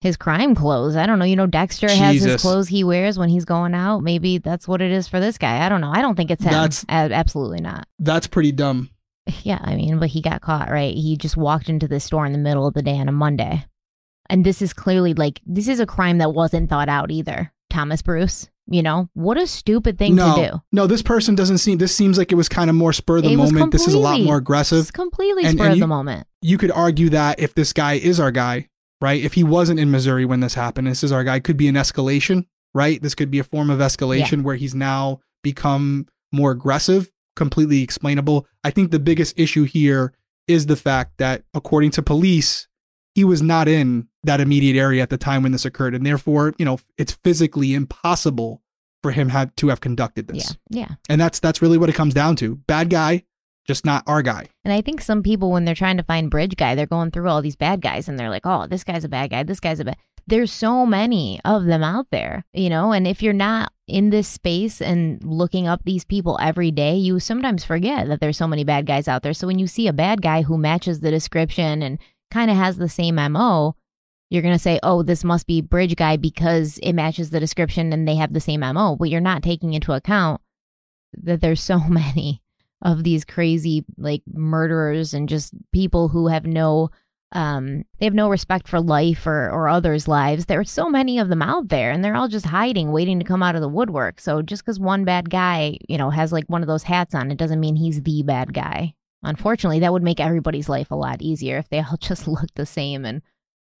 his 0.00 0.16
crime 0.16 0.54
clothes. 0.54 0.96
I 0.96 1.06
don't 1.06 1.18
know. 1.18 1.24
You 1.24 1.36
know, 1.36 1.46
Dexter 1.46 1.88
has 1.88 2.22
his 2.22 2.40
clothes 2.42 2.68
he 2.68 2.84
wears 2.84 3.18
when 3.18 3.28
he's 3.28 3.44
going 3.44 3.74
out. 3.74 4.00
Maybe 4.00 4.38
that's 4.38 4.68
what 4.68 4.82
it 4.82 4.90
is 4.92 5.08
for 5.08 5.18
this 5.18 5.38
guy. 5.38 5.64
I 5.64 5.68
don't 5.68 5.80
know. 5.80 5.92
I 5.92 6.02
don't 6.02 6.14
think 6.14 6.30
it's 6.30 6.42
him. 6.42 6.52
That's- 6.52 6.84
A- 6.88 7.12
absolutely 7.12 7.60
not. 7.60 7.86
That's 7.98 8.26
pretty 8.26 8.52
dumb. 8.52 8.90
Yeah, 9.42 9.58
I 9.60 9.76
mean, 9.76 9.98
but 9.98 10.08
he 10.08 10.22
got 10.22 10.40
caught, 10.40 10.70
right? 10.70 10.94
He 10.94 11.16
just 11.18 11.36
walked 11.36 11.68
into 11.68 11.86
the 11.86 12.00
store 12.00 12.24
in 12.24 12.32
the 12.32 12.38
middle 12.38 12.66
of 12.66 12.72
the 12.72 12.80
day 12.80 12.96
on 12.98 13.10
a 13.10 13.12
Monday. 13.12 13.66
And 14.30 14.42
this 14.42 14.62
is 14.62 14.72
clearly 14.72 15.12
like, 15.12 15.42
this 15.44 15.68
is 15.68 15.80
a 15.80 15.86
crime 15.86 16.16
that 16.18 16.32
wasn't 16.32 16.70
thought 16.70 16.88
out 16.88 17.10
either. 17.10 17.52
Thomas 17.68 18.00
Bruce, 18.00 18.48
you 18.70 18.82
know, 18.82 19.08
what 19.14 19.36
a 19.38 19.46
stupid 19.46 19.98
thing 19.98 20.14
no, 20.14 20.36
to 20.36 20.50
do. 20.50 20.58
no, 20.72 20.86
this 20.86 21.02
person 21.02 21.34
doesn't 21.34 21.58
seem. 21.58 21.78
This 21.78 21.94
seems 21.94 22.18
like 22.18 22.30
it 22.32 22.36
was 22.36 22.48
kind 22.48 22.68
of 22.70 22.76
more 22.76 22.92
spur 22.92 23.16
of 23.18 23.22
the 23.24 23.32
It 23.32 23.36
moment. 23.36 23.72
This 23.72 23.88
is 23.88 23.94
a 23.94 23.98
lot 23.98 24.20
more 24.20 24.36
aggressive. 24.36 24.80
It's 24.80 24.90
completely 24.90 25.44
And- 25.44 25.56
spur 25.58 25.64
and 25.64 25.72
of 25.72 25.78
you- 25.78 25.82
the 25.82 25.86
moment. 25.88 26.26
You 26.42 26.58
could 26.58 26.70
argue 26.70 27.08
that 27.10 27.40
if 27.40 27.54
this 27.54 27.72
guy 27.72 27.94
is 27.94 28.20
our 28.20 28.30
guy, 28.30 28.68
right? 29.00 29.22
If 29.22 29.34
he 29.34 29.42
wasn't 29.44 29.80
in 29.80 29.90
Missouri 29.90 30.24
when 30.24 30.40
this 30.40 30.54
happened, 30.54 30.86
this 30.86 31.02
is 31.02 31.10
our 31.12 31.24
guy. 31.24 31.40
Could 31.40 31.56
be 31.56 31.68
an 31.68 31.74
escalation, 31.74 32.44
right? 32.74 33.00
This 33.02 33.14
could 33.14 33.30
be 33.30 33.38
a 33.38 33.44
form 33.44 33.70
of 33.70 33.78
escalation 33.80 34.42
where 34.42 34.56
he's 34.56 34.74
now 34.74 35.20
become 35.42 36.06
more 36.32 36.50
aggressive, 36.50 37.10
completely 37.36 37.82
explainable. 37.82 38.46
I 38.62 38.70
think 38.70 38.90
the 38.90 38.98
biggest 38.98 39.38
issue 39.38 39.64
here 39.64 40.12
is 40.46 40.66
the 40.66 40.76
fact 40.76 41.12
that, 41.18 41.42
according 41.54 41.90
to 41.92 42.02
police, 42.02 42.68
he 43.14 43.24
was 43.24 43.42
not 43.42 43.66
in 43.68 44.08
that 44.28 44.40
immediate 44.40 44.78
area 44.78 45.02
at 45.02 45.10
the 45.10 45.18
time 45.18 45.42
when 45.42 45.52
this 45.52 45.64
occurred. 45.64 45.94
And 45.94 46.06
therefore, 46.06 46.54
you 46.58 46.64
know, 46.64 46.78
it's 46.96 47.12
physically 47.12 47.74
impossible 47.74 48.62
for 49.02 49.12
him 49.12 49.30
have 49.30 49.54
to 49.56 49.68
have 49.68 49.80
conducted 49.80 50.28
this. 50.28 50.56
Yeah. 50.68 50.80
Yeah. 50.80 50.94
And 51.08 51.20
that's 51.20 51.40
that's 51.40 51.62
really 51.62 51.78
what 51.78 51.88
it 51.88 51.94
comes 51.94 52.14
down 52.14 52.36
to. 52.36 52.56
Bad 52.56 52.90
guy, 52.90 53.24
just 53.66 53.84
not 53.84 54.02
our 54.06 54.22
guy. 54.22 54.46
And 54.64 54.72
I 54.72 54.80
think 54.80 55.00
some 55.00 55.22
people, 55.22 55.50
when 55.50 55.64
they're 55.64 55.74
trying 55.74 55.96
to 55.96 56.02
find 56.02 56.30
Bridge 56.30 56.56
Guy, 56.56 56.74
they're 56.74 56.86
going 56.86 57.10
through 57.10 57.28
all 57.28 57.42
these 57.42 57.56
bad 57.56 57.80
guys 57.80 58.08
and 58.08 58.18
they're 58.18 58.30
like, 58.30 58.46
oh, 58.46 58.66
this 58.66 58.84
guy's 58.84 59.04
a 59.04 59.08
bad 59.08 59.30
guy. 59.30 59.42
This 59.42 59.60
guy's 59.60 59.80
a 59.80 59.84
bad. 59.84 59.96
There's 60.26 60.52
so 60.52 60.84
many 60.84 61.40
of 61.46 61.64
them 61.64 61.82
out 61.82 62.08
there, 62.10 62.44
you 62.52 62.68
know? 62.68 62.92
And 62.92 63.06
if 63.06 63.22
you're 63.22 63.32
not 63.32 63.72
in 63.86 64.10
this 64.10 64.28
space 64.28 64.82
and 64.82 65.22
looking 65.24 65.66
up 65.66 65.84
these 65.84 66.04
people 66.04 66.38
every 66.42 66.70
day, 66.70 66.96
you 66.96 67.18
sometimes 67.18 67.64
forget 67.64 68.08
that 68.08 68.20
there's 68.20 68.36
so 68.36 68.46
many 68.46 68.62
bad 68.62 68.84
guys 68.84 69.08
out 69.08 69.22
there. 69.22 69.32
So 69.32 69.46
when 69.46 69.58
you 69.58 69.66
see 69.66 69.88
a 69.88 69.92
bad 69.94 70.20
guy 70.20 70.42
who 70.42 70.58
matches 70.58 71.00
the 71.00 71.10
description 71.10 71.82
and 71.82 71.98
kind 72.30 72.50
of 72.50 72.58
has 72.58 72.76
the 72.76 72.90
same 72.90 73.14
MO, 73.14 73.74
you're 74.30 74.42
going 74.42 74.54
to 74.54 74.58
say, 74.58 74.78
oh, 74.82 75.02
this 75.02 75.24
must 75.24 75.46
be 75.46 75.60
Bridge 75.60 75.96
Guy 75.96 76.16
because 76.16 76.78
it 76.82 76.92
matches 76.92 77.30
the 77.30 77.40
description 77.40 77.92
and 77.92 78.06
they 78.06 78.16
have 78.16 78.32
the 78.32 78.40
same 78.40 78.60
MO. 78.60 78.96
But 78.96 79.08
you're 79.08 79.20
not 79.20 79.42
taking 79.42 79.72
into 79.72 79.92
account 79.92 80.40
that 81.14 81.40
there's 81.40 81.62
so 81.62 81.78
many 81.88 82.42
of 82.82 83.02
these 83.04 83.24
crazy 83.24 83.84
like 83.96 84.22
murderers 84.32 85.12
and 85.12 85.28
just 85.28 85.52
people 85.72 86.08
who 86.08 86.28
have 86.28 86.46
no 86.46 86.90
um 87.32 87.84
they 87.98 88.06
have 88.06 88.14
no 88.14 88.30
respect 88.30 88.68
for 88.68 88.80
life 88.80 89.26
or 89.26 89.50
or 89.50 89.68
others 89.68 90.06
lives. 90.06 90.46
There 90.46 90.60
are 90.60 90.64
so 90.64 90.88
many 90.88 91.18
of 91.18 91.28
them 91.28 91.42
out 91.42 91.68
there 91.68 91.90
and 91.90 92.04
they're 92.04 92.14
all 92.14 92.28
just 92.28 92.46
hiding 92.46 92.92
waiting 92.92 93.18
to 93.18 93.24
come 93.24 93.42
out 93.42 93.56
of 93.56 93.60
the 93.60 93.68
woodwork. 93.68 94.20
So 94.20 94.42
just 94.42 94.64
because 94.64 94.78
one 94.78 95.04
bad 95.04 95.28
guy 95.28 95.76
you 95.88 95.98
know 95.98 96.10
has 96.10 96.32
like 96.32 96.44
one 96.46 96.62
of 96.62 96.68
those 96.68 96.84
hats 96.84 97.14
on 97.14 97.30
it 97.30 97.36
doesn't 97.36 97.60
mean 97.60 97.76
he's 97.76 98.02
the 98.02 98.22
bad 98.22 98.54
guy. 98.54 98.94
Unfortunately 99.24 99.80
that 99.80 99.92
would 99.92 100.04
make 100.04 100.20
everybody's 100.20 100.68
life 100.68 100.92
a 100.92 100.96
lot 100.96 101.20
easier 101.20 101.58
if 101.58 101.68
they 101.68 101.80
all 101.80 101.96
just 102.00 102.28
looked 102.28 102.54
the 102.54 102.64
same 102.64 103.04
and 103.04 103.22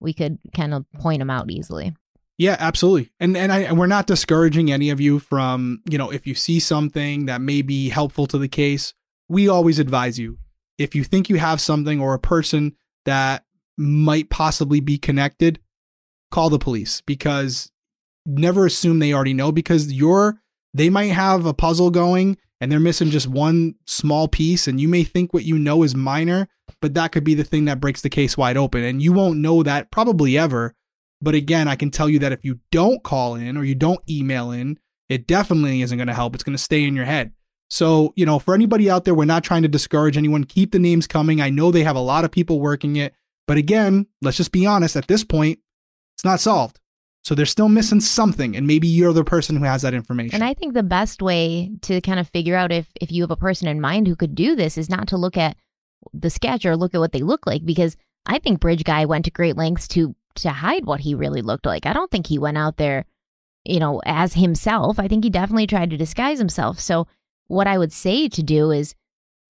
we 0.00 0.12
could 0.12 0.38
kind 0.54 0.74
of 0.74 0.84
point 1.00 1.20
them 1.20 1.30
out 1.30 1.50
easily 1.50 1.94
Yeah, 2.38 2.56
absolutely. 2.60 3.10
And 3.18 3.36
and 3.36 3.52
I 3.52 3.72
we're 3.72 3.88
not 3.88 4.06
discouraging 4.06 4.70
any 4.70 4.90
of 4.90 5.00
you 5.00 5.18
from, 5.18 5.82
you 5.90 5.98
know, 5.98 6.10
if 6.10 6.26
you 6.26 6.34
see 6.34 6.60
something 6.60 7.26
that 7.26 7.40
may 7.40 7.62
be 7.62 7.88
helpful 7.88 8.28
to 8.28 8.38
the 8.38 8.48
case, 8.48 8.94
we 9.28 9.48
always 9.48 9.80
advise 9.80 10.18
you. 10.18 10.38
If 10.78 10.94
you 10.94 11.02
think 11.02 11.28
you 11.28 11.36
have 11.38 11.60
something 11.60 12.00
or 12.00 12.14
a 12.14 12.20
person 12.20 12.76
that 13.04 13.44
might 13.76 14.30
possibly 14.30 14.78
be 14.80 14.98
connected, 14.98 15.60
call 16.30 16.48
the 16.48 16.60
police 16.60 17.00
because 17.00 17.72
never 18.24 18.66
assume 18.66 19.00
they 19.00 19.12
already 19.12 19.34
know 19.34 19.50
because 19.50 19.92
you're 19.92 20.40
they 20.74 20.90
might 20.90 21.12
have 21.12 21.44
a 21.44 21.54
puzzle 21.54 21.90
going 21.90 22.36
and 22.60 22.70
they're 22.70 22.80
missing 22.80 23.10
just 23.10 23.28
one 23.28 23.74
small 23.86 24.28
piece 24.28 24.66
and 24.66 24.80
you 24.80 24.88
may 24.88 25.04
think 25.04 25.32
what 25.32 25.44
you 25.44 25.58
know 25.58 25.82
is 25.82 25.94
minor, 25.94 26.48
but 26.80 26.94
that 26.94 27.12
could 27.12 27.24
be 27.24 27.34
the 27.34 27.44
thing 27.44 27.64
that 27.66 27.80
breaks 27.80 28.00
the 28.00 28.10
case 28.10 28.36
wide 28.36 28.56
open 28.56 28.82
and 28.82 29.02
you 29.02 29.12
won't 29.12 29.38
know 29.38 29.62
that 29.62 29.90
probably 29.90 30.36
ever 30.36 30.74
but 31.20 31.34
again, 31.34 31.68
I 31.68 31.76
can 31.76 31.90
tell 31.90 32.08
you 32.08 32.18
that 32.20 32.32
if 32.32 32.44
you 32.44 32.60
don't 32.70 33.02
call 33.02 33.34
in 33.34 33.56
or 33.56 33.64
you 33.64 33.74
don't 33.74 34.00
email 34.08 34.50
in, 34.50 34.78
it 35.08 35.26
definitely 35.26 35.82
isn't 35.82 35.98
going 35.98 36.08
to 36.08 36.14
help. 36.14 36.34
It's 36.34 36.44
going 36.44 36.56
to 36.56 36.62
stay 36.62 36.84
in 36.84 36.94
your 36.94 37.06
head. 37.06 37.32
So, 37.70 38.12
you 38.16 38.24
know, 38.24 38.38
for 38.38 38.54
anybody 38.54 38.88
out 38.88 39.04
there, 39.04 39.14
we're 39.14 39.24
not 39.24 39.44
trying 39.44 39.62
to 39.62 39.68
discourage 39.68 40.16
anyone. 40.16 40.44
Keep 40.44 40.72
the 40.72 40.78
names 40.78 41.06
coming. 41.06 41.40
I 41.40 41.50
know 41.50 41.70
they 41.70 41.84
have 41.84 41.96
a 41.96 42.00
lot 42.00 42.24
of 42.24 42.30
people 42.30 42.60
working 42.60 42.96
it. 42.96 43.14
But 43.46 43.56
again, 43.56 44.06
let's 44.22 44.36
just 44.36 44.52
be 44.52 44.66
honest 44.66 44.96
at 44.96 45.08
this 45.08 45.24
point, 45.24 45.58
it's 46.14 46.24
not 46.24 46.40
solved. 46.40 46.80
So 47.24 47.34
they're 47.34 47.46
still 47.46 47.68
missing 47.68 48.00
something. 48.00 48.56
And 48.56 48.66
maybe 48.66 48.88
you're 48.88 49.12
the 49.12 49.24
person 49.24 49.56
who 49.56 49.64
has 49.64 49.82
that 49.82 49.94
information. 49.94 50.34
And 50.34 50.44
I 50.44 50.54
think 50.54 50.72
the 50.72 50.82
best 50.82 51.20
way 51.20 51.70
to 51.82 52.00
kind 52.00 52.18
of 52.18 52.28
figure 52.28 52.56
out 52.56 52.72
if 52.72 52.88
if 53.00 53.12
you 53.12 53.22
have 53.22 53.30
a 53.30 53.36
person 53.36 53.68
in 53.68 53.80
mind 53.80 54.06
who 54.06 54.16
could 54.16 54.34
do 54.34 54.56
this 54.56 54.78
is 54.78 54.88
not 54.88 55.08
to 55.08 55.16
look 55.16 55.36
at 55.36 55.56
the 56.14 56.30
sketch 56.30 56.64
or 56.64 56.76
look 56.76 56.94
at 56.94 57.00
what 57.00 57.12
they 57.12 57.22
look 57.22 57.46
like 57.46 57.64
because 57.64 57.96
I 58.26 58.38
think 58.38 58.60
Bridge 58.60 58.84
Guy 58.84 59.04
went 59.04 59.24
to 59.24 59.30
great 59.30 59.56
lengths 59.56 59.88
to 59.88 60.14
to 60.36 60.50
hide 60.50 60.86
what 60.86 61.00
he 61.00 61.14
really 61.14 61.42
looked 61.42 61.66
like. 61.66 61.86
I 61.86 61.92
don't 61.92 62.10
think 62.10 62.26
he 62.26 62.38
went 62.38 62.58
out 62.58 62.76
there, 62.76 63.04
you 63.64 63.80
know, 63.80 64.00
as 64.04 64.34
himself. 64.34 64.98
I 64.98 65.08
think 65.08 65.24
he 65.24 65.30
definitely 65.30 65.66
tried 65.66 65.90
to 65.90 65.96
disguise 65.96 66.38
himself. 66.38 66.78
So 66.78 67.08
what 67.48 67.66
I 67.66 67.78
would 67.78 67.92
say 67.92 68.28
to 68.28 68.42
do 68.42 68.70
is, 68.70 68.94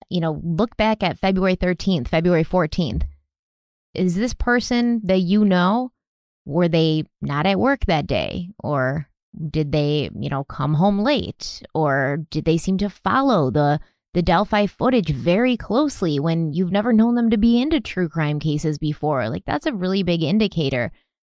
you 0.09 0.19
know, 0.19 0.41
look 0.43 0.75
back 0.77 1.03
at 1.03 1.19
February 1.19 1.55
13th, 1.55 2.07
February 2.07 2.43
14th. 2.43 3.03
Is 3.93 4.15
this 4.15 4.33
person 4.33 5.01
that 5.03 5.19
you 5.19 5.45
know 5.45 5.91
were 6.49 6.67
they 6.67 7.03
not 7.21 7.45
at 7.45 7.59
work 7.59 7.85
that 7.85 8.07
day 8.07 8.49
or 8.63 9.07
did 9.49 9.71
they, 9.71 10.09
you 10.19 10.29
know, 10.29 10.43
come 10.43 10.73
home 10.73 10.99
late 10.99 11.61
or 11.75 12.25
did 12.31 12.45
they 12.45 12.57
seem 12.57 12.77
to 12.79 12.89
follow 12.89 13.51
the 13.51 13.79
the 14.15 14.23
Delphi 14.23 14.65
footage 14.65 15.11
very 15.11 15.55
closely 15.55 16.19
when 16.19 16.51
you've 16.51 16.71
never 16.71 16.91
known 16.91 17.13
them 17.13 17.29
to 17.29 17.37
be 17.37 17.61
into 17.61 17.79
true 17.79 18.09
crime 18.09 18.39
cases 18.39 18.79
before? 18.79 19.29
Like 19.29 19.45
that's 19.45 19.67
a 19.67 19.73
really 19.73 20.01
big 20.01 20.23
indicator. 20.23 20.91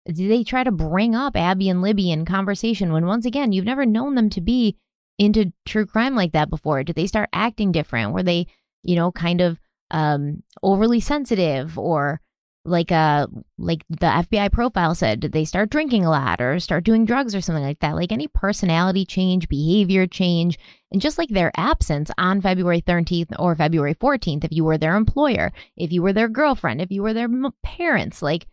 Did 0.07 0.29
they 0.29 0.43
try 0.43 0.65
to 0.65 0.73
bring 0.73 1.15
up 1.15 1.37
Abby 1.37 1.69
and 1.69 1.81
Libby 1.81 2.11
in 2.11 2.25
conversation 2.25 2.93
when 2.93 3.07
once 3.07 3.25
again 3.25 3.53
you've 3.53 3.65
never 3.65 3.87
known 3.87 4.17
them 4.17 4.29
to 4.31 4.41
be 4.41 4.77
into 5.17 5.53
true 5.65 5.87
crime 5.87 6.17
like 6.17 6.33
that 6.33 6.51
before? 6.51 6.83
Did 6.83 6.97
they 6.97 7.07
start 7.07 7.29
acting 7.33 7.71
different? 7.71 8.13
Were 8.13 8.25
they, 8.25 8.49
you 8.83 8.97
know, 8.97 9.13
kind 9.13 9.41
of 9.41 9.61
um 9.93 10.43
overly 10.63 10.99
sensitive 10.99 11.79
or 11.79 12.21
like 12.65 12.91
uh 12.91 13.27
like 13.59 13.85
the 13.89 14.07
FBI 14.07 14.51
profile 14.51 14.95
said, 14.95 15.21
did 15.21 15.33
they 15.33 15.45
start 15.45 15.71
drinking 15.71 16.05
a 16.05 16.11
lot 16.11 16.41
or 16.41 16.59
start 16.59 16.85
doing 16.85 17.05
drugs 17.05 17.35
or 17.35 17.41
something 17.41 17.65
like 17.65 17.81
that? 17.81 17.95
Like 17.95 18.13
any 18.13 18.29
personality 18.29 19.05
change, 19.05 19.49
behavior 19.49 20.07
change, 20.07 20.59
and 20.91 21.01
just 21.01 21.19
like 21.19 21.29
their 21.29 21.53
absence 21.57 22.11
on 22.17 22.41
February 22.41 22.81
13th 22.81 23.35
or 23.39 23.55
February 23.55 23.95
14th, 23.95 24.45
if 24.45 24.53
you 24.53 24.65
were 24.65 24.79
their 24.79 24.97
employer, 24.97 25.53
if 25.77 25.93
you 25.93 26.03
were 26.03 26.13
their 26.13 26.29
girlfriend, 26.29 26.81
if 26.81 26.91
you 26.91 27.03
were 27.03 27.13
their 27.13 27.29
parents, 27.63 28.23
like 28.23 28.47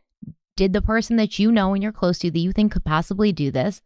did 0.57 0.73
the 0.73 0.81
person 0.81 1.15
that 1.15 1.39
you 1.39 1.51
know 1.51 1.73
and 1.73 1.81
you're 1.81 1.91
close 1.91 2.19
to 2.19 2.29
that 2.29 2.39
you 2.39 2.51
think 2.51 2.73
could 2.73 2.83
possibly 2.83 3.31
do 3.31 3.49
this, 3.49 3.81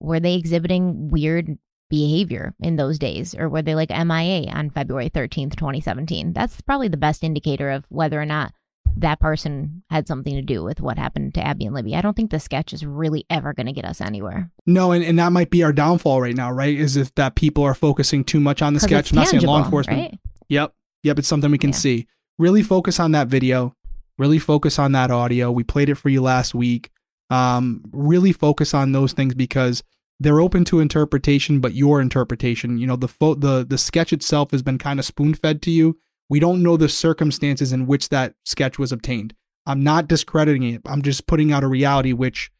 were 0.00 0.20
they 0.20 0.34
exhibiting 0.34 1.10
weird 1.10 1.58
behavior 1.88 2.54
in 2.60 2.76
those 2.76 2.98
days 2.98 3.34
or 3.34 3.48
were 3.48 3.62
they 3.62 3.74
like 3.74 3.90
MIA 3.90 4.50
on 4.50 4.70
February 4.70 5.10
13th, 5.10 5.56
2017? 5.56 6.32
That's 6.32 6.60
probably 6.60 6.88
the 6.88 6.96
best 6.96 7.22
indicator 7.22 7.70
of 7.70 7.84
whether 7.88 8.20
or 8.20 8.26
not 8.26 8.52
that 8.96 9.20
person 9.20 9.82
had 9.90 10.06
something 10.08 10.34
to 10.34 10.42
do 10.42 10.62
with 10.62 10.80
what 10.80 10.98
happened 10.98 11.34
to 11.34 11.46
Abby 11.46 11.66
and 11.66 11.74
Libby. 11.74 11.94
I 11.96 12.00
don't 12.00 12.14
think 12.16 12.30
the 12.30 12.40
sketch 12.40 12.72
is 12.72 12.84
really 12.84 13.24
ever 13.30 13.52
going 13.54 13.66
to 13.66 13.72
get 13.72 13.84
us 13.84 14.00
anywhere. 14.00 14.50
No, 14.66 14.92
and, 14.92 15.02
and 15.04 15.18
that 15.18 15.32
might 15.32 15.50
be 15.50 15.62
our 15.62 15.72
downfall 15.72 16.20
right 16.20 16.36
now, 16.36 16.50
right? 16.50 16.76
Is 16.76 16.96
if 16.96 17.14
that 17.14 17.34
people 17.34 17.64
are 17.64 17.74
focusing 17.74 18.24
too 18.24 18.40
much 18.40 18.62
on 18.62 18.74
the 18.74 18.80
sketch. 18.80 19.10
I'm 19.12 19.16
not 19.16 19.28
saying 19.28 19.42
law 19.44 19.62
enforcement. 19.64 19.98
right? 20.00 20.18
Yep. 20.48 20.74
Yep. 21.02 21.18
It's 21.20 21.28
something 21.28 21.50
we 21.50 21.58
can 21.58 21.70
Yeah. 21.70 21.76
see. 21.76 22.06
Really 22.38 22.62
focus 22.62 22.98
on 23.00 23.12
that 23.12 23.28
video. 23.28 23.74
Really 24.18 24.38
focus 24.38 24.78
on 24.78 24.92
that 24.92 25.10
audio. 25.10 25.50
We 25.50 25.64
played 25.64 25.88
it 25.88 25.94
for 25.96 26.08
you 26.08 26.20
last 26.22 26.54
week. 26.54 26.90
Um, 27.30 27.82
really 27.92 28.32
focus 28.32 28.74
on 28.74 28.92
those 28.92 29.12
things 29.12 29.34
because 29.34 29.82
they're 30.18 30.40
open 30.40 30.64
to 30.66 30.80
interpretation, 30.80 31.60
but 31.60 31.74
your 31.74 32.00
interpretation, 32.00 32.76
you 32.76 32.86
know, 32.86 32.96
the 32.96 33.08
fo- 33.08 33.34
the 33.36 33.64
the 33.66 33.78
sketch 33.78 34.12
itself 34.12 34.50
has 34.50 34.62
been 34.62 34.76
kind 34.78 34.98
of 34.98 35.06
spoon 35.06 35.32
fed 35.34 35.62
to 35.62 35.70
you. 35.70 35.96
We 36.30 36.40
don't 36.40 36.62
know 36.62 36.76
the 36.78 36.88
circumstances 36.88 37.72
in 37.72 37.86
which 37.86 38.08
that 38.08 38.34
sketch 38.46 38.78
was 38.78 38.92
obtained. 38.92 39.34
I'm 39.66 39.82
not 39.82 40.08
discrediting 40.08 40.62
it. 40.62 40.80
I'm 40.86 41.02
just 41.02 41.26
putting 41.26 41.52
out 41.52 41.62
a 41.64 41.68
reality 41.68 42.12
which 42.14 42.50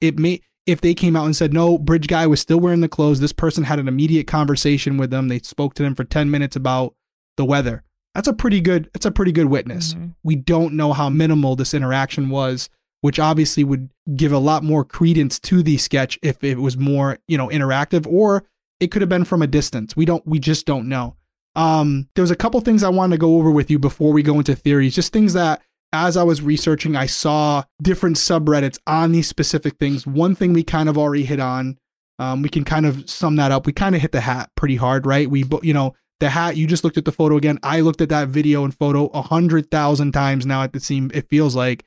it 0.00 0.18
may 0.18 0.40
if 0.66 0.80
they 0.80 0.94
came 0.94 1.16
out 1.16 1.24
and 1.26 1.34
said 1.34 1.52
no 1.52 1.76
bridge 1.78 2.06
guy 2.08 2.26
was 2.26 2.40
still 2.40 2.60
wearing 2.60 2.80
the 2.82 2.88
clothes 2.88 3.20
this 3.20 3.32
person 3.32 3.64
had 3.64 3.78
an 3.78 3.88
immediate 3.88 4.26
conversation 4.26 4.96
with 4.96 5.10
them 5.10 5.28
they 5.28 5.38
spoke 5.40 5.74
to 5.74 5.82
them 5.82 5.94
for 5.94 6.04
10 6.04 6.30
minutes 6.30 6.54
about 6.56 6.94
the 7.36 7.44
weather 7.44 7.82
that's 8.14 8.28
a 8.28 8.32
pretty 8.32 8.60
good 8.60 8.88
that's 8.92 9.06
a 9.06 9.10
pretty 9.10 9.32
good 9.32 9.46
witness 9.46 9.94
Mhm. 9.94 10.14
we 10.22 10.36
don't 10.36 10.74
know 10.74 10.92
how 10.92 11.08
minimal 11.08 11.56
this 11.56 11.72
interaction 11.74 12.28
was 12.28 12.68
which 13.00 13.18
obviously 13.18 13.64
would 13.64 13.88
give 14.14 14.30
a 14.30 14.38
lot 14.38 14.62
more 14.62 14.84
credence 14.84 15.38
to 15.40 15.62
the 15.62 15.78
sketch 15.78 16.18
if 16.22 16.44
it 16.44 16.58
was 16.58 16.76
more 16.76 17.18
you 17.26 17.36
know 17.38 17.48
interactive 17.48 18.06
or 18.06 18.44
it 18.78 18.90
could 18.92 19.02
have 19.02 19.08
been 19.08 19.24
from 19.24 19.42
a 19.42 19.46
distance 19.46 19.96
we 19.96 20.04
don't 20.04 20.26
we 20.26 20.38
just 20.38 20.64
don't 20.66 20.88
know 20.88 21.16
um 21.58 22.08
there 22.14 22.22
was 22.22 22.30
a 22.30 22.36
couple 22.36 22.60
things 22.60 22.82
i 22.82 22.88
wanted 22.88 23.16
to 23.16 23.20
go 23.20 23.36
over 23.36 23.50
with 23.50 23.70
you 23.70 23.78
before 23.78 24.12
we 24.12 24.22
go 24.22 24.38
into 24.38 24.54
theories 24.54 24.94
just 24.94 25.12
things 25.12 25.34
that 25.34 25.60
as 25.92 26.16
I 26.16 26.22
was 26.22 26.42
researching, 26.42 26.96
I 26.96 27.06
saw 27.06 27.64
different 27.82 28.16
subreddits 28.16 28.78
on 28.86 29.12
these 29.12 29.26
specific 29.26 29.78
things. 29.78 30.06
One 30.06 30.34
thing 30.34 30.52
we 30.52 30.62
kind 30.62 30.88
of 30.88 30.98
already 30.98 31.24
hit 31.24 31.40
on, 31.40 31.78
um, 32.18 32.42
we 32.42 32.48
can 32.48 32.64
kind 32.64 32.84
of 32.84 33.08
sum 33.08 33.36
that 33.36 33.52
up. 33.52 33.66
We 33.66 33.72
kind 33.72 33.94
of 33.94 34.02
hit 34.02 34.12
the 34.12 34.20
hat 34.20 34.50
pretty 34.54 34.76
hard, 34.76 35.06
right? 35.06 35.30
We, 35.30 35.44
you 35.62 35.72
know, 35.72 35.94
the 36.20 36.30
hat. 36.30 36.56
You 36.56 36.66
just 36.66 36.84
looked 36.84 36.98
at 36.98 37.04
the 37.04 37.12
photo 37.12 37.36
again. 37.36 37.58
I 37.62 37.80
looked 37.80 38.00
at 38.00 38.08
that 38.10 38.28
video 38.28 38.64
and 38.64 38.74
photo 38.74 39.06
a 39.06 39.22
hundred 39.22 39.70
thousand 39.70 40.12
times 40.12 40.44
now. 40.44 40.62
At 40.62 40.72
the 40.72 40.80
seem, 40.80 41.10
it 41.14 41.28
feels 41.28 41.54
like 41.54 41.84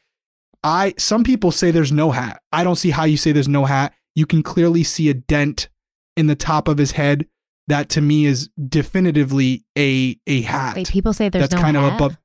I. 0.63 0.93
Some 0.97 1.24
people 1.24 1.51
say 1.51 1.69
there's 1.69 1.91
no 1.91 2.11
hat. 2.11 2.41
I 2.51 2.63
don't 2.63 2.78
see 2.78 2.91
how 2.91 3.03
you 3.03 3.17
say 3.17 3.34
there's 3.34 3.47
no 3.47 3.65
hat. 3.65 3.93
You 4.15 4.26
can 4.26 4.41
clearly 4.41 4.84
see 4.84 5.09
a 5.09 5.13
dent 5.13 5.69
in 6.15 6.28
the 6.28 6.36
top 6.36 6.67
of 6.67 6.78
his 6.78 6.93
head. 6.93 7.28
That 7.72 7.89
to 7.89 8.01
me 8.01 8.26
is 8.26 8.49
definitively 8.67 9.63
a 9.78 10.17
a 10.28 10.41
hat 10.41 10.76
Wait, 10.76 10.89
people 10.89 11.13
say 11.13 11.30
there's 11.30 11.41
no 11.41 11.43
hat. 11.43 11.49
that's 11.51 11.61
no 11.61 11.65
kind 11.65 11.78
of 11.78 11.84
hat? 11.84 11.95
above. 11.95 12.17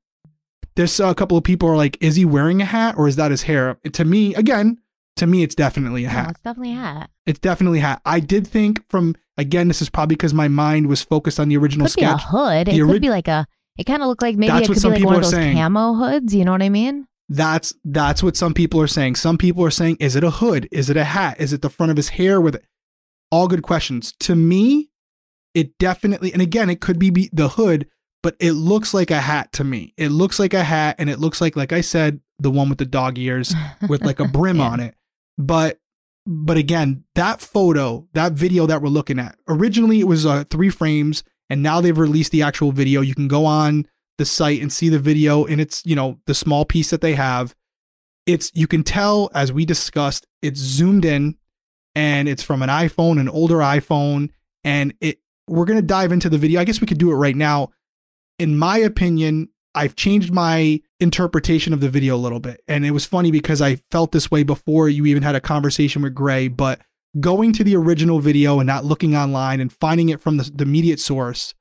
There's 0.74 1.00
a 1.00 1.14
couple 1.14 1.38
of 1.38 1.44
people 1.44 1.68
are 1.70 1.76
like, 1.76 1.96
is 2.02 2.16
he 2.16 2.24
wearing 2.24 2.60
a 2.60 2.64
hat 2.66 2.96
or 2.98 3.08
is 3.08 3.16
that 3.16 3.30
his 3.30 3.42
hair? 3.44 3.78
To 3.92 4.04
me, 4.04 4.34
again, 4.34 4.78
to 5.16 5.26
me, 5.26 5.42
it's 5.42 5.54
definitely 5.54 6.04
a 6.04 6.08
No, 6.08 6.12
hat. 6.12 6.30
it's 6.32 6.40
definitely 6.42 6.72
a 6.72 6.76
hat. 6.76 7.10
It's 7.24 7.38
definitely 7.38 7.78
a 7.78 7.82
hat. 7.82 8.02
I 8.04 8.20
did 8.20 8.46
think 8.46 8.86
from 8.90 9.14
Again, 9.38 9.68
this 9.68 9.82
is 9.82 9.90
probably 9.90 10.16
because 10.16 10.32
my 10.32 10.48
mind 10.48 10.86
was 10.86 11.02
focused 11.02 11.38
on 11.38 11.48
the 11.50 11.56
original 11.58 11.86
Could 11.86 11.96
be 11.96 12.02
a 12.04 12.08
sketch. 12.18 12.22
hood. 12.28 12.68
It 12.68 12.72
The 12.72 12.86
could 12.92 13.02
be 13.02 13.10
like 13.10 13.28
a. 13.28 13.46
It 13.78 13.84
kind 13.84 14.00
of 14.02 14.08
looked 14.08 14.22
like 14.22 14.34
maybe 14.36 14.50
it 14.56 14.66
could 14.66 14.80
be 14.82 14.88
like 14.88 15.04
one 15.04 15.16
of 15.16 15.22
those 15.22 15.30
saying. 15.30 15.56
camo 15.56 15.92
hoods. 15.94 16.34
You 16.34 16.44
know 16.46 16.52
what 16.52 16.62
I 16.62 16.70
mean? 16.70 17.06
That's 17.28 17.74
that's 17.84 18.22
what 18.22 18.34
some 18.36 18.54
people 18.54 18.80
are 18.80 18.86
saying. 18.86 19.16
Some 19.16 19.36
people 19.36 19.62
are 19.64 19.70
saying, 19.70 19.98
is 20.00 20.16
it 20.16 20.24
a 20.24 20.30
hood? 20.30 20.68
Is 20.72 20.88
it 20.88 20.96
a 20.96 21.04
hat? 21.04 21.38
Is 21.38 21.52
it 21.52 21.60
the 21.60 21.68
front 21.68 21.90
of 21.90 21.96
his 21.98 22.08
hair 22.10 22.40
with 22.40 22.54
it? 22.54 22.64
All 23.30 23.46
good 23.46 23.62
questions. 23.62 24.12
To 24.20 24.34
me, 24.34 24.88
it 25.56 25.76
definitely, 25.78 26.32
and 26.32 26.42
again, 26.42 26.68
it 26.70 26.80
could 26.80 26.98
be 26.98 27.30
the 27.32 27.48
hood, 27.48 27.88
but 28.22 28.36
it 28.38 28.52
looks 28.52 28.92
like 28.94 29.10
a 29.10 29.20
hat 29.20 29.52
to 29.54 29.64
me. 29.64 29.94
It 29.96 30.10
looks 30.10 30.38
like 30.38 30.52
a 30.54 30.62
hat, 30.64 30.96
and 30.98 31.08
it 31.10 31.18
looks 31.18 31.40
like, 31.40 31.56
like 31.56 31.72
I 31.72 31.80
said, 31.80 32.20
the 32.38 32.50
one 32.50 32.68
with 32.68 32.78
the 32.78 32.84
dog 32.84 33.18
ears 33.18 33.54
with 33.88 34.02
like 34.04 34.20
a 34.20 34.28
brim 34.36 34.58
Yeah. 34.58 34.68
on 34.68 34.80
it. 34.80 34.94
But 35.38 35.80
but 36.26 36.56
again, 36.56 37.04
that 37.14 37.40
photo, 37.40 38.06
that 38.12 38.32
video 38.32 38.66
that 38.66 38.82
we're 38.82 38.88
looking 38.88 39.18
at, 39.18 39.36
originally 39.48 40.00
it 40.00 40.08
was 40.08 40.26
uh, 40.26 40.44
three 40.50 40.70
frames, 40.70 41.24
and 41.48 41.62
now 41.62 41.80
they've 41.80 41.96
released 41.96 42.32
the 42.32 42.42
actual 42.42 42.72
video. 42.72 43.00
You 43.00 43.14
can 43.14 43.28
go 43.28 43.46
on 43.46 43.86
the 44.18 44.24
site 44.24 44.60
and 44.60 44.72
see 44.72 44.88
the 44.88 44.98
video, 44.98 45.44
and 45.46 45.60
it's 45.60 45.82
you 45.86 45.94
know 45.96 46.18
the 46.26 46.34
small 46.34 46.64
piece 46.64 46.90
that 46.90 47.00
they 47.00 47.14
have. 47.14 47.54
It's 48.26 48.50
you 48.54 48.66
can 48.66 48.82
tell 48.82 49.30
as 49.34 49.52
we 49.52 49.64
discussed, 49.64 50.26
it's 50.42 50.58
zoomed 50.60 51.04
in, 51.04 51.36
and 51.94 52.28
it's 52.28 52.42
from 52.42 52.60
an 52.62 52.68
iPhone, 52.68 53.20
an 53.20 53.28
older 53.28 53.58
iPhone, 53.58 54.30
and 54.64 54.92
it. 55.00 55.20
We're 55.48 55.64
gonna 55.64 55.82
dive 55.82 56.12
into 56.12 56.28
the 56.28 56.38
video. 56.38 56.60
I 56.60 56.64
guess 56.64 56.80
we 56.80 56.86
could 56.86 56.98
do 56.98 57.10
it 57.10 57.16
right 57.16 57.36
now. 57.36 57.70
In 58.38 58.58
my 58.58 58.78
opinion, 58.78 59.48
I've 59.76 59.94
changed 59.94 60.32
my 60.32 60.80
interpretation 61.00 61.74
of 61.74 61.80
the 61.80 61.90
video 61.90 62.16
a 62.16 62.18
little 62.18 62.40
bit. 62.40 62.62
And 62.66 62.86
it 62.86 62.92
was 62.92 63.04
funny 63.04 63.30
because 63.30 63.60
I 63.60 63.76
felt 63.76 64.10
this 64.10 64.30
way 64.30 64.42
before 64.42 64.88
you 64.88 65.04
even 65.04 65.22
had 65.22 65.36
a 65.36 65.40
conversation 65.40 66.00
with 66.00 66.14
Gray. 66.14 66.48
But 66.48 66.80
going 67.20 67.52
to 67.52 67.64
the 67.64 67.76
original 67.76 68.18
video 68.20 68.58
and 68.58 68.66
not 68.66 68.86
looking 68.86 69.14
online 69.14 69.60
and 69.60 69.70
finding 69.70 70.08
it 70.08 70.20
from 70.20 70.38
the, 70.38 70.50
the 70.52 70.64
immediate 70.64 70.98
source, 70.98 71.54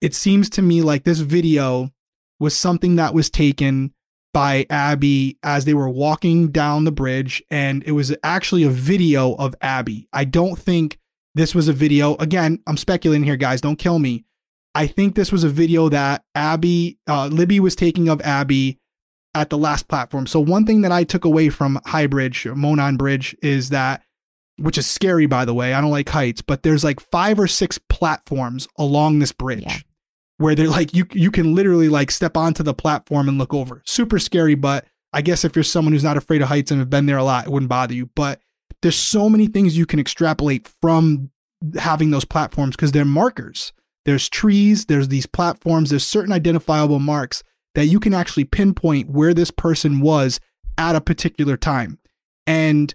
it 0.00 0.14
seems 0.14 0.50
to 0.50 0.62
me 0.62 0.82
like 0.82 1.04
this 1.04 1.20
video 1.20 1.92
was 2.40 2.56
something 2.56 2.96
that 2.96 3.14
was 3.14 3.30
taken 3.30 3.94
by 4.32 4.66
Abby 4.68 5.38
as 5.44 5.64
they 5.64 5.74
were 5.74 5.88
walking 5.88 6.48
down 6.48 6.82
the 6.82 6.92
bridge. 6.92 7.40
And 7.52 7.84
it 7.84 7.92
was 7.92 8.14
actually 8.24 8.64
a 8.64 8.70
video 8.70 9.34
of 9.34 9.54
Abby. 9.60 10.08
I 10.12 10.24
don't 10.24 10.58
think 10.58 10.98
this 11.34 11.54
was 11.54 11.68
a 11.68 11.72
video. 11.72 12.14
Again, 12.16 12.60
I'm 12.66 12.76
speculating 12.76 13.24
here, 13.24 13.36
guys. 13.36 13.60
Don't 13.60 13.78
kill 13.78 13.98
me. 13.98 14.24
I 14.74 14.86
think 14.86 15.14
this 15.14 15.30
was 15.30 15.44
a 15.44 15.48
video 15.48 15.88
that 15.88 16.24
Abby, 16.34 16.98
uh, 17.08 17.26
Libby 17.28 17.60
was 17.60 17.76
taking 17.76 18.08
of 18.08 18.20
Abby 18.22 18.78
at 19.34 19.50
the 19.50 19.58
last 19.58 19.88
platform. 19.88 20.26
So 20.26 20.40
one 20.40 20.64
thing 20.66 20.82
that 20.82 20.92
I 20.92 21.04
took 21.04 21.24
away 21.24 21.48
from 21.48 21.80
High 21.86 22.06
Bridge, 22.06 22.46
Monon 22.46 22.96
Bridge, 22.96 23.36
is 23.42 23.70
that, 23.70 24.02
which 24.58 24.78
is 24.78 24.86
scary 24.86 25.26
by 25.26 25.44
the 25.44 25.54
way. 25.54 25.74
I 25.74 25.80
don't 25.80 25.90
like 25.90 26.08
heights, 26.08 26.42
but 26.42 26.62
there's 26.62 26.84
like 26.84 27.00
five 27.00 27.38
or 27.40 27.46
six 27.48 27.78
platforms 27.78 28.68
along 28.78 29.18
this 29.18 29.32
bridge 29.32 29.62
Yeah. 29.66 29.78
where 30.38 30.54
they're 30.54 30.68
like 30.68 30.94
you 30.94 31.06
you 31.12 31.32
can 31.32 31.54
literally 31.56 31.88
like 31.88 32.10
step 32.12 32.36
onto 32.36 32.62
the 32.62 32.74
platform 32.74 33.28
and 33.28 33.36
look 33.38 33.52
over. 33.52 33.82
Super 33.84 34.20
scary, 34.20 34.54
but 34.54 34.84
I 35.12 35.22
guess 35.22 35.44
if 35.44 35.56
you're 35.56 35.64
someone 35.64 35.92
who's 35.92 36.04
not 36.04 36.16
afraid 36.16 36.42
of 36.42 36.48
heights 36.48 36.70
and 36.70 36.78
have 36.80 36.90
been 36.90 37.06
there 37.06 37.16
a 37.18 37.24
lot, 37.24 37.46
it 37.46 37.50
wouldn't 37.50 37.68
bother 37.68 37.94
you. 37.94 38.10
But 38.14 38.40
there's 38.84 38.98
so 38.98 39.30
many 39.30 39.46
things 39.46 39.78
you 39.78 39.86
can 39.86 39.98
extrapolate 39.98 40.68
from 40.82 41.30
having 41.78 42.10
those 42.10 42.26
platforms 42.26 42.76
because 42.76 42.92
they're 42.92 43.06
markers. 43.06 43.72
There's 44.04 44.28
trees, 44.28 44.84
there's 44.84 45.08
these 45.08 45.24
platforms, 45.24 45.88
there's 45.88 46.06
certain 46.06 46.34
identifiable 46.34 46.98
marks 46.98 47.42
that 47.74 47.86
you 47.86 47.98
can 47.98 48.12
actually 48.12 48.44
pinpoint 48.44 49.08
where 49.08 49.32
this 49.32 49.50
person 49.50 50.02
was 50.02 50.38
at 50.76 50.96
a 50.96 51.00
particular 51.00 51.56
time. 51.56 51.98
And 52.46 52.94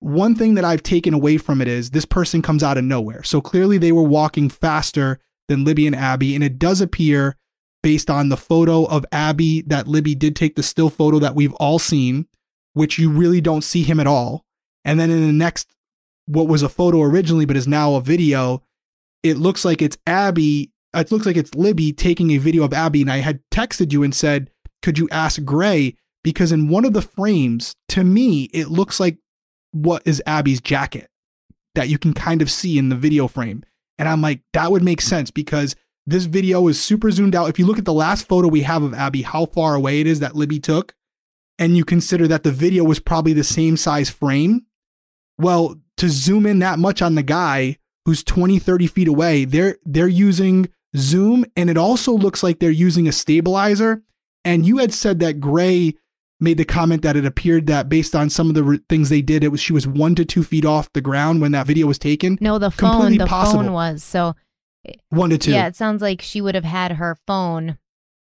one 0.00 0.34
thing 0.34 0.56
that 0.56 0.64
I've 0.64 0.82
taken 0.82 1.14
away 1.14 1.38
from 1.38 1.62
it 1.62 1.68
is 1.68 1.90
this 1.90 2.04
person 2.04 2.42
comes 2.42 2.62
out 2.62 2.76
of 2.76 2.84
nowhere. 2.84 3.22
So 3.22 3.40
clearly 3.40 3.78
they 3.78 3.92
were 3.92 4.02
walking 4.02 4.50
faster 4.50 5.20
than 5.48 5.64
Libby 5.64 5.86
and 5.86 5.96
Abby. 5.96 6.34
And 6.34 6.44
it 6.44 6.58
does 6.58 6.82
appear, 6.82 7.34
based 7.82 8.10
on 8.10 8.28
the 8.28 8.36
photo 8.36 8.84
of 8.84 9.06
Abby 9.10 9.62
that 9.62 9.88
Libby 9.88 10.14
did 10.14 10.36
take 10.36 10.56
the 10.56 10.62
still 10.62 10.90
photo 10.90 11.18
that 11.18 11.34
we've 11.34 11.54
all 11.54 11.78
seen, 11.78 12.26
which 12.74 12.98
you 12.98 13.10
really 13.10 13.40
don't 13.40 13.64
see 13.64 13.82
him 13.82 13.98
at 13.98 14.06
all. 14.06 14.44
And 14.84 14.98
then 14.98 15.10
in 15.10 15.26
the 15.26 15.32
next, 15.32 15.74
what 16.26 16.48
was 16.48 16.62
a 16.62 16.68
photo 16.68 17.02
originally, 17.02 17.44
but 17.44 17.56
is 17.56 17.68
now 17.68 17.94
a 17.94 18.00
video, 18.00 18.62
it 19.22 19.36
looks 19.36 19.64
like 19.64 19.82
it's 19.82 19.98
Abby. 20.06 20.72
It 20.94 21.12
looks 21.12 21.26
like 21.26 21.36
it's 21.36 21.54
Libby 21.54 21.92
taking 21.92 22.30
a 22.30 22.38
video 22.38 22.64
of 22.64 22.72
Abby. 22.72 23.02
And 23.02 23.10
I 23.10 23.18
had 23.18 23.40
texted 23.50 23.92
you 23.92 24.02
and 24.02 24.14
said, 24.14 24.50
could 24.82 24.98
you 24.98 25.08
ask 25.10 25.44
Gray? 25.44 25.96
Because 26.22 26.52
in 26.52 26.68
one 26.68 26.84
of 26.84 26.92
the 26.92 27.02
frames, 27.02 27.76
to 27.90 28.04
me, 28.04 28.44
it 28.52 28.68
looks 28.68 29.00
like 29.00 29.18
what 29.72 30.02
is 30.04 30.22
Abby's 30.26 30.60
jacket 30.60 31.08
that 31.74 31.88
you 31.88 31.98
can 31.98 32.12
kind 32.12 32.42
of 32.42 32.50
see 32.50 32.78
in 32.78 32.88
the 32.88 32.96
video 32.96 33.28
frame. 33.28 33.62
And 33.98 34.08
I'm 34.08 34.20
like, 34.20 34.40
that 34.52 34.72
would 34.72 34.82
make 34.82 35.00
sense 35.00 35.30
because 35.30 35.76
this 36.06 36.24
video 36.24 36.66
is 36.68 36.82
super 36.82 37.10
zoomed 37.10 37.36
out. 37.36 37.48
If 37.48 37.58
you 37.58 37.66
look 37.66 37.78
at 37.78 37.84
the 37.84 37.92
last 37.92 38.26
photo 38.26 38.48
we 38.48 38.62
have 38.62 38.82
of 38.82 38.94
Abby, 38.94 39.22
how 39.22 39.46
far 39.46 39.74
away 39.74 40.00
it 40.00 40.06
is 40.06 40.20
that 40.20 40.34
Libby 40.34 40.58
took, 40.58 40.94
and 41.58 41.76
you 41.76 41.84
consider 41.84 42.26
that 42.26 42.42
the 42.42 42.50
video 42.50 42.82
was 42.82 42.98
probably 42.98 43.32
the 43.32 43.44
same 43.44 43.76
size 43.76 44.10
frame, 44.10 44.66
well, 45.40 45.76
to 45.96 46.08
zoom 46.08 46.46
in 46.46 46.58
that 46.60 46.78
much 46.78 47.02
on 47.02 47.14
the 47.14 47.22
guy 47.22 47.76
who's 48.04 48.22
20, 48.24 48.58
30 48.58 48.86
feet 48.86 49.08
away, 49.08 49.44
they're 49.44 49.76
they're 49.84 50.08
using 50.08 50.68
zoom, 50.96 51.44
and 51.56 51.68
it 51.70 51.76
also 51.76 52.12
looks 52.12 52.42
like 52.42 52.58
they're 52.58 52.70
using 52.70 53.06
a 53.08 53.12
stabilizer. 53.12 54.02
And 54.44 54.64
you 54.66 54.78
had 54.78 54.92
said 54.92 55.20
that 55.20 55.38
Gray 55.40 55.94
made 56.42 56.56
the 56.56 56.64
comment 56.64 57.02
that 57.02 57.16
it 57.16 57.26
appeared 57.26 57.66
that 57.66 57.90
based 57.90 58.14
on 58.16 58.30
some 58.30 58.48
of 58.48 58.54
the 58.54 58.64
re- 58.64 58.80
things 58.88 59.10
they 59.10 59.20
did, 59.20 59.44
it 59.44 59.48
was 59.48 59.60
she 59.60 59.74
was 59.74 59.86
one 59.86 60.14
to 60.14 60.24
two 60.24 60.42
feet 60.42 60.64
off 60.64 60.90
the 60.94 61.02
ground 61.02 61.42
when 61.42 61.52
that 61.52 61.66
video 61.66 61.86
was 61.86 61.98
taken. 61.98 62.38
No, 62.40 62.58
the 62.58 62.70
phone. 62.70 62.90
Completely 62.92 63.18
The 63.18 63.26
possible. 63.26 63.64
phone 63.64 63.72
was 63.72 64.02
so. 64.02 64.34
One 65.10 65.28
to 65.28 65.36
two. 65.36 65.50
Yeah, 65.52 65.66
it 65.66 65.76
sounds 65.76 66.00
like 66.00 66.22
she 66.22 66.40
would 66.40 66.54
have 66.54 66.64
had 66.64 66.92
her 66.92 67.18
phone 67.26 67.76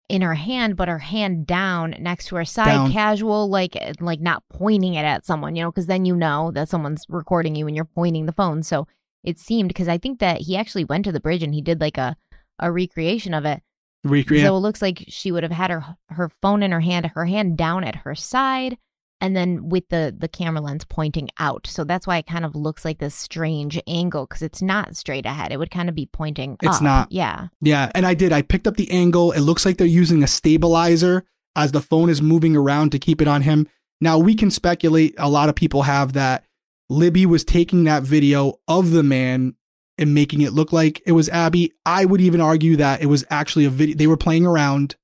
in 0.08 0.22
her 0.22 0.34
hand, 0.34 0.76
but 0.76 0.88
her 0.88 0.98
hand 0.98 1.46
down 1.46 1.94
next 1.98 2.26
to 2.26 2.36
her 2.36 2.44
side, 2.44 2.66
Down. 2.66 2.92
casual, 2.92 3.48
like 3.48 3.76
eh, 3.76 3.92
like 4.00 4.20
not 4.20 4.44
pointing 4.50 4.94
it 4.94 5.04
at 5.04 5.24
someone, 5.26 5.56
you 5.56 5.62
know, 5.62 5.70
because 5.70 5.86
then 5.86 6.04
you 6.04 6.14
know 6.14 6.50
that 6.52 6.68
someone's 6.68 7.04
recording 7.08 7.54
you 7.54 7.66
and 7.66 7.74
you're 7.74 7.84
pointing 7.84 8.26
the 8.26 8.32
phone. 8.32 8.62
So 8.62 8.86
it 9.24 9.38
seemed 9.38 9.68
because 9.68 9.88
I 9.88 9.98
think 9.98 10.20
that 10.20 10.42
he 10.42 10.56
actually 10.56 10.84
went 10.84 11.04
to 11.06 11.12
the 11.12 11.20
bridge 11.20 11.42
and 11.42 11.54
he 11.54 11.62
did 11.62 11.80
like 11.80 11.98
a 11.98 12.16
a 12.58 12.70
recreation 12.72 13.34
of 13.34 13.44
it. 13.44 13.62
Recreate. 14.04 14.44
So 14.44 14.56
it 14.56 14.60
looks 14.60 14.80
like 14.80 15.04
she 15.08 15.32
would 15.32 15.42
have 15.42 15.52
had 15.52 15.70
her 15.70 15.96
her 16.08 16.30
phone 16.40 16.62
in 16.62 16.72
her 16.72 16.80
hand, 16.80 17.06
her 17.14 17.26
hand 17.26 17.58
down 17.58 17.82
at 17.82 17.96
her 17.96 18.14
side, 18.14 18.78
and 19.26 19.36
then 19.36 19.68
with 19.68 19.88
the 19.88 20.14
the 20.16 20.28
camera 20.28 20.60
lens 20.60 20.84
pointing 20.84 21.28
out. 21.38 21.66
So 21.66 21.82
that's 21.82 22.06
why 22.06 22.18
it 22.18 22.26
kind 22.26 22.44
of 22.44 22.54
looks 22.54 22.84
like 22.84 22.98
this 22.98 23.14
strange 23.14 23.80
angle 23.88 24.26
because 24.26 24.40
it's 24.40 24.62
not 24.62 24.96
straight 24.96 25.26
ahead. 25.26 25.50
It 25.50 25.58
would 25.58 25.72
kind 25.72 25.88
of 25.88 25.96
be 25.96 26.06
pointing. 26.06 26.56
It's 26.62 26.76
up. 26.76 26.82
not. 26.82 27.12
Yeah. 27.12 27.48
Yeah, 27.60 27.90
and 27.94 28.06
I 28.06 28.14
did. 28.14 28.32
I 28.32 28.42
picked 28.42 28.68
up 28.68 28.76
the 28.76 28.90
angle. 28.90 29.32
It 29.32 29.40
looks 29.40 29.66
like 29.66 29.78
they're 29.78 29.86
using 29.86 30.22
a 30.22 30.28
stabilizer 30.28 31.24
as 31.56 31.72
the 31.72 31.80
phone 31.80 32.08
is 32.08 32.22
moving 32.22 32.54
around 32.54 32.92
to 32.92 32.98
keep 33.00 33.20
it 33.20 33.26
on 33.26 33.42
him. 33.42 33.68
Now, 34.00 34.18
we 34.18 34.34
can 34.34 34.50
speculate, 34.50 35.14
a 35.18 35.28
lot 35.28 35.48
of 35.48 35.54
people 35.54 35.82
have 35.82 36.12
that 36.12 36.44
Libby 36.88 37.26
was 37.26 37.44
taking 37.44 37.84
that 37.84 38.04
video 38.04 38.60
of 38.68 38.92
the 38.92 39.02
man 39.02 39.56
and 39.98 40.14
making 40.14 40.42
it 40.42 40.52
look 40.52 40.72
like 40.72 41.02
it 41.06 41.12
was 41.12 41.28
Abby. 41.30 41.72
I 41.84 42.04
would 42.04 42.20
even 42.20 42.40
argue 42.40 42.76
that 42.76 43.02
it 43.02 43.06
was 43.06 43.24
actually 43.30 43.64
a 43.64 43.70
video. 43.70 43.96
They 43.96 44.06
were 44.06 44.16
playing 44.16 44.46
around. 44.46 44.94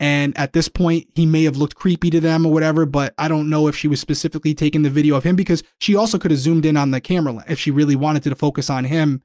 And 0.00 0.36
at 0.38 0.54
this 0.54 0.68
point, 0.68 1.08
he 1.14 1.26
may 1.26 1.44
have 1.44 1.58
looked 1.58 1.74
creepy 1.76 2.08
to 2.10 2.20
them 2.20 2.46
or 2.46 2.52
whatever, 2.52 2.86
but 2.86 3.12
I 3.18 3.28
don't 3.28 3.50
know 3.50 3.68
if 3.68 3.76
she 3.76 3.86
was 3.86 4.00
specifically 4.00 4.54
taking 4.54 4.82
the 4.82 4.88
video 4.90 5.14
of 5.14 5.24
him 5.24 5.36
because 5.36 5.62
she 5.78 5.94
also 5.94 6.18
could 6.18 6.30
have 6.30 6.40
zoomed 6.40 6.64
in 6.64 6.76
on 6.78 6.90
the 6.90 7.02
camera 7.02 7.44
if 7.46 7.58
she 7.58 7.70
really 7.70 7.94
wanted 7.96 8.22
to 8.22 8.34
focus 8.34 8.70
on 8.70 8.84
him. 8.84 9.22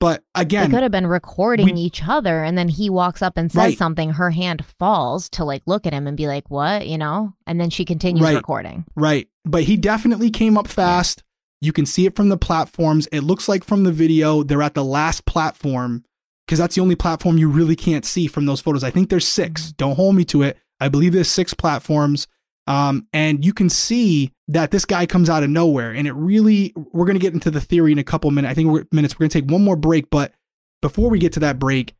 But 0.00 0.22
They 0.36 0.42
again, 0.42 0.70
could 0.70 0.82
have 0.82 0.92
been 0.92 1.06
recording 1.08 1.74
we- 1.74 1.80
each 1.80 2.02
other, 2.06 2.44
and 2.44 2.56
then 2.58 2.68
he 2.68 2.88
walks 2.90 3.20
up 3.22 3.36
and 3.36 3.50
says 3.50 3.56
Right. 3.58 3.78
something. 3.78 4.10
Her 4.10 4.30
hand 4.30 4.64
falls 4.78 5.28
to 5.30 5.44
like 5.44 5.62
look 5.66 5.86
at 5.86 5.92
him 5.94 6.06
and 6.06 6.16
be 6.16 6.28
like, 6.28 6.48
"What?" 6.50 6.86
You 6.86 6.98
know, 6.98 7.32
and 7.48 7.58
then 7.60 7.70
she 7.70 7.84
continues 7.84 8.22
Right. 8.22 8.36
recording. 8.36 8.84
Right. 8.94 9.28
But 9.44 9.64
he 9.64 9.76
definitely 9.76 10.30
came 10.30 10.56
up 10.56 10.68
fast. 10.68 11.24
You 11.60 11.72
can 11.72 11.86
see 11.86 12.06
it 12.06 12.14
from 12.14 12.28
the 12.28 12.36
platforms. 12.36 13.08
It 13.10 13.22
looks 13.22 13.48
like 13.48 13.64
from 13.64 13.82
the 13.82 13.90
video, 13.90 14.44
they're 14.44 14.62
at 14.62 14.74
the 14.74 14.84
last 14.84 15.24
platform 15.24 16.04
because 16.48 16.58
that's 16.58 16.76
the 16.76 16.80
only 16.80 16.94
platform 16.94 17.36
you 17.36 17.46
really 17.46 17.76
can't 17.76 18.06
see 18.06 18.26
from 18.26 18.46
those 18.46 18.62
photos. 18.62 18.82
I 18.82 18.90
think 18.90 19.10
there's 19.10 19.28
six. 19.28 19.72
Don't 19.72 19.96
hold 19.96 20.16
me 20.16 20.24
to 20.26 20.40
it. 20.40 20.56
I 20.80 20.88
believe 20.88 21.12
there's 21.12 21.30
six 21.30 21.52
platforms. 21.52 22.26
Um, 22.66 23.06
and 23.12 23.44
you 23.44 23.52
can 23.52 23.68
see 23.68 24.32
that 24.48 24.70
this 24.70 24.86
guy 24.86 25.04
comes 25.04 25.28
out 25.28 25.42
of 25.42 25.50
nowhere. 25.50 25.90
And 25.90 26.08
it 26.08 26.14
really, 26.14 26.72
we're 26.74 27.04
going 27.04 27.18
to 27.18 27.22
get 27.22 27.34
into 27.34 27.50
the 27.50 27.60
theory 27.60 27.92
in 27.92 27.98
a 27.98 28.04
couple 28.04 28.30
minutes. 28.30 28.50
I 28.50 28.54
think 28.54 28.70
we're, 28.70 28.86
minutes. 28.92 29.14
We're 29.14 29.24
going 29.24 29.30
to 29.30 29.42
take 29.42 29.50
one 29.50 29.62
more 29.62 29.76
break. 29.76 30.08
But 30.08 30.32
before 30.80 31.10
we 31.10 31.18
get 31.18 31.34
to 31.34 31.40
that 31.40 31.58
break, 31.58 31.94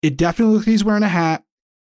it 0.00 0.16
definitely 0.16 0.54
looks 0.54 0.66
like 0.66 0.72
he's 0.72 0.84
wearing 0.84 1.02
a 1.02 1.08
hat. 1.08 1.44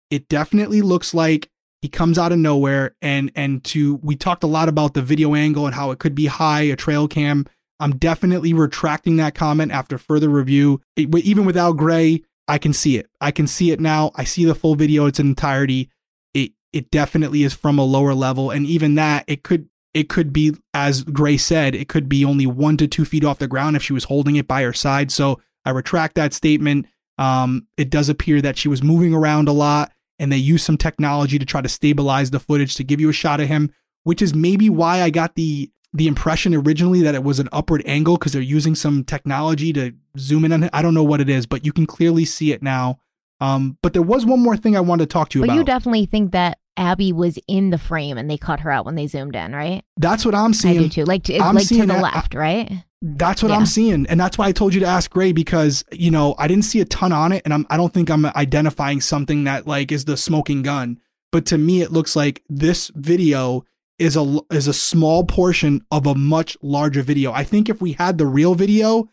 It 0.10 0.30
definitely 0.30 0.82
looks 0.82 1.14
like 1.14 1.50
he 1.82 1.90
comes 1.90 2.18
out 2.18 2.32
of 2.32 2.40
nowhere 2.40 2.96
and 3.02 3.32
and 3.36 3.64
to 3.66 3.96
we 3.98 4.16
talked 4.16 4.44
a 4.44 4.48
lot 4.48 4.68
about 4.68 4.94
the 4.94 5.02
video 5.02 5.36
angle 5.36 5.66
and 5.66 5.76
how 5.76 5.92
it 5.92 6.00
could 6.00 6.16
be 6.16 6.26
high 6.26 6.62
a 6.62 6.76
trail 6.76 7.08
cam 7.08 7.46
i'm 7.80 7.98
definitely 7.98 8.54
retracting 8.54 9.18
that 9.18 9.36
comment 9.36 9.72
after 9.72 9.98
further 9.98 10.30
review. 10.30 10.82
It- 10.96 11.14
even 11.16 11.46
without 11.46 11.78
gray 11.78 12.24
i 12.48 12.58
can 12.58 12.74
see 12.74 12.98
it. 12.98 13.10
I 13.20 13.32
can 13.32 13.46
see 13.48 13.72
it 13.72 13.80
now. 13.80 14.12
I 14.16 14.24
see 14.24 14.46
the 14.46 14.56
full 14.56 14.76
video 14.76 15.06
its 15.06 15.20
entirety. 15.20 15.90
It 16.34 16.52
it 16.74 16.90
definitely 16.92 17.44
is 17.44 17.54
from 17.54 17.78
a 17.80 17.84
lower 17.84 18.14
level 18.14 18.52
and 18.52 18.66
even 18.66 18.96
that 18.96 19.26
it 19.28 19.44
could 19.44 19.70
it 19.94 20.10
could 20.10 20.32
be 20.32 20.54
as 20.74 21.04
gray 21.04 21.38
said 21.38 21.74
it 21.76 21.90
could 21.90 22.08
be 22.08 22.24
only 22.24 22.46
one 22.46 22.78
to 22.78 22.88
two 22.88 23.04
feet 23.06 23.24
off 23.26 23.40
the 23.40 23.48
ground 23.48 23.76
if 23.76 23.84
she 23.84 23.94
was 23.94 24.06
holding 24.06 24.36
it 24.36 24.48
by 24.48 24.62
her 24.64 24.74
side. 24.74 25.12
So 25.12 25.42
I 25.66 25.72
retract 25.72 26.16
that 26.16 26.34
statement. 26.34 26.86
Um, 27.18 27.68
it 27.78 27.90
does 27.90 28.10
appear 28.10 28.42
that 28.42 28.58
she 28.58 28.68
was 28.68 28.84
moving 28.84 29.14
around 29.14 29.48
a 29.48 29.54
lot 29.54 29.92
and 30.20 30.32
they 30.32 30.38
used 30.38 30.66
some 30.66 30.78
technology 30.78 31.40
to 31.40 31.46
try 31.46 31.62
to 31.62 31.70
stabilize 31.70 32.32
the 32.32 32.40
footage 32.40 32.76
to 32.76 32.84
give 32.84 33.02
you 33.02 33.10
a 33.10 33.14
shot 33.14 33.40
of 33.40 33.48
him, 33.48 33.72
which 34.04 34.22
is 34.22 34.34
maybe 34.36 34.70
why 34.70 35.02
I 35.02 35.10
got 35.10 35.36
the 35.36 35.72
the 35.98 36.08
impression 36.08 36.54
originally 36.54 37.02
that 37.02 37.16
it 37.16 37.24
was 37.24 37.40
an 37.40 37.50
upward 37.52 37.82
angle 37.86 38.18
because 38.18 38.32
they're 38.34 38.42
using 38.42 38.76
some 38.76 39.04
technology 39.04 39.74
to 39.74 39.94
zoom 40.18 40.46
in 40.46 40.52
on 40.54 40.64
it. 40.64 40.70
I 40.74 40.82
don't 40.82 40.94
know 40.94 41.04
what 41.04 41.20
it 41.22 41.30
is, 41.30 41.46
but 41.46 41.66
you 41.66 41.74
can 41.74 41.86
clearly 41.86 42.24
see 42.26 42.52
it 42.52 42.62
now. 42.62 43.00
Um, 43.40 43.78
but 43.84 43.94
there 43.94 44.02
was 44.02 44.26
one 44.26 44.40
more 44.42 44.58
thing 44.58 44.76
I 44.76 44.80
wanted 44.80 45.04
to 45.10 45.14
talk 45.14 45.30
to 45.30 45.40
you 45.40 45.44
about. 45.44 45.48
but 45.50 45.54
about. 45.54 45.60
you 45.60 45.66
definitely 45.66 46.06
think 46.06 46.32
that 46.32 46.58
Abby 46.76 47.12
was 47.12 47.38
in 47.48 47.70
the 47.72 47.78
frame 47.78 48.18
and 48.18 48.30
they 48.30 48.38
cut 48.38 48.60
her 48.62 48.72
out 48.72 48.86
when 48.86 48.96
they 48.96 49.08
zoomed 49.08 49.36
in, 49.36 49.54
right? 49.54 49.84
That's 49.98 50.26
what 50.26 50.34
I'm 50.36 50.54
seeing. 50.54 50.80
I 50.80 50.84
do 50.84 50.90
too. 50.90 51.04
Like 51.06 51.24
to, 51.26 51.38
I'm 51.40 51.56
like 51.56 51.68
to 51.68 51.78
the 51.78 51.86
that- 51.88 52.02
left, 52.04 52.34
right? 52.34 52.72
That's 53.02 53.44
what 53.44 53.50
Yeah. 53.50 53.58
I'm 53.58 53.68
seeing, 53.68 54.08
and 54.08 54.20
that's 54.20 54.40
why 54.40 54.48
I 54.48 54.52
told 54.52 54.74
you 54.74 54.80
to 54.80 54.88
ask 54.88 55.12
Gray 55.12 55.32
because 55.32 55.84
you 55.92 56.10
know 56.10 56.34
I 56.40 56.48
didn't 56.48 56.66
see 56.66 56.80
a 56.82 56.86
ton 56.86 57.12
on 57.12 57.32
it, 57.32 57.44
and 57.46 57.54
I'm 57.54 57.66
I 57.70 57.78
don't 57.78 57.94
think 57.94 58.10
I'm 58.10 58.26
identifying 58.26 59.02
something 59.02 59.44
that 59.44 59.68
like 59.68 59.92
is 59.92 60.06
the 60.06 60.18
smoking 60.18 60.64
gun. 60.64 61.00
But 61.32 61.46
to 61.48 61.60
me, 61.60 61.82
it 61.84 61.92
looks 61.92 62.16
like 62.16 62.42
this 62.50 62.90
video 62.96 63.66
is 64.00 64.16
a 64.16 64.40
is 64.52 64.68
a 64.68 64.74
small 64.74 65.24
portion 65.24 65.82
of 65.92 66.06
a 66.06 66.16
much 66.16 66.58
larger 66.62 67.02
video. 67.02 67.32
I 67.32 67.44
think 67.44 67.70
if 67.70 67.82
we 67.82 67.94
had 67.94 68.18
the 68.18 68.28
real 68.28 68.56
video, 68.56 69.10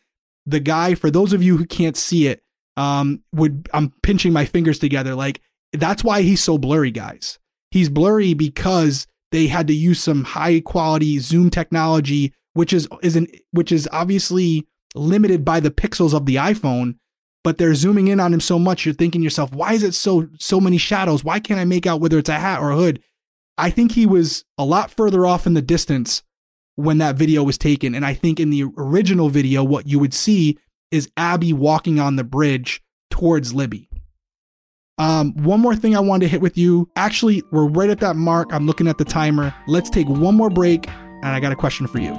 the 0.46 0.60
guy 0.60 0.94
for 0.94 1.10
those 1.10 1.32
of 1.32 1.42
you 1.42 1.56
who 1.56 1.66
can't 1.66 1.96
see 1.96 2.26
it, 2.26 2.42
um, 2.76 3.22
would 3.32 3.68
I'm 3.72 3.92
pinching 4.02 4.32
my 4.32 4.44
fingers 4.44 4.78
together 4.78 5.14
like 5.14 5.40
that's 5.72 6.04
why 6.04 6.22
he's 6.22 6.42
so 6.42 6.58
blurry, 6.58 6.90
guys. 6.90 7.38
He's 7.70 7.88
blurry 7.88 8.34
because 8.34 9.06
they 9.32 9.48
had 9.48 9.66
to 9.66 9.74
use 9.74 10.00
some 10.02 10.24
high 10.24 10.60
quality 10.60 11.18
zoom 11.18 11.50
technology 11.50 12.32
which 12.54 12.72
is 12.72 12.88
isn't 13.02 13.30
which 13.50 13.70
is 13.70 13.88
obviously 13.92 14.66
limited 14.94 15.44
by 15.44 15.60
the 15.60 15.70
pixels 15.70 16.14
of 16.14 16.24
the 16.24 16.36
iPhone, 16.36 16.96
but 17.42 17.58
they're 17.58 17.74
zooming 17.74 18.08
in 18.08 18.20
on 18.20 18.32
him 18.32 18.40
so 18.40 18.58
much 18.58 18.84
you're 18.84 18.94
thinking 18.94 19.22
yourself, 19.22 19.52
why 19.52 19.72
is 19.74 19.82
it 19.82 19.94
so 19.94 20.28
so 20.38 20.60
many 20.60 20.78
shadows? 20.78 21.22
Why 21.22 21.40
can't 21.40 21.60
I 21.60 21.64
make 21.64 21.86
out 21.86 22.00
whether 22.00 22.18
it's 22.18 22.30
a 22.30 22.38
hat 22.38 22.60
or 22.60 22.70
a 22.70 22.76
hood? 22.76 23.02
I 23.56 23.70
think 23.70 23.92
he 23.92 24.04
was 24.04 24.44
a 24.58 24.64
lot 24.64 24.90
further 24.90 25.24
off 25.24 25.46
in 25.46 25.54
the 25.54 25.62
distance 25.62 26.22
when 26.74 26.98
that 26.98 27.14
video 27.14 27.44
was 27.44 27.56
taken, 27.56 27.94
and 27.94 28.04
I 28.04 28.12
think 28.12 28.40
in 28.40 28.50
the 28.50 28.64
original 28.76 29.28
video 29.28 29.62
what 29.62 29.86
you 29.86 30.00
would 30.00 30.12
see 30.12 30.58
is 30.90 31.08
Abby 31.16 31.52
walking 31.52 32.00
on 32.00 32.16
the 32.16 32.24
bridge 32.24 32.82
towards 33.10 33.54
Libby. 33.54 33.88
Um, 34.98 35.34
one 35.36 35.60
more 35.60 35.76
thing 35.76 35.94
I 35.94 36.00
wanted 36.00 36.26
to 36.26 36.30
hit 36.30 36.40
with 36.40 36.58
you. 36.58 36.90
Actually, 36.96 37.44
we're 37.52 37.66
right 37.68 37.90
at 37.90 38.00
that 38.00 38.16
mark. 38.16 38.52
I'm 38.52 38.66
looking 38.66 38.88
at 38.88 38.98
the 38.98 39.04
timer. 39.04 39.54
Let's 39.68 39.88
take 39.88 40.08
one 40.08 40.34
more 40.34 40.50
break, 40.50 40.88
and 40.88 41.26
I 41.26 41.38
got 41.38 41.52
a 41.52 41.56
question 41.56 41.86
for 41.86 41.98
you. 41.98 42.12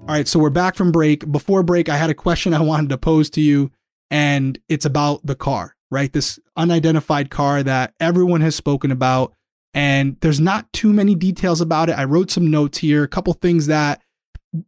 All 0.00 0.08
right, 0.08 0.28
so 0.28 0.38
we're 0.38 0.48
back 0.48 0.74
from 0.74 0.90
break. 0.90 1.30
Before 1.30 1.62
break, 1.62 1.90
I 1.90 1.96
had 1.96 2.08
a 2.08 2.14
question 2.14 2.54
I 2.54 2.62
wanted 2.62 2.88
to 2.90 2.98
pose 2.98 3.28
to 3.30 3.42
you, 3.42 3.70
and 4.14 4.60
it's 4.68 4.84
about 4.84 5.26
the 5.26 5.34
car, 5.34 5.74
right? 5.90 6.12
This 6.12 6.38
unidentified 6.56 7.30
car 7.30 7.64
that 7.64 7.94
everyone 7.98 8.42
has 8.42 8.54
spoken 8.54 8.92
about, 8.92 9.34
and 9.74 10.16
there's 10.20 10.38
not 10.38 10.72
too 10.72 10.92
many 10.92 11.16
details 11.16 11.60
about 11.60 11.88
it. 11.88 11.98
I 11.98 12.04
wrote 12.04 12.30
some 12.30 12.48
notes 12.48 12.78
here, 12.78 13.02
a 13.02 13.08
couple 13.08 13.32
things 13.32 13.66
that 13.66 14.00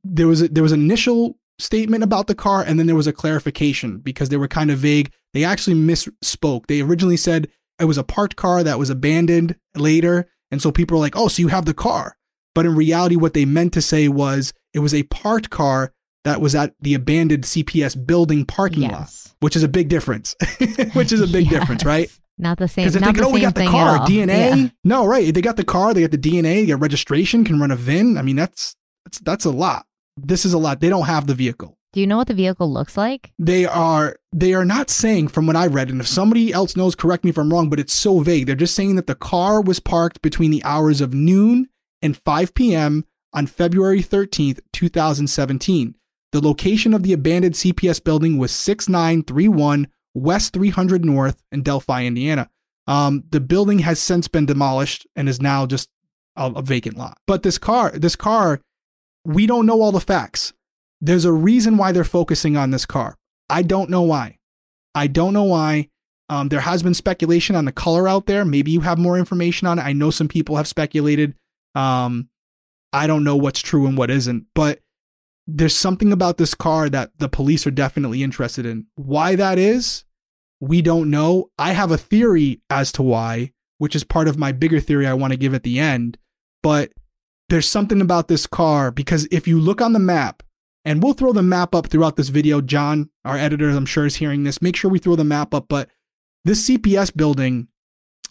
there 0.03 0.27
was 0.27 0.43
a, 0.43 0.49
there 0.49 0.65
was 0.65 0.73
an 0.73 0.81
initial 0.81 1.39
statement 1.61 2.03
about 2.03 2.27
the 2.27 2.35
car, 2.35 2.65
and 2.65 2.77
then 2.77 2.89
there 2.89 2.97
was 2.97 3.07
a 3.07 3.13
clarification 3.13 3.99
because 3.99 4.31
they 4.31 4.37
were 4.37 4.49
kind 4.49 4.69
of 4.69 4.81
vague. 4.81 5.13
They 5.33 5.45
actually 5.45 5.77
misspoke. 5.77 6.67
They 6.67 6.81
originally 6.81 7.17
said 7.17 7.47
it 7.79 7.85
was 7.85 7.99
a 7.99 8.03
parked 8.03 8.35
car 8.35 8.65
that 8.65 8.81
was 8.81 8.91
abandoned 8.91 9.55
later, 9.77 10.27
and 10.51 10.61
so 10.61 10.73
people 10.73 10.97
were 10.97 11.05
like, 11.05 11.17
"Oh, 11.17 11.29
so 11.29 11.41
you 11.41 11.49
have 11.49 11.67
the 11.67 11.73
car." 11.73 12.17
But 12.53 12.67
in 12.67 12.75
reality, 12.75 13.15
what 13.15 13.33
they 13.33 13.45
meant 13.45 13.75
to 13.75 13.81
say 13.81 14.09
was 14.09 14.53
it 14.75 14.81
was 14.81 14.93
a 14.93 15.05
parked 15.05 15.51
car 15.51 15.93
that 16.27 16.41
was 16.41 16.57
at 16.57 16.75
the 16.81 16.95
abandoned 16.95 17.45
CPS 17.45 18.05
building 18.05 18.45
parking 18.45 18.91
lot, 18.91 19.09
which 19.39 19.55
is 19.55 19.63
a 19.63 19.69
big 19.69 19.89
difference. 19.89 20.35
which 20.93 21.13
is 21.13 21.21
a 21.21 21.27
big 21.29 21.49
difference, 21.49 21.85
right? 21.85 22.11
Not 22.37 22.59
the 22.59 22.67
same. 22.67 22.89
Because 22.89 23.01
they're 23.01 23.13
the 23.13 23.25
oh, 23.25 23.31
we 23.31 23.41
got 23.41 23.55
the 23.55 23.67
car. 23.67 24.01
DNA. 24.01 24.65
Yeah. 24.65 24.69
No, 24.83 25.07
right? 25.07 25.33
They 25.33 25.41
got 25.41 25.57
the 25.57 25.65
car, 25.65 25.95
they 25.95 26.01
got 26.01 26.11
the 26.11 26.19
DNA, 26.19 26.63
they 26.63 26.67
got 26.67 26.81
registration, 26.81 27.45
can 27.45 27.61
run 27.61 27.71
a 27.71 27.77
VIN. 27.77 28.19
I 28.19 28.23
mean, 28.23 28.35
that's 28.35 28.75
that's 29.05 29.21
that's 29.21 29.45
a 29.45 29.53
lot. 29.53 29.87
This 30.17 30.45
is 30.45 30.53
a 30.53 30.59
lot. 30.59 30.81
They 30.81 30.89
don't 30.89 31.07
have 31.07 31.29
the 31.29 31.35
vehicle. 31.35 31.79
Do 31.93 32.01
you 32.01 32.09
know 32.09 32.17
what 32.17 32.27
the 32.27 32.35
vehicle 32.35 32.71
looks 32.71 32.97
like? 32.97 33.33
They 33.39 33.65
are 33.65 34.17
they 34.33 34.53
are 34.53 34.65
not 34.65 34.91
saying 34.91 35.29
from 35.29 35.47
what 35.47 35.55
I 35.55 35.69
read, 35.69 35.91
and 35.91 36.01
if 36.01 36.09
somebody 36.09 36.53
else 36.53 36.75
knows, 36.75 36.97
correct 36.97 37.23
me 37.23 37.31
if 37.31 37.39
I'm 37.39 37.53
wrong, 37.53 37.71
but 37.71 37.79
it's 37.79 37.95
so 37.95 38.19
vague. 38.19 38.47
They're 38.47 38.57
just 38.57 38.75
saying 38.75 38.97
that 38.97 39.07
the 39.07 39.15
car 39.15 39.61
was 39.61 39.79
parked 39.79 40.23
between 40.23 40.51
the 40.51 40.65
hours 40.65 41.01
of 41.01 41.15
noon 41.15 41.69
and 42.03 42.17
5 42.17 42.53
p.m. 42.53 43.05
on 43.33 43.47
February 43.47 44.03
13th, 44.03 44.59
2017. 44.73 45.95
The 46.37 46.47
location 46.47 46.93
of 46.93 47.03
the 47.03 47.15
abandoned 47.15 47.55
CPS 47.55 48.05
building 48.05 48.37
was 48.37 48.53
6931 48.53 49.89
West 50.13 50.53
300 50.53 51.03
North 51.03 51.43
in 51.51 51.63
Delphi, 51.63 52.05
Indiana. 52.05 52.51
Um, 52.87 53.25
the 53.31 53.41
building 53.41 53.79
has 53.79 53.99
since 53.99 54.29
been 54.29 54.45
demolished 54.45 55.07
and 55.17 55.31
is 55.31 55.41
now 55.41 55.65
just 55.65 55.89
a, 56.37 56.51
a 56.51 56.61
vacant 56.61 56.99
lot. 56.99 57.17
But 57.27 57.43
this 57.43 57.57
car, 57.57 57.91
this 57.93 58.17
car, 58.17 58.61
we 59.25 59.47
don't 59.47 59.65
know 59.65 59.81
all 59.81 59.93
the 59.93 59.99
facts. 59.99 60.53
There's 61.01 61.25
a 61.25 61.33
reason 61.33 61.79
why 61.79 61.93
they're 61.93 62.05
focusing 62.05 62.55
on 62.55 62.71
this 62.71 62.85
car. 62.85 63.17
I 63.49 63.63
don't 63.63 63.89
know 63.89 64.03
why. 64.03 64.37
I 64.95 65.07
don't 65.07 65.33
know 65.33 65.45
why. 65.45 65.89
Um, 66.29 66.51
there 66.51 66.61
has 66.61 66.83
been 66.83 66.93
speculation 66.93 67.57
on 67.57 67.65
the 67.65 67.73
color 67.73 68.07
out 68.07 68.27
there. 68.27 68.45
Maybe 68.45 68.73
you 68.73 68.83
have 68.83 68.99
more 68.99 69.19
information 69.19 69.67
on 69.67 69.79
it. 69.79 69.87
I 69.87 69.95
know 69.95 70.11
some 70.11 70.29
people 70.29 70.57
have 70.57 70.69
speculated. 70.69 71.35
Um, 71.75 72.29
I 72.93 73.07
don't 73.07 73.25
know 73.25 73.37
what's 73.37 73.61
true 73.61 73.87
and 73.87 73.97
what 73.97 74.11
isn't, 74.11 74.49
but 74.55 74.81
there's 75.47 75.77
something 75.77 76.13
about 76.13 76.39
this 76.39 76.55
car 76.55 76.89
that 76.91 77.11
the 77.19 77.29
police 77.29 77.67
are 77.67 77.73
definitely 77.73 78.23
interested 78.23 78.67
in. 78.67 78.87
Why 78.97 79.37
that 79.37 79.59
is, 79.59 80.05
we 80.61 80.83
don't 80.83 81.11
know. 81.11 81.51
I 81.59 81.73
have 81.73 81.91
a 81.91 81.99
theory 81.99 82.61
as 82.69 82.91
to 82.93 83.03
why, 83.03 83.53
which 83.79 83.95
is 83.95 84.05
part 84.05 84.29
of 84.29 84.39
my 84.39 84.53
bigger 84.53 84.81
theory 84.81 85.07
I 85.07 85.15
want 85.15 85.33
to 85.33 85.39
give 85.39 85.55
at 85.55 85.63
the 85.63 85.79
end. 85.79 86.19
But 86.63 86.93
there's 87.49 87.69
something 87.69 88.01
about 88.01 88.29
this 88.29 88.47
car 88.47 88.91
because 88.91 89.29
if 89.31 89.47
you 89.47 89.61
look 89.61 89.81
on 89.81 89.93
the 89.93 89.99
map, 89.99 90.43
and 90.87 91.03
we'll 91.03 91.15
throw 91.15 91.33
the 91.33 91.43
map 91.43 91.75
up 91.75 91.89
throughout 91.89 92.15
this 92.15 92.29
video. 92.29 92.61
John, 92.61 93.11
our 93.25 93.37
editor, 93.37 93.69
I'm 93.69 93.87
sure 93.87 94.07
is 94.07 94.15
hearing 94.15 94.45
this. 94.45 94.63
Make 94.63 94.77
sure 94.77 94.89
we 94.89 95.01
throw 95.01 95.17
the 95.17 95.25
map 95.25 95.53
up. 95.53 95.67
But 95.69 95.91
this 96.45 96.69
CPS 96.69 97.15
building 97.15 97.67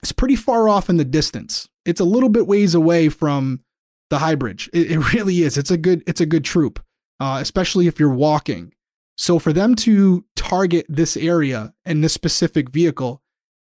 is 0.01 0.13
pretty 0.13 0.37
far 0.37 0.69
off 0.69 0.89
in 0.89 0.95
the 0.95 1.03
distance. 1.03 1.67
It's 1.83 1.99
a 1.99 2.05
little 2.05 2.29
bit 2.29 2.47
ways 2.47 2.73
away 2.73 3.09
from 3.09 3.59
the 4.09 4.19
high 4.19 4.35
bridge. 4.35 4.69
It, 4.73 4.91
it 4.91 5.13
really 5.13 5.41
is. 5.41 5.57
It's 5.57 5.69
a 5.69 5.77
good. 5.77 6.01
It's 6.07 6.21
a 6.21 6.25
good 6.25 6.45
troop, 6.45 6.81
uh, 7.19 7.39
especially 7.41 7.87
if 7.87 7.99
you're 7.99 8.09
walking. 8.09 8.73
So 9.17 9.39
for 9.39 9.53
them 9.53 9.75
to 9.75 10.25
target 10.35 10.85
this 10.89 11.15
area 11.15 11.73
and 11.85 12.03
this 12.03 12.13
specific 12.13 12.69
vehicle, 12.69 13.21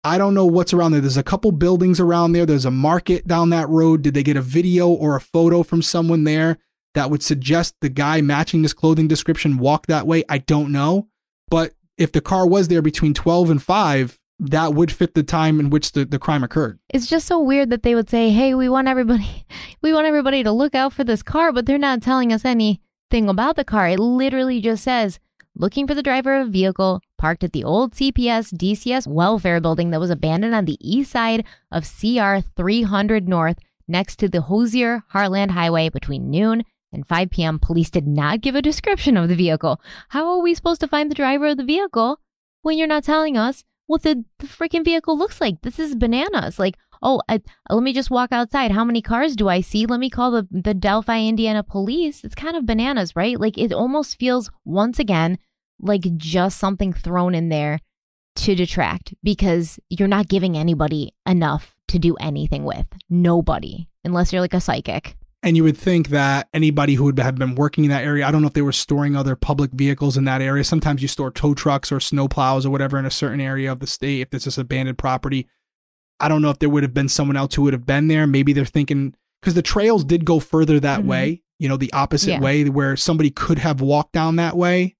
I 0.04 0.18
don't 0.18 0.34
know 0.34 0.46
what's 0.46 0.74
around 0.74 0.94
there. 0.94 1.02
There's 1.02 1.18
a 1.18 1.24
couple 1.24 1.52
buildings 1.52 2.00
around 2.00 2.32
there. 2.32 2.46
There's 2.46 2.66
a 2.66 2.72
market 2.72 3.28
down 3.28 3.50
that 3.52 3.70
road. 3.70 4.02
Did 4.02 4.14
they 4.14 4.24
get 4.24 4.38
a 4.38 4.42
video 4.42 4.90
or 4.90 5.16
a 5.16 5.22
photo 5.22 5.64
from 5.64 5.82
someone 5.82 6.24
there 6.24 6.58
that 6.94 7.10
would 7.10 7.24
suggest 7.24 7.76
the 7.82 7.90
guy 7.90 8.22
matching 8.22 8.62
this 8.62 8.74
clothing 8.74 9.08
description 9.08 9.58
walked 9.58 9.88
that 9.88 10.08
way? 10.08 10.24
I 10.28 10.40
don't 10.40 10.72
know. 10.72 11.08
But 11.50 11.74
if 11.98 12.12
the 12.12 12.22
car 12.22 12.48
was 12.48 12.68
there 12.68 12.82
between 12.82 13.14
12 13.14 13.52
and 13.52 13.62
5, 13.62 14.20
that 14.40 14.74
would 14.74 14.92
fit 14.92 15.14
the 15.14 15.22
time 15.22 15.60
in 15.60 15.70
which 15.70 15.92
the, 15.92 16.04
the 16.04 16.18
crime 16.18 16.44
occurred. 16.44 16.80
It's 16.90 17.06
just 17.06 17.28
so 17.28 17.40
weird 17.40 17.70
that 17.70 17.84
they 17.84 17.94
would 17.94 18.10
say, 18.10 18.32
"Hey, 18.32 18.56
we 18.56 18.70
want 18.70 18.88
everybody, 18.88 19.46
we 19.84 19.94
want 19.94 20.08
everybody 20.08 20.42
to 20.42 20.52
look 20.52 20.74
out 20.74 20.94
for 20.94 21.04
this 21.04 21.22
car," 21.22 21.52
but 21.52 21.68
they're 21.68 21.78
not 21.78 22.02
telling 22.02 22.34
us 22.34 22.44
anything 23.12 23.30
about 23.30 23.56
the 23.56 23.66
car. 23.66 23.90
It 23.90 24.00
literally 24.00 24.62
just 24.62 24.84
says, 24.84 25.20
"Looking 25.54 25.86
for 25.86 25.94
the 25.94 26.04
driver 26.04 26.40
of 26.40 26.48
a 26.48 26.52
vehicle 26.52 27.02
parked 27.18 27.44
at 27.44 27.52
the 27.52 27.64
old 27.64 27.94
CPS 27.94 28.52
DCS 28.52 29.06
welfare 29.06 29.60
building 29.60 29.92
that 29.92 30.00
was 30.00 30.10
abandoned 30.10 30.56
on 30.56 30.66
the 30.66 30.78
east 30.80 31.12
side 31.12 31.44
of 31.72 31.84
CR 31.84 32.38
300 32.56 33.28
North, 33.28 33.60
next 33.88 34.16
to 34.20 34.30
the 34.30 34.44
Hoosier 34.44 35.04
Heartland 35.14 35.52
Highway 35.52 35.90
between 35.90 36.30
noon." 36.30 36.64
And 36.94 37.08
5 37.08 37.30
p.m., 37.30 37.58
police 37.60 37.90
did 37.90 38.06
not 38.06 38.42
give 38.42 38.56
a 38.56 38.62
description 38.62 39.16
of 39.16 39.30
the 39.30 39.36
vehicle. 39.36 39.82
How 40.10 40.28
are 40.28 40.42
we 40.42 40.54
supposed 40.54 40.82
to 40.82 40.90
find 40.90 41.10
the 41.10 41.16
driver 41.16 41.48
of 41.48 41.58
the 41.58 41.64
vehicle 41.64 42.20
when 42.64 42.78
you're 42.78 42.88
not 42.88 43.06
telling 43.06 43.38
us 43.38 43.64
what 43.88 44.04
the, 44.04 44.26
the 44.40 44.48
freaking 44.48 44.86
vehicle 44.86 45.18
looks 45.18 45.42
like. 45.42 45.62
This 45.62 45.80
is 45.80 45.96
bananas. 45.96 46.60
Like, 46.60 46.78
oh, 47.02 47.22
I, 47.28 47.36
uh, 47.70 47.76
let 47.76 47.84
me 47.84 47.94
just 47.94 48.12
walk 48.12 48.32
outside. 48.32 48.72
How 48.72 48.84
many 48.84 49.02
cars 49.02 49.36
do 49.36 49.50
I 49.50 49.62
see? 49.62 49.86
Let 49.86 50.00
me 50.00 50.10
call 50.10 50.32
the, 50.32 50.48
the 50.52 50.74
Delphi, 50.74 51.20
Indiana 51.24 51.64
police. 51.64 52.24
It's 52.24 52.36
kind 52.36 52.56
of 52.56 52.66
bananas, 52.66 53.16
right? 53.16 53.40
Like, 53.40 53.58
it 53.58 53.74
almost 53.74 54.20
feels 54.20 54.50
once 54.66 55.00
again 55.00 55.38
like 55.80 56.16
just 56.18 56.58
something 56.58 56.94
thrown 56.94 57.34
in 57.34 57.50
there 57.50 57.80
to 58.36 58.56
detract 58.56 59.14
because 59.24 59.80
you're 59.90 60.08
not 60.08 60.30
giving 60.30 60.58
anybody 60.58 61.14
enough 61.26 61.76
to 61.90 62.00
do 62.00 62.16
anything 62.16 62.64
with. 62.64 62.86
Nobody, 63.10 63.88
unless 64.04 64.32
you're 64.32 64.42
like 64.42 64.54
a 64.54 64.62
psychic. 64.62 65.16
And 65.44 65.58
you 65.58 65.64
would 65.64 65.78
think 65.78 66.10
that 66.10 66.48
anybody 66.54 66.94
who 66.94 67.06
would 67.06 67.18
have 67.18 67.36
been 67.36 67.56
working 67.56 67.84
in 67.84 67.90
that 67.90 68.04
area, 68.04 68.28
I 68.28 68.32
don't 68.32 68.42
know 68.42 68.48
if 68.48 68.54
they 68.54 68.62
were 68.62 68.72
storing 68.72 69.16
other 69.16 69.36
public 69.36 69.72
vehicles 69.72 70.16
in 70.16 70.26
that 70.26 70.42
area. 70.42 70.64
Sometimes 70.64 71.02
you 71.02 71.08
store 71.08 71.32
tow 71.32 71.56
trucks 71.56 71.92
or 71.92 72.00
snow 72.00 72.28
plows 72.28 72.66
or 72.66 72.70
whatever 72.70 73.00
in 73.00 73.08
a 73.08 73.12
certain 73.12 73.42
area 73.42 73.72
of 73.72 73.80
the 73.80 73.88
state 73.88 74.22
if 74.22 74.30
this 74.30 74.46
is 74.46 74.60
abandoned 74.60 75.00
property. 75.00 75.48
I 76.22 76.28
don't 76.28 76.42
know 76.42 76.50
if 76.52 76.60
there 76.60 76.70
would 76.70 76.84
have 76.84 76.94
been 76.94 77.10
someone 77.10 77.36
else 77.38 77.56
who 77.56 77.64
would 77.64 77.74
have 77.74 77.86
been 77.86 78.08
there. 78.08 78.26
Maybe 78.28 78.54
they're 78.54 78.66
thinking 78.66 79.16
because 79.42 79.54
the 79.56 79.62
trails 79.62 80.04
did 80.04 80.24
go 80.26 80.40
further 80.40 80.80
that 80.80 81.02
Mhm. 81.02 81.06
way. 81.06 81.42
you 81.60 81.70
know, 81.70 81.78
the 81.78 81.94
opposite 81.94 82.32
Yeah. 82.32 82.40
way 82.40 82.68
where 82.68 82.96
somebody 82.98 83.30
could 83.30 83.60
have 83.60 83.82
walked 83.82 84.14
down 84.14 84.36
that 84.38 84.58
way. 84.58 84.96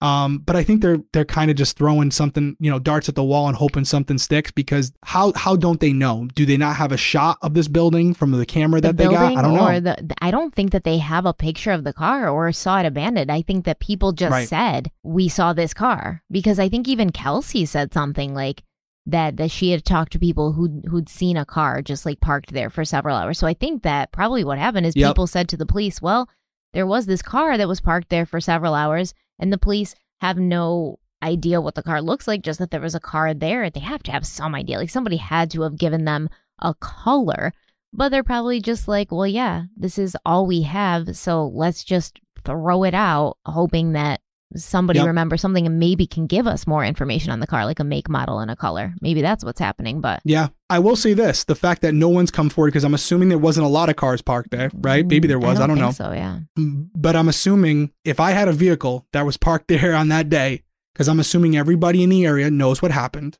Um, 0.00 0.38
but 0.46 0.54
I 0.54 0.62
think 0.62 0.80
they're 0.80 0.98
they're 1.12 1.24
kind 1.24 1.50
of 1.50 1.56
just 1.56 1.76
throwing 1.76 2.12
something, 2.12 2.56
you 2.60 2.70
know, 2.70 2.78
darts 2.78 3.08
at 3.08 3.16
the 3.16 3.24
wall 3.24 3.48
and 3.48 3.56
hoping 3.56 3.84
something 3.84 4.18
sticks 4.18 4.52
because 4.52 4.92
how 5.04 5.32
how 5.34 5.56
don't 5.56 5.80
they 5.80 5.92
know? 5.92 6.28
Do 6.36 6.46
they 6.46 6.56
not 6.56 6.76
have 6.76 6.92
a 6.92 6.96
shot 6.96 7.38
of 7.42 7.54
this 7.54 7.66
building 7.66 8.14
from 8.14 8.30
the 8.30 8.46
camera 8.46 8.80
the 8.80 8.88
that 8.88 8.96
they 8.96 9.04
got? 9.04 9.36
I 9.36 9.42
don't 9.42 9.54
know. 9.54 9.80
the- 9.80 10.14
I 10.22 10.30
don't 10.30 10.54
think 10.54 10.70
that 10.70 10.84
they 10.84 10.98
have 10.98 11.26
a 11.26 11.32
picture 11.34 11.72
of 11.72 11.82
the 11.82 11.92
car 11.92 12.28
or 12.28 12.52
saw 12.52 12.78
it 12.78 12.86
abandoned. 12.86 13.32
I 13.32 13.42
think 13.42 13.64
that 13.64 13.80
people 13.80 14.12
just 14.12 14.30
Right. 14.30 14.48
said 14.48 14.92
we 15.02 15.28
saw 15.28 15.52
this 15.52 15.74
car 15.74 16.22
because 16.30 16.60
I 16.60 16.68
think 16.68 16.86
even 16.86 17.10
Kelsi 17.10 17.66
said 17.66 17.92
something 17.92 18.34
like 18.34 18.62
that 19.06 19.36
that 19.36 19.50
she 19.50 19.70
had 19.70 19.84
talked 19.84 20.12
to 20.12 20.18
people 20.18 20.52
who 20.52 20.82
who'd 20.88 21.08
seen 21.08 21.36
a 21.36 21.44
car 21.44 21.82
just 21.82 22.06
like 22.06 22.20
parked 22.20 22.52
there 22.52 22.70
for 22.70 22.84
several 22.84 23.16
hours. 23.16 23.38
So 23.38 23.46
I 23.46 23.54
think 23.54 23.82
that 23.82 24.12
probably 24.12 24.44
what 24.44 24.58
happened 24.58 24.86
is 24.86 24.96
Yep. 24.96 25.10
people 25.10 25.26
said 25.26 25.48
to 25.50 25.56
the 25.56 25.66
police, 25.66 26.00
"Well, 26.00 26.28
there 26.72 26.86
was 26.86 27.06
this 27.06 27.22
car 27.22 27.56
that 27.56 27.68
was 27.68 27.80
parked 27.80 28.08
there 28.08 28.26
for 28.26 28.40
several 28.40 28.74
hours 28.74 29.14
and 29.38 29.52
the 29.52 29.58
police 29.58 29.94
have 30.20 30.38
no 30.38 30.98
idea 31.22 31.60
what 31.60 31.74
the 31.74 31.82
car 31.82 32.02
looks 32.02 32.28
like 32.28 32.42
just 32.42 32.58
that 32.58 32.70
there 32.70 32.80
was 32.80 32.94
a 32.94 33.00
car 33.00 33.32
there 33.32 33.70
they 33.70 33.80
have 33.80 34.02
to 34.02 34.12
have 34.12 34.26
some 34.26 34.54
idea 34.54 34.76
like 34.76 34.90
somebody 34.90 35.16
had 35.16 35.50
to 35.50 35.62
have 35.62 35.78
given 35.78 36.04
them 36.04 36.28
a 36.60 36.74
color 36.74 37.52
but 37.92 38.10
they're 38.10 38.22
probably 38.22 38.60
just 38.60 38.86
like 38.88 39.10
well 39.10 39.26
yeah 39.26 39.64
this 39.76 39.96
is 39.96 40.16
all 40.26 40.46
we 40.46 40.62
have 40.62 41.16
so 41.16 41.46
let's 41.46 41.82
just 41.82 42.20
throw 42.44 42.84
it 42.84 42.92
out 42.92 43.38
hoping 43.46 43.92
that 43.92 44.20
somebody 44.56 44.98
Yep. 44.98 45.06
remembers 45.06 45.40
something 45.40 45.66
and 45.66 45.78
maybe 45.78 46.06
can 46.06 46.26
give 46.26 46.46
us 46.46 46.66
more 46.66 46.84
information 46.84 47.32
on 47.32 47.40
the 47.40 47.46
car 47.46 47.64
like 47.64 47.80
a 47.80 47.84
make 47.84 48.08
model 48.08 48.38
and 48.40 48.50
a 48.50 48.56
color 48.56 48.94
maybe 49.00 49.20
that's 49.22 49.44
what's 49.44 49.60
happening 49.60 50.00
but 50.00 50.20
Yeah, 50.24 50.48
I 50.70 50.78
will 50.78 50.96
say 50.96 51.12
this: 51.12 51.44
the 51.44 51.54
fact 51.54 51.82
that 51.82 51.94
no 51.94 52.08
one's 52.08 52.30
come 52.30 52.48
forward 52.50 52.68
because 52.68 52.84
I'm 52.84 52.94
assuming 52.94 53.28
there 53.28 53.38
wasn't 53.38 53.66
a 53.66 53.68
lot 53.68 53.88
of 53.88 53.96
cars 53.96 54.22
parked 54.22 54.50
there, 54.50 54.70
right? 54.74 55.06
Maybe 55.06 55.28
there 55.28 55.38
was. 55.38 55.60
I 55.60 55.66
don't, 55.66 55.76
think 55.76 55.86
know. 55.86 55.92
so 55.92 56.12
yeah 56.12 56.40
but 56.56 57.16
I'm 57.16 57.28
assuming 57.28 57.92
if 58.04 58.18
I 58.20 58.30
had 58.32 58.48
a 58.48 58.52
vehicle 58.52 59.06
that 59.12 59.26
was 59.26 59.36
parked 59.36 59.68
there 59.68 59.94
on 59.94 60.08
that 60.08 60.28
day, 60.28 60.62
because 60.92 61.08
I'm 61.08 61.20
assuming 61.20 61.56
everybody 61.56 62.02
in 62.02 62.10
the 62.10 62.24
area 62.24 62.50
knows 62.50 62.80
what 62.80 62.90
happened, 62.92 63.38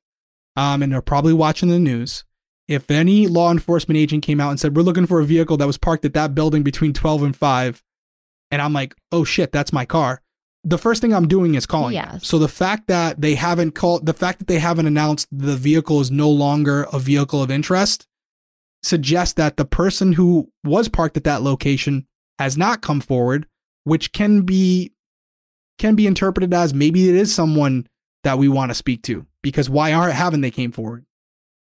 um, 0.57 0.83
and 0.83 0.93
they're 0.93 1.01
probably 1.03 1.33
watching 1.33 1.69
the 1.69 1.79
news. 1.79 2.25
If 2.67 2.91
any 2.91 3.27
law 3.27 3.51
enforcement 3.51 3.99
agent 3.99 4.23
came 4.25 4.41
out 4.41 4.51
and 4.51 4.59
said 4.59 4.75
we're 4.77 4.83
looking 4.83 5.07
for 5.07 5.21
a 5.21 5.25
vehicle 5.25 5.57
that 5.59 5.67
was 5.67 5.77
parked 5.79 6.05
at 6.05 6.15
that 6.15 6.35
building 6.35 6.63
between 6.63 6.93
12 6.93 7.23
and 7.23 7.37
5, 7.37 7.83
and 8.51 8.63
I'm 8.63 8.73
like, 8.73 8.95
oh 9.13 9.25
shit, 9.25 9.53
that's 9.53 9.73
my 9.73 9.85
car. 9.85 10.23
The 10.65 10.79
first 10.79 11.01
thing 11.01 11.13
I'm 11.13 11.29
doing 11.29 11.55
is 11.55 11.67
calling. 11.67 11.95
Yes. 11.95 12.27
So 12.27 12.39
the 12.39 12.49
fact 12.49 12.89
that 12.89 13.21
they 13.21 13.35
haven't 13.35 13.73
called, 13.73 14.07
the 14.07 14.15
fact 14.15 14.39
that 14.39 14.49
they 14.49 14.59
haven't 14.59 14.87
announced 14.87 15.29
the 15.31 15.57
vehicle 15.57 16.01
is 16.01 16.11
no 16.11 16.31
longer 16.31 16.87
a 16.93 16.99
vehicle 16.99 17.43
of 17.43 17.51
interest, 17.51 18.07
suggests 18.83 19.35
that 19.35 19.57
the 19.57 19.65
person 19.65 20.15
who 20.15 20.51
was 20.63 20.89
parked 20.89 21.17
at 21.17 21.25
that 21.25 21.43
location 21.43 22.07
has 22.39 22.57
not 22.57 22.83
come 22.83 23.01
forward, 23.01 23.47
which 23.85 24.13
can 24.13 24.43
be 24.43 24.93
can 25.79 25.97
be 25.97 26.07
interpreted 26.07 26.55
as 26.55 26.73
maybe 26.73 27.09
it 27.09 27.15
is 27.15 27.35
someone 27.35 27.87
that 28.23 28.39
we 28.39 28.49
want 28.49 28.71
to 28.71 28.75
speak 28.75 29.03
to 29.03 29.27
because 29.43 29.69
why 29.69 29.93
aren't 29.93 30.15
haven't 30.15 30.41
they 30.41 30.51
came 30.51 30.73
forward? 30.73 31.05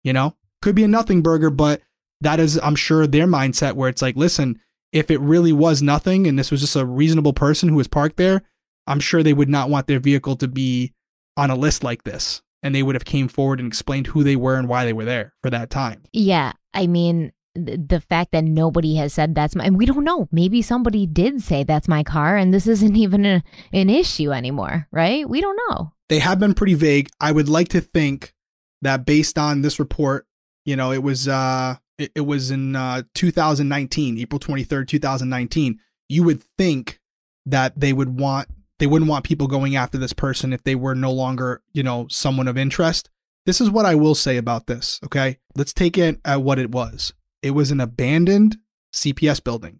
You 0.03 0.13
know, 0.13 0.35
could 0.61 0.75
be 0.75 0.83
a 0.83 0.87
nothing 0.87 1.21
burger, 1.21 1.49
but 1.49 1.81
that 2.21 2.39
is 2.39 2.59
I'm 2.63 2.75
sure 2.75 3.05
their 3.05 3.27
mindset 3.27 3.73
where 3.73 3.89
it's 3.89 4.01
like, 4.01 4.15
listen, 4.15 4.59
if 4.91 5.11
it 5.11 5.19
really 5.19 5.53
was 5.53 5.81
nothing 5.81 6.27
and 6.27 6.37
this 6.37 6.51
was 6.51 6.61
just 6.61 6.75
a 6.75 6.85
reasonable 6.85 7.33
person 7.33 7.69
who 7.69 7.75
was 7.75 7.87
parked 7.87 8.17
there, 8.17 8.43
I'm 8.87 8.99
sure 8.99 9.21
they 9.23 9.33
would 9.33 9.49
not 9.49 9.69
want 9.69 9.87
their 9.87 9.99
vehicle 9.99 10.35
to 10.37 10.47
be 10.47 10.93
on 11.35 11.49
a 11.51 11.55
list 11.55 11.83
like 11.83 12.03
this 12.03 12.41
and 12.63 12.73
they 12.73 12.81
would 12.83 12.95
have 12.95 13.05
came 13.05 13.27
forward 13.27 13.59
and 13.59 13.67
explained 13.67 14.07
who 14.07 14.23
they 14.23 14.35
were 14.35 14.55
and 14.55 14.67
why 14.67 14.85
they 14.85 14.93
were 14.93 15.05
there 15.05 15.33
for 15.43 15.49
that 15.49 15.69
time. 15.69 16.03
Yeah, 16.13 16.53
I 16.73 16.87
mean 16.87 17.31
th- 17.55 17.79
the 17.87 17.99
fact 18.01 18.31
that 18.31 18.43
nobody 18.43 18.95
has 18.95 19.13
said 19.13 19.35
that's 19.35 19.55
my 19.55 19.65
and 19.65 19.77
we 19.77 19.85
don't 19.85 20.03
know. 20.03 20.27
Maybe 20.31 20.61
somebody 20.61 21.05
did 21.05 21.41
say 21.41 21.63
that's 21.63 21.87
my 21.87 22.03
car 22.03 22.37
and 22.37 22.53
this 22.53 22.65
isn't 22.67 22.95
even 23.05 23.25
a, 23.25 23.43
an 23.73 23.89
issue 23.89 24.31
anymore, 24.31 24.87
right? 24.91 25.29
We 25.29 25.41
don't 25.41 25.59
know. 25.69 25.91
they 26.09 26.19
have 26.19 26.39
been 26.39 26.53
pretty 26.53 26.73
vague. 26.73 27.09
I 27.21 27.31
would 27.31 27.49
like 27.49 27.67
to 27.69 27.81
think 27.81 28.33
that 28.81 29.05
based 29.05 29.37
on 29.37 29.61
this 29.61 29.79
report, 29.79 30.25
you 30.65 30.75
know, 30.75 30.91
it 30.91 31.03
was 31.03 31.27
uh 31.27 31.75
it, 31.99 32.11
it 32.15 32.21
was 32.21 32.49
in 32.51 32.75
uh 32.75 33.03
2019, 33.13 34.17
April 34.19 34.39
23rd, 34.39 34.87
2019. 34.87 35.79
You 36.09 36.23
would 36.23 36.41
think 36.57 36.99
that 37.45 37.79
they 37.79 37.93
would 37.93 38.19
want 38.19 38.47
they 38.79 38.87
wouldn't 38.87 39.09
want 39.09 39.25
people 39.25 39.47
going 39.47 39.75
after 39.75 39.97
this 39.97 40.13
person 40.13 40.53
if 40.53 40.63
they 40.63 40.75
were 40.75 40.95
no 40.95 41.11
longer, 41.11 41.61
you 41.73 41.83
know, 41.83 42.07
someone 42.09 42.47
of 42.47 42.57
interest. 42.57 43.09
This 43.45 43.61
is 43.61 43.69
what 43.69 43.85
I 43.85 43.95
will 43.95 44.15
say 44.15 44.37
about 44.37 44.67
this, 44.67 44.99
okay? 45.05 45.39
Let's 45.55 45.73
take 45.73 45.97
it 45.97 46.19
at 46.25 46.41
what 46.43 46.59
it 46.59 46.69
was. 46.71 47.13
It 47.41 47.51
was 47.51 47.71
an 47.71 47.79
abandoned 47.79 48.57
CPS 48.93 49.43
building. 49.43 49.79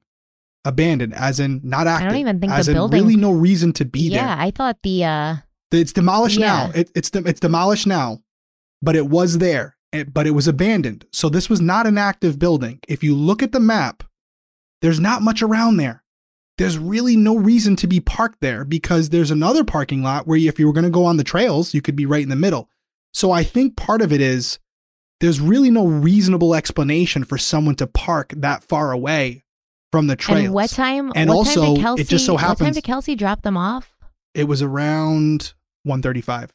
Abandoned 0.66 1.14
as 1.14 1.40
in 1.40 1.62
not 1.64 1.88
active. 1.88 2.08
I 2.08 2.10
don't 2.10 2.20
even 2.20 2.40
think 2.40 2.52
the 2.54 2.72
in 2.72 2.74
building- 2.74 3.02
really 3.04 3.16
no 3.16 3.32
reason 3.32 3.74
to 3.74 3.86
be 3.86 4.10
there. 4.10 4.20
yeah, 4.20 4.36
I 4.38 4.52
thought 4.52 4.78
the 4.84 5.04
uh 5.06 5.36
It's 5.72 5.94
demolished 5.94 6.40
now. 6.40 6.72
It, 6.74 6.92
it's 6.96 7.10
it's 7.14 7.40
demolished 7.40 7.88
now, 7.88 8.22
but 8.82 8.96
it 8.96 9.08
was 9.08 9.38
there. 9.38 9.78
It, 9.94 10.14
but 10.14 10.28
it 10.28 10.32
was 10.32 10.48
abandoned. 10.48 11.06
So 11.14 11.30
this 11.30 11.50
was 11.50 11.62
not 11.62 11.88
an 11.88 11.98
active 11.98 12.38
building. 12.38 12.80
If 12.88 13.04
you 13.04 13.16
look 13.16 13.42
at 13.42 13.54
the 13.54 13.60
map, 13.62 14.04
there's 14.82 15.00
not 15.00 15.22
much 15.22 15.42
around 15.42 15.78
there. 15.78 16.04
There's 16.58 16.78
really 16.78 17.16
no 17.16 17.36
reason 17.36 17.76
to 17.78 17.88
be 17.88 18.00
parked 18.00 18.42
there 18.42 18.66
because 18.66 19.10
there's 19.10 19.30
another 19.32 19.64
parking 19.64 20.02
lot 20.02 20.26
where 20.28 20.38
if 20.40 20.58
you 20.60 20.66
were 20.68 20.74
going 20.74 20.86
to 20.86 20.90
go 20.90 21.06
on 21.06 21.18
the 21.18 21.24
trails, 21.24 21.74
you 21.74 21.82
could 21.82 21.96
be 21.96 22.06
right 22.06 22.24
in 22.24 22.30
the 22.30 22.36
middle. 22.36 22.70
So 23.14 23.32
I 23.32 23.44
think 23.44 23.76
part 23.78 24.02
of 24.02 24.12
it 24.12 24.22
is 24.22 24.58
there's 25.20 25.40
really 25.40 25.70
no 25.70 25.86
reasonable 25.88 26.56
explanation 26.56 27.24
for 27.24 27.38
someone 27.38 27.76
to 27.76 27.88
park 27.88 28.34
that 28.38 28.64
far 28.64 28.92
away 28.92 29.44
from 29.92 30.08
the 30.08 30.16
trails. 30.16 30.46
and 30.46 30.54
what 30.54 30.70
time 30.70 31.12
And 31.16 31.30
what 31.30 31.36
also, 31.38 31.76
time 31.76 31.94
it 31.94 31.98
did 31.98 32.08
Kelsi 32.08 32.10
just 32.10 32.26
so 32.26 32.38
happens. 32.38 32.60
what 32.60 32.66
time 32.66 32.74
did 32.74 32.84
Kelsi 32.84 33.18
drop 33.18 33.42
them 33.44 33.56
off? 33.58 33.96
It 34.34 34.46
was 34.48 34.62
around 34.62 35.54
135. 35.84 36.54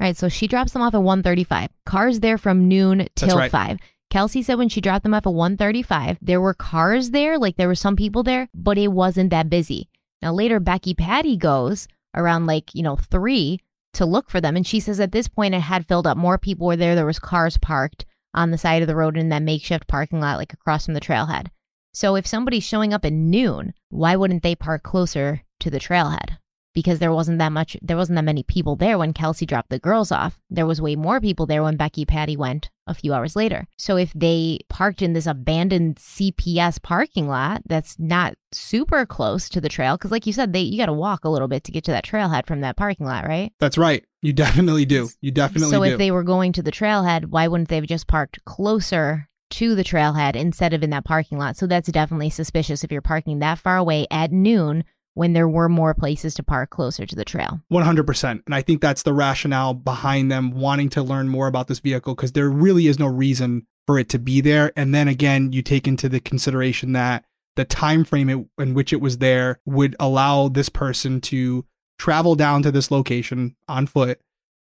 All 0.00 0.06
right, 0.06 0.16
so 0.16 0.28
she 0.28 0.46
drops 0.46 0.72
them 0.72 0.82
off 0.82 0.94
at 0.94 1.00
1:35. 1.00 1.68
Cars 1.86 2.20
there 2.20 2.38
from 2.38 2.68
noon 2.68 3.08
till 3.16 3.36
right. 3.36 3.50
5. 3.50 3.78
Kelsi 4.10 4.42
said 4.42 4.56
when 4.56 4.68
she 4.68 4.80
dropped 4.80 5.02
them 5.02 5.14
off 5.14 5.26
at 5.26 5.32
1:35, 5.32 6.18
there 6.22 6.40
were 6.40 6.54
cars 6.54 7.10
there, 7.10 7.38
like 7.38 7.56
there 7.56 7.68
were 7.68 7.74
some 7.74 7.96
people 7.96 8.22
there, 8.22 8.48
but 8.54 8.78
it 8.78 8.88
wasn't 8.88 9.30
that 9.30 9.50
busy. 9.50 9.88
Now 10.22 10.32
later 10.32 10.58
Becky 10.60 10.94
Patty 10.94 11.36
goes 11.36 11.86
around 12.14 12.46
like, 12.46 12.74
you 12.74 12.82
know, 12.82 12.96
3 12.96 13.60
to 13.94 14.06
look 14.06 14.30
for 14.30 14.40
them 14.40 14.56
and 14.56 14.66
she 14.66 14.80
says 14.80 15.00
at 15.00 15.12
this 15.12 15.28
point 15.28 15.54
it 15.54 15.60
had 15.60 15.86
filled 15.86 16.06
up. 16.06 16.16
More 16.16 16.38
people 16.38 16.66
were 16.66 16.76
there. 16.76 16.94
There 16.94 17.06
was 17.06 17.18
cars 17.18 17.58
parked 17.58 18.06
on 18.34 18.50
the 18.50 18.58
side 18.58 18.82
of 18.82 18.88
the 18.88 18.96
road 18.96 19.16
in 19.16 19.28
that 19.28 19.42
makeshift 19.42 19.86
parking 19.86 20.20
lot 20.20 20.38
like 20.38 20.52
across 20.52 20.86
from 20.86 20.94
the 20.94 21.00
trailhead. 21.00 21.48
So 21.92 22.14
if 22.16 22.26
somebody's 22.26 22.64
showing 22.64 22.92
up 22.92 23.04
at 23.04 23.12
noon, 23.12 23.74
why 23.88 24.16
wouldn't 24.16 24.42
they 24.42 24.54
park 24.54 24.82
closer 24.82 25.42
to 25.60 25.70
the 25.70 25.80
trailhead? 25.80 26.38
Because 26.78 27.00
there 27.00 27.12
wasn't 27.12 27.40
that 27.40 27.50
much, 27.50 27.76
there 27.82 27.96
wasn't 27.96 28.14
that 28.14 28.24
many 28.24 28.44
people 28.44 28.76
there 28.76 28.98
when 28.98 29.12
Kelsi 29.12 29.44
dropped 29.44 29.68
the 29.68 29.80
girls 29.80 30.12
off. 30.12 30.38
There 30.48 30.64
was 30.64 30.80
way 30.80 30.94
more 30.94 31.20
people 31.20 31.44
there 31.44 31.64
when 31.64 31.76
Becky 31.76 32.04
Patty 32.04 32.36
went 32.36 32.70
a 32.86 32.94
few 32.94 33.12
hours 33.12 33.34
later. 33.34 33.66
So 33.76 33.96
if 33.96 34.12
they 34.12 34.60
parked 34.68 35.02
in 35.02 35.12
this 35.12 35.26
abandoned 35.26 35.96
CPS 35.96 36.80
parking 36.80 37.26
lot 37.26 37.62
that's 37.66 37.98
not 37.98 38.34
super 38.52 39.04
close 39.04 39.48
to 39.48 39.60
the 39.60 39.68
trail, 39.68 39.96
because 39.96 40.12
like 40.12 40.24
you 40.24 40.32
said, 40.32 40.52
they 40.52 40.60
you 40.60 40.78
got 40.78 40.86
to 40.86 40.92
walk 40.92 41.24
a 41.24 41.28
little 41.28 41.48
bit 41.48 41.64
to 41.64 41.72
get 41.72 41.82
to 41.86 41.90
that 41.90 42.04
trailhead 42.04 42.46
from 42.46 42.60
that 42.60 42.76
parking 42.76 43.06
lot, 43.06 43.26
right? 43.26 43.52
That's 43.58 43.76
right. 43.76 44.04
You 44.22 44.32
definitely 44.32 44.84
do. 44.84 45.08
You 45.20 45.32
definitely 45.32 45.72
so 45.72 45.82
do. 45.82 45.90
if 45.90 45.98
they 45.98 46.12
were 46.12 46.22
going 46.22 46.52
to 46.52 46.62
the 46.62 46.70
trailhead, 46.70 47.26
why 47.26 47.48
wouldn't 47.48 47.70
they 47.70 47.76
have 47.76 47.86
just 47.86 48.06
parked 48.06 48.44
closer 48.44 49.28
to 49.50 49.74
the 49.74 49.82
trailhead 49.82 50.36
instead 50.36 50.72
of 50.74 50.84
in 50.84 50.90
that 50.90 51.04
parking 51.04 51.38
lot? 51.38 51.56
So 51.56 51.66
that's 51.66 51.90
definitely 51.90 52.30
suspicious 52.30 52.84
if 52.84 52.92
you're 52.92 53.02
parking 53.02 53.40
that 53.40 53.58
far 53.58 53.78
away 53.78 54.06
at 54.12 54.30
noon 54.30 54.84
when 55.18 55.32
there 55.32 55.48
were 55.48 55.68
more 55.68 55.94
places 55.94 56.32
to 56.32 56.44
park 56.44 56.70
closer 56.70 57.04
to 57.04 57.16
the 57.16 57.24
trail. 57.24 57.60
100%. 57.72 58.42
And 58.46 58.54
I 58.54 58.62
think 58.62 58.80
that's 58.80 59.02
the 59.02 59.12
rationale 59.12 59.74
behind 59.74 60.30
them 60.30 60.52
wanting 60.52 60.88
to 60.90 61.02
learn 61.02 61.28
more 61.28 61.48
about 61.48 61.66
this 61.66 61.80
vehicle 61.80 62.14
because 62.14 62.32
there 62.32 62.48
really 62.48 62.86
is 62.86 63.00
no 63.00 63.08
reason 63.08 63.66
for 63.84 63.98
it 63.98 64.08
to 64.10 64.20
be 64.20 64.40
there. 64.40 64.72
And 64.76 64.94
then 64.94 65.08
again, 65.08 65.52
you 65.52 65.60
take 65.60 65.88
into 65.88 66.08
the 66.08 66.20
consideration 66.20 66.92
that 66.92 67.24
the 67.56 67.64
time 67.64 68.04
frame 68.04 68.48
in 68.58 68.74
which 68.74 68.92
it 68.92 69.00
was 69.00 69.18
there 69.18 69.58
would 69.66 69.96
allow 69.98 70.46
this 70.46 70.68
person 70.68 71.20
to 71.22 71.64
travel 71.98 72.36
down 72.36 72.62
to 72.62 72.70
this 72.70 72.92
location 72.92 73.56
on 73.66 73.88
foot, 73.88 74.20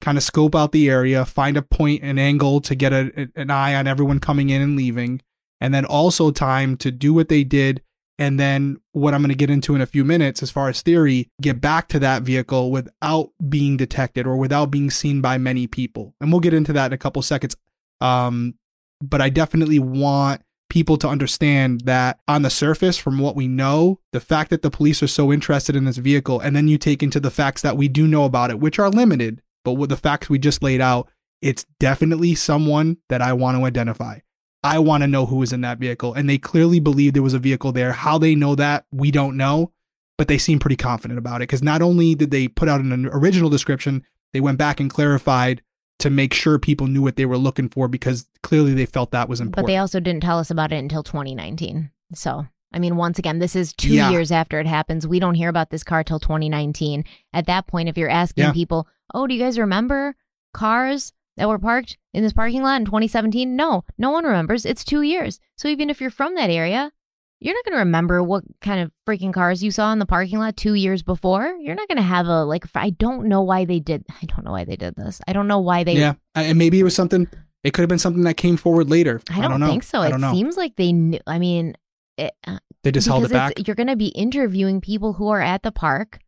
kind 0.02 0.18
of 0.18 0.24
scope 0.24 0.56
out 0.56 0.72
the 0.72 0.90
area, 0.90 1.26
find 1.26 1.58
a 1.58 1.66
and 1.80 2.20
angle 2.20 2.60
to 2.62 2.74
get 2.74 2.92
a, 2.92 3.30
an 3.36 3.52
eye 3.52 3.76
on 3.76 3.86
everyone 3.86 4.20
coming 4.20 4.50
in 4.50 4.64
and 4.64 4.76
leaving, 4.76 5.22
and 5.62 5.76
then 5.76 5.86
also 5.86 6.32
time 6.32 6.76
to 6.78 6.90
do 6.90 7.14
what 7.14 7.30
they 7.30 7.44
did 7.44 7.84
and 8.20 8.38
then 8.38 8.82
what 8.92 9.14
I'm 9.14 9.22
going 9.22 9.30
to 9.30 9.36
get 9.36 9.50
into 9.50 9.76
in 9.76 9.82
a 9.82 9.86
few 9.86 10.04
minutes 10.04 10.44
as 10.44 10.52
far 10.52 10.68
as 10.68 10.82
theory, 10.82 11.30
get 11.42 11.62
back 11.62 11.88
to 11.88 12.00
that 12.00 12.22
vehicle 12.24 12.70
without 12.70 13.30
being 13.48 13.78
detected 13.78 14.28
or 14.28 14.36
without 14.36 14.70
being 14.70 14.90
seen 14.90 15.22
by 15.22 15.38
many 15.38 15.68
people. 15.68 16.14
And 16.20 16.30
we'll 16.30 16.42
get 16.42 16.54
into 16.54 16.74
that 16.74 16.88
in 16.88 16.94
a 16.94 16.98
couple 16.98 17.22
seconds. 17.22 17.56
Um, 18.02 18.56
but 19.02 19.22
I 19.22 19.30
definitely 19.30 19.80
want 19.80 20.42
people 20.70 20.98
to 20.98 21.08
understand 21.08 21.82
that 21.86 22.20
on 22.28 22.42
the 22.42 22.50
surface, 22.50 22.98
from 22.98 23.20
what 23.20 23.38
we 23.38 23.48
know, 23.48 24.02
the 24.12 24.20
fact 24.20 24.50
that 24.50 24.64
the 24.64 24.70
police 24.70 25.02
are 25.02 25.08
so 25.08 25.32
interested 25.32 25.76
in 25.76 25.86
this 25.86 25.98
vehicle, 25.98 26.42
and 26.42 26.56
then 26.56 26.68
you 26.68 26.78
take 26.78 27.02
into 27.02 27.22
the 27.22 27.32
facts 27.32 27.62
that 27.62 27.78
we 27.78 27.88
do 27.88 28.06
know 28.06 28.26
about 28.26 28.52
it, 28.52 28.60
which 28.60 28.78
are 28.80 28.90
limited, 28.90 29.42
but 29.64 29.74
with 29.74 29.90
the 29.90 29.98
facts 29.98 30.30
we 30.30 30.38
just 30.38 30.62
laid 30.62 30.82
out, 30.82 31.10
it's 31.42 31.66
definitely 31.80 32.36
someone 32.36 32.98
that 33.08 33.22
I 33.22 33.32
want 33.32 33.58
to 33.58 33.64
identify. 33.64 34.20
I 34.64 34.80
want 34.80 35.02
to 35.04 35.08
know 35.08 35.26
who 35.26 35.38
was 35.38 35.54
in 35.54 35.62
that 35.62 35.78
vehicle. 35.78 36.14
And 36.14 36.30
they 36.30 36.38
clearly 36.38 36.80
believe 36.80 37.14
there 37.14 37.24
was 37.24 37.34
a 37.34 37.40
vehicle 37.40 37.72
there. 37.72 37.94
How 37.94 38.18
they 38.18 38.36
know 38.36 38.56
that, 38.56 38.86
we 38.92 39.10
don't 39.12 39.38
know, 39.38 39.72
but 40.18 40.28
they 40.28 40.38
seem 40.38 40.60
pretty 40.60 40.76
confident 40.76 41.18
about 41.18 41.38
it 41.38 41.48
because 41.48 41.64
not 41.64 41.82
only 41.82 42.14
did 42.16 42.32
they 42.32 42.48
put 42.48 42.68
out 42.68 42.82
an 42.82 43.06
original 43.08 43.50
description, 43.50 44.04
they 44.34 44.42
went 44.42 44.58
back 44.58 44.80
and 44.80 44.90
clarified 44.90 45.62
to 46.00 46.10
make 46.10 46.34
sure 46.34 46.60
people 46.60 46.88
knew 46.88 47.02
what 47.02 47.16
they 47.16 47.26
were 47.26 47.38
looking 47.38 47.70
for 47.70 47.88
because 47.88 48.28
clearly 48.44 48.74
they 48.74 48.86
felt 48.86 49.12
that 49.12 49.28
was 49.30 49.40
important. 49.42 49.66
But 49.66 49.72
they 49.72 49.78
also 49.78 50.00
didn't 50.00 50.24
tell 50.24 50.40
us 50.40 50.50
about 50.52 50.72
it 50.72 50.78
until 50.78 51.04
2019. 51.04 51.92
So, 52.14 52.46
I 52.74 52.80
mean, 52.80 52.96
once 52.98 53.18
again, 53.20 53.40
this 53.40 53.56
is 53.56 53.74
two 53.74 53.94
Yeah. 53.94 54.10
years 54.12 54.32
after 54.32 54.60
it 54.60 54.68
happens. 54.68 55.08
We 55.08 55.20
don't 55.20 55.36
hear 55.36 55.50
about 55.50 55.70
this 55.72 55.84
car 55.84 56.04
till 56.04 56.20
2019. 56.20 57.04
At 57.34 57.48
that 57.48 57.68
point, 57.68 57.90
if 57.90 57.98
you're 57.98 58.10
asking 58.10 58.44
Yeah. 58.46 58.52
people, 58.54 58.88
oh, 59.14 59.26
do 59.28 59.34
you 59.34 59.42
guys 59.42 59.58
remember 59.60 60.16
cars 60.54 61.14
that 61.40 61.48
were 61.48 61.58
parked 61.58 61.98
in 62.14 62.22
this 62.24 62.34
parking 62.34 62.62
lot 62.62 62.76
in 62.80 62.86
2017? 62.86 63.56
No, 63.56 63.84
no 63.98 64.12
one 64.12 64.26
remembers. 64.26 64.66
It's 64.66 64.84
two 64.84 65.02
years. 65.02 65.40
So 65.58 65.68
even 65.68 65.90
if 65.90 66.00
you're 66.00 66.10
from 66.12 66.36
that 66.36 66.50
area, 66.50 66.92
you're 67.40 67.54
not 67.56 67.64
going 67.64 67.74
to 67.74 67.80
remember 67.80 68.22
what 68.22 68.44
kind 68.60 68.82
of 68.82 68.92
freaking 69.08 69.34
cars 69.34 69.64
you 69.64 69.72
saw 69.72 69.94
in 69.94 70.00
the 70.00 70.06
parking 70.06 70.40
lot 70.40 70.58
two 70.58 70.74
years 70.74 71.02
before. 71.04 71.56
You're 71.62 71.76
not 71.76 71.88
going 71.88 71.96
to 71.96 72.04
have 72.04 72.28
a, 72.28 72.44
like, 72.44 72.66
I 72.76 72.90
don't 72.90 73.28
know 73.28 73.42
why 73.42 73.64
they 73.64 73.80
did, 73.80 74.04
I 74.22 74.26
don't 74.26 74.44
know 74.44 74.52
why 74.52 74.66
they 74.66 74.76
did 74.76 74.96
this. 74.98 75.22
I 75.26 75.32
don't 75.32 75.48
know 75.48 75.60
why 75.60 75.86
they 75.86 75.94
yeah, 75.94 76.16
and 76.36 76.58
maybe 76.58 76.80
it 76.80 76.84
was 76.84 76.94
something. 76.96 77.28
It 77.64 77.72
could 77.74 77.82
have 77.82 77.90
been 77.90 77.98
something 78.00 78.24
that 78.24 78.36
came 78.36 78.58
forward 78.58 78.90
later. 78.90 79.22
I 79.32 79.40
don't, 79.42 79.60
know. 79.62 79.68
think 79.68 79.84
so. 79.84 80.02
I 80.02 80.08
It 80.08 80.10
don't 80.12 80.22
know. 80.22 80.34
seems 80.34 80.58
like 80.58 80.76
they 80.76 80.92
knew. 80.92 81.20
I 81.26 81.40
mean, 81.40 81.76
it, 82.18 82.34
uh, 82.46 82.60
they 82.84 82.92
just 82.92 83.08
held 83.08 83.24
it 83.24 83.32
back. 83.32 83.54
you're 83.66 83.76
going 83.76 83.88
to 83.88 83.96
be 83.96 84.08
interviewing 84.10 84.82
people 84.82 85.14
who 85.14 85.30
are 85.30 85.42
at 85.42 85.64
the 85.64 85.72
park 85.72 86.20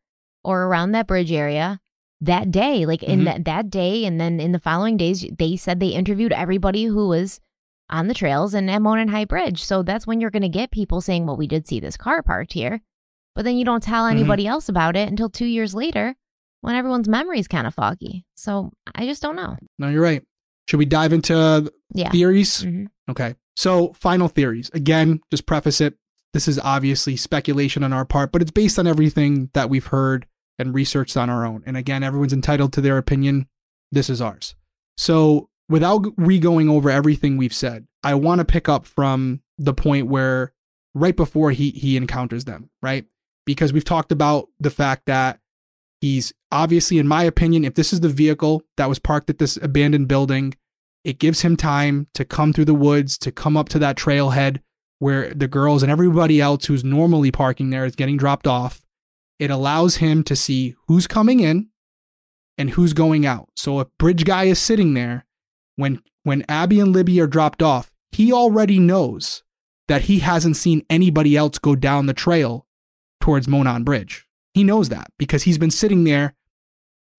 or 0.46 0.64
around 0.64 0.94
that 0.94 1.08
bridge 1.08 1.32
area 1.34 1.81
that 2.22 2.52
day, 2.52 2.86
like 2.86 3.04
in 3.04 3.22
Mhm. 3.22 3.26
that 3.26 3.46
that 3.46 3.70
day, 3.70 4.06
and 4.06 4.20
then 4.22 4.40
in 4.40 4.52
the 4.52 4.60
following 4.60 4.96
days, 4.98 5.26
they 5.38 5.56
said 5.58 5.80
they 5.80 5.90
interviewed 5.90 6.32
everybody 6.32 6.86
who 6.86 7.08
was 7.08 7.40
on 7.90 8.08
the 8.08 8.14
trails 8.14 8.54
and 8.54 8.70
at 8.72 8.82
Monon 8.82 9.10
High 9.10 9.26
Bridge. 9.26 9.64
So 9.64 9.84
that's 9.84 10.08
when 10.08 10.22
you're 10.22 10.30
going 10.32 10.42
to 10.44 10.50
get 10.50 10.72
people 10.72 11.02
saying, 11.02 11.26
"Well, 11.26 11.36
we 11.36 11.48
did 11.48 11.68
see 11.68 11.80
this 11.80 11.98
car 11.98 12.22
parked 12.24 12.54
here," 12.54 12.82
but 13.36 13.44
then 13.44 13.58
you 13.58 13.66
don't 13.66 13.84
tell 13.84 14.06
Mhm. 14.06 14.12
anybody 14.12 14.48
else 14.48 14.70
about 14.70 14.96
it 14.96 15.10
until 15.10 15.30
two 15.30 15.46
years 15.48 15.74
later, 15.76 16.16
when 16.62 16.76
everyone's 16.76 17.10
memory 17.10 17.40
is 17.40 17.48
kind 17.48 17.66
of 17.68 17.74
foggy. 17.74 18.24
So 18.36 18.72
I 18.96 19.06
just 19.06 19.22
don't 19.22 19.36
know. 19.36 19.58
No, 19.80 19.90
you're 19.90 20.02
right. 20.04 20.24
Should 20.70 20.78
we 20.78 20.86
dive 20.86 21.12
into 21.12 21.72
Yeah. 21.94 22.12
theories? 22.12 22.62
Mhm. 22.64 22.88
Okay. 23.10 23.36
So, 23.56 23.92
final 23.94 24.28
theories. 24.30 24.70
Again, 24.74 25.20
just 25.32 25.46
preface 25.46 25.82
it. 25.82 25.96
This 26.34 26.48
is 26.48 26.58
obviously 26.60 27.18
speculation 27.18 27.84
on 27.84 27.92
our 27.92 28.06
part, 28.06 28.32
but 28.32 28.42
it's 28.42 28.52
based 28.52 28.80
on 28.80 28.88
everything 28.88 29.50
that 29.54 29.70
we've 29.70 29.88
heard 29.88 30.28
and 30.62 30.74
researched 30.74 31.18
on 31.18 31.30
our 31.30 31.46
own. 31.46 31.64
And 31.66 31.76
again, 31.76 32.04
everyone's 32.04 32.34
entitled 32.34 32.74
to 32.74 32.82
their 32.82 32.98
opinion. 32.98 33.48
This 33.92 34.10
is 34.10 34.22
ours. 34.22 34.56
So, 34.98 35.50
without 35.68 36.06
re 36.18 36.40
going 36.40 36.70
over 36.70 36.90
everything 36.90 37.38
we've 37.38 37.54
said, 37.54 37.88
I 38.04 38.16
want 38.16 38.40
to 38.40 38.46
pick 38.46 38.70
up 38.70 38.86
from 38.86 39.42
the 39.58 39.74
point 39.74 40.08
where 40.08 40.54
right 40.94 41.16
before 41.16 41.52
he 41.52 41.72
he 41.72 41.98
encounters 41.98 42.46
them, 42.46 42.70
right? 42.82 43.06
Because 43.46 43.74
we've 43.74 43.86
talked 43.86 44.12
about 44.12 44.50
the 44.60 44.70
fact 44.70 45.06
that 45.06 45.40
he's 46.00 46.34
obviously 46.52 47.00
in 47.00 47.08
my 47.08 47.24
opinion, 47.24 47.66
if 47.66 47.76
this 47.76 47.94
is 47.94 48.02
the 48.02 48.10
vehicle 48.10 48.64
that 48.78 48.90
was 48.90 49.00
parked 49.00 49.30
at 49.30 49.38
this 49.38 49.58
abandoned 49.58 50.08
building, 50.08 50.56
it 51.04 51.20
gives 51.20 51.42
him 51.42 51.58
time 51.58 52.08
to 52.14 52.26
come 52.26 52.54
through 52.54 52.66
the 52.66 52.74
woods, 52.74 53.18
to 53.20 53.32
come 53.32 53.58
up 53.58 53.70
to 53.70 53.80
that 53.80 53.98
trailhead 53.98 54.62
where 55.00 55.34
the 55.34 55.48
girls 55.48 55.82
and 55.82 55.92
everybody 55.92 56.40
else 56.40 56.66
who's 56.66 56.84
normally 56.84 57.32
parking 57.32 57.72
there 57.72 57.86
is 57.86 57.96
getting 57.96 58.18
dropped 58.18 58.46
off. 58.46 58.86
It 59.42 59.50
allows 59.50 59.96
him 59.96 60.24
to 60.26 60.36
see 60.36 60.76
who's 60.88 61.08
coming 61.08 61.40
in 61.40 61.70
and 62.60 62.70
who's 62.70 62.94
going 62.94 63.26
out. 63.26 63.50
So 63.56 63.80
if 63.80 63.88
Bridge 63.98 64.24
Guy 64.24 64.44
is 64.44 64.60
sitting 64.60 64.94
there, 64.94 65.26
when 65.78 66.04
when 66.22 66.46
Abby 66.48 66.80
and 66.80 66.94
Libby 66.94 67.20
are 67.20 67.26
dropped 67.26 67.64
off, 67.64 67.92
he 68.12 68.32
already 68.32 68.78
knows 68.78 69.42
that 69.88 70.04
he 70.04 70.20
hasn't 70.20 70.58
seen 70.58 70.86
anybody 70.92 71.36
else 71.36 71.58
go 71.58 71.76
down 71.76 72.06
the 72.06 72.14
trail 72.14 72.68
towards 73.20 73.48
Monon 73.48 73.84
Bridge. 73.84 74.28
He 74.54 74.64
knows 74.64 74.90
that 74.90 75.08
because 75.18 75.42
he's 75.44 75.58
been 75.58 75.72
sitting 75.72 76.04
there 76.04 76.36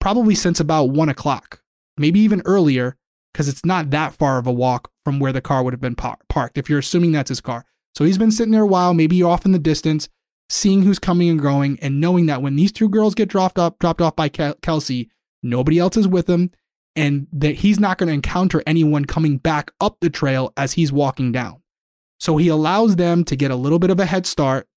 probably 0.01 0.37
since 0.37 0.61
about 0.61 0.91
one 0.91 1.09
o'clock, 1.09 1.61
maybe 1.97 2.21
even 2.21 2.41
earlier, 2.45 2.97
because 3.33 3.49
it's 3.49 3.65
not 3.65 3.91
that 3.91 4.13
far 4.13 4.39
of 4.39 4.47
a 4.47 4.53
walk 4.53 4.93
from 5.05 5.19
where 5.19 5.33
the 5.33 5.41
car 5.41 5.65
would 5.65 5.73
have 5.73 5.81
been 5.81 5.97
par- 5.97 6.19
parked, 6.29 6.57
if 6.57 6.71
you're 6.71 6.79
assuming 6.79 7.11
that's 7.11 7.31
his 7.31 7.41
car. 7.41 7.65
So 7.97 8.05
he's 8.05 8.19
been 8.19 8.31
sitting 8.31 8.53
there 8.53 8.63
a 8.63 8.67
while, 8.67 8.95
maybe 8.95 9.25
off 9.25 9.45
in 9.45 9.51
the 9.51 9.59
distance, 9.59 10.09
seeing 10.49 10.83
who's 10.83 10.99
coming 10.99 11.29
and 11.29 11.41
going, 11.41 11.79
and 11.81 12.01
knowing 12.01 12.27
that 12.27 12.43
when 12.43 12.57
these 12.57 12.73
two 12.73 12.89
girls 12.89 13.15
get 13.15 13.29
dropped 13.29 13.59
off, 13.59 13.79
dropped 13.79 14.01
off 14.01 14.17
by 14.17 14.29
Kel- 14.29 14.55
Kelsi, 14.57 15.09
nobody 15.43 15.79
else 15.79 15.97
is 15.97 16.09
with 16.09 16.29
him, 16.29 16.51
and 16.95 17.27
that 17.33 17.57
he's 17.57 17.81
not 17.81 17.99
going 17.99 18.09
to 18.09 18.15
encounter 18.15 18.63
anyone 18.67 19.05
coming 19.05 19.39
back 19.39 19.73
up 19.81 19.97
the 20.01 20.11
trail 20.11 20.53
as 20.57 20.75
he's 20.75 20.93
walking 20.93 21.33
down. 21.33 21.63
So 22.19 22.37
he 22.37 22.49
allows 22.49 22.97
them 22.97 23.25
to 23.25 23.35
get 23.35 23.51
a 23.51 23.57
little 23.57 23.79
bit 23.79 23.91
of 23.91 23.99
a 23.99 24.07
head 24.07 24.27
start. 24.27 24.69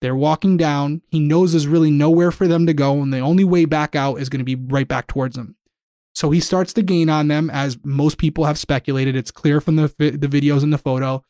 They're 0.00 0.14
walking 0.14 0.56
down. 0.56 1.02
He 1.08 1.18
knows 1.18 1.52
there's 1.52 1.66
really 1.66 1.90
nowhere 1.90 2.30
for 2.30 2.46
them 2.46 2.66
to 2.66 2.72
go, 2.72 3.02
and 3.02 3.12
the 3.12 3.18
only 3.18 3.44
way 3.44 3.64
back 3.64 3.96
out 3.96 4.20
is 4.20 4.28
going 4.28 4.38
to 4.38 4.44
be 4.44 4.54
right 4.54 4.86
back 4.86 5.08
towards 5.08 5.36
them. 5.36 5.56
So 6.14 6.30
he 6.30 6.40
starts 6.40 6.72
to 6.74 6.82
gain 6.82 7.08
on 7.10 7.28
them, 7.28 7.50
as 7.50 7.78
most 7.84 8.18
people 8.18 8.44
have 8.44 8.58
speculated. 8.58 9.16
It's 9.16 9.30
clear 9.30 9.60
from 9.60 9.76
the 9.76 9.88
the 9.98 10.28
videos 10.28 10.62
and 10.62 10.72
the 10.72 10.78
photo. 10.78 11.22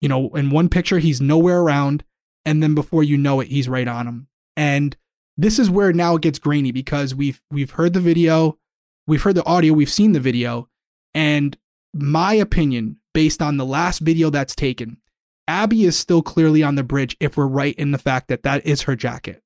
You 0.00 0.08
know, 0.08 0.28
in 0.30 0.50
one 0.50 0.68
picture, 0.68 0.98
he's 0.98 1.20
nowhere 1.20 1.60
around, 1.60 2.04
and 2.44 2.62
then 2.62 2.74
before 2.74 3.02
you 3.02 3.16
know 3.16 3.40
it, 3.40 3.48
he's 3.48 3.68
right 3.68 3.88
on 3.88 4.06
him. 4.06 4.28
And 4.56 4.96
this 5.36 5.58
is 5.58 5.70
where 5.70 5.92
now 5.92 6.16
it 6.16 6.22
gets 6.22 6.38
grainy 6.38 6.72
because 6.72 7.14
we've 7.14 7.40
we've 7.50 7.72
heard 7.72 7.92
the 7.92 8.00
video, 8.00 8.58
we've 9.06 9.22
heard 9.22 9.34
the 9.34 9.44
audio, 9.46 9.72
we've 9.72 9.90
seen 9.90 10.12
the 10.12 10.20
video, 10.20 10.68
and 11.14 11.56
my 11.94 12.34
opinion, 12.34 12.96
based 13.14 13.42
on 13.42 13.56
the 13.56 13.66
last 13.66 14.00
video 14.00 14.30
that's 14.30 14.54
taken, 14.54 14.98
Abby 15.46 15.84
is 15.84 15.98
still 15.98 16.22
clearly 16.22 16.62
on 16.62 16.74
the 16.74 16.82
bridge 16.82 17.16
if 17.20 17.36
we're 17.36 17.46
right 17.46 17.74
in 17.76 17.90
the 17.90 17.98
fact 17.98 18.28
that 18.28 18.42
that 18.42 18.64
is 18.66 18.82
her 18.82 18.96
jacket. 18.96 19.42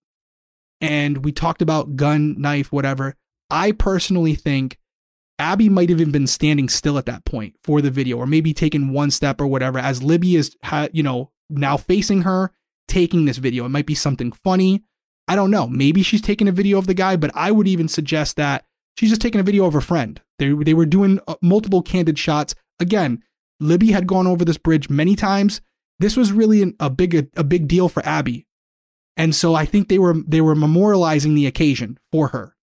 And 0.81 1.24
we 1.24 1.32
talked 1.32 1.62
about 1.62 1.97
gun, 1.97 2.40
knife, 2.40 2.70
whatever. 2.70 3.16
I 3.51 3.73
personally 3.73 4.35
think 4.35 4.78
Abby 5.39 5.68
might 5.68 5.89
have 5.89 6.01
even 6.01 6.12
been 6.12 6.27
standing 6.27 6.68
still 6.68 6.98
at 6.98 7.06
that 7.06 7.24
point 7.24 7.55
for 7.62 7.81
the 7.81 7.90
video, 7.90 8.18
or 8.18 8.27
maybe 8.27 8.52
taking 8.52 8.93
one 8.93 9.10
step 9.10 9.40
or 9.40 9.47
whatever, 9.47 9.78
as 9.78 10.02
Libby 10.02 10.36
is, 10.36 10.56
you 10.93 11.02
know, 11.02 11.31
now 11.48 11.77
facing 11.77 12.23
her, 12.23 12.52
taking 12.88 13.24
this 13.24 13.38
video. 13.38 13.64
It 13.64 13.70
might 13.70 13.86
be 13.86 13.94
something 13.94 14.32
funny. 14.32 14.82
I 15.28 15.34
don't 15.36 15.50
know. 15.50 15.66
Maybe 15.66 16.02
she's 16.02 16.22
taking 16.22 16.48
a 16.48 16.52
video 16.52 16.78
of 16.78 16.86
the 16.86 16.94
guy, 16.94 17.16
but 17.16 17.30
I 17.34 17.50
would 17.50 17.66
even 17.66 17.88
suggest 17.88 18.36
that 18.36 18.64
she's 18.96 19.10
just 19.10 19.20
taking 19.20 19.40
a 19.40 19.44
video 19.44 19.66
of 19.66 19.72
her 19.72 19.80
friend. 19.80 20.20
They 20.38 20.52
they 20.52 20.74
were 20.74 20.86
doing 20.86 21.20
uh, 21.26 21.36
multiple 21.42 21.82
candid 21.82 22.18
shots. 22.18 22.54
Again, 22.78 23.22
Libby 23.60 23.92
had 23.92 24.06
gone 24.06 24.26
over 24.26 24.44
this 24.44 24.58
bridge 24.58 24.90
many 24.90 25.16
times. 25.16 25.60
This 25.98 26.16
was 26.16 26.32
really 26.32 26.62
an, 26.62 26.74
a 26.78 26.90
big 26.90 27.14
a, 27.14 27.26
a 27.36 27.44
big 27.44 27.68
deal 27.68 27.88
for 27.88 28.04
Abby, 28.06 28.46
and 29.16 29.34
so 29.34 29.54
I 29.54 29.64
think 29.64 29.88
they 29.88 29.98
were 29.98 30.14
they 30.26 30.40
were 30.40 30.54
memorializing 30.54 31.34
the 31.34 31.46
occasion 31.46 31.98
for 32.12 32.28
her. 32.28 32.54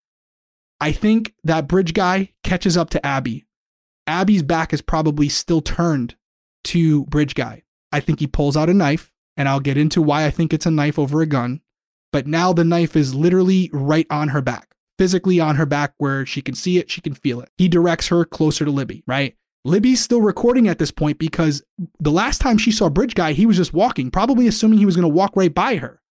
I 0.80 0.92
think 0.92 1.34
that 1.44 1.68
bridge 1.68 1.94
guy 1.94 2.34
catches 2.44 2.78
up 2.78 2.90
to 2.92 3.06
Abby. 3.06 3.46
Abby's 4.06 4.44
back 4.44 4.74
is 4.74 4.82
probably 4.82 5.30
still 5.30 5.62
turned 5.62 6.16
to 6.66 7.06
bridge 7.06 7.36
guy. 7.36 7.64
I 7.92 8.00
think 8.00 8.20
he 8.20 8.28
pulls 8.28 8.58
out 8.58 8.70
a 8.70 8.74
knife, 8.74 9.13
and 9.38 9.50
I'll 9.50 9.60
get 9.60 9.78
into 9.78 10.02
why 10.02 10.26
I 10.26 10.30
think 10.30 10.54
it's 10.54 10.66
a 10.66 10.72
knife 10.72 11.00
over 11.00 11.22
a 11.22 11.26
gun. 11.26 11.62
But 12.12 12.28
now 12.28 12.54
the 12.54 12.64
knife 12.64 12.96
is 12.96 13.16
literally 13.16 13.70
right 13.74 14.06
on 14.10 14.30
her 14.30 14.42
back, 14.42 14.76
physically 15.00 15.40
on 15.40 15.56
her 15.56 15.66
back 15.66 15.94
where 15.98 16.26
she 16.26 16.42
can 16.42 16.54
see 16.54 16.78
it, 16.78 16.92
she 16.92 17.02
can 17.02 17.16
feel 17.16 17.42
it. 17.42 17.50
He 17.58 17.68
directs 17.68 18.10
her 18.10 18.24
closer 18.24 18.66
to 18.66 18.72
Libby, 18.72 19.04
right? 19.08 19.36
Libby's 19.66 20.02
still 20.02 20.22
recording 20.22 20.68
at 20.68 20.78
this 20.78 20.92
point 20.92 21.18
because 21.18 21.64
the 22.00 22.12
last 22.12 22.40
time 22.40 22.58
she 22.58 22.72
saw 22.72 22.90
Bridge 22.90 23.16
Guy, 23.16 23.34
he 23.34 23.46
was 23.46 23.58
just 23.58 23.74
walking, 23.74 24.12
probably 24.12 24.48
assuming 24.48 24.78
he 24.78 24.86
was 24.86 24.96
going 24.96 25.04
to 25.04 25.10
walk 25.10 25.36
right 25.36 25.54
by 25.54 25.78
her. 25.78 26.02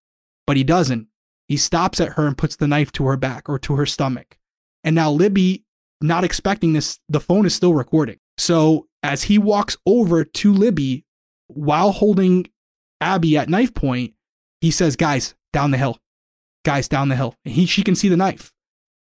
But 0.47 0.57
he 0.57 0.65
doesn't. 0.65 1.07
He 1.49 1.57
stops 1.57 2.01
at 2.01 2.15
her 2.15 2.27
and 2.27 2.37
puts 2.37 2.57
the 2.57 2.67
knife 2.67 2.91
to 2.93 3.05
her 3.07 3.17
back 3.17 3.49
or 3.49 3.59
to 3.61 3.77
her 3.77 3.87
stomach. 3.87 4.39
And 4.83 4.95
now 4.95 5.11
Libby, 5.11 5.65
not 6.01 6.25
expecting 6.25 6.73
this, 6.73 6.99
the 7.09 7.21
phone 7.21 7.47
is 7.47 7.55
still 7.55 7.75
recording. 7.75 8.19
So 8.39 8.89
as 9.03 9.25
he 9.25 9.39
walks 9.39 9.77
over 9.87 10.25
to 10.25 10.53
Libby 10.53 11.05
while 11.47 11.93
holding 11.93 12.47
Abby 13.03 13.37
at 13.37 13.49
knife 13.49 13.75
point, 13.75 14.15
he 14.61 14.71
says, 14.71 14.97
Guys, 14.97 15.35
down 15.53 15.73
the 15.73 15.79
hill. 15.79 15.99
Guys, 16.65 16.89
down 16.89 17.09
the 17.09 17.17
hill. 17.17 17.35
And 17.45 17.55
he, 17.55 17.67
she 17.67 17.83
can 17.83 17.95
see 17.97 18.09
the 18.09 18.17
knife. 18.17 18.53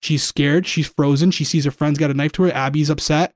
She's 0.02 0.24
scared. 0.24 0.66
She's 0.66 0.88
frozen. 0.88 1.32
She 1.32 1.44
sees 1.44 1.66
her 1.66 1.72
friend's 1.72 2.00
got 2.00 2.12
a 2.12 2.14
knife 2.14 2.32
to 2.34 2.44
her. 2.44 2.52
Abby's 2.52 2.90
upset. 2.90 3.34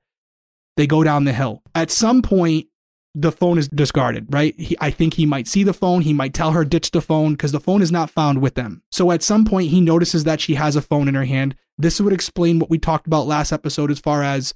They 0.76 0.86
go 0.86 1.04
down 1.04 1.24
the 1.24 1.32
hill. 1.32 1.62
At 1.74 1.90
some 1.90 2.22
point, 2.22 2.68
the 3.14 3.30
phone 3.30 3.58
is 3.58 3.68
discarded, 3.68 4.32
right? 4.32 4.58
He, 4.58 4.76
I 4.80 4.90
think 4.90 5.14
he 5.14 5.26
might 5.26 5.46
see 5.46 5.62
the 5.62 5.72
phone. 5.72 6.02
He 6.02 6.12
might 6.12 6.34
tell 6.34 6.52
her 6.52 6.64
ditch 6.64 6.90
the 6.90 7.00
phone 7.00 7.32
because 7.32 7.52
the 7.52 7.60
phone 7.60 7.80
is 7.80 7.92
not 7.92 8.10
found 8.10 8.40
with 8.40 8.54
them. 8.54 8.82
So 8.90 9.10
at 9.12 9.22
some 9.22 9.44
point, 9.44 9.70
he 9.70 9.80
notices 9.80 10.24
that 10.24 10.40
she 10.40 10.54
has 10.54 10.74
a 10.74 10.82
phone 10.82 11.06
in 11.06 11.14
her 11.14 11.24
hand. 11.24 11.54
This 11.78 12.00
would 12.00 12.12
explain 12.12 12.58
what 12.58 12.70
we 12.70 12.78
talked 12.78 13.06
about 13.06 13.26
last 13.26 13.52
episode 13.52 13.90
as 13.90 14.00
far 14.00 14.22
as 14.22 14.54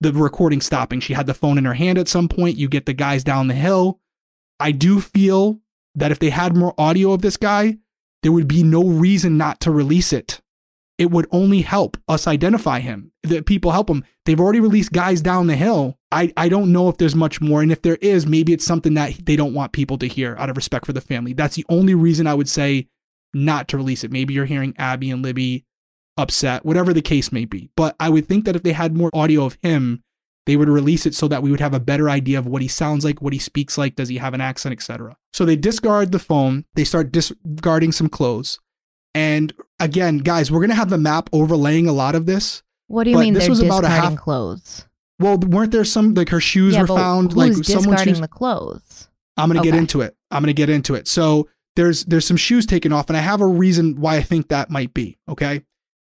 the 0.00 0.12
recording 0.12 0.60
stopping. 0.60 1.00
She 1.00 1.14
had 1.14 1.26
the 1.26 1.34
phone 1.34 1.58
in 1.58 1.64
her 1.64 1.74
hand 1.74 1.98
at 1.98 2.08
some 2.08 2.28
point. 2.28 2.56
You 2.56 2.68
get 2.68 2.86
the 2.86 2.92
guys 2.92 3.24
down 3.24 3.48
the 3.48 3.54
hill. 3.54 4.00
I 4.60 4.72
do 4.72 5.00
feel 5.00 5.60
that 5.94 6.12
if 6.12 6.18
they 6.18 6.30
had 6.30 6.56
more 6.56 6.74
audio 6.78 7.12
of 7.12 7.22
this 7.22 7.36
guy, 7.36 7.78
there 8.22 8.32
would 8.32 8.48
be 8.48 8.62
no 8.62 8.84
reason 8.84 9.36
not 9.36 9.60
to 9.60 9.70
release 9.70 10.12
it 10.12 10.40
it 10.98 11.12
would 11.12 11.28
only 11.30 11.62
help 11.62 11.96
us 12.08 12.26
identify 12.26 12.80
him. 12.80 13.12
That 13.22 13.46
people 13.46 13.70
help 13.70 13.88
him. 13.88 14.04
They've 14.26 14.40
already 14.40 14.60
released 14.60 14.92
guys 14.92 15.20
down 15.22 15.46
the 15.46 15.56
hill. 15.56 15.96
I, 16.10 16.32
I 16.36 16.48
don't 16.48 16.72
know 16.72 16.88
if 16.88 16.98
there's 16.98 17.14
much 17.14 17.40
more. 17.40 17.62
And 17.62 17.70
if 17.70 17.82
there 17.82 17.98
is, 18.00 18.26
maybe 18.26 18.52
it's 18.52 18.64
something 18.64 18.94
that 18.94 19.24
they 19.24 19.36
don't 19.36 19.54
want 19.54 19.72
people 19.72 19.96
to 19.98 20.08
hear 20.08 20.34
out 20.38 20.50
of 20.50 20.56
respect 20.56 20.86
for 20.86 20.92
the 20.92 21.00
family. 21.00 21.32
That's 21.32 21.54
the 21.54 21.64
only 21.68 21.94
reason 21.94 22.26
I 22.26 22.34
would 22.34 22.48
say 22.48 22.88
not 23.32 23.68
to 23.68 23.76
release 23.76 24.02
it. 24.02 24.10
Maybe 24.10 24.34
you're 24.34 24.44
hearing 24.44 24.74
Abby 24.76 25.10
and 25.10 25.22
Libby 25.22 25.64
upset, 26.16 26.64
whatever 26.64 26.92
the 26.92 27.02
case 27.02 27.30
may 27.30 27.44
be. 27.44 27.70
But 27.76 27.94
I 28.00 28.08
would 28.08 28.26
think 28.26 28.44
that 28.46 28.56
if 28.56 28.64
they 28.64 28.72
had 28.72 28.96
more 28.96 29.10
audio 29.12 29.44
of 29.44 29.56
him, 29.62 30.02
they 30.48 30.56
would 30.56 30.70
release 30.70 31.04
it 31.04 31.14
so 31.14 31.28
that 31.28 31.42
we 31.42 31.50
would 31.50 31.60
have 31.60 31.74
a 31.74 31.78
better 31.78 32.08
idea 32.08 32.38
of 32.38 32.46
what 32.46 32.62
he 32.62 32.68
sounds 32.68 33.04
like, 33.04 33.20
what 33.20 33.34
he 33.34 33.38
speaks 33.38 33.76
like, 33.76 33.96
does 33.96 34.08
he 34.08 34.16
have 34.16 34.32
an 34.32 34.40
accent, 34.40 34.72
etc. 34.72 35.14
So 35.34 35.44
they 35.44 35.56
discard 35.56 36.10
the 36.10 36.18
phone, 36.18 36.64
they 36.72 36.84
start 36.84 37.12
discarding 37.12 37.92
some 37.92 38.08
clothes. 38.08 38.58
And 39.14 39.52
again, 39.78 40.18
guys, 40.18 40.50
we're 40.50 40.62
gonna 40.62 40.74
have 40.74 40.88
the 40.88 40.96
map 40.96 41.28
overlaying 41.34 41.86
a 41.86 41.92
lot 41.92 42.14
of 42.14 42.24
this. 42.24 42.62
What 42.86 43.04
do 43.04 43.10
you 43.10 43.18
mean? 43.18 43.34
This 43.34 43.46
was 43.46 43.60
about 43.60 43.84
a 43.84 43.88
half 43.88 44.16
clothes. 44.16 44.86
Well, 45.18 45.36
weren't 45.36 45.70
there 45.70 45.84
some 45.84 46.14
like 46.14 46.30
her 46.30 46.40
shoes 46.40 46.72
yeah, 46.72 46.80
were 46.80 46.86
found? 46.86 47.36
like 47.36 47.52
someone's 47.52 48.02
shoes. 48.02 48.18
the 48.18 48.26
clothes. 48.26 49.10
I'm 49.36 49.50
gonna 49.50 49.60
okay. 49.60 49.72
get 49.72 49.78
into 49.78 50.00
it. 50.00 50.16
I'm 50.30 50.42
gonna 50.42 50.54
get 50.54 50.70
into 50.70 50.94
it. 50.94 51.08
So 51.08 51.46
there's 51.76 52.06
there's 52.06 52.26
some 52.26 52.38
shoes 52.38 52.64
taken 52.64 52.90
off, 52.90 53.10
and 53.10 53.18
I 53.18 53.20
have 53.20 53.42
a 53.42 53.46
reason 53.46 54.00
why 54.00 54.16
I 54.16 54.22
think 54.22 54.48
that 54.48 54.70
might 54.70 54.94
be. 54.94 55.18
Okay, 55.28 55.60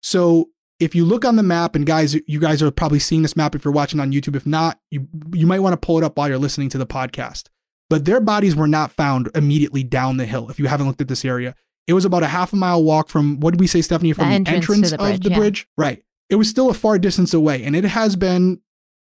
so 0.02 0.48
if 0.84 0.94
you 0.94 1.04
look 1.04 1.24
on 1.24 1.36
the 1.36 1.42
map, 1.42 1.74
and 1.74 1.86
guys, 1.86 2.14
you 2.26 2.38
guys 2.38 2.62
are 2.62 2.70
probably 2.70 2.98
seeing 2.98 3.22
this 3.22 3.36
map 3.36 3.54
if 3.54 3.64
you're 3.64 3.72
watching 3.72 4.00
on 4.00 4.12
YouTube. 4.12 4.36
If 4.36 4.46
not, 4.46 4.78
you 4.90 5.08
you 5.32 5.46
might 5.46 5.60
want 5.60 5.72
to 5.72 5.84
pull 5.84 5.98
it 5.98 6.04
up 6.04 6.16
while 6.16 6.28
you're 6.28 6.38
listening 6.38 6.68
to 6.70 6.78
the 6.78 6.86
podcast. 6.86 7.48
But 7.90 8.04
their 8.04 8.20
bodies 8.20 8.54
were 8.54 8.68
not 8.68 8.92
found 8.92 9.30
immediately 9.34 9.82
down 9.82 10.16
the 10.16 10.26
hill. 10.26 10.50
If 10.50 10.58
you 10.58 10.66
haven't 10.66 10.86
looked 10.86 11.00
at 11.00 11.08
this 11.08 11.24
area, 11.24 11.54
it 11.86 11.92
was 11.92 12.04
about 12.04 12.22
a 12.22 12.28
half 12.28 12.52
a 12.52 12.56
mile 12.56 12.82
walk 12.82 13.08
from 13.08 13.40
what 13.40 13.52
did 13.52 13.60
we 13.60 13.66
say, 13.66 13.82
Stephanie, 13.82 14.12
from 14.12 14.30
the, 14.30 14.38
the 14.38 14.50
entrance, 14.50 14.90
the 14.90 14.98
bridge, 14.98 15.14
of 15.16 15.22
the 15.22 15.30
yeah. 15.30 15.38
bridge, 15.38 15.68
right? 15.76 16.02
It 16.30 16.36
was 16.36 16.48
still 16.48 16.70
a 16.70 16.74
far 16.74 16.98
distance 16.98 17.34
away, 17.34 17.62
and 17.64 17.74
it 17.74 17.84
has 17.84 18.16
been 18.16 18.60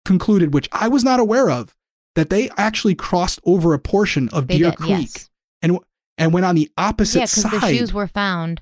concluded, 0.05 0.53
which 0.53 0.69
I 0.71 0.87
was 0.87 1.03
not 1.03 1.19
aware 1.19 1.49
of, 1.49 1.75
that 2.15 2.29
they 2.29 2.49
actually 2.57 2.95
crossed 2.95 3.39
over 3.45 3.73
a 3.73 3.79
portion 3.79 4.29
of 4.29 4.47
they 4.47 4.57
Deer 4.57 4.71
did, 4.71 4.79
Creek 4.79 4.89
yes. 5.13 5.29
and 5.61 5.79
and 6.17 6.33
went 6.33 6.45
on 6.45 6.55
the 6.55 6.71
opposite 6.77 7.19
yeah, 7.19 7.25
side. 7.25 7.43
Yeah, 7.43 7.49
because 7.51 7.69
the 7.69 7.77
shoes 7.77 7.93
were 7.93 8.07
found 8.07 8.61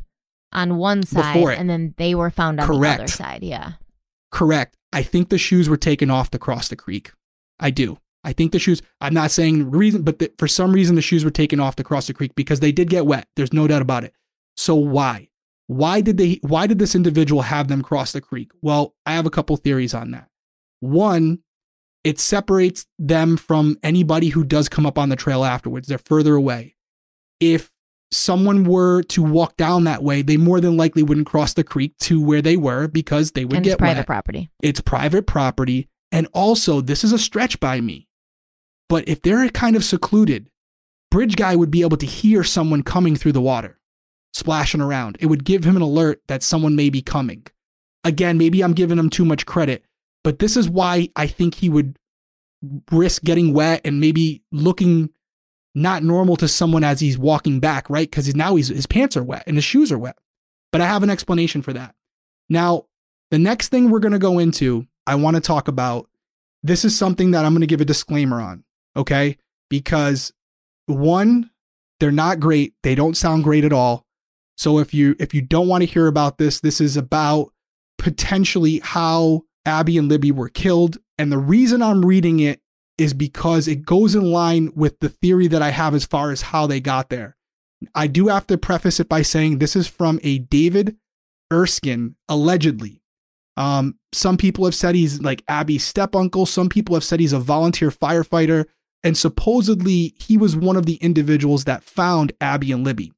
on 0.53 0.77
one 0.77 1.03
side, 1.03 1.37
and 1.57 1.69
then 1.69 1.93
they 1.97 2.15
were 2.15 2.29
found 2.29 2.59
on 2.59 2.67
Correct. 2.67 2.97
the 2.97 3.03
other 3.03 3.11
side. 3.11 3.43
Yeah. 3.43 3.73
Correct. 4.31 4.75
I 4.91 5.03
think 5.03 5.29
the 5.29 5.37
shoes 5.37 5.67
were 5.67 5.77
taken 5.77 6.09
off 6.09 6.31
to 6.31 6.39
cross 6.39 6.67
the 6.67 6.75
creek. 6.75 7.11
I 7.59 7.69
do. 7.69 7.97
I 8.23 8.33
think 8.33 8.51
the 8.51 8.59
shoes. 8.59 8.81
I'm 9.01 9.13
not 9.13 9.31
saying 9.31 9.69
reason, 9.69 10.01
but 10.01 10.19
the, 10.19 10.31
for 10.37 10.47
some 10.47 10.71
reason 10.71 10.95
the 10.95 11.01
shoes 11.01 11.23
were 11.23 11.31
taken 11.31 11.59
off 11.59 11.75
to 11.75 11.83
cross 11.83 12.07
the 12.07 12.13
creek 12.13 12.33
because 12.35 12.59
they 12.59 12.71
did 12.71 12.89
get 12.89 13.05
wet. 13.05 13.27
There's 13.35 13.53
no 13.53 13.67
doubt 13.67 13.81
about 13.81 14.03
it. 14.03 14.13
So 14.57 14.73
why? 14.75 15.29
Why 15.67 16.01
did 16.01 16.17
they? 16.17 16.39
Why 16.41 16.67
did 16.67 16.79
this 16.79 16.95
individual 16.95 17.43
have 17.43 17.67
them 17.67 17.81
cross 17.81 18.11
the 18.11 18.21
creek? 18.21 18.51
Well, 18.61 18.95
I 19.05 19.13
have 19.13 19.25
a 19.25 19.31
couple 19.31 19.55
theories 19.57 19.93
on 19.93 20.11
that. 20.11 20.29
One, 20.79 21.39
it 22.03 22.19
separates 22.19 22.85
them 22.97 23.37
from 23.37 23.77
anybody 23.83 24.29
who 24.29 24.43
does 24.43 24.69
come 24.69 24.85
up 24.85 24.97
on 24.97 25.09
the 25.09 25.15
trail 25.15 25.43
afterwards. 25.43 25.87
They're 25.87 25.97
further 25.97 26.35
away. 26.35 26.75
If 27.39 27.71
someone 28.11 28.63
were 28.63 29.03
to 29.03 29.21
walk 29.23 29.57
down 29.57 29.83
that 29.85 30.03
way, 30.03 30.21
they 30.21 30.37
more 30.37 30.61
than 30.61 30.77
likely 30.77 31.03
wouldn't 31.03 31.27
cross 31.27 31.53
the 31.53 31.63
creek 31.63 31.97
to 31.99 32.21
where 32.23 32.41
they 32.41 32.57
were 32.57 32.87
because 32.87 33.31
they 33.31 33.45
would 33.45 33.55
and 33.55 33.63
get 33.63 33.73
it's 33.73 33.79
private 33.79 33.99
wet. 33.99 34.07
property. 34.07 34.49
It's 34.61 34.81
private 34.81 35.27
property. 35.27 35.89
And 36.11 36.27
also, 36.33 36.81
this 36.81 37.03
is 37.03 37.11
a 37.11 37.19
stretch 37.19 37.59
by 37.59 37.81
me. 37.81 38.07
But 38.87 39.07
if 39.07 39.21
they're 39.21 39.49
kind 39.49 39.75
of 39.75 39.83
secluded, 39.83 40.49
Bridge 41.11 41.35
Guy 41.35 41.55
would 41.55 41.71
be 41.71 41.81
able 41.81 41.97
to 41.97 42.05
hear 42.05 42.43
someone 42.43 42.83
coming 42.83 43.15
through 43.15 43.31
the 43.33 43.41
water, 43.41 43.79
splashing 44.33 44.81
around. 44.81 45.17
It 45.19 45.27
would 45.27 45.43
give 45.43 45.63
him 45.63 45.75
an 45.75 45.81
alert 45.81 46.21
that 46.27 46.43
someone 46.43 46.75
may 46.75 46.89
be 46.89 47.01
coming. 47.01 47.45
Again, 48.03 48.37
maybe 48.37 48.63
I'm 48.63 48.73
giving 48.73 48.99
him 48.99 49.09
too 49.09 49.25
much 49.25 49.45
credit, 49.45 49.83
but 50.23 50.39
this 50.39 50.55
is 50.55 50.69
why 50.69 51.09
I 51.15 51.25
think 51.27 51.55
he 51.55 51.69
would 51.69 51.97
risk 52.91 53.23
getting 53.23 53.53
wet 53.53 53.81
and 53.83 53.99
maybe 53.99 54.43
looking 54.51 55.09
not 55.75 56.03
normal 56.03 56.37
to 56.37 56.47
someone 56.47 56.83
as 56.83 57.01
he's 57.01 57.17
walking 57.17 57.59
back, 57.59 57.89
right? 57.89 58.09
Because 58.09 58.33
now 58.33 58.55
he's, 58.55 58.69
his 58.69 58.87
pants 58.87 59.17
are 59.17 59.23
wet 59.23 59.43
and 59.45 59.57
his 59.57 59.65
shoes 59.65 59.91
are 59.91 59.99
wet. 59.99 60.17
But 60.71 60.81
I 60.81 60.87
have 60.87 61.03
an 61.03 61.09
explanation 61.09 61.61
for 61.61 61.73
that. 61.73 61.93
Now, 62.49 62.85
the 63.29 63.39
next 63.39 63.69
thing 63.69 63.89
we're 63.89 63.99
going 63.99 64.13
to 64.13 64.19
go 64.19 64.39
into, 64.39 64.87
I 65.05 65.15
want 65.15 65.35
to 65.35 65.41
talk 65.41 65.67
about. 65.67 66.09
This 66.63 66.83
is 66.83 66.97
something 66.97 67.31
that 67.31 67.45
I'm 67.45 67.53
going 67.53 67.61
to 67.61 67.67
give 67.67 67.81
a 67.81 67.85
disclaimer 67.85 68.41
on, 68.41 68.63
okay? 68.95 69.37
Because 69.69 70.33
one, 70.87 71.51
they're 71.99 72.11
not 72.11 72.39
great. 72.39 72.73
They 72.81 72.95
don't 72.95 73.15
sound 73.15 73.43
great 73.43 73.63
at 73.63 73.73
all. 73.73 74.05
So 74.57 74.79
if 74.79 74.93
you 74.93 75.15
if 75.19 75.33
you 75.33 75.41
don't 75.41 75.67
want 75.67 75.81
to 75.83 75.89
hear 75.89 76.07
about 76.07 76.37
this, 76.37 76.59
this 76.61 76.79
is 76.79 76.97
about 76.97 77.51
potentially 77.97 78.79
how 78.83 79.43
Abby 79.65 79.97
and 79.97 80.09
Libby 80.09 80.31
were 80.31 80.49
killed. 80.49 80.97
And 81.17 81.31
the 81.31 81.37
reason 81.37 81.81
I'm 81.81 82.05
reading 82.05 82.39
it 82.39 82.61
is 82.97 83.13
because 83.13 83.67
it 83.67 83.85
goes 83.85 84.15
in 84.15 84.31
line 84.31 84.71
with 84.75 84.99
the 84.99 85.09
theory 85.09 85.47
that 85.47 85.61
I 85.61 85.71
have 85.71 85.93
as 85.93 86.05
far 86.05 86.31
as 86.31 86.43
how 86.43 86.67
they 86.67 86.79
got 86.79 87.09
there. 87.09 87.35
I 87.93 88.07
do 88.07 88.27
have 88.27 88.47
to 88.47 88.57
preface 88.57 88.99
it 88.99 89.09
by 89.09 89.21
saying 89.21 89.57
this 89.57 89.75
is 89.75 89.87
from 89.87 90.19
a 90.23 90.39
David 90.39 90.97
Erskine, 91.51 92.15
allegedly. 92.29 93.01
Um, 93.57 93.99
some 94.11 94.37
people 94.37 94.65
have 94.65 94.75
said 94.75 94.95
he's 94.95 95.21
like 95.21 95.43
Abby's 95.47 95.85
step 95.85 96.15
uncle. 96.15 96.45
Some 96.45 96.69
people 96.69 96.95
have 96.95 97.03
said 97.03 97.19
he's 97.19 97.33
a 97.33 97.39
volunteer 97.39 97.89
firefighter. 97.89 98.65
And 99.03 99.17
supposedly 99.17 100.15
he 100.19 100.37
was 100.37 100.55
one 100.55 100.75
of 100.75 100.85
the 100.85 100.95
individuals 100.95 101.65
that 101.65 101.83
found 101.83 102.33
Abby 102.41 102.71
and 102.71 102.83
Libby. 102.83 103.13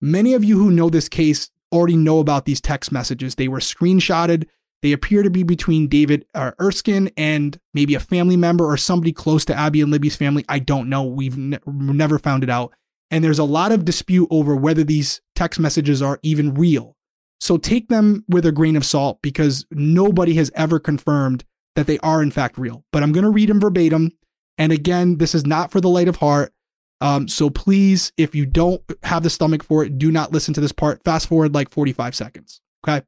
Many 0.00 0.34
of 0.34 0.44
you 0.44 0.58
who 0.58 0.70
know 0.70 0.88
this 0.88 1.08
case 1.08 1.50
already 1.72 1.96
know 1.96 2.20
about 2.20 2.46
these 2.46 2.60
text 2.60 2.90
messages. 2.90 3.34
They 3.34 3.48
were 3.48 3.58
screenshotted. 3.58 4.46
They 4.82 4.92
appear 4.92 5.22
to 5.22 5.30
be 5.30 5.42
between 5.42 5.88
David 5.88 6.26
uh, 6.34 6.52
Erskine 6.60 7.10
and 7.16 7.58
maybe 7.74 7.94
a 7.94 8.00
family 8.00 8.36
member 8.36 8.64
or 8.64 8.76
somebody 8.76 9.12
close 9.12 9.44
to 9.46 9.54
Abby 9.54 9.80
and 9.80 9.90
Libby's 9.90 10.16
family. 10.16 10.44
I 10.48 10.58
don't 10.58 10.88
know. 10.88 11.04
We've 11.04 11.36
ne- 11.36 11.58
never 11.66 12.18
found 12.18 12.42
it 12.42 12.50
out. 12.50 12.72
And 13.10 13.24
there's 13.24 13.38
a 13.38 13.44
lot 13.44 13.72
of 13.72 13.84
dispute 13.84 14.28
over 14.30 14.54
whether 14.54 14.84
these 14.84 15.20
text 15.34 15.58
messages 15.60 16.02
are 16.02 16.18
even 16.22 16.54
real. 16.54 16.96
So 17.40 17.56
take 17.56 17.88
them 17.88 18.24
with 18.28 18.46
a 18.46 18.52
grain 18.52 18.76
of 18.76 18.84
salt 18.84 19.20
because 19.22 19.66
nobody 19.70 20.34
has 20.34 20.50
ever 20.54 20.78
confirmed 20.78 21.44
that 21.74 21.86
they 21.86 21.98
are 21.98 22.22
in 22.22 22.30
fact 22.30 22.58
real. 22.58 22.84
But 22.92 23.02
I'm 23.02 23.12
going 23.12 23.24
to 23.24 23.30
read 23.30 23.48
them 23.48 23.60
verbatim. 23.60 24.12
And 24.58 24.72
again, 24.72 25.18
this 25.18 25.34
is 25.34 25.46
not 25.46 25.70
for 25.70 25.80
the 25.80 25.88
light 25.88 26.08
of 26.08 26.16
heart. 26.16 26.52
Um, 27.00 27.28
so 27.28 27.50
please, 27.50 28.12
if 28.16 28.34
you 28.34 28.46
don't 28.46 28.82
have 29.02 29.22
the 29.22 29.30
stomach 29.30 29.62
for 29.62 29.84
it, 29.84 29.98
do 29.98 30.10
not 30.10 30.32
listen 30.32 30.54
to 30.54 30.60
this 30.60 30.72
part. 30.72 31.04
Fast 31.04 31.28
forward 31.28 31.54
like 31.54 31.70
45 31.70 32.14
seconds. 32.14 32.62
Okay. 32.86 33.04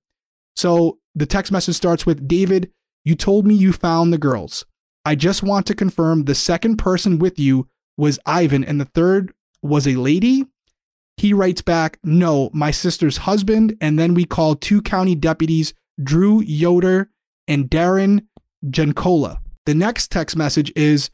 So 0.57 0.99
the 1.19 1.27
text 1.27 1.51
message 1.53 1.77
starts 1.77 2.07
with 2.07 2.29
David, 2.29 2.71
you 3.05 3.15
told 3.15 3.47
me 3.47 3.55
you 3.55 3.73
found 3.73 4.13
the 4.13 4.19
girls. 4.19 4.65
I 5.05 5.15
just 5.15 5.43
want 5.43 5.67
to 5.67 5.75
confirm 5.75 6.25
the 6.25 6.35
second 6.35 6.77
person 6.77 7.19
with 7.19 7.39
you 7.39 7.69
was 7.97 8.19
Ivan 8.27 8.65
and 8.65 8.81
the 8.81 8.85
third 8.85 9.33
was 9.63 9.87
a 9.87 9.97
lady. 9.97 10.47
He 11.17 11.33
writes 11.33 11.63
back, 11.63 11.99
No, 12.05 12.51
my 12.53 12.71
sister's 12.71 13.19
husband. 13.19 13.77
And 13.81 13.99
then 13.99 14.15
we 14.15 14.25
call 14.25 14.55
two 14.55 14.83
county 14.83 15.15
deputies, 15.15 15.75
Drew 16.03 16.41
Yoder 16.43 17.11
and 17.49 17.69
Darren 17.69 18.27
Jankola. 18.65 19.39
The 19.67 19.75
next 19.75 20.13
text 20.13 20.37
message 20.37 20.73
is 20.77 21.11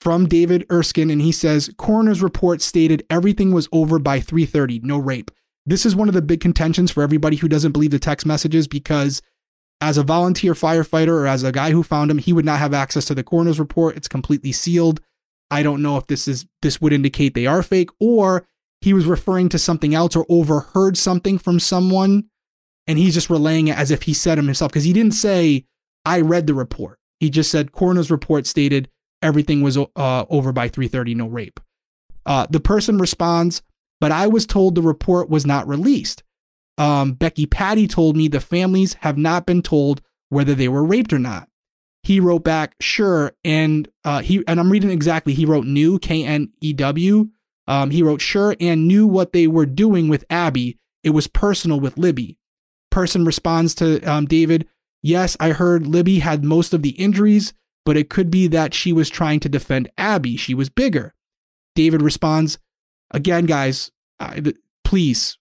from 0.00 0.26
David 0.26 0.66
Erskine, 0.70 1.10
and 1.10 1.22
he 1.22 1.32
says, 1.32 1.70
Coroner's 1.78 2.22
report 2.22 2.60
stated 2.60 3.04
everything 3.08 3.52
was 3.52 3.68
over 3.72 3.98
by 3.98 4.20
3:30, 4.20 4.82
no 4.82 4.98
rape. 4.98 5.30
This 5.64 5.86
is 5.86 5.96
one 5.96 6.08
of 6.08 6.14
the 6.14 6.22
big 6.22 6.40
contentions 6.40 6.90
for 6.90 7.02
everybody 7.02 7.36
who 7.36 7.48
doesn't 7.48 7.72
believe 7.72 7.90
the 7.90 7.98
text 7.98 8.26
messages 8.26 8.68
because 8.68 9.22
as 9.80 9.98
a 9.98 10.02
volunteer 10.02 10.54
firefighter 10.54 11.08
or 11.08 11.26
as 11.26 11.42
a 11.42 11.52
guy 11.52 11.70
who 11.70 11.82
found 11.82 12.10
him, 12.10 12.18
he 12.18 12.32
would 12.32 12.44
not 12.44 12.58
have 12.58 12.72
access 12.72 13.04
to 13.06 13.14
the 13.14 13.24
coroner's 13.24 13.60
report. 13.60 13.96
It's 13.96 14.08
completely 14.08 14.52
sealed. 14.52 15.00
I 15.50 15.62
don't 15.62 15.82
know 15.82 15.96
if 15.96 16.06
this 16.06 16.26
is 16.26 16.46
this 16.62 16.80
would 16.80 16.92
indicate 16.92 17.34
they 17.34 17.46
are 17.46 17.62
fake 17.62 17.90
or 18.00 18.46
he 18.80 18.92
was 18.92 19.06
referring 19.06 19.48
to 19.50 19.58
something 19.58 19.94
else 19.94 20.16
or 20.16 20.26
overheard 20.28 20.96
something 20.96 21.38
from 21.38 21.60
someone 21.60 22.24
and 22.86 22.98
he's 22.98 23.14
just 23.14 23.30
relaying 23.30 23.68
it 23.68 23.76
as 23.76 23.90
if 23.90 24.02
he 24.02 24.14
said 24.14 24.38
him 24.38 24.46
himself 24.46 24.72
because 24.72 24.84
he 24.84 24.92
didn't 24.92 25.14
say 25.14 25.64
I 26.04 26.20
read 26.20 26.46
the 26.46 26.54
report. 26.54 26.98
He 27.20 27.30
just 27.30 27.50
said 27.50 27.72
coroner's 27.72 28.10
report 28.10 28.46
stated 28.46 28.88
everything 29.22 29.62
was 29.62 29.76
uh, 29.76 30.24
over 30.28 30.52
by 30.52 30.68
3:30 30.68 31.14
no 31.14 31.26
rape. 31.26 31.60
Uh, 32.24 32.46
the 32.50 32.60
person 32.60 32.98
responds 32.98 33.62
but 34.00 34.12
I 34.12 34.26
was 34.26 34.46
told 34.46 34.74
the 34.74 34.82
report 34.82 35.30
was 35.30 35.46
not 35.46 35.68
released. 35.68 36.22
Um, 36.78 37.12
Becky 37.12 37.46
Patty 37.46 37.86
told 37.86 38.16
me 38.16 38.28
the 38.28 38.40
families 38.40 38.94
have 39.00 39.16
not 39.16 39.46
been 39.46 39.62
told 39.62 40.02
whether 40.28 40.54
they 40.54 40.68
were 40.68 40.84
raped 40.84 41.12
or 41.12 41.18
not. 41.18 41.48
He 42.02 42.20
wrote 42.20 42.44
back, 42.44 42.76
sure, 42.80 43.32
and 43.44 43.88
uh, 44.04 44.22
he 44.22 44.44
and 44.46 44.60
I'm 44.60 44.70
reading 44.70 44.90
exactly. 44.90 45.34
He 45.34 45.44
wrote 45.44 45.66
new 45.66 45.98
K 45.98 46.24
N 46.24 46.52
E 46.60 46.72
W. 46.72 47.30
Um, 47.66 47.90
he 47.90 48.02
wrote 48.02 48.20
sure 48.20 48.54
and 48.60 48.86
knew 48.86 49.06
what 49.06 49.32
they 49.32 49.46
were 49.48 49.66
doing 49.66 50.08
with 50.08 50.24
Abby. 50.30 50.78
It 51.02 51.10
was 51.10 51.26
personal 51.26 51.80
with 51.80 51.98
Libby. 51.98 52.38
Person 52.90 53.24
responds 53.24 53.74
to 53.76 54.00
um, 54.02 54.26
David, 54.26 54.68
yes, 55.02 55.36
I 55.40 55.50
heard 55.50 55.86
Libby 55.86 56.20
had 56.20 56.44
most 56.44 56.72
of 56.72 56.82
the 56.82 56.90
injuries, 56.90 57.54
but 57.84 57.96
it 57.96 58.08
could 58.08 58.30
be 58.30 58.46
that 58.48 58.72
she 58.72 58.92
was 58.92 59.10
trying 59.10 59.40
to 59.40 59.48
defend 59.48 59.90
Abby. 59.98 60.36
She 60.36 60.54
was 60.54 60.68
bigger. 60.68 61.14
David 61.74 62.02
responds, 62.02 62.58
Again, 63.10 63.46
guys, 63.46 63.90
please, 64.84 65.38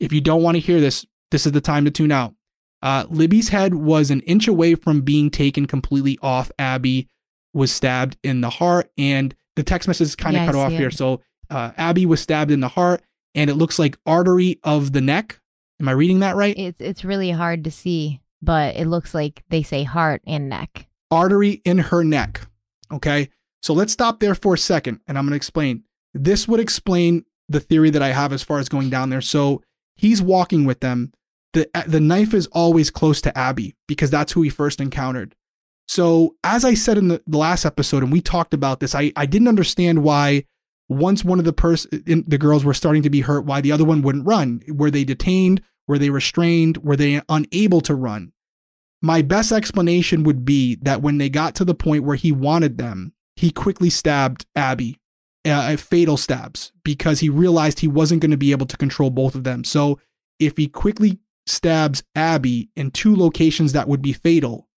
if 0.00 0.12
you 0.12 0.20
don't 0.20 0.42
want 0.42 0.56
to 0.56 0.60
hear 0.60 0.80
this, 0.80 1.06
this 1.30 1.46
is 1.46 1.52
the 1.52 1.60
time 1.60 1.84
to 1.84 1.90
tune 1.90 2.12
out. 2.12 2.34
Uh, 2.82 3.04
Libby's 3.08 3.48
head 3.48 3.74
was 3.74 4.10
an 4.10 4.20
inch 4.22 4.46
away 4.46 4.74
from 4.74 5.00
being 5.00 5.30
taken 5.30 5.66
completely 5.66 6.18
off. 6.22 6.50
Abby 6.58 7.08
was 7.52 7.72
stabbed 7.72 8.16
in 8.22 8.42
the 8.42 8.50
heart, 8.50 8.90
and 8.98 9.34
the 9.56 9.62
text 9.62 9.88
message 9.88 10.08
is 10.08 10.16
kind 10.16 10.36
of 10.36 10.42
Yeah, 10.42 10.46
cut 10.46 10.54
off 10.54 10.70
see 10.70 10.76
here. 10.76 10.90
So 10.90 11.22
uh, 11.50 11.72
Abby 11.76 12.06
was 12.06 12.20
stabbed 12.20 12.50
in 12.50 12.60
the 12.60 12.68
heart, 12.68 13.02
and 13.34 13.48
it 13.50 13.54
looks 13.54 13.78
like 13.78 13.98
artery 14.06 14.60
of 14.62 14.92
the 14.92 15.00
neck. 15.00 15.40
Am 15.80 15.88
I 15.88 15.92
reading 15.92 16.20
that 16.20 16.36
right? 16.36 16.56
It's 16.56 16.80
it's 16.80 17.04
really 17.04 17.30
hard 17.30 17.64
to 17.64 17.70
see, 17.70 18.20
but 18.42 18.76
it 18.76 18.86
looks 18.86 19.14
like 19.14 19.42
they 19.48 19.62
say 19.62 19.82
heart 19.82 20.22
and 20.26 20.48
neck. 20.48 20.86
artery 21.10 21.62
in 21.64 21.78
her 21.78 22.02
neck. 22.04 22.42
Okay. 22.92 23.28
So 23.62 23.74
let's 23.74 23.92
stop 23.92 24.20
there 24.20 24.34
for 24.34 24.54
a 24.54 24.58
second 24.58 25.00
and 25.08 25.18
I'm 25.18 25.24
going 25.24 25.32
to 25.32 25.36
explain. 25.36 25.82
This 26.14 26.46
would 26.46 26.60
explain 26.60 27.24
the 27.48 27.58
theory 27.60 27.90
that 27.90 28.02
I 28.02 28.08
have 28.12 28.32
as 28.32 28.42
far 28.42 28.58
as 28.58 28.68
going 28.68 28.90
down 28.90 29.10
there. 29.10 29.20
So 29.20 29.62
he's 29.96 30.22
walking 30.22 30.64
with 30.64 30.80
them. 30.80 31.12
The, 31.52 31.68
the 31.86 32.00
knife 32.00 32.34
is 32.34 32.46
always 32.48 32.90
close 32.90 33.20
to 33.22 33.36
Abby 33.36 33.74
because 33.86 34.10
that's 34.10 34.32
who 34.32 34.42
he 34.42 34.50
first 34.50 34.80
encountered. 34.80 35.34
So, 35.88 36.34
as 36.42 36.64
I 36.64 36.74
said 36.74 36.98
in 36.98 37.08
the, 37.08 37.22
the 37.26 37.38
last 37.38 37.64
episode, 37.64 38.02
and 38.02 38.12
we 38.12 38.20
talked 38.20 38.52
about 38.52 38.80
this, 38.80 38.94
I, 38.94 39.12
I 39.16 39.24
didn't 39.24 39.48
understand 39.48 40.02
why 40.02 40.44
once 40.88 41.24
one 41.24 41.38
of 41.38 41.44
the 41.44 41.52
person 41.52 41.88
the 42.26 42.38
girls 42.38 42.64
were 42.64 42.74
starting 42.74 43.02
to 43.02 43.10
be 43.10 43.20
hurt, 43.20 43.44
why 43.44 43.60
the 43.60 43.72
other 43.72 43.84
one 43.84 44.02
wouldn't 44.02 44.26
run. 44.26 44.62
Were 44.68 44.90
they 44.90 45.04
detained? 45.04 45.62
Were 45.88 45.98
they 45.98 46.10
restrained? 46.10 46.78
Were 46.78 46.96
they 46.96 47.22
unable 47.28 47.80
to 47.82 47.94
run? 47.94 48.32
My 49.02 49.22
best 49.22 49.52
explanation 49.52 50.24
would 50.24 50.44
be 50.44 50.76
that 50.82 51.02
when 51.02 51.18
they 51.18 51.28
got 51.28 51.54
to 51.56 51.64
the 51.64 51.74
point 51.74 52.04
where 52.04 52.16
he 52.16 52.32
wanted 52.32 52.78
them, 52.78 53.12
he 53.36 53.50
quickly 53.50 53.90
stabbed 53.90 54.46
Abby, 54.56 54.98
uh, 55.46 55.76
fatal 55.76 56.16
stabs, 56.16 56.72
because 56.84 57.20
he 57.20 57.28
realized 57.28 57.80
he 57.80 57.88
wasn't 57.88 58.20
going 58.20 58.30
to 58.30 58.36
be 58.36 58.52
able 58.52 58.66
to 58.66 58.76
control 58.76 59.10
both 59.10 59.34
of 59.34 59.44
them. 59.44 59.64
So 59.64 59.98
if 60.38 60.56
he 60.56 60.68
quickly 60.68 61.20
stabs 61.46 62.02
Abby 62.14 62.70
in 62.76 62.90
two 62.90 63.14
locations 63.14 63.72
that 63.72 63.88
would 63.88 64.02
be 64.02 64.12
fatal, 64.12 64.68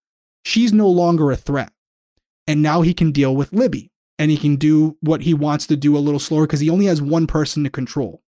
she's 0.44 0.72
no 0.72 0.88
longer 0.90 1.32
a 1.32 1.36
threat. 1.36 1.72
And 2.48 2.62
now 2.62 2.82
he 2.82 2.94
can 2.94 3.12
deal 3.12 3.36
with 3.36 3.54
Libby 3.54 3.92
and 4.18 4.32
he 4.32 4.38
can 4.38 4.56
do 4.56 4.98
what 5.02 5.22
he 5.22 5.34
wants 5.34 5.68
to 5.68 5.76
do 5.76 5.98
a 5.98 6.00
little 6.00 6.20
slower 6.20 6.46
because 6.46 6.60
he 6.60 6.70
only 6.70 6.86
has 6.86 7.02
one 7.02 7.28
person 7.28 7.64
to 7.64 7.70
control. 7.70 8.22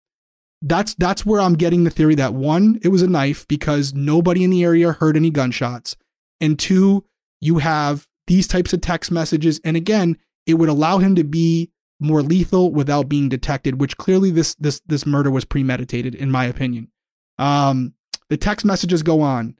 That's 0.62 0.94
that's 0.94 1.24
where 1.24 1.40
I'm 1.40 1.54
getting 1.54 1.84
the 1.84 1.90
theory 1.90 2.14
that 2.16 2.34
one, 2.34 2.78
it 2.82 2.88
was 2.88 3.00
a 3.02 3.08
knife 3.08 3.48
because 3.48 3.94
nobody 3.94 4.44
in 4.44 4.50
the 4.50 4.62
area 4.62 4.92
heard 4.92 5.16
any 5.16 5.30
gunshots. 5.30 5.96
And 6.38 6.58
two, 6.58 7.04
you 7.40 7.58
have 7.58 8.06
these 8.26 8.46
types 8.46 8.72
of 8.72 8.80
text 8.80 9.10
messages. 9.10 9.60
And 9.64 9.76
again, 9.76 10.18
it 10.46 10.54
would 10.54 10.68
allow 10.68 10.98
him 10.98 11.14
to 11.14 11.24
be 11.24 11.70
more 12.00 12.22
lethal 12.22 12.72
without 12.72 13.08
being 13.08 13.28
detected, 13.28 13.80
which 13.80 13.96
clearly 13.96 14.30
this 14.30 14.54
this 14.54 14.80
this 14.86 15.06
murder 15.06 15.30
was 15.30 15.44
premeditated, 15.44 16.14
in 16.14 16.30
my 16.30 16.46
opinion. 16.46 16.88
Um, 17.38 17.94
the 18.28 18.36
text 18.36 18.64
messages 18.64 19.02
go 19.02 19.20
on. 19.20 19.56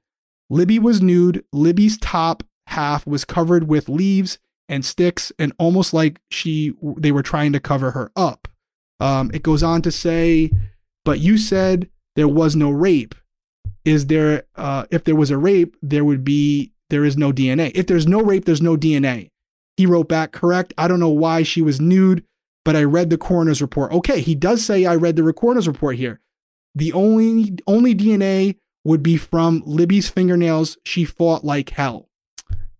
Libby 0.49 0.79
was 0.79 1.01
nude. 1.01 1.45
Libby's 1.53 1.99
top 1.99 2.43
half 2.69 3.07
was 3.07 3.25
covered 3.25 3.69
with 3.69 3.89
leaves 3.89 4.39
and 4.69 4.85
sticks, 4.85 5.33
and 5.39 5.53
almost 5.59 5.93
like 5.93 6.21
she 6.31 6.73
they 6.97 7.13
were 7.13 7.23
trying 7.23 7.53
to 7.53 7.61
cover 7.61 7.93
her 7.93 8.11
up. 8.17 8.49
Um, 9.01 9.31
it 9.33 9.43
goes 9.43 9.63
on 9.63 9.83
to 9.83 9.91
say, 9.91 10.51
but 11.05 11.21
you 11.21 11.39
said 11.39 11.89
there 12.17 12.29
was 12.29 12.57
no 12.57 12.71
rape. 12.71 13.15
Is 13.85 14.07
there? 14.07 14.45
Uh, 14.57 14.87
if 14.91 15.05
there 15.05 15.17
was 15.17 15.31
a 15.31 15.39
rape, 15.39 15.77
there 15.83 16.05
would 16.05 16.25
be. 16.25 16.73
There 16.91 17.05
is 17.05 17.17
no 17.17 17.33
DNA. 17.33 17.71
If 17.75 17.87
there's 17.87 18.07
no 18.07 18.21
rape, 18.21 18.45
there's 18.45 18.61
no 18.61 18.77
DNA. 18.77 19.31
He 19.77 19.87
wrote 19.87 20.09
back, 20.09 20.33
correct. 20.33 20.75
I 20.77 20.89
don't 20.89 21.01
know 21.01 21.09
why 21.09 21.43
she 21.45 21.63
was 21.63 21.81
nude, 21.81 22.25
but 22.65 22.77
I 22.77 22.85
read 22.85 23.11
the 23.11 23.19
coroner's 23.19 23.63
report. 23.63 23.93
Okay, 23.93 24.21
he 24.21 24.35
does 24.35 24.65
say 24.65 24.85
I 24.85 24.95
read 24.97 25.17
the 25.17 25.33
coroner's 25.33 25.69
report 25.69 25.97
here. 25.97 26.21
The 26.75 26.93
only 26.93 27.59
only 27.67 27.95
DNA 27.95 28.57
would 28.85 29.03
be 29.03 29.17
from 29.17 29.63
Libby's 29.67 30.09
fingernails. 30.09 30.79
She 30.85 31.05
fought 31.05 31.45
like 31.45 31.71
hell. 31.71 32.09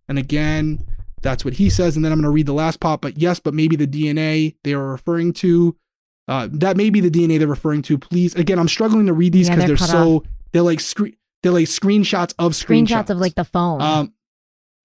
And 0.07 0.17
again, 0.17 0.85
that's 1.21 1.45
what 1.45 1.55
he 1.55 1.69
says. 1.69 1.95
And 1.95 2.03
then 2.03 2.11
I'm 2.11 2.17
going 2.17 2.25
to 2.25 2.31
read 2.31 2.45
the 2.45 2.53
last 2.53 2.79
part. 2.79 3.01
But 3.01 3.17
yes, 3.17 3.39
but 3.39 3.53
maybe 3.53 3.75
the 3.75 3.87
DNA 3.87 4.55
they 4.63 4.73
are 4.73 4.91
referring 4.91 5.33
to, 5.33 5.75
uh, 6.27 6.47
that 6.51 6.77
may 6.77 6.89
be 6.89 6.99
the 6.99 7.11
DNA 7.11 7.39
they're 7.39 7.47
referring 7.47 7.81
to. 7.83 7.97
Please, 7.97 8.35
again, 8.35 8.59
I'm 8.59 8.67
struggling 8.67 9.05
to 9.07 9.13
read 9.13 9.33
these 9.33 9.47
Yeah, 9.47 9.55
because 9.55 9.67
they're 9.67 9.77
they're, 9.77 9.87
cut 9.87 9.89
so 9.89 10.23
they're 10.51 10.61
like 10.61 10.79
screen 10.79 11.15
they're 11.43 11.51
like 11.51 11.65
screenshots 11.65 12.33
of 12.37 12.53
screenshots, 12.53 12.87
Screenshots 12.87 13.09
of 13.09 13.17
like 13.17 13.35
the 13.35 13.43
phone 13.43 13.81
um, 13.81 14.13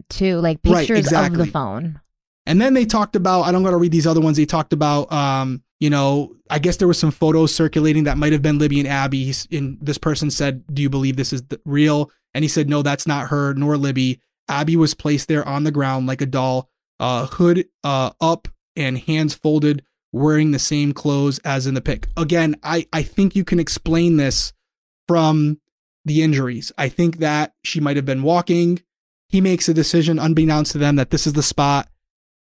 too, 0.08 0.38
like 0.38 0.58
right, 0.64 0.86
pictures 0.86 1.12
of 1.12 1.32
the 1.34 1.46
phone. 1.46 2.00
And 2.46 2.60
then 2.60 2.74
they 2.74 2.84
talked 2.86 3.16
about, 3.16 3.42
I 3.42 3.52
don't 3.52 3.64
got 3.64 3.72
to 3.72 3.76
read 3.76 3.92
these 3.92 4.06
other 4.06 4.20
ones. 4.20 4.36
They 4.36 4.46
talked 4.46 4.72
about, 4.72 5.12
um, 5.12 5.62
you 5.80 5.90
know, 5.90 6.36
I 6.48 6.58
guess 6.58 6.76
there 6.76 6.88
was 6.88 6.98
some 6.98 7.10
photos 7.10 7.54
circulating 7.54 8.04
that 8.04 8.16
might 8.16 8.32
have 8.32 8.42
been 8.42 8.58
Libby 8.58 8.78
and 8.78 8.88
Abby. 8.88 9.24
He's, 9.24 9.48
and 9.50 9.78
this 9.80 9.98
person 9.98 10.30
said, 10.30 10.64
Do 10.72 10.80
you 10.80 10.88
believe 10.88 11.16
this 11.16 11.32
is 11.32 11.42
real? 11.64 12.10
And 12.32 12.44
he 12.44 12.48
said, 12.48 12.68
No, 12.68 12.82
that's 12.82 13.06
not 13.06 13.28
her 13.28 13.52
nor 13.54 13.76
Libby. 13.76 14.20
Abby 14.48 14.76
was 14.76 14.94
placed 14.94 15.28
there 15.28 15.46
on 15.46 15.64
the 15.64 15.72
ground 15.72 16.06
like 16.06 16.20
a 16.20 16.26
doll, 16.26 16.70
uh, 17.00 17.26
hood 17.26 17.66
uh, 17.82 18.10
up 18.20 18.48
and 18.76 18.98
hands 18.98 19.34
folded, 19.34 19.82
wearing 20.12 20.52
the 20.52 20.58
same 20.58 20.92
clothes 20.92 21.40
as 21.40 21.66
in 21.66 21.74
the 21.74 21.80
pic. 21.80 22.08
Again, 22.16 22.56
I, 22.62 22.86
I 22.92 23.02
think 23.02 23.34
you 23.34 23.44
can 23.44 23.58
explain 23.58 24.16
this 24.16 24.52
from 25.08 25.60
the 26.04 26.22
injuries. 26.22 26.72
I 26.78 26.88
think 26.88 27.18
that 27.18 27.54
she 27.64 27.80
might 27.80 27.96
have 27.96 28.06
been 28.06 28.22
walking. 28.22 28.82
He 29.28 29.40
makes 29.40 29.68
a 29.68 29.74
decision 29.74 30.18
unbeknownst 30.18 30.72
to 30.72 30.78
them 30.78 30.96
that 30.96 31.10
this 31.10 31.26
is 31.26 31.32
the 31.32 31.42
spot. 31.42 31.88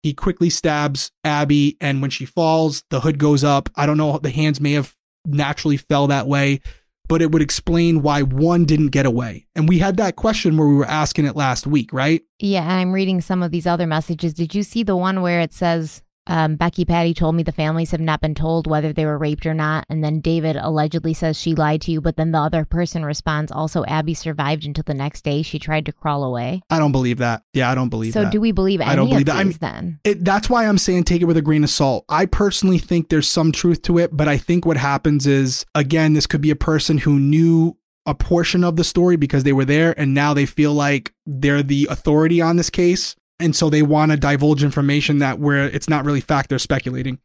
He 0.04 0.12
quickly 0.12 0.50
stabs 0.50 1.12
Abby, 1.24 1.78
and 1.80 2.02
when 2.02 2.10
she 2.10 2.26
falls, 2.26 2.84
the 2.90 3.00
hood 3.00 3.16
goes 3.16 3.42
up. 3.42 3.70
I 3.74 3.86
don't 3.86 3.96
know, 3.96 4.18
the 4.18 4.28
hands 4.28 4.60
may 4.60 4.72
have 4.72 4.94
naturally 5.24 5.78
fell 5.78 6.08
that 6.08 6.26
way, 6.26 6.60
but 7.08 7.22
it 7.22 7.32
would 7.32 7.40
explain 7.40 8.02
why 8.02 8.20
one 8.20 8.66
didn't 8.66 8.88
get 8.88 9.06
away. 9.06 9.46
And 9.54 9.66
we 9.66 9.78
had 9.78 9.96
that 9.96 10.16
question 10.16 10.58
where 10.58 10.68
we 10.68 10.74
were 10.74 10.84
asking 10.84 11.24
it 11.24 11.36
last 11.36 11.66
week, 11.66 11.90
right? 11.90 12.20
Yeah, 12.38 12.64
and 12.64 12.72
I'm 12.72 12.92
reading 12.92 13.22
some 13.22 13.42
of 13.42 13.50
these 13.50 13.66
other 13.66 13.86
messages. 13.86 14.34
Did 14.34 14.54
you 14.54 14.62
see 14.62 14.82
the 14.82 14.94
one 14.94 15.22
where 15.22 15.40
it 15.40 15.54
says, 15.54 16.02
um, 16.26 16.56
Becky 16.56 16.84
Patty 16.84 17.12
told 17.12 17.34
me 17.34 17.42
the 17.42 17.52
families 17.52 17.90
have 17.90 18.00
not 18.00 18.20
been 18.20 18.34
told 18.34 18.66
whether 18.66 18.92
they 18.92 19.04
were 19.04 19.18
raped 19.18 19.44
or 19.44 19.54
not. 19.54 19.84
And 19.88 20.02
then 20.02 20.20
David 20.20 20.56
allegedly 20.56 21.12
says 21.14 21.38
she 21.38 21.54
lied 21.54 21.82
to 21.82 21.92
you, 21.92 22.00
but 22.00 22.16
then 22.16 22.32
the 22.32 22.38
other 22.38 22.64
person 22.64 23.04
responds, 23.04 23.52
also, 23.52 23.84
Abby 23.84 24.14
survived 24.14 24.64
until 24.64 24.84
the 24.84 24.94
next 24.94 25.22
day. 25.22 25.42
She 25.42 25.58
tried 25.58 25.86
to 25.86 25.92
crawl 25.92 26.24
away. 26.24 26.62
I 26.70 26.78
don't 26.78 26.92
believe 26.92 27.18
that. 27.18 27.42
Yeah, 27.52 27.70
I 27.70 27.74
don't 27.74 27.90
believe 27.90 28.12
So 28.14 28.20
that. 28.22 28.26
So 28.28 28.32
do 28.32 28.40
we 28.40 28.52
believe 28.52 28.80
any 28.80 28.90
I 28.90 28.96
don't 28.96 29.08
believe 29.08 29.28
of 29.28 29.34
that. 29.34 29.36
I 29.36 29.44
mean- 29.44 29.58
then? 29.60 30.00
it, 30.04 30.24
that's 30.24 30.48
why 30.48 30.66
I'm 30.66 30.78
saying 30.78 31.04
take 31.04 31.22
it 31.22 31.26
with 31.26 31.36
a 31.36 31.42
grain 31.42 31.64
of 31.64 31.70
salt. 31.70 32.04
I 32.08 32.26
personally 32.26 32.78
think 32.78 33.08
there's 33.08 33.28
some 33.28 33.52
truth 33.52 33.82
to 33.82 33.98
it, 33.98 34.16
but 34.16 34.28
I 34.28 34.36
think 34.38 34.64
what 34.64 34.76
happens 34.76 35.26
is, 35.26 35.66
again, 35.74 36.14
this 36.14 36.26
could 36.26 36.40
be 36.40 36.50
a 36.50 36.56
person 36.56 36.98
who 36.98 37.18
knew 37.18 37.76
a 38.06 38.14
portion 38.14 38.64
of 38.64 38.76
the 38.76 38.84
story 38.84 39.16
because 39.16 39.44
they 39.44 39.52
were 39.52 39.64
there 39.64 39.98
and 39.98 40.12
now 40.12 40.34
they 40.34 40.46
feel 40.46 40.74
like 40.74 41.12
they're 41.26 41.62
the 41.62 41.86
authority 41.90 42.40
on 42.40 42.56
this 42.56 42.70
case. 42.70 43.16
And 43.40 43.54
so 43.54 43.68
they 43.68 43.82
want 43.82 44.12
to 44.12 44.16
divulge 44.16 44.62
information 44.62 45.18
that 45.18 45.38
where 45.38 45.66
it's 45.66 45.88
not 45.88 46.04
really 46.04 46.20
fact, 46.20 46.48
they're 46.48 46.58
speculating. 46.58 47.18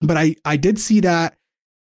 But 0.00 0.16
I, 0.16 0.36
I 0.44 0.56
did 0.56 0.78
see 0.78 1.00
that. 1.00 1.36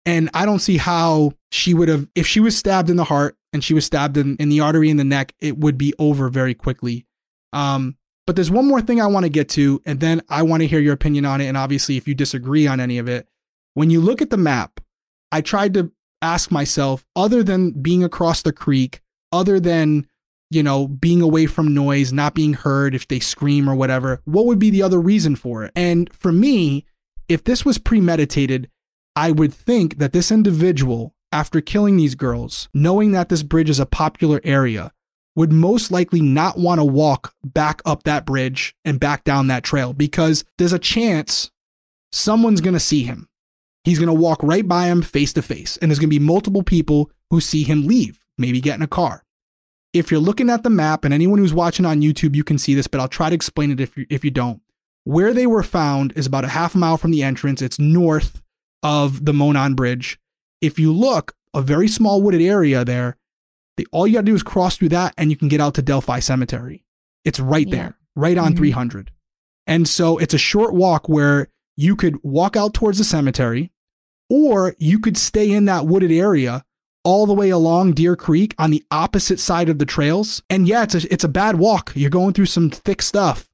And 0.04 0.30
I 0.34 0.46
don't 0.46 0.58
see 0.58 0.78
how 0.78 1.34
she 1.52 1.74
would 1.74 1.88
have, 1.88 2.08
if 2.14 2.26
she 2.26 2.40
was 2.40 2.56
stabbed 2.56 2.90
in 2.90 2.96
the 2.96 3.04
heart 3.04 3.36
and 3.52 3.62
she 3.62 3.74
was 3.74 3.84
stabbed 3.84 4.16
in, 4.16 4.36
in 4.38 4.48
the 4.48 4.58
artery 4.58 4.90
in 4.90 4.96
the 4.96 5.04
neck, 5.04 5.32
it 5.40 5.58
would 5.58 5.78
be 5.78 5.94
over 5.98 6.28
very 6.28 6.54
quickly. 6.54 7.06
Um, 7.52 7.96
but 8.26 8.34
there's 8.34 8.50
one 8.50 8.66
more 8.66 8.80
thing 8.80 9.00
I 9.00 9.06
want 9.06 9.26
to 9.26 9.30
get 9.30 9.48
to, 9.50 9.80
and 9.84 10.00
then 10.00 10.22
I 10.28 10.42
want 10.42 10.62
to 10.62 10.66
hear 10.66 10.80
your 10.80 10.94
opinion 10.94 11.24
on 11.24 11.40
it. 11.40 11.46
And 11.46 11.56
obviously, 11.56 11.96
if 11.96 12.08
you 12.08 12.14
disagree 12.14 12.66
on 12.66 12.80
any 12.80 12.98
of 12.98 13.08
it, 13.08 13.28
when 13.74 13.90
you 13.90 14.00
look 14.00 14.22
at 14.22 14.30
the 14.30 14.36
map, 14.36 14.80
I 15.30 15.40
tried 15.40 15.74
to 15.74 15.92
ask 16.20 16.50
myself, 16.50 17.04
other 17.14 17.42
than 17.42 17.70
being 17.70 18.02
across 18.02 18.42
the 18.42 18.52
creek, 18.52 19.00
other 19.32 19.60
than, 19.60 20.08
you 20.54 20.62
know, 20.62 20.88
being 20.88 21.22
away 21.22 21.46
from 21.46 21.74
noise, 21.74 22.12
not 22.12 22.34
being 22.34 22.54
heard 22.54 22.94
if 22.94 23.08
they 23.08 23.20
scream 23.20 23.68
or 23.68 23.74
whatever, 23.74 24.20
what 24.24 24.46
would 24.46 24.58
be 24.58 24.70
the 24.70 24.82
other 24.82 25.00
reason 25.00 25.36
for 25.36 25.64
it? 25.64 25.72
And 25.74 26.12
for 26.14 26.32
me, 26.32 26.84
if 27.28 27.44
this 27.44 27.64
was 27.64 27.78
premeditated, 27.78 28.68
I 29.14 29.30
would 29.30 29.52
think 29.52 29.98
that 29.98 30.12
this 30.12 30.30
individual, 30.30 31.14
after 31.30 31.60
killing 31.60 31.96
these 31.96 32.14
girls, 32.14 32.68
knowing 32.72 33.12
that 33.12 33.28
this 33.28 33.42
bridge 33.42 33.70
is 33.70 33.80
a 33.80 33.86
popular 33.86 34.40
area, 34.44 34.92
would 35.34 35.52
most 35.52 35.90
likely 35.90 36.20
not 36.20 36.58
want 36.58 36.78
to 36.78 36.84
walk 36.84 37.34
back 37.42 37.80
up 37.84 38.02
that 38.02 38.26
bridge 38.26 38.74
and 38.84 39.00
back 39.00 39.24
down 39.24 39.46
that 39.46 39.64
trail 39.64 39.92
because 39.92 40.44
there's 40.58 40.72
a 40.72 40.78
chance 40.78 41.50
someone's 42.10 42.60
going 42.60 42.74
to 42.74 42.80
see 42.80 43.04
him. 43.04 43.28
He's 43.84 43.98
going 43.98 44.08
to 44.08 44.12
walk 44.12 44.42
right 44.42 44.66
by 44.66 44.86
him 44.86 45.02
face 45.02 45.32
to 45.32 45.42
face, 45.42 45.76
and 45.78 45.90
there's 45.90 45.98
going 45.98 46.10
to 46.10 46.18
be 46.18 46.24
multiple 46.24 46.62
people 46.62 47.10
who 47.30 47.40
see 47.40 47.64
him 47.64 47.86
leave, 47.86 48.24
maybe 48.38 48.60
get 48.60 48.76
in 48.76 48.82
a 48.82 48.86
car. 48.86 49.24
If 49.92 50.10
you're 50.10 50.20
looking 50.20 50.48
at 50.48 50.62
the 50.62 50.70
map, 50.70 51.04
and 51.04 51.12
anyone 51.12 51.38
who's 51.38 51.52
watching 51.52 51.84
on 51.84 52.00
YouTube, 52.00 52.34
you 52.34 52.44
can 52.44 52.56
see 52.58 52.74
this, 52.74 52.86
but 52.86 53.00
I'll 53.00 53.08
try 53.08 53.28
to 53.28 53.34
explain 53.34 53.70
it 53.70 53.80
if 53.80 53.96
you, 53.96 54.06
if 54.08 54.24
you 54.24 54.30
don't. 54.30 54.62
Where 55.04 55.34
they 55.34 55.46
were 55.46 55.62
found 55.62 56.12
is 56.16 56.26
about 56.26 56.44
a 56.44 56.48
half 56.48 56.74
mile 56.74 56.96
from 56.96 57.10
the 57.10 57.22
entrance. 57.22 57.60
It's 57.60 57.78
north 57.78 58.40
of 58.82 59.24
the 59.24 59.32
Monon 59.32 59.74
Bridge. 59.74 60.18
If 60.60 60.78
you 60.78 60.92
look, 60.92 61.34
a 61.52 61.60
very 61.60 61.88
small 61.88 62.22
wooded 62.22 62.40
area 62.40 62.84
there, 62.84 63.16
the, 63.76 63.86
all 63.92 64.06
you 64.06 64.14
got 64.14 64.20
to 64.20 64.26
do 64.26 64.34
is 64.34 64.42
cross 64.42 64.76
through 64.76 64.90
that 64.90 65.12
and 65.18 65.30
you 65.30 65.36
can 65.36 65.48
get 65.48 65.60
out 65.60 65.74
to 65.74 65.82
Delphi 65.82 66.20
Cemetery. 66.20 66.84
It's 67.24 67.40
right 67.40 67.66
Yeah. 67.68 67.74
there, 67.74 67.98
right 68.16 68.38
on 68.38 68.54
Mhm. 68.54 68.58
300. 68.58 69.10
And 69.66 69.86
so 69.88 70.18
it's 70.18 70.34
a 70.34 70.38
short 70.38 70.72
walk 70.74 71.08
where 71.08 71.48
you 71.76 71.96
could 71.96 72.16
walk 72.22 72.56
out 72.56 72.72
towards 72.74 72.98
the 72.98 73.04
cemetery 73.04 73.70
or 74.30 74.74
you 74.78 74.98
could 74.98 75.16
stay 75.16 75.50
in 75.50 75.64
that 75.66 75.86
wooded 75.86 76.10
area 76.12 76.64
all 77.04 77.26
the 77.26 77.34
way 77.34 77.50
along 77.50 77.92
Deer 77.92 78.14
Creek 78.16 78.54
on 78.58 78.70
the 78.70 78.84
opposite 78.90 79.40
side 79.40 79.68
of 79.68 79.78
the 79.78 79.86
trails. 79.86 80.42
And 80.48 80.68
yeah, 80.68 80.82
it's 80.84 80.94
a, 80.94 81.12
it's 81.12 81.24
a 81.24 81.28
bad 81.28 81.56
walk. 81.56 81.92
You're 81.94 82.10
going 82.10 82.32
through 82.32 82.46
some 82.46 82.70
thick 82.70 83.02
stuff, 83.02 83.48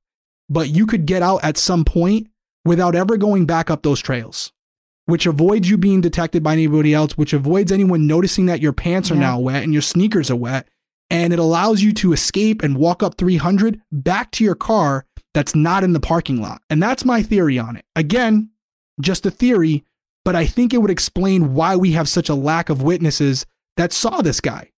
but 0.49 0.69
you 0.69 0.87
could 0.87 1.07
get 1.07 1.23
out 1.23 1.43
at 1.43 1.57
some 1.57 1.85
point 1.85 2.29
without 2.65 2.95
ever 2.95 3.16
going 3.16 3.47
back 3.47 3.70
up 3.70 3.83
those 3.83 4.01
trails, 4.01 4.53
which 5.07 5.25
avoids 5.27 5.70
you 5.70 5.79
being 5.79 6.01
detected 6.01 6.43
by 6.43 6.53
anybody 6.53 6.93
else, 6.93 7.16
which 7.16 7.33
avoids 7.33 7.73
anyone 7.73 8.07
noticing 8.07 8.47
that 8.47 8.61
your 8.61 8.73
pants 8.75 9.11
are 9.11 9.15
Yeah. 9.15 9.20
now 9.20 9.39
wet 9.41 9.62
and 9.62 9.73
your 9.73 9.83
sneakers 9.83 10.31
are 10.31 10.37
wet. 10.37 10.69
And 11.11 11.33
it 11.33 11.39
allows 11.39 11.81
you 11.81 11.93
to 11.95 12.12
escape 12.12 12.62
and 12.62 12.77
walk 12.77 13.03
up 13.03 13.16
300 13.16 13.81
back 13.91 14.31
to 14.33 14.45
your 14.45 14.55
car 14.55 15.07
that's 15.33 15.55
not 15.55 15.83
in 15.83 15.95
the 15.95 16.01
parking 16.01 16.43
lot. 16.43 16.61
And 16.69 16.83
that's 16.83 17.03
my 17.05 17.23
theory 17.23 17.59
on 17.59 17.77
it. 17.77 17.87
Again, 17.97 18.51
just 19.01 19.25
a 19.25 19.31
theory, 19.31 19.85
but 20.29 20.37
I 20.37 20.45
think 20.45 20.75
it 20.75 20.83
would 20.83 20.91
explain 20.91 21.55
why 21.55 21.75
we 21.75 21.93
have 21.93 22.07
such 22.07 22.29
a 22.29 22.35
lack 22.35 22.69
of 22.69 22.83
witnesses 22.83 23.47
that 23.79 23.95
saw 23.95 24.21
this 24.21 24.41
guy 24.43 24.71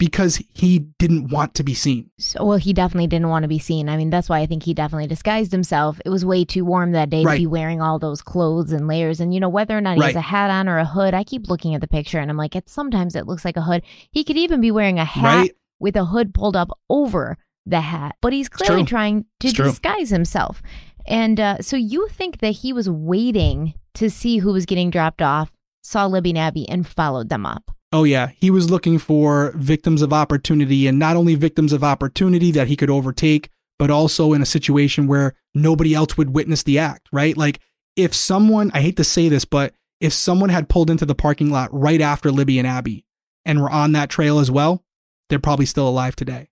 because 0.00 0.42
he 0.52 0.80
didn't 0.98 1.28
want 1.28 1.54
to 1.54 1.62
be 1.62 1.74
seen. 1.74 2.10
So, 2.18 2.44
well, 2.44 2.58
he 2.58 2.72
definitely 2.72 3.06
didn't 3.06 3.28
want 3.28 3.44
to 3.44 3.48
be 3.48 3.60
seen. 3.60 3.88
I 3.88 3.96
mean, 3.96 4.10
that's 4.10 4.28
why 4.28 4.40
I 4.40 4.46
think 4.46 4.64
he 4.64 4.74
definitely 4.74 5.06
disguised 5.06 5.52
himself. 5.52 6.00
It 6.04 6.10
was 6.10 6.24
way 6.24 6.44
too 6.44 6.64
warm 6.64 6.90
that 6.92 7.08
day 7.08 7.20
to 7.22 7.26
Right. 7.28 7.38
be 7.38 7.46
wearing 7.46 7.80
all 7.80 8.00
those 8.00 8.20
clothes 8.20 8.72
and 8.72 8.88
layers. 8.88 9.20
And, 9.20 9.32
you 9.32 9.38
know, 9.38 9.48
whether 9.48 9.78
or 9.78 9.80
not 9.80 9.96
he 9.96 10.02
has 10.02 10.16
a 10.16 10.20
hat 10.20 10.50
on 10.50 10.68
or 10.68 10.78
a 10.78 10.84
hood, 10.84 11.14
I 11.14 11.22
keep 11.22 11.48
looking 11.48 11.74
at 11.76 11.80
the 11.80 11.86
picture 11.88 12.18
and 12.18 12.28
I'm 12.28 12.36
like, 12.36 12.56
it's 12.56 12.72
sometimes 12.72 13.14
it 13.14 13.26
looks 13.28 13.44
like 13.44 13.56
a 13.56 13.62
hood. 13.62 13.82
He 14.10 14.24
could 14.24 14.36
even 14.36 14.60
be 14.60 14.72
wearing 14.72 14.98
a 14.98 15.04
hat 15.04 15.24
Right? 15.24 15.52
with 15.78 15.94
a 15.96 16.04
hood 16.06 16.34
pulled 16.34 16.56
up 16.56 16.70
over 16.90 17.38
the 17.64 17.80
hat, 17.80 18.16
but 18.20 18.32
he's 18.32 18.48
clearly 18.48 18.84
trying 18.84 19.24
to 19.40 19.52
disguise 19.52 20.10
himself. 20.10 20.62
And 21.06 21.38
uh, 21.38 21.58
so 21.62 21.76
you 21.76 22.08
think 22.08 22.38
that 22.40 22.50
he 22.50 22.72
was 22.72 22.90
waiting 22.90 23.74
to 23.96 24.10
see 24.10 24.38
who 24.38 24.52
was 24.52 24.66
getting 24.66 24.90
dropped 24.90 25.20
off, 25.20 25.52
saw 25.82 26.06
Libby 26.06 26.30
and 26.30 26.38
Abby, 26.38 26.68
and 26.68 26.86
followed 26.86 27.28
them 27.28 27.44
up. 27.44 27.70
Oh, 27.92 28.04
yeah. 28.04 28.30
He 28.36 28.50
was 28.50 28.70
looking 28.70 28.98
for 28.98 29.52
victims 29.54 30.02
of 30.02 30.12
opportunity 30.12 30.86
and 30.86 30.98
not 30.98 31.16
only 31.16 31.34
victims 31.34 31.72
of 31.72 31.84
opportunity 31.84 32.50
that 32.50 32.68
he 32.68 32.76
could 32.76 32.90
overtake, 32.90 33.50
but 33.78 33.90
also 33.90 34.32
in 34.32 34.42
a 34.42 34.46
situation 34.46 35.06
where 35.06 35.34
nobody 35.54 35.94
else 35.94 36.16
would 36.16 36.34
witness 36.34 36.62
the 36.62 36.78
act, 36.78 37.08
right? 37.12 37.36
Like 37.36 37.60
if 37.94 38.14
someone, 38.14 38.70
I 38.74 38.80
hate 38.80 38.96
to 38.96 39.04
say 39.04 39.28
this, 39.28 39.44
but 39.44 39.74
if 40.00 40.12
someone 40.12 40.50
had 40.50 40.68
pulled 40.68 40.90
into 40.90 41.06
the 41.06 41.14
parking 41.14 41.50
lot 41.50 41.70
right 41.72 42.00
after 42.00 42.30
Libby 42.30 42.58
and 42.58 42.66
Abby 42.66 43.04
and 43.44 43.60
were 43.62 43.70
on 43.70 43.92
that 43.92 44.10
trail 44.10 44.38
as 44.38 44.50
well, 44.50 44.84
they're 45.28 45.38
probably 45.38 45.66
still 45.66 45.88
alive 45.88 46.16
today. 46.16 46.48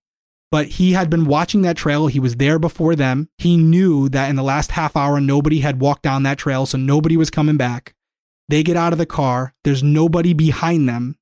But 0.54 0.68
he 0.68 0.92
had 0.92 1.10
been 1.10 1.24
watching 1.24 1.62
that 1.62 1.76
trail. 1.76 2.06
He 2.06 2.20
was 2.20 2.36
there 2.36 2.60
before 2.60 2.94
them. 2.94 3.28
He 3.38 3.56
knew 3.56 4.08
that 4.10 4.30
in 4.30 4.36
the 4.36 4.42
last 4.44 4.70
half 4.70 4.96
hour, 4.96 5.20
nobody 5.20 5.58
had 5.58 5.80
walked 5.80 6.04
down 6.04 6.22
that 6.22 6.38
trail, 6.38 6.64
so 6.64 6.78
nobody 6.78 7.16
was 7.16 7.28
coming 7.28 7.56
back. 7.56 7.96
They 8.48 8.62
get 8.62 8.76
out 8.76 8.92
of 8.92 9.00
the 9.00 9.04
car. 9.04 9.52
There's 9.64 9.82
nobody 9.82 10.32
behind 10.32 10.88
them. 10.88 11.16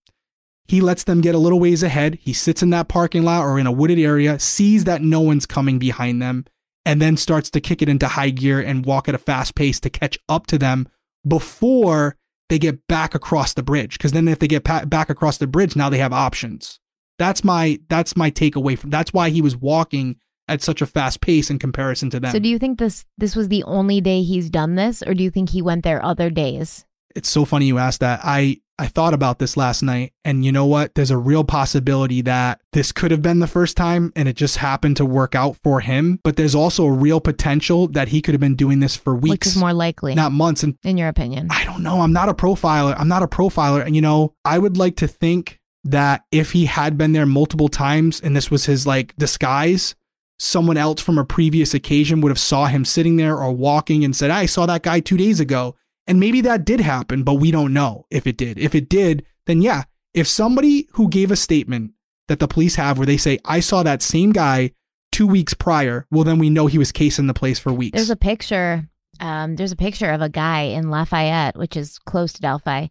He 0.69 0.83
lets 0.83 1.05
them 1.05 1.23
get 1.23 1.35
a 1.35 1.39
little 1.39 1.61
ways 1.61 1.83
ahead. 1.83 2.19
He 2.21 2.35
sits 2.35 2.63
in 2.63 2.69
that 2.71 2.89
parking 2.89 3.23
lot 3.23 3.47
or 3.47 3.59
in 3.59 3.67
a 3.67 3.73
wooded 3.73 3.99
area, 3.99 4.39
sees 4.39 4.85
that 4.85 5.01
no 5.01 5.21
one's 5.23 5.47
coming 5.47 5.79
behind 5.79 6.21
them, 6.21 6.45
and 6.85 7.01
then 7.01 7.17
starts 7.17 7.49
to 7.53 7.61
kick 7.63 7.81
it 7.81 7.89
into 7.89 8.09
high 8.09 8.29
gear 8.29 8.61
and 8.61 8.85
walk 8.85 9.09
at 9.09 9.15
a 9.15 9.19
fast 9.19 9.55
pace 9.55 9.81
to 9.81 9.89
catch 9.89 10.19
up 10.29 10.47
to 10.49 10.59
them 10.59 10.87
before 11.27 12.19
they 12.51 12.59
get 12.59 12.87
back 12.87 13.15
across 13.15 13.55
the 13.55 13.63
bridge. 13.63 13.97
Because 13.97 14.13
then 14.13 14.29
if 14.29 14.41
they 14.41 14.47
get 14.47 14.65
pa- 14.65 14.85
back 14.85 15.09
across 15.09 15.39
the 15.39 15.47
bridge, 15.47 15.75
now 15.75 15.89
they 15.89 15.97
have 15.97 16.13
options. 16.13 16.81
That's 17.23 17.44
my 17.44 17.78
that's 17.89 18.16
my 18.16 18.31
takeaway 18.31 18.77
from. 18.77 18.90
That's 18.90 19.12
why 19.12 19.31
he 19.31 19.40
was 19.40 19.57
walking 19.57 20.16
at 20.49 20.61
such 20.61 20.82
a 20.82 20.86
fast 20.86 21.20
pace 21.20 21.51
in 21.51 21.59
comparison 21.59 22.11
to 22.11 22.20
them. 22.20 22.32
So 22.32 22.40
do 22.40 22.49
you 22.49 22.59
think 22.59 22.78
this 22.78 23.05
this 23.16 23.36
was 23.36 23.49
the 23.49 23.62
only 23.65 24.01
day 24.01 24.23
he's 24.23 24.51
done 24.51 24.74
this, 24.74 25.03
or 25.07 25.15
do 25.15 25.23
you 25.23 25.31
think 25.31 25.51
he 25.51 25.62
went 25.62 25.85
there 25.85 26.05
other 26.05 26.31
days? 26.31 26.85
it's 27.15 27.28
so 27.28 27.44
funny 27.44 27.66
you 27.66 27.78
asked 27.78 28.01
that. 28.01 28.20
I 28.23 28.59
I 28.78 28.86
thought 28.86 29.15
about 29.15 29.39
this 29.39 29.57
last 29.57 29.82
night 29.82 30.12
and 30.24 30.44
you 30.44 30.51
know 30.51 30.66
what? 30.66 30.94
There's 30.94 31.11
a 31.11 31.19
real 31.19 31.44
possibility 31.44 32.20
that 32.23 32.61
this 32.73 32.90
could 32.90 33.11
have 33.11 33.23
been 33.23 33.39
the 33.39 33.47
first 33.47 33.77
time 33.77 34.12
and 34.16 34.28
it 34.28 34.35
just 34.35 34.57
happened 34.57 34.97
to 34.97 35.05
work 35.05 35.35
out 35.35 35.57
for 35.62 35.81
him, 35.81 36.19
but 36.24 36.36
there's 36.36 36.55
also 36.55 36.86
a 36.86 36.93
real 36.93 37.20
potential 37.20 37.86
that 37.89 38.09
he 38.09 38.20
could 38.23 38.35
have 38.35 38.40
been 38.40 38.57
doing 38.57 38.81
this 38.81 38.97
for 38.97 39.15
Which 39.15 39.31
weeks, 39.31 39.47
is 39.49 39.57
more 39.57 39.74
likely, 39.74 40.15
not 40.15 40.32
months 40.32 40.62
and 40.62 40.77
in 40.82 40.97
your 40.97 41.09
opinion? 41.09 41.49
I 41.51 41.65
don't 41.65 41.82
know. 41.82 42.01
I'm 42.01 42.12
not 42.12 42.28
a 42.28 42.35
profiler. 42.35 42.99
I'm 42.99 43.09
not 43.09 43.23
a 43.23 43.28
profiler. 43.28 43.85
And, 43.85 43.94
you 43.94 44.03
know, 44.03 44.35
I 44.44 44.59
would 44.59 44.77
like 44.77 44.97
to 44.97 45.07
think 45.07 45.61
that 45.85 46.25
if 46.31 46.53
he 46.53 46.67
had 46.67 46.97
been 46.97 47.13
there 47.13 47.27
multiple 47.27 47.69
times 47.69 48.21
and 48.21 48.37
this 48.37 48.51
was 48.51 48.67
his 48.67 48.87
like 48.87 49.17
disguise, 49.17 49.95
someone 50.39 50.77
else 50.77 51.01
from 51.01 51.19
a 51.19 51.25
previous 51.25 51.75
occasion 51.75 52.21
would 52.21 52.31
have 52.31 52.39
saw 52.39 52.67
him 52.67 52.85
sitting 52.85 53.17
there 53.17 53.37
or 53.37 53.53
walking 53.53 54.05
and 54.05 54.15
said, 54.15 54.31
I 54.31 54.47
saw 54.47 54.67
that 54.67 54.83
guy 54.83 55.01
two 55.01 55.17
days 55.17 55.41
ago. 55.41 55.77
And 56.07 56.19
maybe 56.19 56.41
that 56.41 56.65
did 56.65 56.81
happen, 56.81 57.23
but 57.23 57.35
we 57.35 57.53
don't 57.53 57.73
know 57.73 58.07
if 58.11 58.27
it 58.27 58.37
did. 58.37 58.59
If 58.59 58.75
it 58.75 58.89
did, 58.89 59.25
then 59.47 59.63
yeah. 59.63 59.85
If 60.15 60.27
somebody 60.27 60.89
who 60.93 61.09
gave 61.09 61.31
a 61.31 61.37
statement 61.37 61.93
that 62.29 62.39
the 62.39 62.49
police 62.49 62.75
have 62.75 62.99
where 62.99 63.07
they 63.07 63.17
say, 63.17 63.39
I 63.45 63.61
saw 63.61 63.83
that 63.83 64.03
same 64.03 64.33
guy 64.33 64.73
two 65.13 65.27
weeks 65.27 65.55
prior, 65.55 66.07
well, 66.11 66.25
then 66.25 66.39
we 66.39 66.51
know 66.51 66.67
he 66.67 66.79
was 66.79 66.91
casing 66.91 67.29
the 67.29 67.35
place 67.35 67.59
for 67.59 67.73
weeks. 67.73 67.97
There's 67.97 68.11
a 68.11 68.17
picture. 68.17 68.89
Um, 69.21 69.55
there's 69.57 69.73
a 69.73 69.77
picture 69.77 70.11
of 70.11 70.21
a 70.21 70.29
guy 70.29 70.63
in 70.63 70.91
Lafayette, 70.91 71.57
which 71.57 71.77
is 71.77 71.99
close 72.01 72.33
to 72.33 72.41
Delphi. 72.41 72.89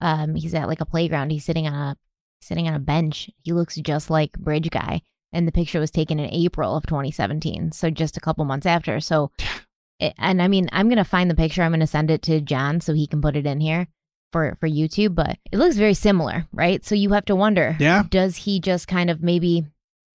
Um, 0.00 0.34
he's 0.34 0.54
at 0.54 0.66
like 0.66 0.80
a 0.80 0.86
playground. 0.86 1.30
He's 1.30 1.44
sitting 1.44 1.68
on 1.68 1.74
a 1.74 1.96
sitting 2.40 2.66
on 2.68 2.74
a 2.74 2.78
bench. 2.80 3.30
He 3.42 3.52
looks 3.52 3.76
just 3.76 4.10
like 4.10 4.32
Bridge 4.38 4.70
Guy, 4.70 5.02
and 5.32 5.46
the 5.46 5.52
picture 5.52 5.80
was 5.80 5.90
taken 5.90 6.18
in 6.18 6.30
April 6.32 6.76
of 6.76 6.86
2017, 6.86 7.72
so 7.72 7.90
just 7.90 8.16
a 8.16 8.20
couple 8.20 8.44
months 8.44 8.66
after. 8.66 9.00
So, 9.00 9.30
and 10.00 10.40
I 10.42 10.48
mean, 10.48 10.68
I'm 10.72 10.88
gonna 10.88 11.04
find 11.04 11.30
the 11.30 11.34
picture. 11.34 11.62
I'm 11.62 11.72
gonna 11.72 11.86
send 11.86 12.10
it 12.10 12.22
to 12.22 12.40
John 12.40 12.80
so 12.80 12.94
he 12.94 13.06
can 13.06 13.20
put 13.20 13.36
it 13.36 13.46
in 13.46 13.60
here 13.60 13.86
for 14.32 14.56
for 14.60 14.68
YouTube. 14.68 15.14
But 15.14 15.38
it 15.52 15.58
looks 15.58 15.76
very 15.76 15.94
similar, 15.94 16.46
right? 16.52 16.84
So 16.84 16.94
you 16.94 17.10
have 17.12 17.24
to 17.26 17.36
wonder, 17.36 17.76
Yeah. 17.78 18.04
does 18.08 18.36
he 18.36 18.60
just 18.60 18.88
kind 18.88 19.10
of 19.10 19.22
maybe 19.22 19.66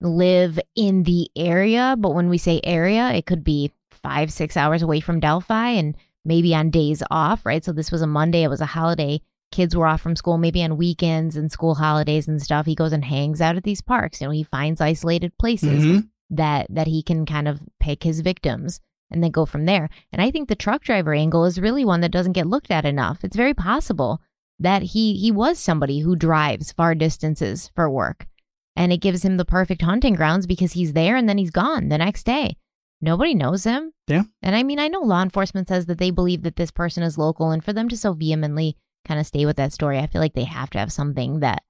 live 0.02 0.60
in 0.76 1.04
the 1.04 1.30
area? 1.36 1.96
But 1.98 2.14
when 2.16 2.30
we 2.30 2.38
say 2.38 2.62
area, 2.64 3.12
it 3.14 3.26
could 3.26 3.44
be 3.44 3.72
five, 3.92 4.32
six 4.32 4.56
hours 4.58 4.82
away 4.82 5.00
from 5.00 5.20
Delphi 5.20 5.70
and 5.70 5.96
maybe 6.24 6.54
on 6.56 6.70
days 6.72 7.02
off, 7.12 7.46
right? 7.46 7.64
So 7.64 7.72
this 7.72 7.92
was 7.92 8.02
a 8.02 8.08
Monday, 8.08 8.44
it 8.44 8.50
was 8.50 8.62
a 8.62 8.66
holiday. 8.66 9.22
Kids 9.52 9.76
were 9.76 9.88
off 9.88 10.02
from 10.02 10.16
school, 10.16 10.38
maybe 10.38 10.64
on 10.64 10.78
weekends 10.78 11.36
and 11.36 11.52
school 11.52 11.76
holidays 11.76 12.28
and 12.28 12.42
stuff. 12.42 12.66
He 12.66 12.76
goes 12.76 12.92
and 12.92 13.06
hangs 13.06 13.40
out 13.42 13.56
at 13.56 13.64
these 13.64 13.82
parks. 13.82 14.20
You 14.22 14.28
know, 14.28 14.32
he 14.32 14.44
finds 14.44 14.82
isolated 14.82 15.38
places 15.38 15.86
Mhm. 15.86 16.10
that 16.32 16.68
that 16.70 16.88
he 16.88 17.02
can 17.04 17.26
kind 17.26 17.48
of 17.48 17.62
pick 17.80 18.04
his 18.04 18.20
victims 18.22 18.80
and 19.12 19.24
then 19.24 19.32
go 19.32 19.46
from 19.46 19.66
there. 19.66 19.90
And 20.12 20.22
I 20.22 20.32
think 20.32 20.50
the 20.50 20.56
truck 20.56 20.84
driver 20.84 21.14
angle 21.14 21.46
is 21.46 21.60
really 21.62 21.86
one 21.86 22.02
that 22.02 22.12
doesn't 22.12 22.34
get 22.34 22.48
looked 22.48 22.72
at 22.72 22.86
enough. 22.86 23.24
It's 23.24 23.36
very 23.38 23.54
possible 23.54 24.20
that 24.60 24.82
he 24.82 25.16
he 25.16 25.32
was 25.32 25.60
somebody 25.60 26.00
who 26.00 26.16
drives 26.16 26.72
far 26.72 26.96
distances 26.96 27.70
for 27.76 27.90
work. 27.90 28.28
And 28.76 28.92
it 28.92 28.98
gives 28.98 29.24
him 29.24 29.38
the 29.38 29.46
perfect 29.46 29.84
hunting 29.84 30.16
grounds 30.16 30.48
because 30.48 30.74
he's 30.74 30.94
there 30.94 31.16
and 31.16 31.30
then 31.30 31.38
he's 31.38 31.52
gone 31.52 31.88
the 31.88 31.98
next 31.98 32.24
day. 32.26 32.58
Nobody 33.02 33.34
knows 33.36 33.64
him. 33.64 33.94
Yeah. 34.08 34.24
And 34.42 34.56
I 34.56 34.64
mean, 34.64 34.80
I 34.80 34.88
know 34.88 35.02
law 35.02 35.22
enforcement 35.22 35.68
says 35.68 35.86
that 35.86 35.98
they 35.98 36.12
believe 36.12 36.42
that 36.44 36.56
this 36.56 36.72
person 36.72 37.04
is 37.04 37.18
local 37.18 37.52
and 37.52 37.64
for 37.64 37.72
them 37.72 37.88
to 37.90 37.96
so 37.98 38.14
vehemently 38.14 38.76
kind 39.06 39.20
of 39.20 39.28
stay 39.28 39.46
with 39.46 39.58
that 39.58 39.74
story, 39.74 40.00
I 40.00 40.08
feel 40.08 40.22
like 40.22 40.34
they 40.34 40.44
have 40.44 40.70
to 40.72 40.80
have 40.80 40.92
something 40.92 41.40
that 41.40 41.64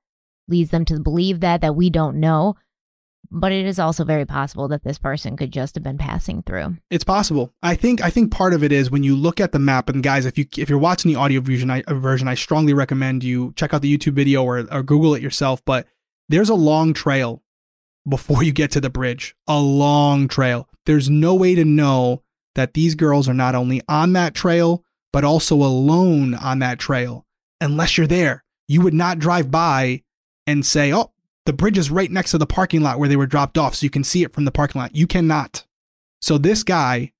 leads 0.48 0.72
them 0.72 0.86
to 0.86 1.00
believe 1.00 1.40
that 1.42 1.62
that 1.62 1.76
we 1.76 1.90
don't 1.90 2.20
know. 2.20 2.56
But 3.32 3.52
it 3.52 3.66
is 3.66 3.80
also 3.80 4.04
very 4.04 4.26
possible 4.26 4.68
that 4.68 4.84
this 4.84 5.00
person 5.00 5.36
could 5.36 5.52
just 5.52 5.74
have 5.76 5.84
been 5.84 5.98
passing 5.98 6.44
through. 6.44 6.78
It's 6.92 7.04
possible. 7.04 7.52
I 7.62 7.76
think 7.76 8.02
I 8.02 8.10
think 8.10 8.32
part 8.32 8.54
of 8.54 8.64
it 8.64 8.72
is 8.72 8.92
when 8.92 9.04
you 9.04 9.16
look 9.16 9.40
at 9.40 9.52
the 9.52 9.60
map 9.60 9.90
and 9.90 10.04
guys, 10.04 10.26
if 10.26 10.38
you 10.38 10.46
if 10.58 10.70
you're 10.70 10.78
watching 10.78 11.12
the 11.12 11.20
audio 11.20 11.42
version, 11.42 11.72
I, 11.72 11.82
uh, 11.82 11.96
version, 11.96 12.28
I 12.28 12.36
strongly 12.36 12.74
recommend 12.74 13.24
you 13.24 13.54
check 13.56 13.74
out 13.74 13.82
the 13.82 13.98
YouTube 13.98 14.14
video 14.14 14.44
or, 14.44 14.66
or 14.72 14.84
Google 14.84 15.16
it 15.16 15.24
yourself. 15.24 15.64
But 15.66 15.88
there's 16.30 16.50
a 16.50 16.56
long 16.56 16.94
trail 16.94 17.42
before 18.08 18.44
you 18.44 18.52
get 18.52 18.72
to 18.72 18.82
the 18.82 18.92
bridge. 18.92 19.36
A 19.48 19.60
long 19.60 20.28
trail. 20.28 20.70
There's 20.86 21.10
no 21.10 21.34
way 21.34 21.56
to 21.56 21.66
know 21.66 22.22
that 22.54 22.74
these 22.74 22.96
girls 22.96 23.28
are 23.28 23.34
not 23.34 23.56
only 23.56 23.82
on 23.90 24.14
that 24.14 24.36
trail 24.36 24.85
but 25.16 25.24
also 25.24 25.56
alone 25.56 26.34
on 26.34 26.60
that 26.60 26.78
trail 26.78 27.26
unless 27.62 27.98
you're 27.98 28.06
there. 28.06 28.44
You 28.68 28.82
would 28.82 28.94
not 28.94 29.18
drive 29.18 29.50
by 29.50 30.04
and 30.46 30.66
say, 30.66 30.94
"Oh, 30.94 31.14
the 31.46 31.54
bridge 31.54 31.78
is 31.78 31.90
right 31.90 32.12
next 32.12 32.32
to 32.32 32.38
the 32.38 32.46
parking 32.46 32.82
lot 32.82 33.00
where 33.00 33.08
they 33.08 33.16
were 33.16 33.26
dropped 33.26 33.58
off, 33.58 33.76
so 33.76 33.86
you 33.86 33.90
can 33.90 34.04
see 34.04 34.24
it 34.24 34.34
from 34.34 34.44
the 34.44 34.52
parking 34.52 34.82
lot." 34.82 34.94
You 34.94 35.08
cannot. 35.08 35.66
So 36.22 36.38
this 36.38 36.64
guy 36.64 37.14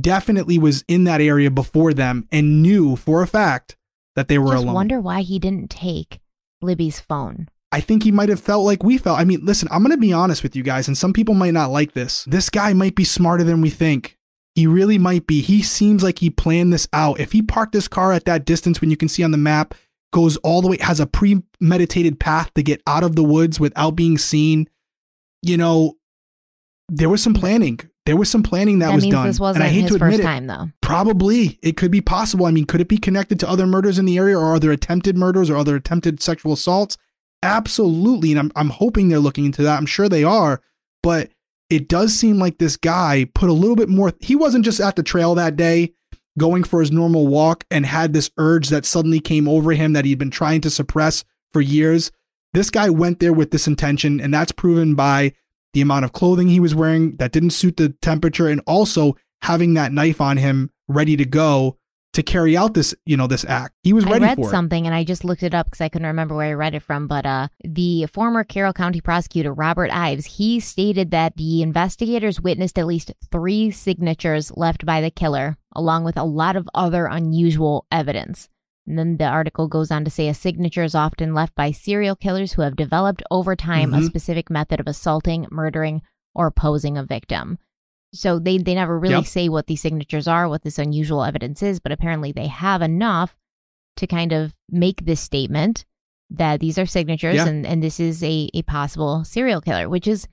definitely 0.00 0.58
was 0.58 0.86
in 0.88 1.04
that 1.04 1.20
area 1.20 1.50
before 1.50 1.92
them 1.92 2.26
and 2.32 2.62
knew 2.62 2.96
for 2.96 3.20
a 3.20 3.26
fact 3.26 3.76
that 4.16 4.28
they 4.28 4.38
were 4.38 4.52
just 4.52 4.62
alone. 4.62 4.74
wonder 4.74 4.98
why 4.98 5.20
he 5.20 5.38
didn't 5.38 5.68
take 5.68 6.20
Libby's 6.62 6.98
phone. 6.98 7.48
I 7.70 7.80
think 7.80 8.04
he 8.04 8.10
might 8.10 8.30
have 8.30 8.40
felt 8.40 8.64
like 8.64 8.82
we 8.82 8.96
felt. 8.96 9.18
I 9.18 9.24
mean, 9.24 9.44
listen, 9.44 9.68
I'm 9.70 9.82
going 9.82 9.90
to 9.90 10.00
be 10.00 10.14
honest 10.14 10.42
with 10.42 10.56
you 10.56 10.62
guys, 10.62 10.88
and 10.88 10.96
some 10.96 11.12
people 11.12 11.34
might 11.34 11.52
not 11.52 11.70
like 11.70 11.92
this. 11.92 12.24
This 12.24 12.48
guy 12.48 12.72
might 12.72 12.94
be 12.94 13.04
smarter 13.04 13.44
than 13.44 13.60
we 13.60 13.68
think. 13.68 14.16
He 14.54 14.66
really 14.66 14.98
might 14.98 15.26
be. 15.26 15.40
He 15.40 15.62
seems 15.62 16.02
like 16.02 16.20
he 16.20 16.30
planned 16.30 16.72
this 16.72 16.86
out. 16.92 17.18
If 17.18 17.32
he 17.32 17.42
parked 17.42 17.72
this 17.72 17.88
car 17.88 18.12
at 18.12 18.24
that 18.26 18.44
distance 18.44 18.80
when 18.80 18.90
you 18.90 18.96
can 18.96 19.08
see 19.08 19.24
on 19.24 19.32
the 19.32 19.36
map, 19.38 19.74
goes 20.12 20.36
all 20.38 20.62
the 20.62 20.68
way, 20.68 20.76
has 20.80 21.00
a 21.00 21.06
premeditated 21.06 22.20
path 22.20 22.54
to 22.54 22.62
get 22.62 22.80
out 22.86 23.02
of 23.02 23.16
the 23.16 23.24
woods 23.24 23.58
without 23.58 23.96
being 23.96 24.16
seen, 24.16 24.68
you 25.42 25.56
know, 25.56 25.96
there 26.88 27.08
was 27.08 27.22
some 27.22 27.34
planning. 27.34 27.80
There 28.06 28.16
was 28.16 28.30
some 28.30 28.42
planning 28.42 28.78
that, 28.80 28.88
That, 28.88 28.94
was 28.94 29.06
done. 29.06 29.26
this 29.26 29.40
wasn't 29.40 29.64
and 29.64 29.70
I 29.70 29.72
hate 29.74 29.82
his 29.82 29.90
to 29.92 29.94
admit 29.96 30.10
first 30.10 30.20
it. 30.20 30.22
time, 30.24 30.46
though. 30.46 30.68
Probably. 30.82 31.58
It 31.62 31.76
could 31.76 31.90
be 31.90 32.02
possible. 32.02 32.46
I 32.46 32.50
mean, 32.50 32.66
could 32.66 32.80
it 32.82 32.86
be 32.88 32.98
connected 32.98 33.40
to 33.40 33.48
other 33.48 33.66
murders 33.66 33.98
in 33.98 34.04
the 34.04 34.18
area 34.18 34.38
or 34.38 34.54
other 34.54 34.70
attempted 34.70 35.16
murders 35.16 35.48
or 35.50 35.56
other 35.56 35.74
attempted 35.74 36.22
sexual 36.22 36.52
assaults? 36.52 36.96
Absolutely. 37.42 38.30
And 38.30 38.38
I'm, 38.38 38.52
I'm 38.54 38.70
hoping 38.70 39.08
they're 39.08 39.18
looking 39.18 39.46
into 39.46 39.62
that. 39.62 39.78
I'm 39.78 39.86
sure 39.86 40.08
they 40.08 40.22
are. 40.22 40.60
But 41.02 41.30
it 41.74 41.88
does 41.88 42.14
seem 42.14 42.38
like 42.38 42.58
this 42.58 42.76
guy 42.76 43.26
put 43.34 43.50
a 43.50 43.54
little 43.54 43.76
bit 43.76 43.88
more. 43.88 44.12
He 44.20 44.36
wasn't 44.36 44.64
just 44.64 44.80
at 44.80 44.96
the 44.96 45.02
trail 45.02 45.34
that 45.34 45.56
day 45.56 45.92
going 46.38 46.64
for 46.64 46.80
his 46.80 46.90
normal 46.90 47.26
walk 47.26 47.64
and 47.70 47.86
had 47.86 48.12
this 48.12 48.30
urge 48.38 48.68
that 48.68 48.84
suddenly 48.84 49.20
came 49.20 49.48
over 49.48 49.72
him 49.72 49.92
that 49.92 50.04
he'd 50.04 50.18
been 50.18 50.30
trying 50.30 50.60
to 50.62 50.70
suppress 50.70 51.24
for 51.52 51.60
years. 51.60 52.10
This 52.52 52.70
guy 52.70 52.90
went 52.90 53.20
there 53.20 53.32
with 53.32 53.50
this 53.50 53.66
intention, 53.66 54.20
and 54.20 54.32
that's 54.32 54.52
proven 54.52 54.94
by 54.94 55.32
the 55.72 55.80
amount 55.80 56.04
of 56.04 56.12
clothing 56.12 56.48
he 56.48 56.60
was 56.60 56.74
wearing 56.74 57.16
that 57.16 57.32
didn't 57.32 57.50
suit 57.50 57.76
the 57.76 57.90
temperature 58.00 58.48
and 58.48 58.60
also 58.66 59.16
having 59.42 59.74
that 59.74 59.92
knife 59.92 60.20
on 60.20 60.36
him 60.36 60.70
ready 60.88 61.16
to 61.16 61.24
go 61.24 61.78
to 62.14 62.22
carry 62.22 62.56
out 62.56 62.74
this, 62.74 62.94
you 63.04 63.16
know, 63.16 63.26
this 63.26 63.44
act. 63.44 63.74
He 63.82 63.92
was 63.92 64.04
ready 64.04 64.24
I 64.24 64.28
read 64.28 64.36
for 64.36 64.50
something 64.50 64.86
and 64.86 64.94
I 64.94 65.04
just 65.04 65.24
looked 65.24 65.42
it 65.42 65.54
up 65.54 65.66
because 65.66 65.80
I 65.80 65.88
couldn't 65.88 66.06
remember 66.06 66.34
where 66.34 66.48
I 66.48 66.52
read 66.52 66.74
it 66.74 66.82
from. 66.82 67.06
But 67.06 67.26
uh, 67.26 67.48
the 67.62 68.06
former 68.06 68.44
Carroll 68.44 68.72
County 68.72 69.00
prosecutor 69.00 69.52
Robert 69.52 69.90
Ives 69.90 70.26
he 70.26 70.60
stated 70.60 71.10
that 71.10 71.36
the 71.36 71.62
investigators 71.62 72.40
witnessed 72.40 72.78
at 72.78 72.86
least 72.86 73.12
three 73.30 73.70
signatures 73.70 74.52
left 74.56 74.86
by 74.86 75.00
the 75.00 75.10
killer, 75.10 75.56
along 75.74 76.04
with 76.04 76.16
a 76.16 76.24
lot 76.24 76.56
of 76.56 76.68
other 76.74 77.06
unusual 77.06 77.86
evidence. 77.92 78.48
And 78.86 78.98
then 78.98 79.16
the 79.16 79.24
article 79.24 79.66
goes 79.66 79.90
on 79.90 80.04
to 80.04 80.10
say 80.10 80.28
a 80.28 80.34
signature 80.34 80.82
is 80.84 80.94
often 80.94 81.34
left 81.34 81.54
by 81.54 81.70
serial 81.70 82.16
killers 82.16 82.52
who 82.52 82.62
have 82.62 82.76
developed 82.76 83.22
over 83.30 83.56
time 83.56 83.92
Mhm. 83.92 83.98
a 83.98 84.02
specific 84.04 84.50
method 84.50 84.78
of 84.78 84.86
assaulting, 84.86 85.46
murdering, 85.50 86.02
or 86.34 86.50
posing 86.50 86.98
a 86.98 87.02
victim. 87.02 87.58
So 88.14 88.38
they, 88.38 88.58
they 88.58 88.74
never 88.74 88.98
really 88.98 89.14
Yep. 89.16 89.26
say 89.26 89.48
what 89.48 89.66
these 89.66 89.80
signatures 89.82 90.26
are, 90.28 90.48
what 90.48 90.62
this 90.62 90.78
unusual 90.78 91.22
evidence 91.24 91.62
is, 91.62 91.80
but 91.80 91.92
apparently 91.92 92.32
they 92.32 92.46
have 92.46 92.80
enough 92.82 93.36
to 93.96 94.06
kind 94.06 94.32
of 94.32 94.54
make 94.70 95.04
this 95.04 95.20
statement 95.20 95.84
that 96.30 96.60
these 96.60 96.78
are 96.78 96.86
signatures 96.86 97.34
Yeah. 97.36 97.46
and, 97.48 97.66
and 97.66 97.82
this 97.82 98.00
is 98.00 98.22
a, 98.24 98.48
a 98.54 98.62
possible 98.62 99.24
serial 99.24 99.60
killer, 99.60 99.88
which 99.88 100.06
is 100.08 100.26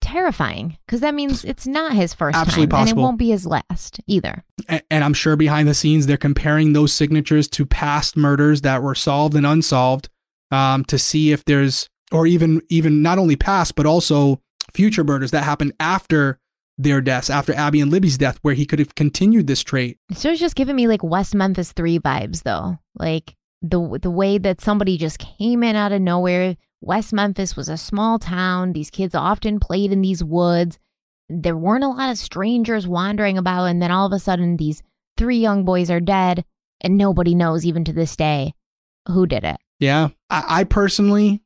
terrifying 0.00 0.78
because 0.86 1.00
that 1.00 1.14
means 1.14 1.44
it's 1.44 1.66
not 1.66 1.92
his 1.92 2.14
first 2.14 2.36
Absolutely 2.36 2.68
time 2.68 2.80
and 2.88 2.90
it 2.90 2.96
won't 2.96 3.18
be 3.18 3.30
his 3.30 3.46
last 3.46 4.00
either. 4.06 4.44
A- 4.68 4.80
and 4.90 5.02
I'm 5.04 5.14
sure 5.14 5.36
behind 5.36 5.66
the 5.68 5.74
scenes 5.74 6.06
they're 6.06 6.16
comparing 6.16 6.72
those 6.72 6.92
signatures 6.92 7.48
to 7.50 7.66
past 7.66 8.16
murders 8.16 8.60
that 8.62 8.82
were 8.82 8.94
solved 8.94 9.34
and 9.34 9.44
unsolved 9.46 10.08
um, 10.50 10.84
to 10.86 10.98
see 10.98 11.32
if 11.32 11.44
there's 11.44 11.88
or 12.12 12.26
even 12.26 12.62
even 12.68 13.02
not 13.02 13.18
only 13.18 13.36
past 13.36 13.74
but 13.74 13.86
also 13.86 14.40
future 14.72 15.04
murders 15.04 15.30
that 15.32 15.42
happened 15.44 15.72
after 15.80 16.38
their 16.78 17.00
deaths, 17.00 17.28
after 17.28 17.52
Abby 17.52 17.80
and 17.80 17.90
Libby's 17.90 18.16
death, 18.16 18.38
where 18.42 18.54
he 18.54 18.64
could 18.64 18.78
have 18.78 18.94
continued 18.94 19.48
this 19.48 19.62
trait. 19.62 19.98
So 20.12 20.30
it's 20.30 20.40
just 20.40 20.54
giving 20.54 20.76
me 20.76 20.86
like 20.86 21.02
West 21.02 21.34
Memphis 21.34 21.72
3 21.72 21.98
vibes 21.98 22.44
though. 22.44 22.78
Like 22.94 23.34
the 23.60 23.98
the 24.00 24.10
way 24.10 24.38
that 24.38 24.60
somebody 24.60 24.96
just 24.96 25.18
came 25.18 25.62
in 25.62 25.76
out 25.76 25.92
of 25.92 26.00
nowhere. 26.00 26.56
West 26.80 27.12
Memphis 27.12 27.56
was 27.56 27.68
a 27.68 27.76
small 27.76 28.20
town. 28.20 28.72
These 28.72 28.90
kids 28.90 29.14
often 29.14 29.58
played 29.58 29.90
in 29.92 30.00
these 30.00 30.22
woods. 30.22 30.78
There 31.28 31.56
weren't 31.56 31.84
a 31.84 31.88
lot 31.88 32.10
of 32.10 32.18
strangers 32.18 32.86
wandering 32.86 33.36
about 33.36 33.64
and 33.64 33.82
then 33.82 33.90
all 33.90 34.06
of 34.06 34.12
a 34.12 34.20
sudden 34.20 34.56
these 34.56 34.82
three 35.16 35.38
young 35.38 35.64
boys 35.64 35.90
are 35.90 36.00
dead 36.00 36.44
and 36.80 36.96
nobody 36.96 37.34
knows 37.34 37.66
even 37.66 37.84
to 37.84 37.92
this 37.92 38.14
day 38.16 38.54
who 39.08 39.26
did 39.26 39.44
it. 39.44 39.56
Yeah, 39.80 40.10
I, 40.30 40.60
I 40.60 40.64
personally, 40.64 41.42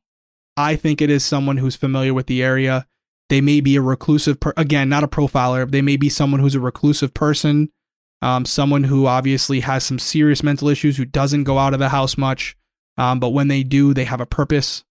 I 0.55 0.75
think 0.75 1.01
it 1.01 1.09
is 1.09 1.25
someone 1.25 1.57
who's 1.57 1.75
familiar 1.75 2.13
with 2.13 2.27
the 2.27 2.43
area. 2.43 2.87
They 3.33 3.41
may 3.41 3.61
be 3.61 3.75
a 3.77 3.81
reclusive, 3.81 4.39
per- 4.39 4.53
again, 4.57 4.89
not 4.89 5.03
a 5.03 5.07
profiler. 5.07 5.67
They 5.67 5.81
may 5.81 5.97
be 5.97 6.07
someone 6.07 6.39
who's 6.39 6.53
a 6.53 6.59
reclusive 6.59 7.15
person, 7.15 7.71
um, 8.21 8.45
someone 8.45 8.83
who 8.83 9.07
obviously 9.07 9.61
has 9.61 9.83
some 9.83 9.97
serious 9.97 10.43
mental 10.43 10.69
issues, 10.69 10.97
who 10.97 11.05
doesn't 11.05 11.45
go 11.45 11.57
out 11.57 11.73
of 11.73 11.79
the 11.79 11.89
house 11.89 12.15
much, 12.15 12.55
um, 12.95 13.19
but 13.19 13.29
when 13.29 13.47
they 13.47 13.63
do, 13.63 13.91
they 13.91 14.03
have 14.03 14.21
a 14.21 14.27
purpose. 14.27 14.83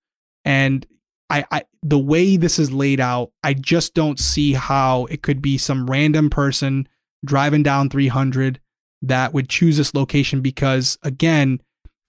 And 0.45 0.85
I, 1.31 1.45
I, 1.53 1.63
the 1.85 2.01
way 2.01 2.37
this 2.37 2.59
is 2.59 2.73
laid 2.73 2.99
out, 2.99 3.31
I 3.45 3.55
just 3.55 3.95
don't 3.95 4.19
see 4.19 4.55
how 4.55 5.05
it 5.05 5.23
could 5.23 5.41
be 5.41 5.57
some 5.57 5.89
random 5.89 6.29
person 6.29 6.89
driving 7.25 7.63
down 7.63 7.91
300 7.91 8.59
that 9.03 9.33
would 9.33 9.49
choose 9.49 9.77
this 9.77 9.95
location 9.95 10.41
because, 10.41 10.99
again, 11.05 11.63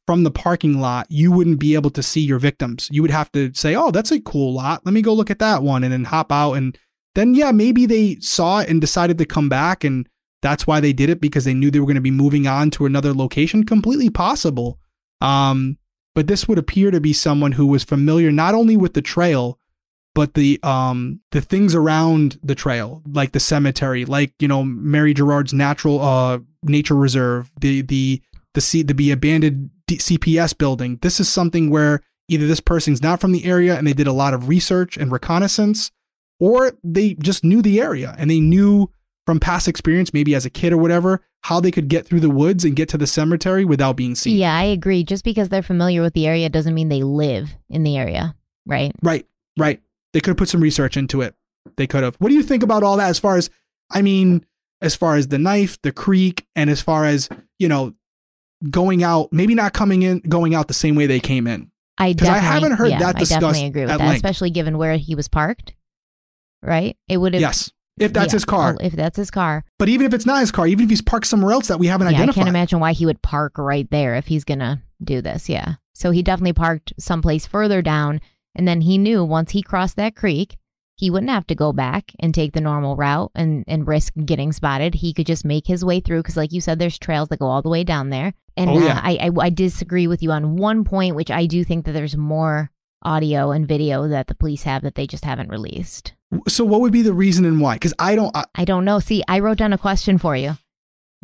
from 0.05 0.23
the 0.23 0.31
parking 0.31 0.80
lot, 0.80 1.07
you 1.09 1.31
wouldn't 1.31 1.59
be 1.59 1.75
able 1.75 1.89
to 1.91 2.03
see 2.03 2.21
your 2.21 2.39
victims. 2.39 2.89
You 2.91 3.01
would 3.01 3.11
have 3.11 3.31
to 3.34 3.53
say, 3.53 3.75
"Oh, 3.75 3.91
that's 3.91 4.11
a 4.11 4.19
cool 4.19 4.53
lot. 4.53 4.85
Let 4.85 4.93
me 4.93 5.01
go 5.01 5.13
look 5.13 5.31
at 5.31 5.39
that 5.39 5.63
one," 5.63 5.84
and 5.84 5.93
then 5.93 6.05
hop 6.05 6.31
out. 6.31 6.53
And 6.53 6.77
then, 7.15 7.35
yeah, 7.35 7.51
maybe 7.51 7.85
they 7.85 8.17
saw 8.19 8.59
it 8.59 8.69
and 8.69 8.81
decided 8.81 9.17
to 9.19 9.25
come 9.25 9.49
back, 9.49 9.84
and 9.84 10.07
that's 10.41 10.67
why 10.67 10.80
they 10.80 10.93
did 10.93 11.09
it 11.09 11.21
because 11.21 11.45
they 11.45 11.53
knew 11.53 11.71
they 11.71 11.80
were 11.80 11.85
going 11.85 11.95
to 11.95 12.01
be 12.01 12.11
moving 12.11 12.47
on 12.47 12.69
to 12.71 12.85
another 12.85 13.13
location. 13.13 13.63
Completely 13.63 14.09
possible. 14.09 14.80
Um, 15.21 15.77
but 16.15 16.27
this 16.27 16.47
would 16.47 16.57
appear 16.57 16.91
to 16.91 16.99
be 16.99 17.13
someone 17.13 17.53
who 17.53 17.65
was 17.65 17.84
familiar 17.84 18.31
not 18.31 18.53
only 18.53 18.77
with 18.77 18.93
the 18.93 19.01
trail, 19.01 19.59
but 20.15 20.35
the 20.35 20.59
um 20.63 21.21
the 21.31 21.41
things 21.41 21.73
around 21.73 22.38
the 22.43 22.55
trail, 22.55 23.01
like 23.07 23.31
the 23.31 23.39
cemetery, 23.39 24.05
like 24.05 24.34
you 24.39 24.47
know 24.47 24.63
Mary 24.63 25.13
Gerard's 25.13 25.53
natural 25.53 26.01
uh 26.01 26.39
nature 26.63 26.95
reserve, 26.95 27.51
the 27.59 27.81
the 27.81 28.21
the 28.53 28.61
C, 28.61 28.84
the 28.84 28.93
be 28.93 29.11
abandoned 29.11 29.71
D- 29.88 29.97
CPS 29.97 30.57
building. 30.57 30.99
This 31.01 31.19
is 31.19 31.30
something 31.30 31.69
where 31.69 32.01
either 32.27 32.47
this 32.47 32.60
person's 32.60 33.01
not 33.01 33.19
from 33.19 33.31
the 33.31 33.45
area 33.45 33.77
and 33.77 33.85
they 33.85 33.93
did 33.93 34.07
a 34.07 34.14
lot 34.14 34.34
of 34.34 34.47
research 34.47 34.97
and 34.97 35.11
reconnaissance, 35.11 35.91
or 36.39 36.73
they 36.84 37.14
just 37.15 37.43
knew 37.43 37.61
the 37.61 37.80
area 37.80 38.15
and 38.18 38.30
they 38.30 38.39
knew 38.39 38.89
from 39.26 39.39
past 39.39 39.68
experience, 39.68 40.14
maybe 40.14 40.35
as 40.35 40.45
a 40.45 40.49
kid 40.49 40.73
or 40.73 40.77
whatever, 40.77 41.22
how 41.41 41.60
they 41.60 41.72
could 41.72 41.88
get 41.88 42.05
through 42.05 42.19
the 42.19 42.30
woods 42.30 42.65
and 42.65 42.76
get 42.76 42.89
to 42.89 42.97
the 42.97 43.07
cemetery 43.07 43.65
without 43.65 43.95
being 43.95 44.15
seen. 44.15 44.38
Yeah, 44.38 44.55
I 44.55 44.64
agree. 44.64 45.03
Just 45.03 45.23
because 45.23 45.49
they're 45.49 45.61
familiar 45.61 46.01
with 46.01 46.14
the 46.14 46.27
area 46.27 46.49
doesn't 46.49 46.73
mean 46.73 46.89
they 46.89 47.03
live 47.03 47.55
in 47.69 47.84
the 47.84 47.97
area, 47.97 48.35
right? 48.65 48.91
Right, 49.01 49.26
right. 49.57 49.81
They 50.14 50.19
could 50.19 50.31
have 50.31 50.38
put 50.38 50.49
some 50.49 50.61
research 50.61 50.97
into 50.97 51.22
it. 51.22 51.35
They 51.77 51.88
could 51.88 52.03
have. 52.03 52.15
What 52.15 52.30
do 52.30 52.35
you 52.35 52.43
think 52.43 52.64
about 52.64 52.84
all 52.84 52.97
that 52.97 53.10
as 53.10 53.19
far 53.19 53.38
as, 53.38 53.49
I 53.89 54.01
mean, 54.01 54.45
as 54.81 54.95
far 54.95 55.15
as 55.15 55.30
the 55.30 55.39
knife, 55.39 55.81
the 55.81 55.93
creek, 55.93 56.45
and 56.55 56.69
as 56.69 56.81
far 56.81 57.05
as, 57.05 57.30
you 57.57 57.69
know, 57.69 57.93
going 58.69 59.03
out, 59.03 59.31
maybe 59.31 59.56
not 59.56 59.73
coming 59.73 60.03
in, 60.03 60.19
going 60.19 60.56
out 60.56 60.68
the 60.68 60.73
same 60.73 60.95
way 60.95 61.06
they 61.06 61.19
came 61.19 61.48
in? 61.48 61.69
I 61.98 62.14
'Cause 62.14 62.27
I 62.27 62.34
definitely 62.34 62.48
haven't 62.48 62.72
heard 62.77 62.90
yeah, 62.91 62.99
that 62.99 63.15
I 63.15 63.19
discussed 63.19 63.41
definitely 63.41 63.68
agree 63.68 63.81
with 63.84 63.91
at 63.91 63.98
that, 63.99 64.06
length. 64.06 64.15
especially 64.18 64.49
given 64.49 64.77
where 64.77 64.98
he 64.98 65.15
was 65.15 65.27
parked. 65.27 65.73
Right? 66.61 66.98
It 67.07 67.18
would 67.18 67.34
have 67.34 67.41
Yes. 67.41 67.72
If 67.99 68.11
that's 68.14 68.34
yeah, 68.34 68.38
his 68.38 68.45
car. 68.45 68.76
If 68.81 68.94
that's 68.94 69.18
his 69.18 69.30
car. 69.30 69.64
But 69.77 69.88
even 69.90 70.07
if 70.07 70.14
it's 70.15 70.26
not 70.26 70.40
his 70.40 70.52
car, 70.52 70.65
even 70.65 70.85
if 70.85 70.90
he's 70.90 71.02
parked 71.02 71.27
somewhere 71.27 71.52
else 71.52 71.68
that 71.68 71.77
we 71.80 71.85
haven't 71.88 72.11
yeah, 72.11 72.23
I 72.23 72.27
can't 72.27 72.48
imagine 72.49 72.80
why 72.80 72.94
he 72.94 73.06
would 73.06 73.22
park 73.22 73.57
right 73.60 73.88
there 73.91 74.15
if 74.15 74.26
he's 74.27 74.44
gonna 74.44 74.81
do 75.03 75.22
this. 75.22 75.48
Yeah. 75.48 75.76
So 75.94 76.10
he 76.10 76.23
definitely 76.23 76.53
parked 76.53 76.94
someplace 76.98 77.45
further 77.45 77.84
down, 77.84 78.19
and 78.56 78.68
then 78.68 78.81
he 78.81 78.98
knew 78.98 79.23
once 79.23 79.52
he 79.52 79.61
crossed 79.61 79.95
that 79.98 80.15
creek, 80.15 80.57
he 80.95 81.10
wouldn't 81.10 81.32
have 81.32 81.48
to 81.48 81.56
go 81.56 81.74
back 81.74 82.11
and 82.20 82.34
take 82.34 82.53
the 82.53 82.61
normal 82.61 82.95
route 82.95 83.32
and 83.36 83.64
and 83.68 83.88
risk 83.88 84.14
getting 84.26 84.52
spotted. 84.52 84.95
He 84.95 85.14
could 85.14 85.26
just 85.26 85.45
make 85.45 85.68
his 85.68 85.84
way 85.84 85.99
through 85.99 86.20
because, 86.22 86.38
like 86.38 86.52
you 86.52 86.61
said, 86.61 86.80
there's 86.80 86.99
trails 86.99 87.30
that 87.30 87.40
go 87.40 87.48
all 87.48 87.61
the 87.61 87.70
way 87.70 87.84
down 87.84 88.10
there. 88.10 88.34
And 88.56 88.70
Oh, 88.70 88.78
uh, 88.78 88.80
yeah. 88.80 89.02
I, 89.03 89.18
I 89.22 89.45
I 89.45 89.49
disagree 89.49 90.07
with 90.07 90.22
you 90.22 90.32
on 90.32 90.57
one 90.57 90.84
point, 90.84 91.15
which 91.15 91.32
I 91.32 91.45
do 91.48 91.64
think 91.64 91.86
that 91.86 91.94
there's 91.94 92.15
more 92.18 92.70
audio 93.02 93.52
and 93.52 93.68
video 93.68 94.07
that 94.07 94.28
the 94.28 94.36
police 94.36 94.64
have 94.64 94.82
that 94.84 94.95
they 94.95 95.07
just 95.07 95.26
haven't 95.26 95.49
released. 95.49 96.14
So 96.48 96.64
what 96.64 96.82
would 96.82 96.94
be 96.94 97.02
the 97.02 97.14
reason 97.14 97.44
and 97.45 97.60
why? 97.60 97.76
Because 97.76 97.94
I 97.99 98.15
don't. 98.15 98.36
I, 98.36 98.45
I 98.56 98.65
don't 98.65 98.86
know. 98.86 98.99
See, 98.99 99.24
I 99.28 99.40
wrote 99.40 99.57
down 99.57 99.74
a 99.74 99.78
question 99.78 100.18
for 100.18 100.36
you. 100.36 100.57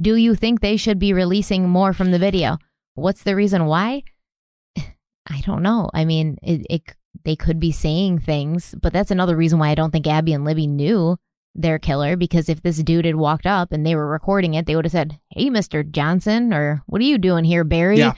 Do 0.01 0.15
you 0.15 0.35
think 0.35 0.61
they 0.61 0.77
should 0.77 0.97
be 0.99 1.13
releasing 1.13 1.67
more 1.69 1.93
from 1.93 2.11
the 2.11 2.19
video? 2.19 2.57
What's 2.95 3.23
the 3.23 3.35
reason 3.35 3.65
why? 3.65 4.03
I 4.77 5.41
don't 5.45 5.61
know. 5.61 5.89
I 5.93 6.05
mean, 6.05 6.37
it, 6.41 6.65
it 6.69 6.95
they 7.23 7.35
could 7.35 7.59
be 7.59 7.71
saying 7.71 8.19
things, 8.19 8.75
but 8.81 8.93
that's 8.93 9.11
another 9.11 9.35
reason 9.35 9.59
why 9.59 9.69
I 9.69 9.75
don't 9.75 9.91
think 9.91 10.07
Abby 10.07 10.33
and 10.33 10.45
Libby 10.45 10.67
knew 10.67 11.17
their 11.55 11.79
killer 11.79 12.15
because 12.15 12.47
if 12.47 12.61
this 12.61 12.77
dude 12.83 13.05
had 13.05 13.15
walked 13.15 13.45
up 13.45 13.71
and 13.71 13.85
they 13.85 13.95
were 13.95 14.07
recording 14.07 14.53
it, 14.53 14.65
they 14.65 14.75
would 14.75 14.85
have 14.85 14.91
said, 14.91 15.19
"Hey, 15.29 15.49
Mister 15.49 15.83
Johnson," 15.83 16.53
or 16.53 16.83
"What 16.85 17.01
are 17.01 17.05
you 17.05 17.17
doing 17.17 17.43
here, 17.43 17.63
Barry?" 17.63 17.97
Yeah, 17.97 18.13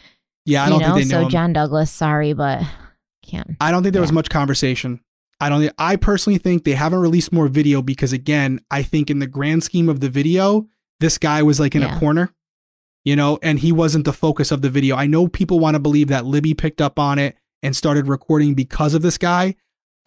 yeah, 0.46 0.64
I 0.64 0.66
you 0.66 0.72
don't 0.72 0.80
know. 0.82 0.96
think 0.96 1.08
they 1.08 1.16
know 1.16 1.22
so 1.22 1.26
him. 1.26 1.32
John 1.32 1.54
Douglas, 1.54 1.90
sorry, 1.92 2.34
but 2.34 2.62
can't. 3.24 3.56
I 3.62 3.72
don't 3.72 3.84
think 3.84 3.94
there 3.94 4.02
was 4.02 4.12
much 4.12 4.30
conversation. 4.30 5.00
I 5.40 5.50
don't. 5.50 5.72
I 5.80 5.96
personally 5.96 6.38
think 6.40 6.66
they 6.66 6.74
haven't 6.74 7.00
released 7.00 7.32
more 7.32 7.48
video 7.48 7.82
because, 7.82 8.14
again, 8.14 8.60
I 8.70 8.84
think 8.84 9.10
in 9.10 9.20
the 9.20 9.28
grand 9.28 9.64
scheme 9.64 9.90
of 9.90 10.00
the 10.02 10.10
video, 10.10 10.68
this 11.00 11.18
guy 11.18 11.42
was 11.42 11.60
like 11.60 11.74
in 11.74 11.82
Yeah. 11.82 11.96
a 11.96 12.00
corner, 12.00 12.32
you 13.04 13.16
know, 13.16 13.40
and 13.42 13.60
he 13.60 13.72
wasn't 13.72 14.06
the 14.06 14.14
focus 14.14 14.52
of 14.52 14.62
the 14.62 14.70
video. 14.70 14.96
I 14.96 15.08
know 15.08 15.28
people 15.28 15.60
want 15.60 15.74
to 15.76 15.80
believe 15.80 16.10
that 16.10 16.26
Libby 16.26 16.54
picked 16.54 16.80
up 16.82 17.00
on 17.00 17.18
it 17.18 17.38
and 17.64 17.76
started 17.76 18.08
recording 18.08 18.54
because 18.54 18.94
of 18.94 19.02
this 19.02 19.18
guy. 19.18 19.56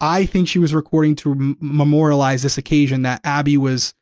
I 0.01 0.25
think 0.25 0.47
she 0.47 0.59
was 0.59 0.73
recording 0.73 1.15
to 1.17 1.31
m- 1.31 1.57
memorialize 1.59 2.43
this 2.43 2.57
occasion 2.57 3.01
that 3.03 3.21
Abby 3.23 3.57
was 3.57 3.93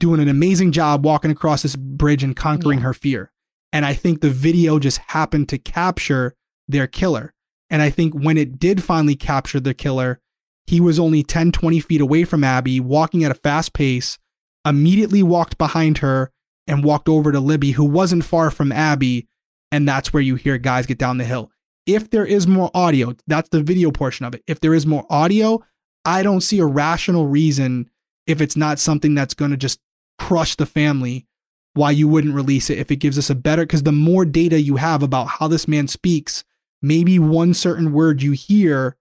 doing 0.00 0.20
an 0.20 0.28
amazing 0.28 0.72
job 0.72 1.04
walking 1.04 1.30
across 1.30 1.62
this 1.62 1.76
bridge 1.76 2.22
and 2.24 2.34
conquering 2.36 2.78
Yeah. 2.78 2.84
her 2.84 2.94
fear. 2.94 3.32
And 3.72 3.84
I 3.84 3.94
think 3.94 4.20
the 4.20 4.30
video 4.30 4.78
just 4.78 4.98
happened 5.08 5.48
to 5.48 5.58
capture 5.58 6.34
their 6.68 6.86
killer. 6.86 7.32
And 7.70 7.80
I 7.82 7.90
think 7.90 8.12
when 8.14 8.36
it 8.36 8.58
did 8.58 8.82
finally 8.82 9.16
capture 9.16 9.60
the 9.60 9.74
killer, 9.74 10.20
he 10.66 10.80
was 10.80 10.98
only 10.98 11.22
10, 11.22 11.52
20 11.52 11.80
feet 11.80 12.00
away 12.00 12.24
from 12.24 12.44
Abby, 12.44 12.80
walking 12.80 13.24
at 13.24 13.30
a 13.30 13.34
fast 13.34 13.72
pace, 13.72 14.18
immediately 14.66 15.22
walked 15.22 15.58
behind 15.58 15.98
her 15.98 16.30
and 16.66 16.84
walked 16.84 17.08
over 17.08 17.32
to 17.32 17.40
Libby, 17.40 17.72
who 17.72 17.84
wasn't 17.84 18.24
far 18.24 18.50
from 18.50 18.70
Abby. 18.72 19.26
And 19.72 19.88
that's 19.88 20.12
where 20.12 20.22
you 20.22 20.34
hear 20.36 20.58
guys 20.58 20.86
get 20.86 20.98
down 20.98 21.18
the 21.18 21.24
hill. 21.24 21.50
If 21.86 22.10
there 22.10 22.26
is 22.26 22.46
more 22.46 22.70
audio, 22.74 23.14
that's 23.26 23.48
the 23.48 23.62
video 23.62 23.90
portion 23.90 24.24
of 24.26 24.34
it. 24.34 24.42
If 24.46 24.60
there 24.60 24.74
is 24.74 24.86
more 24.86 25.06
audio, 25.10 25.62
I 26.04 26.22
don't 26.22 26.40
see 26.40 26.58
a 26.58 26.66
rational 26.66 27.26
reason 27.26 27.90
if 28.26 28.40
it's 28.40 28.56
not 28.56 28.78
something 28.78 29.14
that's 29.14 29.34
going 29.34 29.50
to 29.50 29.56
just 29.56 29.80
crush 30.18 30.56
the 30.56 30.66
family 30.66 31.26
why 31.74 31.90
you 31.90 32.06
wouldn't 32.06 32.34
release 32.34 32.68
it 32.70 32.78
if 32.78 32.90
it 32.90 32.96
gives 32.96 33.18
us 33.18 33.30
a 33.30 33.34
better 33.34 33.62
because 33.62 33.82
the 33.82 33.92
more 33.92 34.24
data 34.24 34.60
you 34.60 34.76
have 34.76 35.02
about 35.02 35.26
how 35.26 35.48
this 35.48 35.66
man 35.66 35.88
speaks 35.88 36.44
maybe 36.82 37.18
one 37.18 37.54
certain 37.54 37.92
word 37.92 38.22
you 38.22 38.32
hear 38.32 38.96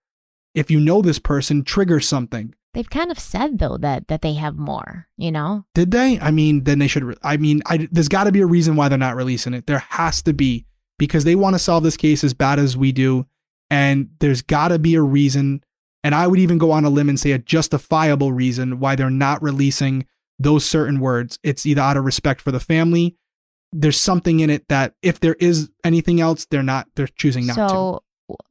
if 0.55 0.71
you 0.71 0.79
know 0.79 1.01
this 1.01 1.19
person 1.19 1.63
triggers 1.63 2.07
something 2.07 2.53
They've 2.73 2.89
kind 2.89 3.11
of 3.11 3.19
said 3.19 3.59
though 3.59 3.77
that 3.79 4.07
that 4.07 4.21
they 4.21 4.35
have 4.35 4.55
more, 4.55 5.09
you 5.17 5.29
know. 5.29 5.65
did 5.75 5.91
they 5.91 6.17
i 6.21 6.31
mean 6.31 6.63
then 6.63 6.79
they 6.79 6.87
should 6.87 7.03
re- 7.03 7.15
i 7.21 7.35
mean 7.35 7.61
I, 7.65 7.89
there's 7.91 8.07
got 8.07 8.23
to 8.23 8.31
be 8.31 8.39
a 8.39 8.45
reason 8.45 8.75
why 8.77 8.87
they're 8.87 8.97
not 8.97 9.17
releasing 9.17 9.53
it 9.53 9.67
there 9.67 9.79
has 9.89 10.21
to 10.23 10.33
be 10.33 10.65
because 11.01 11.23
they 11.23 11.33
want 11.33 11.55
to 11.55 11.59
solve 11.59 11.81
this 11.83 11.97
case 11.97 12.23
as 12.23 12.35
bad 12.35 12.59
as 12.59 12.77
we 12.77 12.91
do 12.91 13.25
and 13.71 14.09
there's 14.19 14.43
got 14.43 14.67
to 14.67 14.77
be 14.77 14.93
a 14.93 15.01
reason. 15.01 15.63
And 16.03 16.13
i 16.13 16.27
would 16.27 16.39
even 16.39 16.57
go 16.59 16.71
on 16.71 16.85
a 16.85 16.89
limb 16.89 17.09
and 17.09 17.19
say 17.19 17.31
a 17.31 17.39
justifiable 17.39 18.31
reason 18.31 18.79
why 18.79 18.95
they're 18.95 19.09
not 19.09 19.41
releasing 19.41 20.05
those 20.37 20.63
certain 20.63 20.99
words. 20.99 21.39
It's 21.43 21.65
either 21.65 21.81
out 21.81 21.97
of 21.97 22.05
respect 22.05 22.39
for 22.41 22.51
the 22.51 22.59
family 22.59 23.17
there's 23.73 23.99
something 23.99 24.41
in 24.41 24.49
it 24.49 24.67
that 24.67 24.93
if 25.01 25.19
there 25.19 25.35
is 25.39 25.69
anything 25.83 26.19
else 26.19 26.45
they're 26.45 26.63
not 26.63 26.87
they're 26.95 27.07
choosing 27.07 27.47
not 27.47 27.55
to. 27.55 27.69
So 27.69 28.03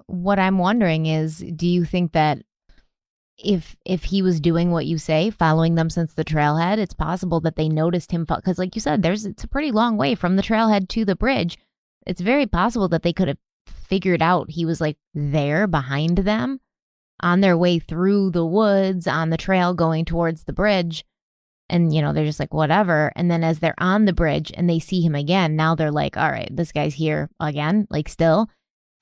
what 0.06 0.38
I'm 0.38 0.58
wondering 0.58 1.06
is 1.06 1.44
do 1.54 1.66
you 1.66 1.84
think 1.84 2.12
that 2.12 2.42
if 3.42 3.76
if 3.84 4.04
he 4.04 4.22
was 4.22 4.40
doing 4.40 4.70
what 4.70 4.86
you 4.86 4.98
say, 4.98 5.30
following 5.30 5.74
them 5.74 5.88
since 5.88 6.12
the 6.12 6.24
trailhead, 6.24 6.78
it's 6.78 6.94
possible 6.94 7.40
that 7.40 7.56
they 7.56 7.68
noticed 7.68 8.12
him 8.12 8.24
because 8.24 8.58
like 8.58 8.74
you 8.74 8.80
said 8.80 9.02
there's 9.02 9.24
it's 9.24 9.44
a 9.44 9.48
pretty 9.48 9.70
long 9.70 9.96
way 9.96 10.14
from 10.14 10.36
the 10.36 10.42
trailhead 10.42 10.88
to 10.88 11.04
the 11.04 11.16
bridge. 11.16 11.58
It's 12.06 12.20
very 12.20 12.46
possible 12.46 12.88
that 12.88 13.02
they 13.02 13.12
could 13.12 13.28
have 13.28 13.38
figured 13.66 14.22
out 14.22 14.50
he 14.50 14.64
was 14.64 14.80
like 14.80 14.96
there 15.14 15.66
behind 15.66 16.18
them 16.18 16.60
on 17.22 17.40
their 17.40 17.56
way 17.56 17.78
through 17.78 18.30
the 18.30 18.46
woods 18.46 19.06
on 19.06 19.30
the 19.30 19.36
trail 19.36 19.74
going 19.74 20.04
towards 20.04 20.44
the 20.44 20.52
bridge 20.52 21.04
and 21.68 21.94
you 21.94 22.00
know 22.00 22.12
they're 22.12 22.24
just 22.24 22.40
like 22.40 22.54
whatever 22.54 23.12
and 23.14 23.30
then 23.30 23.44
as 23.44 23.58
they're 23.58 23.74
on 23.78 24.04
the 24.04 24.12
bridge 24.12 24.50
and 24.54 24.70
they 24.70 24.78
see 24.78 25.02
him 25.02 25.14
again 25.14 25.56
now 25.56 25.74
they're 25.74 25.90
like 25.90 26.16
all 26.16 26.30
right 26.30 26.48
this 26.50 26.72
guy's 26.72 26.94
here 26.94 27.28
again 27.40 27.86
like 27.90 28.08
still 28.08 28.48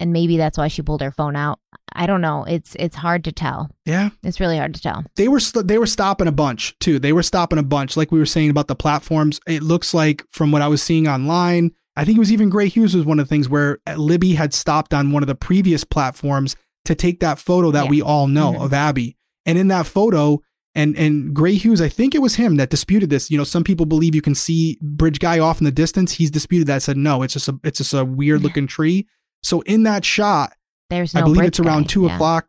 and 0.00 0.12
maybe 0.12 0.36
that's 0.36 0.58
why 0.58 0.68
she 0.68 0.82
pulled 0.82 1.00
her 1.00 1.10
phone 1.10 1.36
out. 1.36 1.60
I 1.92 2.06
don't 2.06 2.20
know. 2.20 2.44
It's 2.44 2.76
it's 2.78 2.96
hard 2.96 3.24
to 3.24 3.32
tell. 3.32 3.70
Yeah. 3.84 4.10
It's 4.22 4.40
really 4.40 4.58
hard 4.58 4.74
to 4.74 4.80
tell. 4.80 5.04
They 5.16 5.28
were 5.28 5.40
they 5.40 5.78
were 5.78 5.86
stopping 5.86 6.28
a 6.28 6.32
bunch 6.32 6.78
too. 6.78 6.98
They 6.98 7.12
were 7.12 7.22
stopping 7.22 7.58
a 7.58 7.64
bunch, 7.64 7.96
like 7.96 8.12
we 8.12 8.18
were 8.18 8.26
saying 8.26 8.50
about 8.50 8.68
the 8.68 8.76
platforms. 8.76 9.40
It 9.46 9.62
looks 9.62 9.94
like 9.94 10.24
from 10.30 10.52
what 10.52 10.62
I 10.62 10.68
was 10.68 10.82
seeing 10.82 11.08
online, 11.08 11.72
I 11.98 12.04
think 12.04 12.16
it 12.16 12.20
was 12.20 12.32
even 12.32 12.48
Gray 12.48 12.68
Hughes 12.68 12.94
was 12.94 13.04
one 13.04 13.18
of 13.18 13.26
the 13.26 13.28
things 13.28 13.48
where 13.48 13.78
Libby 13.96 14.34
had 14.34 14.54
stopped 14.54 14.94
on 14.94 15.10
one 15.12 15.22
of 15.22 15.26
the 15.26 15.34
previous 15.34 15.84
platforms 15.84 16.56
to 16.84 16.94
take 16.94 17.20
that 17.20 17.38
photo 17.38 17.70
that 17.72 17.84
Yeah. 17.84 17.90
we 17.90 18.00
all 18.02 18.28
know 18.28 18.52
Mhm. 18.52 18.64
of 18.64 18.72
Abby, 18.72 19.16
and 19.44 19.58
in 19.58 19.68
that 19.68 19.86
photo. 19.86 20.40
And 20.74 20.96
and 20.96 21.34
Gray 21.34 21.54
Hughes, 21.54 21.80
I 21.80 21.88
think 21.88 22.14
it 22.14 22.22
was 22.22 22.36
him 22.36 22.54
that 22.56 22.70
disputed 22.70 23.10
this. 23.10 23.30
You 23.32 23.38
know, 23.38 23.42
some 23.42 23.64
people 23.64 23.84
believe 23.84 24.14
you 24.14 24.22
can 24.22 24.34
see 24.36 24.78
Bridge 24.80 25.18
Guy 25.18 25.38
off 25.40 25.60
in 25.60 25.64
the 25.64 25.72
distance. 25.72 26.12
He's 26.12 26.30
disputed 26.30 26.68
that. 26.68 26.82
Said 26.82 26.96
no, 26.96 27.22
it's 27.22 27.32
just 27.32 27.48
a 27.48 27.58
it's 27.64 27.78
just 27.78 27.92
a 27.94 28.04
weird 28.04 28.42
looking 28.42 28.66
tree. 28.68 29.08
So 29.42 29.62
in 29.62 29.82
that 29.84 30.04
shot, 30.04 30.52
there's 30.88 31.14
no 31.14 31.20
I 31.20 31.24
believe 31.24 31.44
it's 31.46 31.58
around 31.58 31.84
guy. 31.84 31.88
two 31.88 32.02
Yeah, 32.04 32.14
o'clock. 32.14 32.46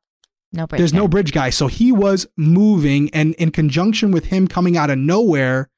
no 0.53 0.67
bridge 0.67 0.77
There's 0.79 0.91
guy. 0.91 0.97
no 0.99 1.07
bridge 1.07 1.31
guy. 1.31 1.49
So 1.49 1.67
he 1.67 1.91
was 1.91 2.27
moving, 2.37 3.09
and 3.15 3.33
in 3.35 3.49
conjunction 3.51 4.11
with 4.11 4.25
him 4.25 4.47
coming 4.47 4.77
out 4.77 4.91
of 4.91 4.99
nowhere, 4.99 5.69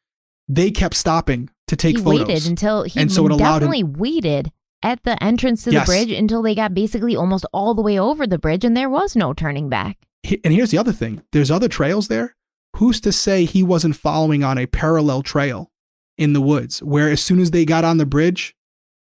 they 0.50 0.72
kept 0.72 0.96
stopping 0.96 1.50
to 1.72 1.76
take 1.76 1.98
he 1.98 2.04
photos. 2.04 2.28
waited 2.28 2.46
until 2.48 2.84
he 2.84 3.00
And 3.00 3.12
so 3.12 3.26
it 3.26 3.32
allowed 3.32 3.64
him- 3.64 3.72
definitely 3.72 3.84
waited 3.84 4.52
at 4.84 5.04
the 5.04 5.22
entrance 5.24 5.64
to 5.64 5.72
Yes. 5.72 5.88
the 5.88 5.92
bridge 5.92 6.12
until 6.12 6.42
they 6.42 6.54
got 6.56 6.74
basically 6.74 7.16
almost 7.16 7.46
all 7.54 7.74
the 7.74 7.82
way 7.82 8.00
over 8.00 8.26
the 8.28 8.38
bridge 8.40 8.64
and 8.64 8.76
there 8.78 8.90
was 8.90 9.16
no 9.16 9.34
turning 9.34 9.70
back 9.70 9.98
and 10.44 10.54
here's 10.54 10.72
the 10.72 10.78
other 10.78 10.92
thing 10.92 11.22
there's 11.32 11.50
other 11.52 11.68
trails 11.68 12.08
there. 12.08 12.36
Who's 12.78 13.02
to 13.02 13.12
say 13.12 13.46
he 13.46 13.64
wasn't 13.64 13.96
following 13.96 14.44
on 14.44 14.58
a 14.58 14.66
parallel 14.68 15.24
trail 15.24 15.72
in 16.18 16.34
the 16.34 16.42
woods 16.42 16.82
where 16.84 17.10
as 17.10 17.22
soon 17.22 17.40
as 17.40 17.52
they 17.52 17.66
got 17.66 17.84
on 17.84 17.98
the 17.98 18.06
bridge, 18.06 18.56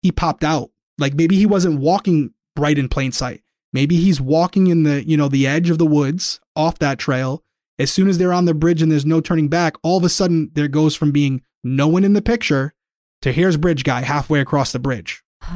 he 0.02 0.11
popped 0.11 0.44
out? 0.44 0.69
Like 0.98 1.14
maybe 1.15 1.36
he 1.36 1.45
wasn't 1.45 1.80
walking 1.80 2.31
right 2.57 2.77
in 2.77 2.88
plain 2.90 3.11
sight. 3.11 3.41
Maybe 3.73 3.98
he's 3.98 4.19
walking 4.22 4.68
in 4.68 4.84
the, 4.84 5.07
you 5.07 5.18
know, 5.18 5.27
the 5.30 5.45
edge 5.45 5.69
of 5.69 5.77
the 5.77 5.86
woods 5.86 6.40
off 6.56 6.80
that 6.80 6.99
trail. 6.99 7.44
As 7.77 7.91
soon 7.91 8.07
as 8.10 8.18
they're 8.18 8.34
on 8.34 8.45
the 8.45 8.53
bridge 8.53 8.81
and 8.81 8.91
there's 8.91 9.06
no 9.06 9.22
turning 9.22 9.48
back, 9.49 9.76
all 9.84 9.98
of 9.98 10.03
a 10.03 10.10
sudden 10.10 10.52
there 10.53 10.68
goes 10.68 10.95
from 10.95 11.11
being 11.11 11.41
no 11.64 11.88
one 11.88 12.03
in 12.03 12.14
the 12.14 12.22
picture 12.22 12.73
to 13.22 13.31
here's 13.31 13.57
bridge 13.57 13.84
guy 13.84 14.02
halfway 14.02 14.40
across 14.40 14.72
the 14.72 14.80
bridge. 14.80 15.23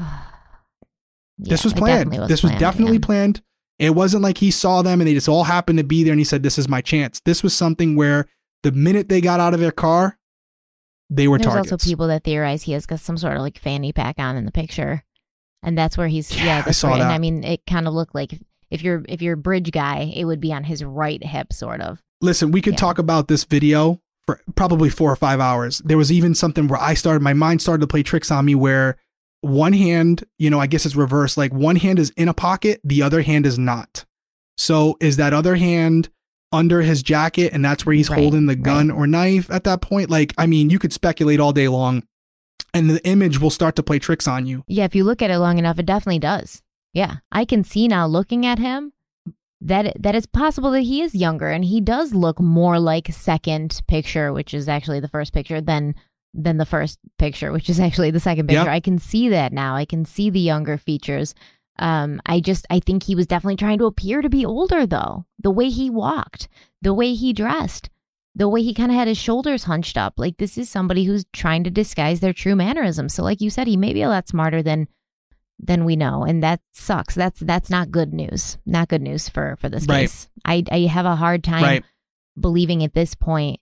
this 1.38 1.64
was 1.64 1.74
planned. 1.74 2.10
definitely 2.12 2.28
this 2.28 2.44
was 2.44 2.52
definitely 2.54 2.98
yeah. 2.98 3.06
planned. 3.06 3.42
It 3.80 3.96
wasn't 3.96 4.24
like 4.24 4.38
he 4.38 4.52
saw 4.52 4.82
them 4.82 5.02
and 5.02 5.08
they 5.08 5.14
just 5.14 5.28
all 5.28 5.46
happened 5.46 5.78
to 5.80 5.84
be 5.84 6.04
there 6.04 6.14
and 6.14 6.20
he 6.20 6.24
said, 6.26 6.44
This 6.44 6.58
is 6.58 6.70
my 6.70 6.82
chance. 6.82 7.20
This 7.26 7.42
was 7.44 7.56
something 7.56 7.96
where 7.96 8.28
the 8.62 8.72
minute 8.72 9.10
they 9.10 9.20
got 9.20 9.40
out 9.40 9.54
of 9.54 9.60
their 9.60 9.72
car, 9.72 10.18
they 11.10 11.28
were 11.28 11.38
There's 11.38 11.48
targets. 11.54 11.72
also 11.72 11.90
people 11.90 12.08
that 12.08 12.24
theorize 12.24 12.64
he 12.64 12.74
has 12.74 12.86
got 12.86 13.00
some 13.00 13.18
sort 13.18 13.36
of 13.36 13.42
like 13.42 13.58
fanny 13.58 13.92
pack 13.92 14.20
on 14.20 14.36
in 14.38 14.46
the 14.46 14.52
picture, 14.52 15.04
and 15.62 15.78
that's 15.78 15.98
where 15.98 16.08
he's 16.08 16.34
Yeah, 16.36 16.46
yeah. 16.46 16.58
I 16.60 16.62
that's 16.62 16.78
saw 16.78 16.92
where, 16.92 17.02
And. 17.02 17.12
I 17.12 17.18
mean, 17.18 17.44
it 17.44 17.66
kind 17.66 17.88
of 17.88 17.94
looked 17.94 18.16
like 18.16 18.40
if 18.70 18.82
you're 18.84 19.04
if 19.10 19.22
you're 19.22 19.34
a 19.34 19.38
bridge 19.38 19.72
guy, 19.72 20.12
it 20.16 20.26
would 20.26 20.40
be 20.40 20.54
on 20.54 20.64
his 20.64 20.84
right 20.84 21.24
hip, 21.24 21.52
sort 21.52 21.82
of. 21.82 22.02
Listen, 22.22 22.52
we 22.52 22.62
could 22.62 22.74
Yeah. 22.74 22.78
talk 22.80 23.00
about 23.00 23.28
this 23.28 23.44
video 23.44 24.00
for 24.26 24.42
probably 24.56 24.90
four 24.90 25.12
or 25.12 25.16
five 25.16 25.40
hours. 25.40 25.80
There 25.80 25.98
was 25.98 26.12
even 26.12 26.36
something 26.36 26.68
where 26.68 26.80
I 26.82 26.94
started, 26.94 27.22
my 27.22 27.34
mind 27.34 27.62
started 27.62 27.82
to 27.82 27.88
play 27.88 28.04
tricks 28.04 28.32
on 28.32 28.46
me 28.46 28.56
where 28.56 28.98
one 29.42 29.74
hand, 29.74 30.24
you 30.38 30.50
know, 30.50 30.60
I 30.60 30.68
guess 30.68 30.86
it's 30.86 30.96
reversed. 30.96 31.38
Like 31.38 31.54
one 31.54 31.76
hand 31.76 32.00
is 32.00 32.12
in 32.12 32.28
a 32.28 32.34
pocket, 32.34 32.80
the 32.84 33.02
other 33.02 33.22
hand 33.22 33.46
is 33.46 33.60
not. 33.60 34.06
So 34.58 34.98
is 35.02 35.18
that 35.18 35.34
other 35.34 35.56
hand 35.56 36.10
under 36.52 36.82
his 36.82 37.04
jacket 37.04 37.52
and 37.52 37.66
that's 37.66 37.86
where 37.86 37.96
he's 37.96 38.10
Right, 38.10 38.20
holding 38.20 38.46
the 38.46 38.56
gun 38.56 38.92
or 38.92 39.08
knife 39.08 39.50
at 39.52 39.66
that 39.66 39.82
point? 39.82 40.10
Like, 40.10 40.34
I 40.38 40.46
mean, 40.46 40.70
you 40.70 40.80
could 40.80 40.94
speculate 40.94 41.40
all 41.40 41.52
day 41.52 41.68
long 41.68 42.04
and 42.74 42.90
the 42.90 43.06
image 43.06 43.40
will 43.40 43.50
start 43.50 43.76
to 43.76 43.84
play 43.84 44.00
tricks 44.00 44.28
on 44.28 44.46
you. 44.46 44.64
Yeah, 44.68 44.86
if 44.86 44.96
you 44.96 45.04
look 45.04 45.22
at 45.22 45.32
it 45.32 45.40
long 45.40 45.58
enough, 45.58 45.80
it 45.80 45.86
definitely 45.86 46.20
does. 46.20 46.62
Yeah, 46.94 47.18
I 47.32 47.44
can 47.44 47.64
see 47.64 47.88
now 47.88 48.08
looking 48.08 48.46
at 48.46 48.60
him 48.60 48.94
that 49.64 49.96
that 50.02 50.16
it's 50.16 50.26
possible 50.26 50.72
that 50.72 50.82
he 50.82 51.02
is 51.02 51.16
younger 51.16 51.50
and 51.50 51.64
he 51.64 51.80
does 51.80 52.14
look 52.14 52.40
more 52.40 52.80
like 52.80 53.08
second 53.08 53.82
picture, 53.88 54.34
which 54.34 54.54
is 54.54 54.68
actually 54.68 55.00
the 55.00 55.08
first 55.08 55.34
picture, 55.34 55.62
than 55.62 55.96
than 56.34 56.58
the 56.58 56.66
first 56.66 57.00
picture, 57.18 57.52
which 57.52 57.70
is 57.70 57.80
actually 57.80 58.12
the 58.12 58.20
second 58.20 58.48
picture. 58.48 58.70
I 58.70 58.80
can 58.80 58.98
see 58.98 59.30
that 59.30 59.54
now. 59.54 59.76
I 59.76 59.86
can 59.86 60.04
see 60.06 60.30
the 60.30 60.40
younger 60.40 60.78
features. 60.78 61.34
Um, 61.80 62.22
I 62.26 62.40
just 62.40 62.68
I 62.70 62.80
think 62.82 63.04
he 63.04 63.16
was 63.16 63.26
definitely 63.26 63.56
trying 63.56 63.80
to 63.80 63.86
appear 63.86 64.22
to 64.22 64.30
be 64.30 64.46
older 64.46 64.86
though. 64.86 65.26
The 65.40 65.52
way 65.52 65.70
he 65.70 65.90
walked, 65.90 66.50
the 66.82 66.94
way 66.94 67.14
he 67.14 67.34
dressed, 67.34 67.90
the 68.36 68.50
way 68.50 68.64
he 68.64 68.74
kind 68.74 68.92
of 68.92 68.98
had 68.98 69.08
his 69.08 69.18
shoulders 69.18 69.64
hunched 69.64 69.98
up. 69.98 70.16
Like 70.18 70.38
this 70.38 70.58
is 70.58 70.70
somebody 70.70 71.06
who's 71.06 71.26
trying 71.32 71.64
to 71.64 71.70
disguise 71.72 72.20
their 72.20 72.34
true 72.34 72.56
mannerisms. 72.56 73.14
So 73.14 73.24
like 73.24 73.42
you 73.42 73.50
said, 73.50 73.68
he 73.68 73.78
may 73.78 73.94
be 73.94 74.02
a 74.02 74.10
lot 74.10 74.28
smarter 74.28 74.62
than 74.62 74.88
than 75.66 75.86
we 75.86 75.96
know, 75.96 76.24
and 76.24 76.44
that 76.44 76.60
sucks. 76.74 77.16
That's 77.16 77.40
that's 77.40 77.70
not 77.70 77.92
good 77.92 78.14
news. 78.14 78.58
Not 78.66 78.90
good 78.90 79.02
news 79.02 79.30
for 79.30 79.56
for 79.60 79.70
this 79.70 79.86
Right. 79.88 80.02
case. 80.02 80.28
I 80.46 80.64
I 80.72 80.80
have 80.82 81.06
a 81.06 81.16
hard 81.16 81.44
time 81.44 81.64
Right. 81.64 81.84
believing 82.40 82.84
at 82.84 82.94
this 82.94 83.16
point 83.16 83.60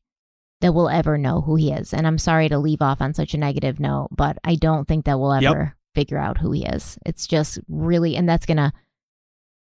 that 0.61 0.73
we'll 0.73 0.89
ever 0.89 1.17
know 1.17 1.41
who 1.41 1.55
he 1.55 1.71
is. 1.71 1.93
And 1.93 2.05
I'm 2.05 2.17
sorry 2.19 2.47
to 2.49 2.59
leave 2.59 2.81
off 2.81 3.01
on 3.01 3.13
such 3.13 3.33
a 3.33 3.37
negative 3.37 3.79
note, 3.79 4.09
but 4.11 4.37
I 4.43 4.55
don't 4.55 4.87
think 4.87 5.05
that 5.05 5.19
we'll 5.19 5.39
Yep. 5.41 5.51
ever 5.51 5.75
figure 5.95 6.17
out 6.19 6.37
who 6.37 6.51
he 6.51 6.63
is. 6.65 6.97
It's 7.05 7.25
just 7.27 7.59
really 7.67 8.15
and 8.15 8.27
that's 8.29 8.45
going 8.45 8.57
to 8.57 8.71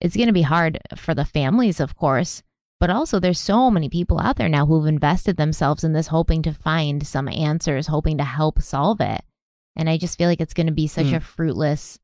it's 0.02 0.16
to 0.16 0.32
be 0.32 0.42
hard 0.42 0.80
for 0.96 1.14
the 1.14 1.26
families, 1.26 1.80
of 1.80 1.96
course, 1.96 2.42
but 2.80 2.90
also 2.90 3.20
there's 3.20 3.40
so 3.40 3.70
many 3.70 3.88
people 3.88 4.20
out 4.20 4.36
there 4.38 4.50
now 4.50 4.66
who've 4.66 4.88
invested 4.88 5.38
themselves 5.38 5.84
in 5.84 5.94
this 5.94 6.08
hoping 6.08 6.42
to 6.42 6.54
find 6.54 7.06
some 7.06 7.28
answers, 7.28 7.88
hoping 7.88 8.18
to 8.18 8.24
help 8.24 8.62
solve 8.62 9.00
it. 9.00 9.24
And 9.76 9.88
I 9.90 9.98
just 9.98 10.18
feel 10.18 10.28
like 10.28 10.42
it's 10.42 10.56
going 10.56 10.68
to 10.68 10.74
be 10.74 10.88
such 10.88 11.10
Hmm. 11.10 11.16
a 11.16 11.20
fruitless 11.20 12.00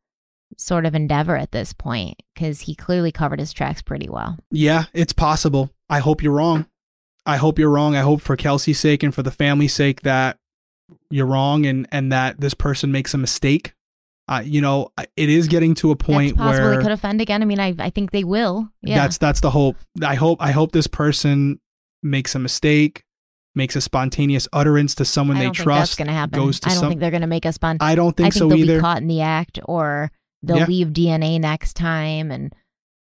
sort 0.55 0.85
of 0.85 0.95
endeavor 0.95 1.35
at 1.35 1.51
this 1.51 1.73
point 1.73 2.21
because 2.33 2.61
he 2.61 2.75
clearly 2.75 3.11
covered 3.11 3.39
his 3.39 3.51
tracks 3.53 3.81
pretty 3.81 4.07
well. 4.09 4.37
Yeah, 4.51 4.85
it's 4.93 5.13
possible. 5.13 5.71
I 5.89 5.99
hope 5.99 6.23
you're 6.23 6.33
wrong. 6.33 6.67
I 7.25 7.37
hope 7.37 7.59
you're 7.59 7.69
wrong. 7.69 7.95
I 7.95 8.01
hope 8.01 8.21
for 8.21 8.37
Kelsi's 8.37 8.79
sake 8.79 9.03
and 9.03 9.13
for 9.13 9.21
the 9.23 9.31
family's 9.31 9.73
sake 9.73 10.01
that 10.01 10.37
you're 11.09 11.25
wrong 11.25 11.65
and 11.65 11.85
and 11.91 12.11
that 12.11 12.39
this 12.39 12.53
person 12.53 12.91
makes 12.91 13.13
a 13.13 13.17
mistake. 13.17 13.73
Uh, 14.29 14.41
you 14.43 14.59
know, 14.61 14.89
it 15.15 15.29
is 15.29 15.47
getting 15.47 15.73
to 15.75 15.91
a 15.91 15.95
point 15.95 16.35
That's 16.35 16.47
possible 16.47 16.67
where 16.69 16.77
they 16.77 16.83
could 16.83 16.91
offend 16.91 17.21
again. 17.21 17.41
I 17.41 17.45
mean, 17.45 17.59
I 17.59 17.73
I 17.79 17.89
think 17.89 18.11
they 18.11 18.23
will. 18.23 18.69
Yeah. 18.81 18.95
that's 18.97 19.17
that's 19.17 19.41
the 19.41 19.49
hope. 19.51 19.75
I 20.01 20.15
hope 20.15 20.41
I 20.41 20.51
hope 20.51 20.71
this 20.71 20.87
person 20.87 21.59
makes 22.03 22.35
a 22.35 22.39
mistake, 22.39 23.03
makes 23.55 23.75
a 23.75 23.81
spontaneous 23.81 24.47
utterance 24.53 24.95
to 24.95 25.05
someone 25.05 25.37
I 25.37 25.45
they 25.45 25.49
trust. 25.51 25.91
that's 25.91 25.95
going 25.95 26.07
to 26.07 26.13
happen. 26.13 26.39
goes 26.39 26.59
to 26.61 26.67
I 26.69 26.71
don't 26.71 26.79
some- 26.79 26.89
think 26.89 27.01
they're 27.01 27.11
going 27.11 27.21
to 27.21 27.27
make 27.27 27.45
us 27.45 27.57
fun. 27.57 27.77
I 27.79 27.95
don't 27.95 28.07
I 28.19 28.23
think, 28.23 28.33
think 28.33 28.33
so 28.33 28.47
they'll 28.49 28.57
either. 28.57 28.75
be 28.75 28.81
caught 28.81 29.01
in 29.01 29.07
the 29.07 29.21
act, 29.21 29.59
or 29.65 30.11
they'll 30.47 30.57
Yeah. 30.57 30.65
leave 30.67 30.87
DNA 30.93 31.39
next 31.39 31.73
time, 31.75 32.31
and 32.31 32.53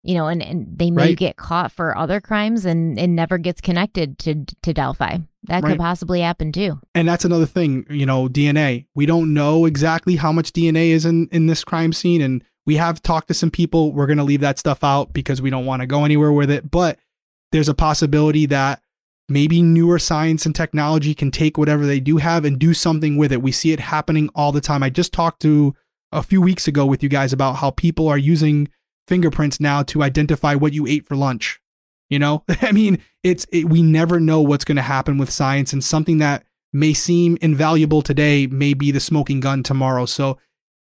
you 0.02 0.14
know, 0.14 0.28
and, 0.28 0.40
and 0.42 0.66
they 0.78 0.90
may 0.92 1.02
Right. 1.08 1.16
get 1.16 1.36
caught 1.36 1.72
for 1.72 1.96
other 1.96 2.20
crimes, 2.20 2.64
and 2.64 2.96
it 2.98 3.08
never 3.08 3.38
gets 3.38 3.60
connected 3.60 4.18
to 4.20 4.44
to 4.62 4.72
Delphi. 4.72 5.18
That 5.48 5.62
Right. 5.62 5.70
could 5.70 5.78
possibly 5.78 6.20
happen 6.20 6.52
too. 6.52 6.78
and 6.94 7.06
that's 7.08 7.24
another 7.24 7.46
thing 7.46 7.86
you 7.88 8.04
know 8.04 8.28
dna 8.28 8.86
we 8.96 9.06
don't 9.06 9.32
know 9.32 9.64
exactly 9.64 10.16
how 10.16 10.32
much 10.32 10.52
dna 10.52 10.88
is 10.90 11.04
in 11.06 11.28
in 11.30 11.46
this 11.46 11.62
crime 11.64 11.92
scene 11.92 12.20
and 12.20 12.42
We 12.66 12.78
have 12.78 13.00
talked 13.00 13.28
to 13.28 13.34
some 13.34 13.52
people. 13.52 13.92
We're 13.92 14.08
going 14.08 14.18
to 14.18 14.24
leave 14.24 14.40
that 14.40 14.58
stuff 14.58 14.82
out 14.82 15.12
because 15.12 15.40
we 15.40 15.50
don't 15.50 15.66
want 15.66 15.82
to 15.82 15.86
go 15.86 16.04
anywhere 16.04 16.32
with 16.32 16.50
it. 16.50 16.68
But 16.68 16.98
there's 17.52 17.68
a 17.68 17.74
possibility 17.74 18.44
that 18.46 18.82
maybe 19.28 19.62
newer 19.62 20.00
science 20.00 20.46
and 20.46 20.52
technology 20.52 21.14
can 21.14 21.30
take 21.30 21.56
whatever 21.56 21.86
they 21.86 22.00
do 22.00 22.16
have 22.16 22.44
and 22.44 22.58
do 22.58 22.74
something 22.74 23.16
with 23.16 23.30
it. 23.30 23.40
We 23.40 23.52
see 23.52 23.70
it 23.70 23.78
happening 23.78 24.30
all 24.34 24.50
the 24.50 24.60
time. 24.60 24.82
I 24.82 24.90
just 24.90 25.12
talked 25.12 25.42
to 25.42 25.76
a 26.16 26.22
few 26.22 26.40
weeks 26.40 26.66
ago 26.66 26.86
with 26.86 27.02
you 27.02 27.08
guys 27.08 27.32
about 27.32 27.56
how 27.56 27.70
people 27.70 28.08
are 28.08 28.18
using 28.18 28.68
fingerprints 29.06 29.60
now 29.60 29.82
to 29.84 30.02
identify 30.02 30.54
what 30.54 30.72
you 30.72 30.86
ate 30.86 31.06
for 31.06 31.14
lunch. 31.14 31.60
You 32.08 32.18
know, 32.18 32.42
I 32.62 32.72
mean, 32.72 33.02
it's 33.22 33.46
it, 33.52 33.68
we 33.68 33.82
never 33.82 34.18
know 34.18 34.40
what's 34.40 34.64
going 34.64 34.76
to 34.76 34.82
happen 34.82 35.18
with 35.18 35.30
science, 35.30 35.72
and 35.72 35.84
something 35.84 36.18
that 36.18 36.44
may 36.72 36.94
seem 36.94 37.36
invaluable 37.40 38.02
today 38.02 38.46
may 38.46 38.74
be 38.74 38.90
the 38.90 39.00
smoking 39.00 39.40
gun 39.40 39.62
tomorrow. 39.62 40.06
So, 40.06 40.38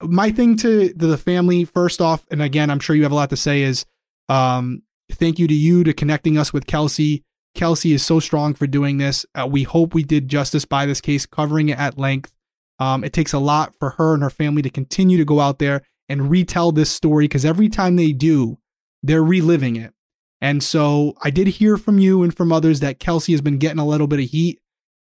my 0.00 0.30
thing 0.30 0.56
to, 0.58 0.92
the 0.94 1.18
family, 1.18 1.64
first 1.64 2.00
off, 2.00 2.26
and 2.30 2.40
again, 2.40 2.70
I'm 2.70 2.80
sure 2.80 2.96
you 2.96 3.02
have 3.02 3.12
a 3.12 3.16
lot 3.16 3.30
to 3.30 3.36
say, 3.36 3.62
is 3.62 3.84
um, 4.28 4.82
thank 5.10 5.38
you 5.38 5.46
to 5.46 5.54
you 5.54 5.84
to 5.84 5.92
connecting 5.92 6.38
us 6.38 6.52
with 6.52 6.66
Kelsi. 6.66 7.22
Kelsi 7.56 7.92
is 7.92 8.04
so 8.04 8.20
strong 8.20 8.54
for 8.54 8.66
doing 8.66 8.98
this. 8.98 9.26
Uh, 9.34 9.46
we 9.50 9.64
hope 9.64 9.94
we 9.94 10.04
did 10.04 10.28
justice 10.28 10.64
by 10.64 10.86
this 10.86 11.00
case, 11.00 11.26
covering 11.26 11.68
it 11.68 11.78
at 11.78 11.98
length. 11.98 12.37
Um, 12.78 13.04
it 13.04 13.12
takes 13.12 13.32
a 13.32 13.38
lot 13.38 13.74
for 13.78 13.90
her 13.90 14.14
and 14.14 14.22
her 14.22 14.30
family 14.30 14.62
to 14.62 14.70
continue 14.70 15.16
to 15.18 15.24
go 15.24 15.40
out 15.40 15.58
there 15.58 15.82
and 16.08 16.30
retell 16.30 16.72
this 16.72 16.90
story 16.90 17.24
because 17.24 17.44
every 17.44 17.68
time 17.68 17.96
they 17.96 18.12
do, 18.12 18.58
they're 19.02 19.24
reliving 19.24 19.76
it. 19.76 19.92
And 20.40 20.62
so 20.62 21.14
I 21.22 21.30
did 21.30 21.48
hear 21.48 21.76
from 21.76 21.98
you 21.98 22.22
and 22.22 22.34
from 22.36 22.52
others 22.52 22.80
that 22.80 23.00
Kelsi 23.00 23.32
has 23.32 23.40
been 23.40 23.58
getting 23.58 23.80
a 23.80 23.86
little 23.86 24.06
bit 24.06 24.20
of 24.20 24.26
heat. 24.26 24.60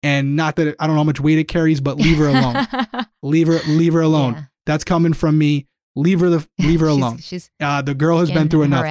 And 0.02 0.36
not 0.36 0.56
that 0.56 0.68
it, 0.68 0.76
I 0.80 0.88
don't 0.88 0.96
know 0.96 1.02
how 1.02 1.06
much 1.06 1.20
weight 1.20 1.38
it 1.38 1.48
carries, 1.48 1.82
but 1.82 1.98
leave 1.98 2.18
her 2.18 2.30
alone. 2.30 2.68
leave 3.22 3.48
her, 3.48 3.60
leave 3.68 3.94
her 3.94 4.02
alone. 4.02 4.34
Yeah. 4.34 4.44
That's 4.66 4.84
coming 4.84 5.14
from 5.14 5.38
me. 5.38 5.68
Leave 5.96 6.22
her 6.22 6.30
the 6.30 6.48
leave 6.60 6.80
her 6.80 6.88
alone. 6.88 7.18
she's, 7.18 7.26
she's 7.26 7.52
uh, 7.60 7.82
the 7.82 7.94
girl 7.96 8.20
has 8.20 8.32
been 8.32 8.48
through 8.48 8.62
enough. 8.64 8.82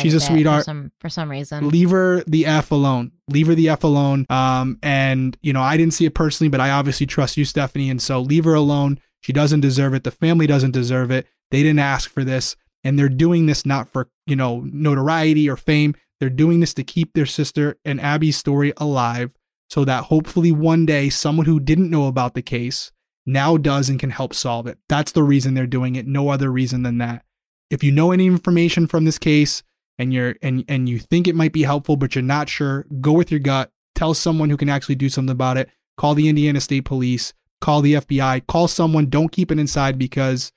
She's 0.00 0.14
a, 0.14 0.18
a 0.18 0.20
sweetheart 0.20 0.60
for 0.60 0.64
some, 0.64 0.92
for 1.00 1.08
some 1.10 1.30
reason. 1.30 1.68
Leave 1.68 1.90
her 1.90 2.22
the 2.26 2.46
f 2.46 2.70
alone. 2.70 3.12
Leave 3.28 3.46
her 3.46 3.54
the 3.54 3.68
f 3.68 3.84
alone. 3.84 4.26
Um, 4.28 4.78
and 4.82 5.36
you 5.42 5.52
know 5.52 5.62
I 5.62 5.76
didn't 5.76 5.94
see 5.94 6.04
it 6.04 6.14
personally, 6.14 6.48
but 6.50 6.60
I 6.60 6.70
obviously 6.70 7.06
trust 7.06 7.36
you, 7.36 7.44
Stephanie, 7.44 7.90
and 7.90 8.00
so 8.00 8.20
leave 8.20 8.44
her 8.44 8.54
alone. 8.54 9.00
She 9.20 9.32
doesn't 9.32 9.60
deserve 9.60 9.94
it. 9.94 10.04
The 10.04 10.10
family 10.10 10.46
doesn't 10.46 10.72
deserve 10.72 11.10
it. 11.10 11.26
They 11.50 11.62
didn't 11.62 11.78
ask 11.78 12.10
for 12.10 12.24
this, 12.24 12.56
and 12.82 12.98
they're 12.98 13.08
doing 13.08 13.46
this 13.46 13.64
not 13.64 13.88
for 13.88 14.08
you 14.26 14.36
know 14.36 14.62
notoriety 14.64 15.48
or 15.48 15.56
fame. 15.56 15.94
They're 16.20 16.30
doing 16.30 16.60
this 16.60 16.74
to 16.74 16.84
keep 16.84 17.12
their 17.14 17.26
sister 17.26 17.76
and 17.84 18.00
Abby's 18.00 18.36
story 18.36 18.72
alive, 18.76 19.34
so 19.70 19.84
that 19.84 20.04
hopefully 20.04 20.52
one 20.52 20.86
day 20.86 21.08
someone 21.08 21.46
who 21.46 21.60
didn't 21.60 21.90
know 21.90 22.06
about 22.06 22.34
the 22.34 22.42
case 22.42 22.92
now 23.26 23.56
does 23.56 23.88
and 23.88 23.98
can 23.98 24.10
help 24.10 24.34
solve 24.34 24.66
it. 24.66 24.78
That's 24.88 25.12
the 25.12 25.22
reason 25.22 25.54
they're 25.54 25.66
doing 25.66 25.96
it. 25.96 26.06
No 26.06 26.28
other 26.28 26.50
reason 26.50 26.82
than 26.82 26.98
that. 26.98 27.24
If 27.70 27.82
you 27.82 27.90
know 27.90 28.12
any 28.12 28.26
information 28.26 28.86
from 28.86 29.04
this 29.04 29.18
case 29.18 29.62
and 29.98 30.12
you're 30.12 30.36
and 30.42 30.64
and 30.68 30.88
you 30.88 30.98
think 30.98 31.28
it 31.28 31.34
might 31.34 31.52
be 31.52 31.62
helpful 31.62 31.96
but 31.96 32.14
you're 32.14 32.22
not 32.22 32.48
sure, 32.48 32.86
go 33.00 33.12
with 33.12 33.30
your 33.30 33.40
gut. 33.40 33.70
Tell 33.94 34.14
someone 34.14 34.50
who 34.50 34.56
can 34.56 34.68
actually 34.68 34.96
do 34.96 35.08
something 35.08 35.30
about 35.30 35.56
it. 35.56 35.70
Call 35.96 36.14
the 36.14 36.28
Indiana 36.28 36.60
State 36.60 36.84
Police, 36.84 37.32
call 37.60 37.80
the 37.80 37.94
FBI, 37.94 38.46
call 38.46 38.66
someone. 38.66 39.06
Don't 39.06 39.30
keep 39.30 39.52
it 39.52 39.58
inside 39.58 39.98
because 39.98 40.52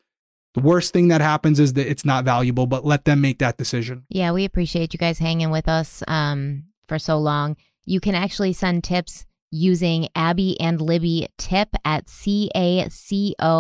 the 0.55 0.61
worst 0.61 0.91
thing 0.91 1.09
that 1.09 1.21
happens 1.21 1.59
is 1.59 1.73
that 1.73 1.87
it's 1.87 2.03
not 2.03 2.25
valuable, 2.25 2.65
but 2.65 2.83
let 2.83 3.05
them 3.05 3.21
make 3.21 3.37
that 3.39 3.57
decision. 3.57 4.05
Yeah, 4.09 4.31
we 4.31 4.43
appreciate 4.43 4.91
you 4.93 4.97
guys 4.97 5.19
hanging 5.19 5.51
with 5.51 5.67
us 5.67 6.01
um, 6.07 6.63
for 6.87 6.97
so 6.97 7.19
long. 7.19 7.57
You 7.85 7.99
can 7.99 8.15
actually 8.15 8.53
send 8.53 8.83
tips 8.83 9.27
using 9.51 10.07
Abby 10.15 10.59
and 10.59 10.81
Libby 10.81 11.27
tip 11.37 11.69
at 11.85 12.07
cacoshrf.com 12.07 13.51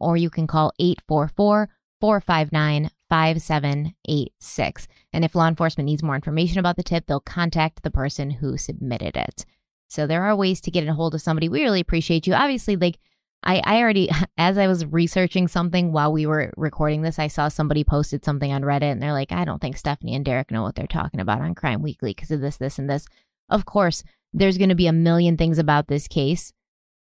or 0.00 0.16
you 0.16 0.30
can 0.30 0.46
call 0.46 0.72
844 0.78 1.68
459 2.00 2.90
5786. 3.14 4.88
And 5.12 5.24
if 5.24 5.36
law 5.36 5.46
enforcement 5.46 5.86
needs 5.86 6.02
more 6.02 6.16
information 6.16 6.58
about 6.58 6.74
the 6.76 6.82
tip, 6.82 7.06
they'll 7.06 7.20
contact 7.20 7.82
the 7.82 7.90
person 7.90 8.30
who 8.30 8.56
submitted 8.56 9.16
it. 9.16 9.46
So 9.88 10.08
there 10.08 10.24
are 10.24 10.34
ways 10.34 10.60
to 10.62 10.72
get 10.72 10.88
a 10.88 10.94
hold 10.94 11.14
of 11.14 11.22
somebody. 11.22 11.48
We 11.48 11.62
really 11.62 11.78
appreciate 11.78 12.26
you. 12.26 12.34
Obviously, 12.34 12.74
like 12.74 12.98
I, 13.44 13.62
I 13.64 13.80
already, 13.80 14.10
as 14.36 14.58
I 14.58 14.66
was 14.66 14.84
researching 14.86 15.46
something 15.46 15.92
while 15.92 16.12
we 16.12 16.26
were 16.26 16.52
recording 16.56 17.02
this, 17.02 17.20
I 17.20 17.28
saw 17.28 17.46
somebody 17.46 17.84
posted 17.84 18.24
something 18.24 18.52
on 18.52 18.62
Reddit 18.62 18.90
and 18.90 19.00
they're 19.00 19.12
like, 19.12 19.30
I 19.30 19.44
don't 19.44 19.60
think 19.60 19.76
Stephanie 19.76 20.16
and 20.16 20.24
Derek 20.24 20.50
know 20.50 20.64
what 20.64 20.74
they're 20.74 20.88
talking 20.88 21.20
about 21.20 21.40
on 21.40 21.54
Crime 21.54 21.82
Weekly 21.82 22.14
because 22.14 22.32
of 22.32 22.40
this, 22.40 22.56
this, 22.56 22.80
and 22.80 22.90
this. 22.90 23.06
Of 23.48 23.64
course, 23.64 24.02
there's 24.32 24.58
going 24.58 24.70
to 24.70 24.74
be 24.74 24.88
a 24.88 24.92
million 24.92 25.36
things 25.36 25.60
about 25.60 25.86
this 25.86 26.08
case 26.08 26.52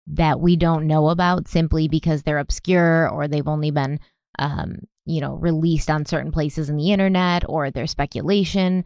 that 0.07 0.41
we 0.41 0.57
don't 0.57 0.87
know 0.87 1.09
about 1.09 1.49
simply 1.49 1.89
because 1.89 2.25
they're 2.25 2.39
obscure 2.39 3.09
or 3.09 3.27
they've 3.27 3.49
only 3.49 3.71
been, 3.71 3.99
um, 4.39 4.81
you 5.05 5.21
know, 5.21 5.35
released 5.35 5.91
on 5.91 6.07
certain 6.07 6.33
places 6.33 6.69
in 6.69 6.77
the 6.77 6.93
internet 6.93 7.45
or 7.49 7.71
there's 7.71 7.91
speculation. 7.91 8.85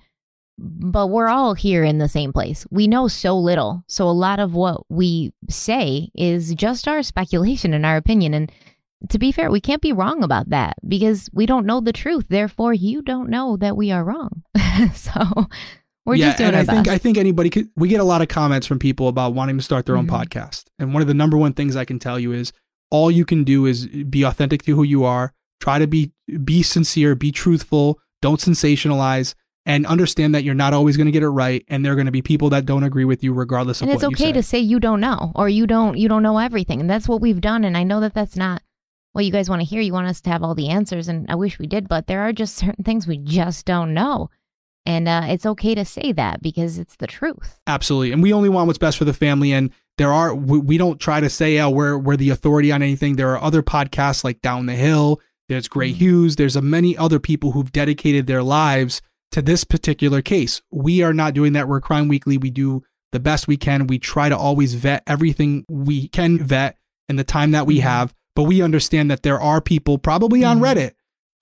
But 0.58 1.08
we're 1.08 1.28
all 1.28 1.52
here 1.52 1.84
in 1.84 1.98
the 1.98 2.08
same 2.08 2.32
place. 2.32 2.66
We 2.70 2.88
know 2.88 3.08
so 3.08 3.36
little. 3.38 3.84
So 3.88 4.08
a 4.08 4.10
lot 4.10 4.40
of 4.40 4.54
what 4.54 4.84
we 4.88 5.34
say 5.50 6.08
is 6.14 6.54
just 6.54 6.88
our 6.88 7.02
speculation 7.02 7.74
and 7.74 7.84
our 7.84 7.98
opinion. 7.98 8.32
And 8.32 8.50
to 9.10 9.18
be 9.18 9.32
fair, 9.32 9.50
we 9.50 9.60
can't 9.60 9.82
be 9.82 9.92
wrong 9.92 10.22
about 10.22 10.48
that 10.48 10.76
because 10.86 11.28
we 11.34 11.44
don't 11.44 11.66
know 11.66 11.80
the 11.80 11.92
truth. 11.92 12.26
Therefore, 12.30 12.72
you 12.72 13.02
don't 13.02 13.28
know 13.28 13.58
that 13.58 13.76
we 13.76 13.90
are 13.90 14.02
wrong. 14.02 14.42
so 14.94 15.46
we're 16.06 16.14
yeah, 16.14 16.26
just 16.26 16.38
doing 16.38 16.48
and 16.48 16.56
I 16.56 16.60
best. 16.60 16.70
think 16.70 16.88
I 16.88 16.98
think 16.98 17.18
anybody 17.18 17.50
could. 17.50 17.68
We 17.76 17.88
get 17.88 18.00
a 18.00 18.04
lot 18.04 18.22
of 18.22 18.28
comments 18.28 18.66
from 18.66 18.78
people 18.78 19.08
about 19.08 19.34
wanting 19.34 19.58
to 19.58 19.62
start 19.62 19.86
their 19.86 19.96
mm-hmm. 19.96 20.10
own 20.10 20.20
podcast, 20.22 20.66
and 20.78 20.94
one 20.94 21.02
of 21.02 21.08
the 21.08 21.14
number 21.14 21.36
one 21.36 21.52
things 21.52 21.74
I 21.76 21.84
can 21.84 21.98
tell 21.98 22.18
you 22.18 22.32
is 22.32 22.52
all 22.90 23.10
you 23.10 23.24
can 23.24 23.42
do 23.42 23.66
is 23.66 23.86
be 23.86 24.22
authentic 24.22 24.62
to 24.62 24.76
who 24.76 24.84
you 24.84 25.04
are. 25.04 25.34
Try 25.60 25.78
to 25.78 25.86
be 25.86 26.12
be 26.44 26.62
sincere, 26.62 27.14
be 27.14 27.32
truthful. 27.32 27.98
Don't 28.22 28.40
sensationalize, 28.40 29.34
and 29.64 29.86
understand 29.86 30.34
that 30.34 30.44
you're 30.44 30.54
not 30.54 30.74
always 30.74 30.96
going 30.96 31.06
to 31.06 31.12
get 31.12 31.22
it 31.22 31.28
right, 31.28 31.64
and 31.68 31.84
there 31.84 31.92
are 31.92 31.96
going 31.96 32.06
to 32.06 32.12
be 32.12 32.22
people 32.22 32.50
that 32.50 32.66
don't 32.66 32.84
agree 32.84 33.04
with 33.04 33.22
you, 33.22 33.32
regardless 33.32 33.80
and 33.80 33.90
of. 33.90 34.02
And 34.02 34.12
it's 34.12 34.20
okay 34.20 34.32
to 34.32 34.42
say 34.42 34.58
you 34.58 34.80
don't 34.80 35.00
know, 35.00 35.32
or 35.34 35.48
you 35.48 35.66
don't 35.66 35.96
you 35.96 36.08
don't 36.08 36.22
know 36.22 36.38
everything, 36.38 36.80
and 36.80 36.88
that's 36.88 37.08
what 37.08 37.20
we've 37.20 37.40
done. 37.40 37.64
And 37.64 37.76
I 37.76 37.82
know 37.82 38.00
that 38.00 38.14
that's 38.14 38.36
not 38.36 38.62
what 39.12 39.24
you 39.24 39.32
guys 39.32 39.48
want 39.48 39.60
to 39.60 39.66
hear. 39.66 39.80
You 39.80 39.92
want 39.92 40.08
us 40.08 40.20
to 40.22 40.30
have 40.30 40.42
all 40.42 40.54
the 40.54 40.68
answers, 40.68 41.08
and 41.08 41.26
I 41.30 41.34
wish 41.34 41.58
we 41.58 41.66
did, 41.66 41.88
but 41.88 42.06
there 42.06 42.22
are 42.22 42.32
just 42.32 42.56
certain 42.56 42.84
things 42.84 43.06
we 43.06 43.18
just 43.18 43.66
don't 43.66 43.94
know. 43.94 44.30
And 44.86 45.08
uh, 45.08 45.22
it's 45.26 45.44
okay 45.44 45.74
to 45.74 45.84
say 45.84 46.12
that 46.12 46.40
because 46.40 46.78
it's 46.78 46.94
the 46.96 47.08
truth. 47.08 47.58
Absolutely. 47.66 48.12
And 48.12 48.22
we 48.22 48.32
only 48.32 48.48
want 48.48 48.68
what's 48.68 48.78
best 48.78 48.96
for 48.96 49.04
the 49.04 49.12
family. 49.12 49.52
And 49.52 49.72
there 49.98 50.12
are, 50.12 50.32
we, 50.32 50.60
we 50.60 50.78
don't 50.78 51.00
try 51.00 51.18
to 51.18 51.28
say, 51.28 51.58
oh, 51.58 51.70
we're, 51.70 51.98
we're 51.98 52.16
the 52.16 52.30
authority 52.30 52.70
on 52.70 52.82
anything. 52.82 53.16
There 53.16 53.30
are 53.30 53.42
other 53.42 53.64
podcasts 53.64 54.22
like 54.22 54.40
Down 54.42 54.66
the 54.66 54.76
Hill. 54.76 55.20
There's 55.48 55.68
Gray 55.68 55.90
mm-hmm. 55.90 55.98
Hughes. 55.98 56.36
There's 56.36 56.56
a 56.56 56.62
many 56.62 56.96
other 56.96 57.18
people 57.18 57.52
who've 57.52 57.72
dedicated 57.72 58.26
their 58.26 58.42
lives 58.42 59.02
to 59.32 59.42
this 59.42 59.64
particular 59.64 60.22
case. 60.22 60.62
We 60.70 61.02
are 61.02 61.12
not 61.12 61.34
doing 61.34 61.52
that. 61.54 61.68
We're 61.68 61.80
Crime 61.80 62.08
Weekly. 62.08 62.38
We 62.38 62.50
do 62.50 62.82
the 63.12 63.20
best 63.20 63.48
we 63.48 63.56
can. 63.56 63.86
We 63.86 63.98
try 63.98 64.28
to 64.28 64.36
always 64.36 64.74
vet 64.74 65.02
everything 65.06 65.64
we 65.68 66.08
can 66.08 66.38
vet 66.38 66.76
in 67.08 67.16
the 67.16 67.24
time 67.24 67.52
that 67.52 67.66
we 67.66 67.76
mm-hmm. 67.76 67.88
have. 67.88 68.14
But 68.34 68.44
we 68.44 68.60
understand 68.60 69.10
that 69.10 69.22
there 69.22 69.40
are 69.40 69.60
people 69.60 69.98
probably 69.98 70.44
on 70.44 70.58
mm-hmm. 70.58 70.78
Reddit 70.78 70.92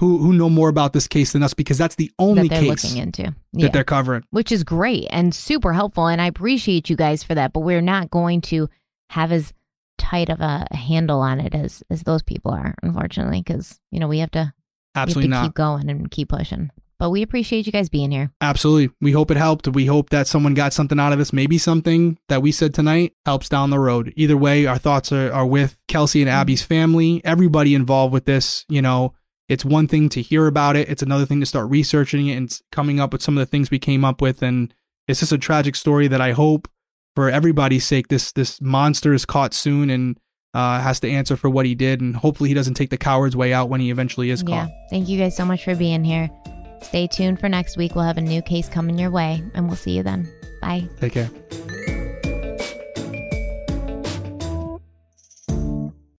who 0.00 0.18
who 0.18 0.32
know 0.32 0.50
more 0.50 0.68
about 0.68 0.92
this 0.92 1.06
case 1.06 1.32
than 1.32 1.42
us 1.42 1.54
because 1.54 1.78
that's 1.78 1.94
the 1.94 2.10
only 2.18 2.48
that 2.48 2.60
case 2.60 2.84
looking 2.84 2.98
into 2.98 3.22
yeah. 3.22 3.66
that 3.66 3.72
they're 3.72 3.84
covering, 3.84 4.24
which 4.30 4.52
is 4.52 4.64
great 4.64 5.06
and 5.10 5.34
super 5.34 5.72
helpful. 5.72 6.06
And 6.06 6.20
I 6.20 6.26
appreciate 6.26 6.90
you 6.90 6.96
guys 6.96 7.22
for 7.22 7.34
that. 7.34 7.52
But 7.52 7.60
we're 7.60 7.80
not 7.80 8.10
going 8.10 8.40
to 8.42 8.68
have 9.10 9.32
as 9.32 9.52
tight 9.98 10.28
of 10.28 10.40
a 10.40 10.66
handle 10.72 11.20
on 11.20 11.40
it 11.40 11.54
as 11.54 11.82
as 11.90 12.02
those 12.02 12.22
people 12.22 12.52
are, 12.52 12.74
unfortunately, 12.82 13.42
because 13.42 13.80
you 13.90 14.00
know 14.00 14.08
we 14.08 14.18
have 14.18 14.30
to 14.32 14.52
absolutely 14.94 15.30
have 15.30 15.38
to 15.38 15.42
not 15.42 15.46
keep 15.48 15.54
going 15.54 15.90
and 15.90 16.10
keep 16.10 16.28
pushing. 16.28 16.70
But 16.98 17.10
we 17.10 17.22
appreciate 17.22 17.66
you 17.66 17.72
guys 17.72 17.88
being 17.88 18.12
here. 18.12 18.30
Absolutely. 18.40 18.94
We 19.00 19.12
hope 19.12 19.30
it 19.30 19.36
helped. 19.36 19.66
We 19.68 19.86
hope 19.86 20.10
that 20.10 20.28
someone 20.28 20.54
got 20.54 20.72
something 20.72 21.00
out 21.00 21.12
of 21.12 21.18
this. 21.18 21.32
Maybe 21.32 21.58
something 21.58 22.18
that 22.28 22.40
we 22.40 22.52
said 22.52 22.72
tonight 22.72 23.14
helps 23.26 23.48
down 23.48 23.70
the 23.70 23.80
road. 23.80 24.12
Either 24.16 24.36
way, 24.36 24.64
our 24.66 24.78
thoughts 24.78 25.10
are, 25.10 25.32
are 25.32 25.46
with 25.46 25.76
Kelsi 25.88 26.20
and 26.20 26.30
Abby's 26.30 26.62
mm-hmm. 26.62 26.68
family, 26.68 27.20
everybody 27.24 27.74
involved 27.74 28.12
with 28.12 28.26
this. 28.26 28.64
You 28.68 28.80
know, 28.80 29.14
it's 29.48 29.64
one 29.64 29.88
thing 29.88 30.08
to 30.10 30.22
hear 30.22 30.46
about 30.46 30.76
it, 30.76 30.88
it's 30.88 31.02
another 31.02 31.26
thing 31.26 31.40
to 31.40 31.46
start 31.46 31.68
researching 31.68 32.28
it 32.28 32.36
and 32.36 32.58
coming 32.70 33.00
up 33.00 33.12
with 33.12 33.22
some 33.22 33.36
of 33.36 33.42
the 33.42 33.50
things 33.50 33.70
we 33.70 33.78
came 33.78 34.04
up 34.04 34.22
with. 34.22 34.42
And 34.42 34.72
it's 35.08 35.20
just 35.20 35.32
a 35.32 35.38
tragic 35.38 35.76
story 35.76 36.06
that 36.08 36.20
I 36.20 36.32
hope, 36.32 36.68
for 37.14 37.30
everybody's 37.30 37.84
sake, 37.84 38.08
this 38.08 38.32
this 38.32 38.60
monster 38.60 39.12
is 39.12 39.24
caught 39.24 39.54
soon 39.54 39.90
and 39.90 40.18
uh, 40.52 40.80
has 40.80 41.00
to 41.00 41.10
answer 41.10 41.36
for 41.36 41.50
what 41.50 41.66
he 41.66 41.74
did. 41.74 42.00
And 42.00 42.16
hopefully, 42.16 42.48
he 42.48 42.54
doesn't 42.54 42.74
take 42.74 42.90
the 42.90 42.96
coward's 42.96 43.36
way 43.36 43.52
out 43.52 43.68
when 43.68 43.80
he 43.80 43.90
eventually 43.90 44.30
is 44.30 44.42
caught. 44.42 44.68
Yeah. 44.68 44.86
Thank 44.90 45.08
you 45.08 45.18
guys 45.18 45.36
so 45.36 45.44
much 45.44 45.64
for 45.64 45.74
being 45.74 46.04
here. 46.04 46.30
Stay 46.82 47.06
tuned 47.06 47.40
for 47.40 47.48
next 47.48 47.76
week. 47.76 47.94
We'll 47.94 48.04
have 48.04 48.18
a 48.18 48.22
new 48.22 48.42
case 48.42 48.68
coming 48.68 48.98
your 48.98 49.10
way, 49.10 49.42
and 49.54 49.66
we'll 49.66 49.76
see 49.76 49.96
you 49.96 50.02
then. 50.02 50.28
Bye. 50.60 50.88
Take 51.00 51.14
care. 51.14 51.30